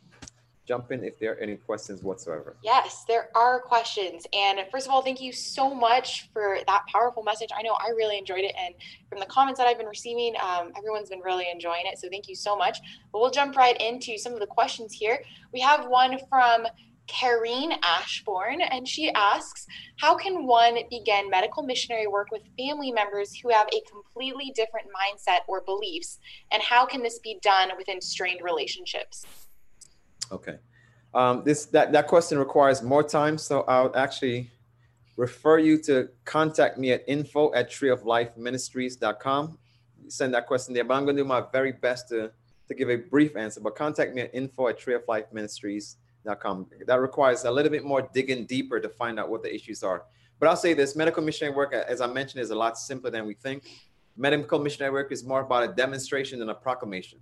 jump 0.66 0.93
in 0.93 1.05
if 1.05 1.18
there 1.18 1.32
are 1.32 1.39
any 1.39 1.56
questions 1.56 2.02
whatsoever. 2.02 2.56
Yes, 2.62 3.05
there 3.09 3.28
are 3.34 3.60
questions. 3.60 4.26
And 4.32 4.60
first 4.70 4.86
of 4.86 4.93
all, 4.93 5.02
thank 5.02 5.20
you 5.20 5.32
so 5.32 5.74
much 5.74 6.28
for 6.32 6.59
that 6.66 6.84
powerful 6.90 7.22
message. 7.22 7.51
I 7.56 7.62
know 7.62 7.72
I 7.72 7.90
really 7.90 8.18
enjoyed 8.18 8.44
it. 8.44 8.55
And 8.59 8.74
from 9.09 9.18
the 9.18 9.26
comments 9.26 9.59
that 9.59 9.66
I've 9.66 9.78
been 9.78 9.86
receiving, 9.86 10.34
um, 10.40 10.72
everyone's 10.76 11.10
been 11.10 11.20
really 11.20 11.47
enjoying 11.51 11.84
it. 11.86 11.98
So 11.98 12.09
thank 12.09 12.28
you 12.28 12.36
so 12.36 12.56
much. 12.56 12.78
But 13.12 13.20
we'll 13.20 13.30
jump 13.30 13.56
right 13.56 13.80
into 13.80 14.16
some 14.18 14.32
of 14.32 14.40
the 14.40 14.47
questions 14.47 14.93
here. 14.93 15.22
We 15.52 15.60
have 15.60 15.86
one 15.86 16.18
from 16.28 16.66
Kareen 17.09 17.76
Ashbourne, 17.82 18.60
and 18.60 18.86
she 18.86 19.10
asks, 19.10 19.66
How 19.98 20.14
can 20.14 20.47
one 20.47 20.78
begin 20.89 21.28
medical 21.28 21.62
missionary 21.62 22.06
work 22.06 22.30
with 22.30 22.43
family 22.56 22.93
members 22.93 23.34
who 23.34 23.51
have 23.51 23.66
a 23.68 23.82
completely 23.90 24.52
different 24.55 24.86
mindset 24.89 25.40
or 25.48 25.60
beliefs? 25.60 26.20
And 26.52 26.62
how 26.62 26.86
can 26.86 27.02
this 27.02 27.18
be 27.18 27.39
done 27.43 27.70
within 27.76 28.01
strained 28.01 28.40
relationships? 28.43 29.26
Okay. 30.32 30.59
Um, 31.14 31.42
this 31.44 31.66
that, 31.66 31.92
that 31.92 32.06
question 32.06 32.38
requires 32.38 32.82
more 32.82 33.02
time, 33.02 33.36
so 33.36 33.62
I'll 33.62 33.94
actually 33.94 34.50
refer 35.16 35.59
you 35.59 35.76
to 35.82 36.09
contact 36.24 36.78
me 36.78 36.92
at 36.92 37.04
info 37.06 37.52
at 37.54 37.70
treeoflifeministries.com. 37.70 39.59
Send 40.09 40.34
that 40.34 40.46
question 40.46 40.72
there, 40.74 40.84
but 40.84 40.94
I'm 40.94 41.04
going 41.04 41.16
to 41.16 41.22
do 41.22 41.28
my 41.28 41.44
very 41.52 41.72
best 41.72 42.09
to, 42.09 42.30
to 42.68 42.74
give 42.74 42.88
a 42.88 42.96
brief 42.96 43.36
answer. 43.36 43.60
But 43.60 43.76
contact 43.76 44.14
me 44.14 44.22
at 44.22 44.34
info 44.34 44.68
at 44.68 44.80
treeoflifeministries.com. 44.80 46.66
That 46.86 47.00
requires 47.00 47.44
a 47.44 47.50
little 47.50 47.70
bit 47.70 47.84
more 47.84 48.09
digging 48.14 48.46
deeper 48.46 48.80
to 48.80 48.88
find 48.88 49.20
out 49.20 49.28
what 49.28 49.42
the 49.42 49.54
issues 49.54 49.82
are. 49.82 50.04
But 50.40 50.48
I'll 50.48 50.56
say 50.56 50.72
this 50.72 50.96
medical 50.96 51.22
missionary 51.22 51.54
work, 51.54 51.74
as 51.74 52.00
I 52.00 52.06
mentioned, 52.06 52.42
is 52.42 52.50
a 52.50 52.56
lot 52.56 52.78
simpler 52.78 53.10
than 53.10 53.26
we 53.26 53.34
think. 53.34 53.64
Medical 54.16 54.59
missionary 54.59 54.92
work 54.92 55.12
is 55.12 55.22
more 55.24 55.42
about 55.42 55.62
a 55.62 55.68
demonstration 55.68 56.38
than 56.38 56.48
a 56.48 56.54
proclamation. 56.54 57.20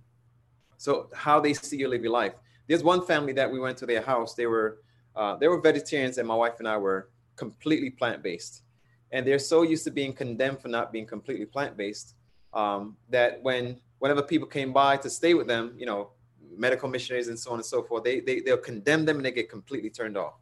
So, 0.77 1.09
how 1.13 1.39
they 1.39 1.53
see 1.53 1.77
you 1.77 1.87
live 1.87 2.01
your 2.01 2.11
life 2.11 2.33
there's 2.67 2.83
one 2.83 3.05
family 3.05 3.33
that 3.33 3.51
we 3.51 3.59
went 3.59 3.77
to 3.77 3.85
their 3.85 4.01
house. 4.01 4.33
They 4.33 4.45
were 4.45 4.79
uh, 5.15 5.35
they 5.35 5.47
were 5.47 5.59
vegetarians, 5.59 6.17
and 6.17 6.27
my 6.27 6.35
wife 6.35 6.55
and 6.59 6.67
I 6.67 6.77
were 6.77 7.09
completely 7.35 7.89
plant 7.89 8.23
based. 8.23 8.63
And 9.11 9.27
they're 9.27 9.39
so 9.39 9.63
used 9.63 9.83
to 9.83 9.91
being 9.91 10.13
condemned 10.13 10.61
for 10.61 10.69
not 10.69 10.91
being 10.91 11.05
completely 11.05 11.45
plant 11.45 11.75
based 11.75 12.15
um, 12.53 12.95
that 13.09 13.41
when 13.43 13.79
whenever 13.99 14.23
people 14.23 14.47
came 14.47 14.71
by 14.71 14.97
to 14.97 15.09
stay 15.09 15.33
with 15.33 15.47
them, 15.47 15.73
you 15.77 15.85
know, 15.85 16.11
medical 16.57 16.87
missionaries 16.89 17.27
and 17.27 17.37
so 17.37 17.51
on 17.51 17.57
and 17.57 17.65
so 17.65 17.83
forth, 17.83 18.03
they, 18.03 18.19
they 18.19 18.39
they'll 18.39 18.57
condemn 18.57 19.05
them 19.05 19.17
and 19.17 19.25
they 19.25 19.31
get 19.31 19.49
completely 19.49 19.89
turned 19.89 20.17
off. 20.17 20.35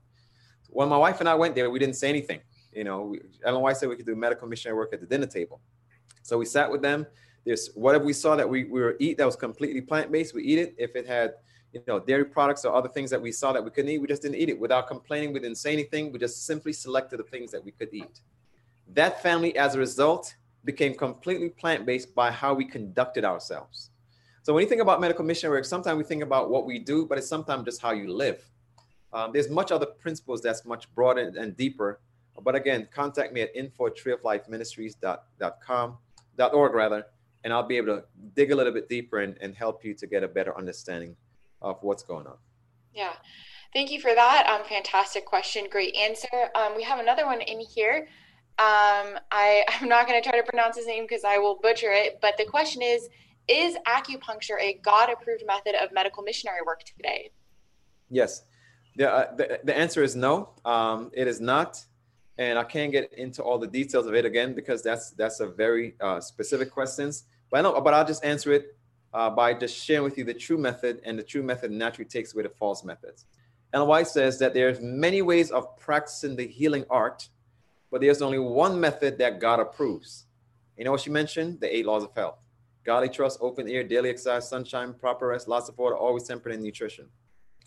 When 0.70 0.88
my 0.88 0.98
wife 0.98 1.20
and 1.20 1.28
I 1.28 1.36
went 1.36 1.56
there, 1.56 1.70
we 1.70 1.80
didn't 1.80 1.96
say 1.96 2.10
anything. 2.10 2.41
You 2.72 2.84
know, 2.84 3.02
we, 3.02 3.22
Ellen 3.44 3.62
White 3.62 3.78
said 3.78 3.90
we 3.90 3.96
could 3.96 4.06
do 4.06 4.16
medical 4.16 4.48
missionary 4.48 4.78
work 4.78 4.94
at 4.94 5.02
the 5.02 5.08
dinner 5.08 5.26
table. 5.26 5.60
So 6.22 6.38
we 6.38 6.46
sat 6.46 6.70
with 6.70 6.82
them. 6.82 7.08
There's 7.46 7.70
whatever 7.74 8.06
we 8.06 8.14
saw 8.14 8.36
that 8.36 8.48
we, 8.48 8.66
we 8.66 8.82
were 8.82 8.96
eat 9.00 9.18
that 9.18 9.26
was 9.26 9.36
completely 9.36 9.82
plant 9.82 10.12
based, 10.12 10.36
we 10.36 10.44
eat 10.44 10.60
it. 10.60 10.76
If 10.78 10.96
it 10.96 11.08
had 11.08 11.36
you 11.74 11.82
know, 11.88 12.00
dairy 12.00 12.26
products 12.26 12.66
or 12.66 12.74
other 12.74 12.90
things 12.90 13.10
that 13.12 13.22
we 13.22 13.32
saw 13.32 13.54
that 13.54 13.64
we 13.64 13.70
couldn't 13.70 13.91
eat, 13.91 14.00
we 14.00 14.08
just 14.08 14.22
didn't 14.22 14.38
eat 14.38 14.50
it 14.50 14.60
without 14.60 14.88
complaining. 14.88 15.34
We 15.34 15.40
didn't 15.40 15.58
say 15.58 15.72
anything. 15.74 16.12
We 16.12 16.20
just 16.20 16.46
simply 16.46 16.74
selected 16.74 17.20
the 17.20 17.24
things 17.24 17.52
that 17.52 17.64
we 17.64 17.72
could 17.72 17.94
eat. 17.94 18.22
That 18.94 19.22
family, 19.22 19.56
as 19.56 19.76
a 19.76 19.80
result, 19.80 20.36
became 20.66 20.96
completely 20.96 21.50
plant 21.50 21.86
based 21.86 22.16
by 22.16 22.32
how 22.32 22.54
we 22.54 22.66
conducted 22.66 23.24
ourselves. 23.24 23.91
So 24.41 24.54
when 24.54 24.64
you 24.64 24.70
think 24.70 24.82
about 24.82 25.00
medical 25.00 25.24
mission 25.24 25.50
work, 25.50 25.66
sometimes 25.66 25.98
we 25.98 26.04
think 26.04 26.24
about 26.24 26.50
what 26.50 26.66
we 26.66 26.80
do, 26.80 27.06
but 27.06 27.18
it's 27.18 27.28
sometimes 27.28 27.66
just 27.66 27.82
how 27.82 27.91
you 27.91 28.12
live. 28.12 28.50
Um, 29.14 29.32
there's 29.32 29.50
much 29.50 29.72
other 29.72 29.86
principles 29.86 30.41
that's 30.41 30.66
much 30.66 30.94
broader 30.96 31.32
and 31.38 31.56
deeper. 31.56 32.00
But 32.41 32.56
again, 32.56 32.88
contact 32.91 33.34
me 33.34 33.41
at 33.41 33.56
info 33.56 33.88
at 33.88 33.96
rather, 36.74 37.06
and 37.44 37.54
I'll 37.54 37.68
be 37.68 37.78
able 37.78 37.98
to 37.98 38.04
dig 38.34 38.52
a 38.52 38.56
little 38.56 38.74
bit 38.74 38.90
deeper 38.90 39.20
and, 39.20 39.38
and 39.41 39.54
help 39.56 39.84
you 39.84 39.94
to 39.94 40.08
get 40.08 40.24
a 40.24 40.28
better 40.28 40.58
understanding 40.58 41.16
of 41.61 41.77
what's 41.81 42.03
going 42.03 42.27
on. 42.27 42.38
Yeah. 42.94 43.14
Thank 43.73 43.91
you 43.91 44.02
for 44.02 44.14
that. 44.14 44.48
Um, 44.48 44.65
fantastic 44.68 45.26
question. 45.26 45.65
Great 45.69 45.95
answer. 45.95 46.49
Um, 46.56 46.76
we 46.76 46.84
have 46.84 46.99
another 46.99 47.26
one 47.26 47.41
in 47.41 47.60
here. 47.60 48.07
Um, 48.57 49.18
I, 49.31 49.64
I'm 49.80 49.88
not 49.88 50.07
going 50.07 50.22
to 50.22 50.27
try 50.27 50.40
to 50.40 50.45
pronounce 50.45 50.76
his 50.77 50.88
name 50.88 51.03
because 51.03 51.23
I 51.23 51.38
will 51.38 51.60
butcher 51.61 51.91
it. 51.91 52.19
But 52.22 52.38
the 52.38 52.45
question 52.45 52.81
is 52.81 53.10
Is 53.48 53.77
acupuncture 53.88 54.60
a 54.60 54.80
God 54.84 55.10
approved 55.10 55.44
method 55.45 55.76
of 55.76 55.91
medical 55.94 56.23
missionary 56.23 56.61
work 56.65 56.84
today? 56.84 57.31
Yes. 58.10 58.44
The, 58.95 59.10
uh, 59.10 59.36
the, 59.36 59.60
the 59.64 59.77
answer 59.77 60.03
is 60.03 60.15
no, 60.15 60.49
um, 60.65 61.11
it 61.14 61.27
is 61.27 61.40
not. 61.40 61.84
And 62.38 62.57
I 62.57 62.64
can't 62.64 62.91
get 62.91 63.14
into 63.14 63.44
all 63.44 63.60
the 63.60 63.68
details 63.68 64.07
of 64.07 64.15
it 64.15 64.26
again 64.26 64.53
because 64.56 64.81
that's 64.81 65.11
that's 65.11 65.41
a 65.41 65.48
very 65.48 65.95
uh, 65.99 66.22
specific 66.22 66.72
questions. 66.72 67.26
But 67.52 67.60
I 67.60 67.61
know, 67.64 67.81
but 67.81 67.94
I'll 67.94 68.06
just 68.06 68.23
answer 68.23 68.53
it 68.53 68.77
uh, 69.14 69.30
by 69.30 69.53
just 69.53 69.76
sharing 69.76 70.03
with 70.03 70.18
you 70.18 70.23
the 70.23 70.34
true 70.34 70.57
method, 70.57 71.02
and 71.06 71.18
the 71.18 71.23
true 71.23 71.44
method 71.44 71.72
naturally 71.72 72.07
takes 72.07 72.34
away 72.34 72.44
the 72.44 72.49
false 72.49 72.84
methods. 72.84 73.26
Ellen 73.73 73.88
White 73.88 74.07
says 74.07 74.40
that 74.40 74.53
there's 74.53 74.80
many 74.81 75.22
ways 75.22 75.52
of 75.52 75.77
practicing 75.77 76.36
the 76.36 76.48
healing 76.48 76.86
art, 76.90 77.30
but 77.91 78.02
there's 78.02 78.22
only 78.22 78.40
one 78.40 78.80
method 78.80 79.18
that 79.19 79.40
God 79.40 79.60
approves. 79.60 80.26
You 80.77 80.86
know 80.86 80.91
what 80.91 81.02
she 81.02 81.10
mentioned? 81.10 81.60
The 81.60 81.76
eight 81.76 81.86
laws 81.86 82.03
of 82.03 82.14
health. 82.15 82.40
Godly 82.86 83.10
trust, 83.10 83.40
open 83.41 83.68
ear, 83.68 83.84
daily 83.84 84.10
exercise, 84.10 84.49
sunshine, 84.49 84.94
proper 84.94 85.27
rest, 85.27 85.48
lots 85.48 85.69
of 85.69 85.77
water, 85.77 85.95
always 85.95 86.23
tempered 86.23 86.53
in 86.53 86.64
nutrition. 86.64 87.07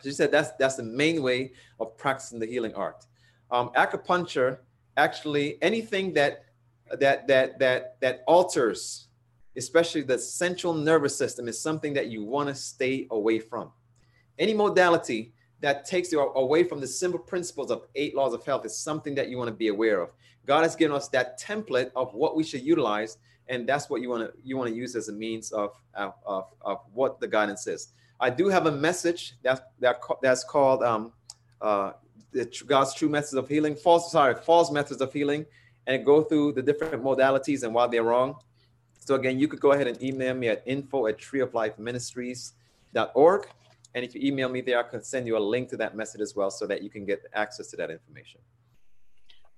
She 0.02 0.10
said 0.10 0.32
that's 0.32 0.50
that's 0.58 0.76
the 0.76 0.82
main 0.82 1.22
way 1.22 1.52
of 1.78 1.96
practicing 1.96 2.40
the 2.40 2.46
healing 2.46 2.74
art. 2.74 3.06
Um, 3.50 3.70
acupuncture, 3.76 4.58
actually, 4.96 5.62
anything 5.62 6.14
that 6.14 6.46
that 6.98 7.28
that 7.28 7.58
that 7.60 8.00
that 8.00 8.24
alters 8.26 9.08
especially 9.56 10.02
the 10.02 10.18
central 10.18 10.74
nervous 10.74 11.16
system, 11.16 11.48
is 11.48 11.60
something 11.60 11.92
that 11.94 12.08
you 12.08 12.24
want 12.24 12.48
to 12.48 12.54
stay 12.54 13.06
away 13.10 13.38
from. 13.38 13.70
Any 14.38 14.54
modality 14.54 15.32
that 15.60 15.84
takes 15.84 16.10
you 16.10 16.20
away 16.20 16.64
from 16.64 16.80
the 16.80 16.86
simple 16.86 17.20
principles 17.20 17.70
of 17.70 17.86
eight 17.94 18.14
laws 18.14 18.34
of 18.34 18.44
health 18.44 18.66
is 18.66 18.76
something 18.76 19.14
that 19.14 19.28
you 19.28 19.38
want 19.38 19.48
to 19.48 19.54
be 19.54 19.68
aware 19.68 20.00
of. 20.00 20.10
God 20.44 20.62
has 20.62 20.74
given 20.74 20.94
us 20.94 21.08
that 21.08 21.40
template 21.40 21.90
of 21.94 22.12
what 22.14 22.36
we 22.36 22.42
should 22.42 22.62
utilize, 22.62 23.18
and 23.48 23.68
that's 23.68 23.88
what 23.88 24.02
you 24.02 24.08
want 24.08 24.24
to 24.24 24.32
you 24.42 24.56
want 24.56 24.70
to 24.70 24.76
use 24.76 24.96
as 24.96 25.08
a 25.08 25.12
means 25.12 25.52
of 25.52 25.70
of, 25.94 26.14
of, 26.26 26.78
what 26.92 27.20
the 27.20 27.28
guidance 27.28 27.66
is. 27.66 27.88
I 28.18 28.30
do 28.30 28.48
have 28.48 28.66
a 28.66 28.72
message 28.72 29.34
that, 29.42 29.72
that 29.80 30.00
that's 30.20 30.42
called 30.42 30.82
um, 30.82 31.12
uh, 31.60 31.92
God's 32.66 32.94
true 32.94 33.08
methods 33.08 33.34
of 33.34 33.48
healing, 33.48 33.76
false 33.76 34.10
sorry, 34.10 34.34
false 34.34 34.70
methods 34.70 35.00
of 35.00 35.12
healing, 35.12 35.46
and 35.86 36.04
go 36.04 36.22
through 36.22 36.52
the 36.52 36.62
different 36.62 37.02
modalities 37.04 37.62
and 37.62 37.74
why 37.74 37.86
they're 37.86 38.02
wrong. 38.02 38.36
So 39.04 39.16
again, 39.16 39.36
you 39.38 39.48
could 39.48 39.60
go 39.60 39.72
ahead 39.72 39.88
and 39.88 40.00
email 40.00 40.32
me 40.32 40.48
at 40.48 40.62
info 40.64 41.08
at 41.08 41.18
treeoflifeministries.org. 41.18 43.48
And 43.94 44.04
if 44.04 44.14
you 44.14 44.20
email 44.22 44.48
me 44.48 44.60
there, 44.60 44.78
I 44.78 44.84
can 44.84 45.02
send 45.02 45.26
you 45.26 45.36
a 45.36 45.40
link 45.40 45.68
to 45.70 45.76
that 45.78 45.96
message 45.96 46.20
as 46.20 46.36
well 46.36 46.52
so 46.52 46.68
that 46.68 46.82
you 46.82 46.90
can 46.90 47.04
get 47.04 47.24
access 47.34 47.66
to 47.68 47.76
that 47.78 47.90
information. 47.90 48.40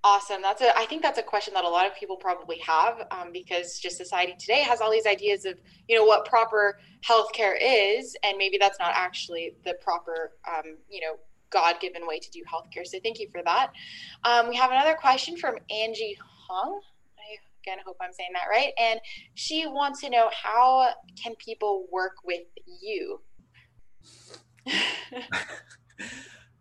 Awesome. 0.02 0.40
That's 0.40 0.62
a. 0.62 0.74
I 0.78 0.86
think 0.86 1.02
that's 1.02 1.18
a 1.18 1.22
question 1.22 1.52
that 1.54 1.64
a 1.64 1.68
lot 1.68 1.86
of 1.86 1.94
people 1.94 2.16
probably 2.16 2.56
have 2.58 3.06
um, 3.10 3.32
because 3.32 3.78
just 3.78 3.98
society 3.98 4.34
today 4.38 4.60
has 4.60 4.80
all 4.80 4.90
these 4.90 5.06
ideas 5.06 5.44
of 5.46 5.58
you 5.88 5.96
know 5.96 6.04
what 6.04 6.26
proper 6.26 6.78
healthcare 7.06 7.56
is, 7.60 8.16
and 8.22 8.36
maybe 8.36 8.58
that's 8.58 8.78
not 8.78 8.92
actually 8.94 9.56
the 9.64 9.74
proper 9.82 10.32
um, 10.46 10.76
you 10.90 11.00
know 11.00 11.16
God-given 11.48 12.06
way 12.06 12.18
to 12.18 12.30
do 12.30 12.42
healthcare. 12.42 12.86
So 12.86 12.98
thank 13.02 13.18
you 13.18 13.30
for 13.30 13.42
that. 13.44 13.72
Um, 14.24 14.48
we 14.48 14.56
have 14.56 14.72
another 14.72 14.94
question 14.94 15.38
from 15.38 15.56
Angie 15.70 16.18
Hung 16.48 16.82
again, 17.64 17.78
hope 17.84 17.96
I'm 18.00 18.12
saying 18.12 18.30
that 18.34 18.48
right. 18.50 18.72
And 18.78 19.00
she 19.34 19.66
wants 19.66 20.00
to 20.02 20.10
know 20.10 20.30
how 20.32 20.90
can 21.20 21.34
people 21.36 21.86
work 21.90 22.16
with 22.24 22.42
you? 22.80 23.20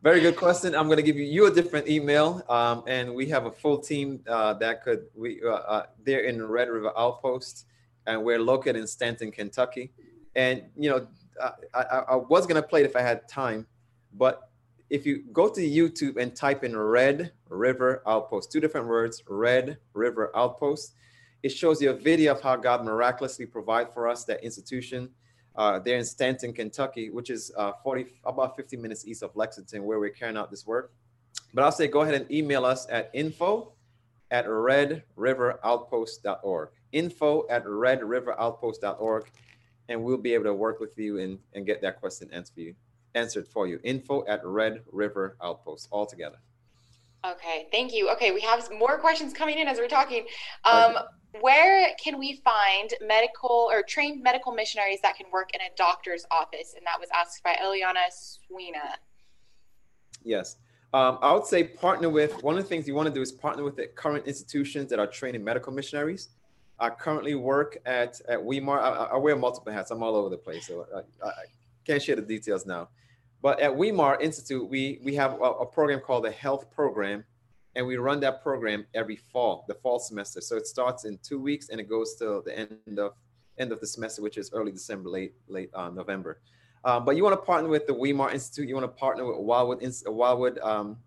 Very 0.02 0.20
good 0.20 0.36
question. 0.36 0.76
I'm 0.76 0.88
going 0.88 0.98
to 0.98 1.04
give 1.04 1.16
you, 1.16 1.24
you 1.24 1.46
a 1.46 1.52
different 1.52 1.88
email, 1.88 2.44
um, 2.50 2.84
and 2.88 3.16
we 3.16 3.28
have 3.28 3.46
a 3.46 3.52
full 3.52 3.78
team 3.78 4.22
uh, 4.28 4.54
that 4.56 4.84
could 4.84 5.06
we 5.16 5.42
uh, 5.42 5.50
uh, 5.50 5.86
they're 6.04 6.26
in 6.26 6.46
Red 6.46 6.68
River 6.68 6.92
Outpost, 6.98 7.68
and 8.06 8.22
we're 8.22 8.40
located 8.40 8.76
in 8.76 8.88
Stanton, 8.88 9.32
Kentucky. 9.32 9.94
And 10.36 10.64
you 10.76 10.90
know, 10.90 11.08
I, 11.42 11.52
I, 11.74 11.82
I 12.10 12.16
was 12.16 12.46
going 12.46 12.62
to 12.62 12.68
play 12.68 12.82
it 12.82 12.86
if 12.86 12.98
I 12.98 13.02
had 13.02 13.30
time, 13.30 13.66
but 14.14 14.50
if 14.94 15.06
you 15.08 15.24
go 15.34 15.50
to 15.50 15.60
YouTube 15.60 16.18
and 16.18 16.36
type 16.36 16.64
in 16.64 16.78
Red 16.78 17.32
River 17.50 18.04
Outpost, 18.06 18.52
two 18.52 18.60
different 18.60 18.86
words, 18.86 19.24
Red 19.28 19.80
River 19.94 20.32
Outpost, 20.36 20.94
it 21.42 21.50
shows 21.50 21.82
you 21.82 21.90
a 21.90 21.96
video 21.96 22.34
of 22.34 22.42
how 22.42 22.58
God 22.58 22.86
miraculously 22.86 23.48
provided 23.48 23.92
for 23.92 24.08
us 24.08 24.24
that 24.26 24.44
institution 24.44 25.10
uh, 25.56 25.80
there 25.80 25.98
in 25.98 26.06
Stanton, 26.06 26.54
Kentucky, 26.54 27.10
which 27.10 27.32
is 27.32 27.52
uh, 27.58 27.72
40, 27.84 28.06
about 28.24 28.56
50 28.56 28.78
minutes 28.78 29.08
east 29.08 29.24
of 29.24 29.36
Lexington, 29.36 29.84
where 29.84 30.00
we're 30.00 30.12
carrying 30.12 30.38
out 30.38 30.52
this 30.52 30.68
work. 30.68 30.94
But 31.56 31.64
I'll 31.64 31.72
say 31.72 31.88
go 31.88 32.02
ahead 32.02 32.14
and 32.14 32.32
email 32.32 32.64
us 32.64 32.86
at 32.88 33.10
info 33.16 33.74
at 34.30 34.46
redriveroutpost.org. 34.46 36.70
Info 36.92 37.48
at 37.50 37.66
redriveroutpost.org, 37.66 39.26
and 39.90 40.04
we'll 40.04 40.18
be 40.18 40.36
able 40.36 40.46
to 40.46 40.54
work 40.54 40.80
with 40.80 40.96
you 41.00 41.18
and, 41.18 41.40
and 41.54 41.66
get 41.66 41.82
that 41.82 42.00
question 42.00 42.30
answered 42.32 42.54
for 42.54 42.62
you 42.62 42.76
answered 43.16 43.48
for 43.48 43.68
you. 43.68 43.80
Info 43.84 44.26
at 44.28 44.46
Red 44.46 44.82
River 44.92 45.38
Outpost 45.42 45.88
all 45.92 46.06
together. 46.06 46.38
Okay, 47.26 47.68
thank 47.72 47.94
you. 47.94 48.10
Okay, 48.12 48.32
we 48.32 48.42
have 48.42 48.70
more 48.78 48.98
questions 48.98 49.34
coming 49.34 49.58
in 49.58 49.68
as 49.68 49.78
we're 49.78 49.88
talking. 49.88 50.26
Um, 50.66 50.98
where 51.40 51.90
can 52.04 52.20
we 52.20 52.42
find 52.44 52.94
medical 53.02 53.70
or 53.72 53.82
trained 53.82 54.22
medical 54.22 54.52
missionaries 54.52 55.00
that 55.02 55.16
can 55.16 55.28
work 55.32 55.52
in 55.54 55.62
a 55.62 55.70
doctor's 55.78 56.26
office? 56.32 56.74
And 56.76 56.86
that 56.86 57.00
was 57.00 57.10
asked 57.14 57.42
by 57.44 57.56
Eliana 57.64 58.10
Swina. 58.12 58.98
Yes. 60.24 60.58
Um, 60.94 61.18
I 61.22 61.34
would 61.34 61.46
say 61.46 61.64
partner 61.64 62.10
with 62.10 62.44
one 62.44 62.58
of 62.58 62.64
the 62.64 62.70
things 62.70 62.88
you 62.88 62.94
want 62.94 63.08
to 63.08 63.14
do 63.14 63.22
is 63.22 63.32
partner 63.32 63.64
with 63.64 63.76
the 63.76 63.88
current 63.88 64.28
institutions 64.28 64.90
that 64.92 65.00
are 65.00 65.08
training 65.08 65.44
medical 65.44 65.74
missionaries. 65.74 66.30
I 66.80 66.90
currently 66.90 67.36
work 67.36 67.78
at 67.86 68.20
at 68.28 68.40
Weimar. 68.44 68.80
I, 68.80 68.90
I 69.14 69.18
wear 69.18 69.36
multiple 69.36 69.72
hats. 69.72 69.92
I'm 69.92 70.04
all 70.04 70.16
over 70.16 70.30
the 70.30 70.38
place, 70.38 70.68
so 70.68 70.86
I, 70.94 71.28
I 71.28 71.32
can't 71.86 72.02
share 72.02 72.16
the 72.16 72.22
details 72.22 72.66
now. 72.66 72.90
But 73.42 73.60
at 73.60 73.76
Weimar 73.76 74.22
Institute, 74.22 74.68
we, 74.68 75.00
we 75.04 75.16
have 75.16 75.34
a, 75.34 75.44
a 75.44 75.66
program 75.66 76.00
called 76.00 76.24
the 76.24 76.32
Health 76.32 76.72
Program, 76.72 77.26
and 77.76 77.86
we 77.86 77.98
run 77.98 78.20
that 78.22 78.42
program 78.42 78.86
every 78.94 79.18
fall, 79.18 79.66
the 79.68 79.74
fall 79.74 80.00
semester. 80.00 80.40
So 80.40 80.56
it 80.56 80.66
starts 80.66 81.06
in 81.06 81.20
two 81.22 81.40
weeks 81.40 81.70
and 81.70 81.80
it 81.80 81.90
goes 81.90 82.16
till 82.16 82.42
the 82.42 82.58
end 82.58 83.00
of 83.00 83.14
end 83.58 83.72
of 83.72 83.80
the 83.80 83.88
semester, 83.88 84.22
which 84.22 84.38
is 84.38 84.52
early 84.54 84.72
December, 84.72 85.10
late 85.10 85.34
late 85.48 85.70
uh, 85.74 85.90
November. 85.90 86.40
Uh, 86.84 87.00
but 87.00 87.16
you 87.16 87.24
want 87.24 87.34
to 87.34 87.46
partner 87.46 87.70
with 87.70 87.88
the 87.88 87.94
Weimar 87.94 88.32
Institute. 88.32 88.68
You 88.68 88.76
want 88.76 88.86
to 88.86 89.00
partner 89.00 89.26
with 89.26 89.38
Wildwood, 89.38 89.84
Wildwood 90.06 90.60
um, 90.60 90.98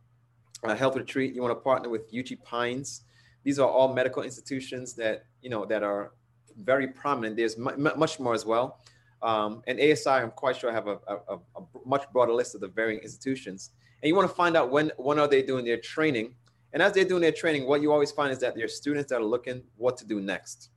uh, 0.65 0.75
Health 0.75 0.97
Retreat. 0.97 1.35
You 1.35 1.43
want 1.43 1.53
to 1.53 1.61
partner 1.63 1.89
with 1.89 2.11
Uchee 2.13 2.43
Pines. 2.43 3.03
These 3.45 3.59
are 3.59 3.69
all 3.69 3.95
medical 3.95 4.23
institutions 4.23 4.95
that 4.95 5.25
you 5.41 5.51
know 5.51 5.65
that 5.67 5.83
are 5.83 6.13
very 6.59 6.89
prominent. 6.89 7.37
There's 7.37 7.57
much 7.59 8.19
more 8.19 8.35
as 8.35 8.45
well. 8.45 8.81
Um, 9.23 9.63
and 9.67 9.81
ASI, 9.81 10.11
I'm 10.11 10.31
quite 10.31 10.57
sure, 10.57 10.71
I 10.71 10.75
have 10.75 10.87
a, 10.87 10.99
a, 11.09 11.37
a, 11.57 11.63
much 11.85 12.05
broader 12.13 12.33
list 12.33 12.55
of 12.55 12.61
the 12.61 12.69
varying 12.69 13.01
institutions. 13.01 13.71
And 14.03 14.09
you 14.09 14.15
want 14.15 14.29
to 14.29 14.35
find 14.35 14.57
out 14.57 14.71
when 14.71 14.93
when 14.99 15.19
are 15.19 15.27
they 15.27 15.43
doing 15.43 15.65
their 15.65 15.79
training. 15.79 16.35
And 16.73 16.83
as 16.83 16.93
they're 16.93 17.05
doing 17.05 17.23
their 17.23 17.33
training, 17.33 17.67
what 17.67 17.81
you 17.81 17.93
always 17.93 18.13
find 18.13 18.31
is 18.31 18.39
that 18.41 18.55
there 18.55 18.65
are 18.67 18.69
students 18.69 19.11
that 19.11 19.21
are 19.21 19.25
looking 19.25 19.63
what 19.77 19.97
to 19.99 20.05
do 20.05 20.21
next. 20.21 20.71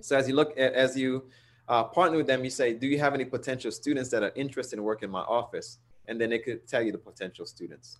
So 0.00 0.16
as 0.16 0.28
you 0.28 0.34
look 0.34 0.58
at, 0.58 0.72
as 0.72 0.96
you 0.96 1.30
uh, 1.68 1.84
partner 1.84 2.16
with 2.16 2.26
them, 2.26 2.42
you 2.42 2.50
say, 2.50 2.74
do 2.74 2.88
you 2.88 2.98
have 2.98 3.14
any 3.14 3.24
potential 3.24 3.70
students 3.70 4.10
that 4.10 4.22
are 4.22 4.32
interested 4.34 4.78
in 4.78 4.84
working 4.84 5.06
in 5.08 5.12
my 5.12 5.20
office? 5.20 5.78
And 6.08 6.20
then 6.20 6.30
they 6.30 6.40
could 6.40 6.66
tell 6.66 6.82
you 6.82 6.90
the 6.90 6.98
potential 6.98 7.46
students. 7.46 7.98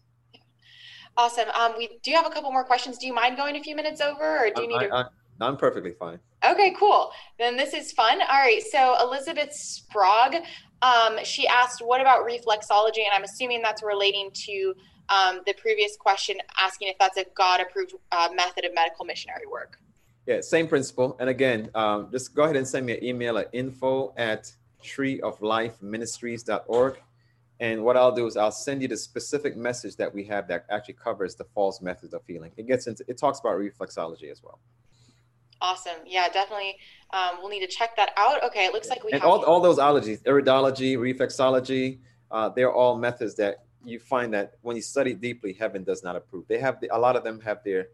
Awesome. 1.17 1.49
Um, 1.51 1.75
we 1.77 2.01
do 2.03 2.13
have 2.13 2.27
a 2.27 2.31
couple 2.31 2.51
more 2.51 2.65
questions. 2.65 2.99
Do 2.99 3.07
you 3.07 3.15
mind 3.15 3.37
going 3.37 3.57
a 3.57 3.63
few 3.63 3.77
minutes 3.77 4.01
over 4.01 4.47
or 4.47 4.51
do 4.51 4.63
you 4.63 4.69
need 4.69 4.77
I, 4.77 4.87
to? 4.87 4.95
I, 4.95 5.05
I'm 5.41 5.57
perfectly 5.57 5.93
fine. 5.93 6.19
Okay, 6.45 6.75
cool. 6.79 7.11
Then 7.39 7.57
this 7.57 7.73
is 7.75 7.93
fun. 7.93 8.21
All 8.21 8.39
right. 8.39 8.63
So 8.71 8.97
Elizabeth 9.01 9.53
Sprague, 9.53 10.43
um, 10.83 11.19
she 11.25 11.47
asked, 11.47 11.83
what 11.85 12.01
about 12.01 12.27
reflexology? 12.27 13.05
And 13.05 13.13
I'm 13.13 13.25
assuming 13.25 13.61
that's 13.63 13.83
relating 13.83 14.31
to 14.47 14.75
um, 15.09 15.41
the 15.47 15.55
previous 15.55 15.97
question, 15.97 16.37
asking 16.59 16.89
if 16.89 16.99
that's 16.99 17.19
a 17.19 17.25
God 17.35 17.61
approved 17.61 17.95
uh, 18.13 18.29
method 18.35 18.65
of 18.65 18.75
medical 18.75 19.05
missionary 19.05 19.47
work. 19.51 19.79
Yeah, 20.27 20.41
same 20.43 20.69
principle. 20.69 21.17
And 21.19 21.29
again, 21.29 21.71
um, 21.75 22.09
just 22.11 22.35
go 22.35 22.45
ahead 22.45 22.57
and 22.57 22.69
send 22.69 22.87
me 22.87 22.97
an 22.97 23.05
email 23.05 23.37
at 23.39 23.49
info 23.53 24.15
at 24.17 24.53
treeoflifeministries.org. 24.83 26.99
And 27.59 27.85
what 27.85 27.97
I'll 27.97 28.13
do 28.13 28.27
is 28.27 28.37
I'll 28.39 28.53
send 28.53 28.81
you 28.81 28.89
the 28.89 28.97
specific 28.97 29.55
message 29.57 29.97
that 29.97 30.15
we 30.15 30.25
have 30.25 30.49
that 30.49 30.65
actually 30.71 30.95
covers 30.95 31.35
the 31.35 31.45
false 31.45 31.83
methods 31.83 32.15
of 32.15 32.23
healing. 32.27 32.53
It 32.57 32.67
gets 32.67 32.87
into, 32.87 33.05
it 33.07 33.19
talks 33.19 33.39
about 33.41 33.59
reflexology 33.59 34.31
as 34.31 34.43
well. 34.43 34.59
Awesome. 35.63 35.97
Yeah, 36.07 36.29
definitely. 36.29 36.77
Um, 37.13 37.39
we'll 37.41 37.51
need 37.51 37.61
to 37.61 37.67
check 37.67 37.97
that 37.97 38.13
out. 38.17 38.43
Okay, 38.45 38.65
it 38.65 38.73
looks 38.73 38.89
like 38.89 39.05
we 39.05 39.13
and 39.13 39.21
have 39.21 39.31
all, 39.31 39.45
all 39.45 39.61
those 39.61 39.79
ologies, 39.79 40.21
iridology, 40.23 40.97
reflexology, 40.97 41.99
uh, 42.31 42.49
they're 42.49 42.73
all 42.73 42.97
methods 42.97 43.35
that 43.37 43.65
you 43.85 43.99
find 43.99 44.33
that 44.35 44.55
when 44.63 44.77
you 44.77 44.83
study 44.83 45.15
deeply, 45.15 45.53
heaven 45.53 45.85
does 45.85 46.03
not 46.03 46.17
approve. 46.17 46.47
They 46.49 46.59
have 46.59 46.81
the, 46.81 46.89
a 46.95 46.99
lot 46.99 47.17
of 47.17 47.25
them 47.25 47.41
have 47.41 47.59
their 47.65 47.89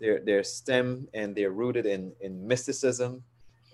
their 0.00 0.20
their 0.24 0.42
stem 0.42 1.08
and 1.14 1.34
they're 1.36 1.50
rooted 1.50 1.86
in 1.86 2.12
in 2.20 2.46
mysticism 2.46 3.22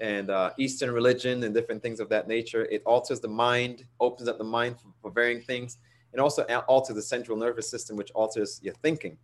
and 0.01 0.31
uh, 0.31 0.51
Eastern 0.59 0.91
religion 0.91 1.45
and 1.45 1.55
different 1.55 1.83
things 1.83 2.01
of 2.01 2.09
that 2.09 2.27
nature. 2.27 2.65
It 2.65 2.83
alters 2.87 3.21
the 3.21 3.29
mind, 3.29 3.85
opens 4.01 4.29
up 4.29 4.39
the 4.39 4.45
mind 4.45 4.77
for, 4.81 4.89
for 5.03 5.11
varying 5.11 5.43
things, 5.43 5.77
and 6.13 6.21
also 6.21 6.43
alters 6.69 6.97
the 6.97 7.03
central 7.03 7.37
nervous 7.37 7.71
system, 7.71 7.97
which 7.97 8.11
alters 8.13 8.61
your 8.63 8.75
thinking. 8.75 9.19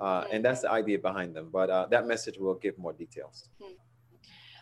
Uh, 0.00 0.24
and 0.30 0.44
that's 0.44 0.62
the 0.62 0.70
idea 0.70 0.98
behind 0.98 1.34
them. 1.34 1.48
But 1.52 1.70
uh, 1.70 1.86
that 1.90 2.06
message 2.06 2.38
will 2.38 2.54
give 2.54 2.78
more 2.78 2.92
details. 2.92 3.48
Hmm. 3.60 3.74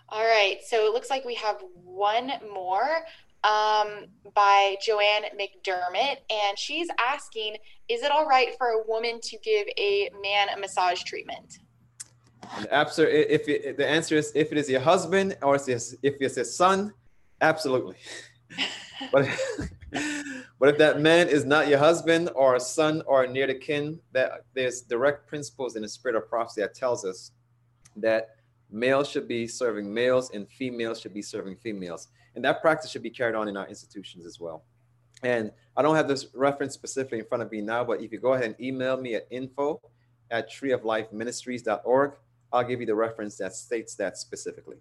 All 0.09 0.25
right. 0.25 0.59
So 0.67 0.87
it 0.87 0.93
looks 0.93 1.11
like 1.11 1.25
we 1.25 1.35
have 1.37 1.63
one 1.85 2.33
more 2.53 3.05
um, 3.45 4.07
by 4.35 4.77
Joanne 4.85 5.25
McDermott. 5.39 6.19
And 6.31 6.59
she's 6.59 6.89
asking 6.99 7.57
Is 7.89 8.03
it 8.03 8.11
all 8.11 8.27
right 8.27 8.57
for 8.59 8.69
a 8.69 8.87
woman 8.87 9.21
to 9.23 9.39
give 9.39 9.67
a 9.79 10.11
man 10.23 10.49
a 10.55 10.59
massage 10.59 11.03
treatment? 11.03 11.59
After, 12.71 13.07
if 13.07 13.49
it, 13.49 13.77
the 13.77 13.89
answer 13.89 14.17
is 14.17 14.33
if 14.35 14.53
it 14.53 14.59
is 14.59 14.69
your 14.69 14.81
husband 14.81 15.37
or 15.43 15.57
if 15.57 15.69
it's, 15.69 15.95
if 16.03 16.17
it's 16.21 16.35
his 16.35 16.55
son, 16.55 16.93
absolutely. 17.41 17.97
but, 19.13 19.29
but 19.93 20.69
if 20.69 20.79
that 20.79 21.01
man 21.01 21.29
is 21.29 21.45
not 21.45 21.69
your 21.69 21.79
husband 21.79 22.31
or 22.35 22.57
a 22.57 22.61
son 22.61 23.03
or 23.07 23.27
near 23.27 23.47
the 23.47 23.55
kin, 23.55 23.99
that 24.13 24.45
there's 24.55 24.83
direct 24.83 25.27
principles 25.27 25.77
in 25.77 25.83
the 25.83 25.89
spirit 25.89 26.17
of 26.17 26.29
prophecy 26.29 26.63
that 26.63 26.75
tells 26.75 27.05
us 27.05 27.33
that 27.97 28.31
males 28.71 29.09
should 29.09 29.29
be 29.29 29.47
serving 29.47 29.93
males 29.93 30.31
and 30.33 30.49
females 30.49 31.01
should 31.01 31.13
be 31.13 31.23
serving 31.23 31.57
females. 31.57 32.09
And 32.35 32.45
that 32.45 32.63
practice 32.63 32.91
should 32.91 33.03
be 33.03 33.11
carried 33.11 33.35
on 33.35 33.49
in 33.49 33.57
our 33.57 33.69
institutions 33.69 34.25
as 34.25 34.41
well. 34.41 34.65
And 35.23 35.53
I 35.77 35.83
don't 35.83 35.95
have 35.95 36.09
this 36.09 36.27
reference 36.35 36.75
specifically 36.75 37.19
in 37.19 37.25
front 37.27 37.43
of 37.43 37.53
me 37.53 37.61
now, 37.61 37.85
but 37.85 38.01
if 38.01 38.11
you 38.11 38.19
go 38.19 38.33
ahead 38.33 38.47
and 38.47 38.61
email 38.61 38.97
me 38.97 39.15
at 39.15 39.27
info 39.31 39.81
at 40.31 40.51
treeoflifeministries.org, 40.51 42.13
I'll 42.53 42.65
give 42.65 42.81
you 42.81 42.87
the 42.87 42.95
reference 42.95 43.37
that 43.37 43.55
states 43.55 43.95
that 43.97 44.19
specifically. 44.19 44.77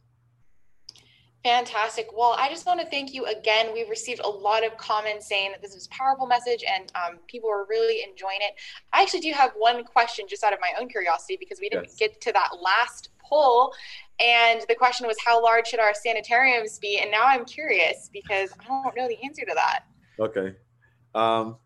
Fantastic. 1.44 2.10
Well, 2.16 2.36
I 2.38 2.50
just 2.50 2.68
want 2.68 2.80
to 2.82 2.86
thank 2.86 3.14
you 3.14 3.26
again. 3.26 3.74
We've 3.74 3.90
received 3.90 4.22
a 4.24 4.30
lot 4.30 4.64
of 4.64 4.78
comments 4.78 5.28
saying 5.28 5.52
that 5.52 5.62
this 5.62 5.74
is 5.74 5.88
a 5.88 5.90
powerful 5.90 6.28
message 6.28 6.64
and 6.64 6.92
um, 6.94 7.18
people 7.26 7.50
are 7.50 7.66
really 7.68 8.04
enjoying 8.08 8.38
it. 8.42 8.54
I 8.94 9.02
actually 9.02 9.22
do 9.22 9.32
have 9.32 9.52
one 9.58 9.84
question 9.84 10.26
just 10.30 10.44
out 10.44 10.54
of 10.54 10.60
my 10.62 10.72
own 10.80 10.88
curiosity 10.88 11.38
because 11.40 11.60
we 11.60 11.70
didn't 11.70 11.86
yes. 11.86 11.96
get 11.96 12.22
to 12.22 12.32
that 12.34 12.50
last 12.62 13.10
poll. 13.28 13.74
And 14.20 14.62
the 14.70 14.76
question 14.76 15.08
was, 15.08 15.18
how 15.26 15.42
large 15.42 15.68
should 15.68 15.80
our 15.80 15.96
sanitariums 15.96 16.78
be? 16.78 17.00
And 17.00 17.10
now 17.10 17.26
I'm 17.26 17.44
curious 17.46 18.12
because 18.14 18.52
I 18.60 18.66
don't 18.66 18.96
know 18.96 19.08
the 19.08 19.18
answer 19.24 19.44
to 19.44 19.54
that. 19.56 19.86
Okay. 20.20 20.56
Um, 21.16 21.58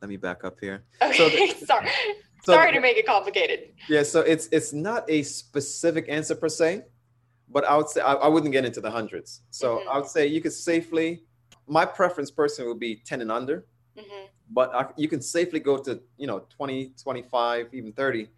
let 0.00 0.08
me 0.08 0.16
back 0.16 0.42
up 0.44 0.58
here. 0.58 0.84
Okay. 1.02 1.16
So 1.16 1.28
the, 1.28 1.48
Sorry. 1.66 1.88
So, 2.44 2.52
Sorry 2.52 2.72
to 2.72 2.80
make 2.80 2.96
it 2.96 3.06
complicated. 3.06 3.70
Yeah, 3.88 4.02
so 4.02 4.20
it's 4.20 4.50
it's 4.52 4.74
not 4.74 5.08
a 5.08 5.22
specific 5.22 6.10
answer 6.10 6.34
per 6.34 6.50
se, 6.50 6.82
but 7.50 7.64
I 7.64 7.76
would 7.76 7.88
say 7.88 8.00
I, 8.00 8.14
I 8.14 8.28
wouldn't 8.28 8.52
get 8.52 8.64
into 8.64 8.80
the 8.80 8.90
hundreds. 8.90 9.42
So 9.50 9.78
mm-hmm. 9.78 9.88
I 9.88 9.98
would 9.98 10.08
say 10.08 10.26
you 10.26 10.40
could 10.40 10.52
safely. 10.52 11.22
My 11.66 11.84
preference 11.84 12.30
personally 12.30 12.68
would 12.68 12.80
be 12.80 12.96
10 12.96 13.22
and 13.22 13.32
under, 13.32 13.64
mm-hmm. 13.96 14.26
but 14.50 14.74
I, 14.74 14.86
you 14.96 15.08
can 15.08 15.22
safely 15.22 15.60
go 15.60 15.78
to 15.78 16.00
you 16.18 16.26
know 16.26 16.46
20, 16.50 16.92
25, 17.02 17.68
even 17.72 17.92
30, 17.92 18.28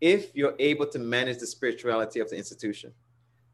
if 0.00 0.34
you're 0.34 0.54
able 0.58 0.86
to 0.86 0.98
manage 0.98 1.38
the 1.38 1.46
spirituality 1.46 2.20
of 2.20 2.28
the 2.30 2.36
institution. 2.36 2.92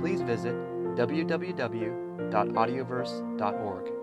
please 0.00 0.20
visit 0.20 0.56
www.audioverse.org. 0.96 3.95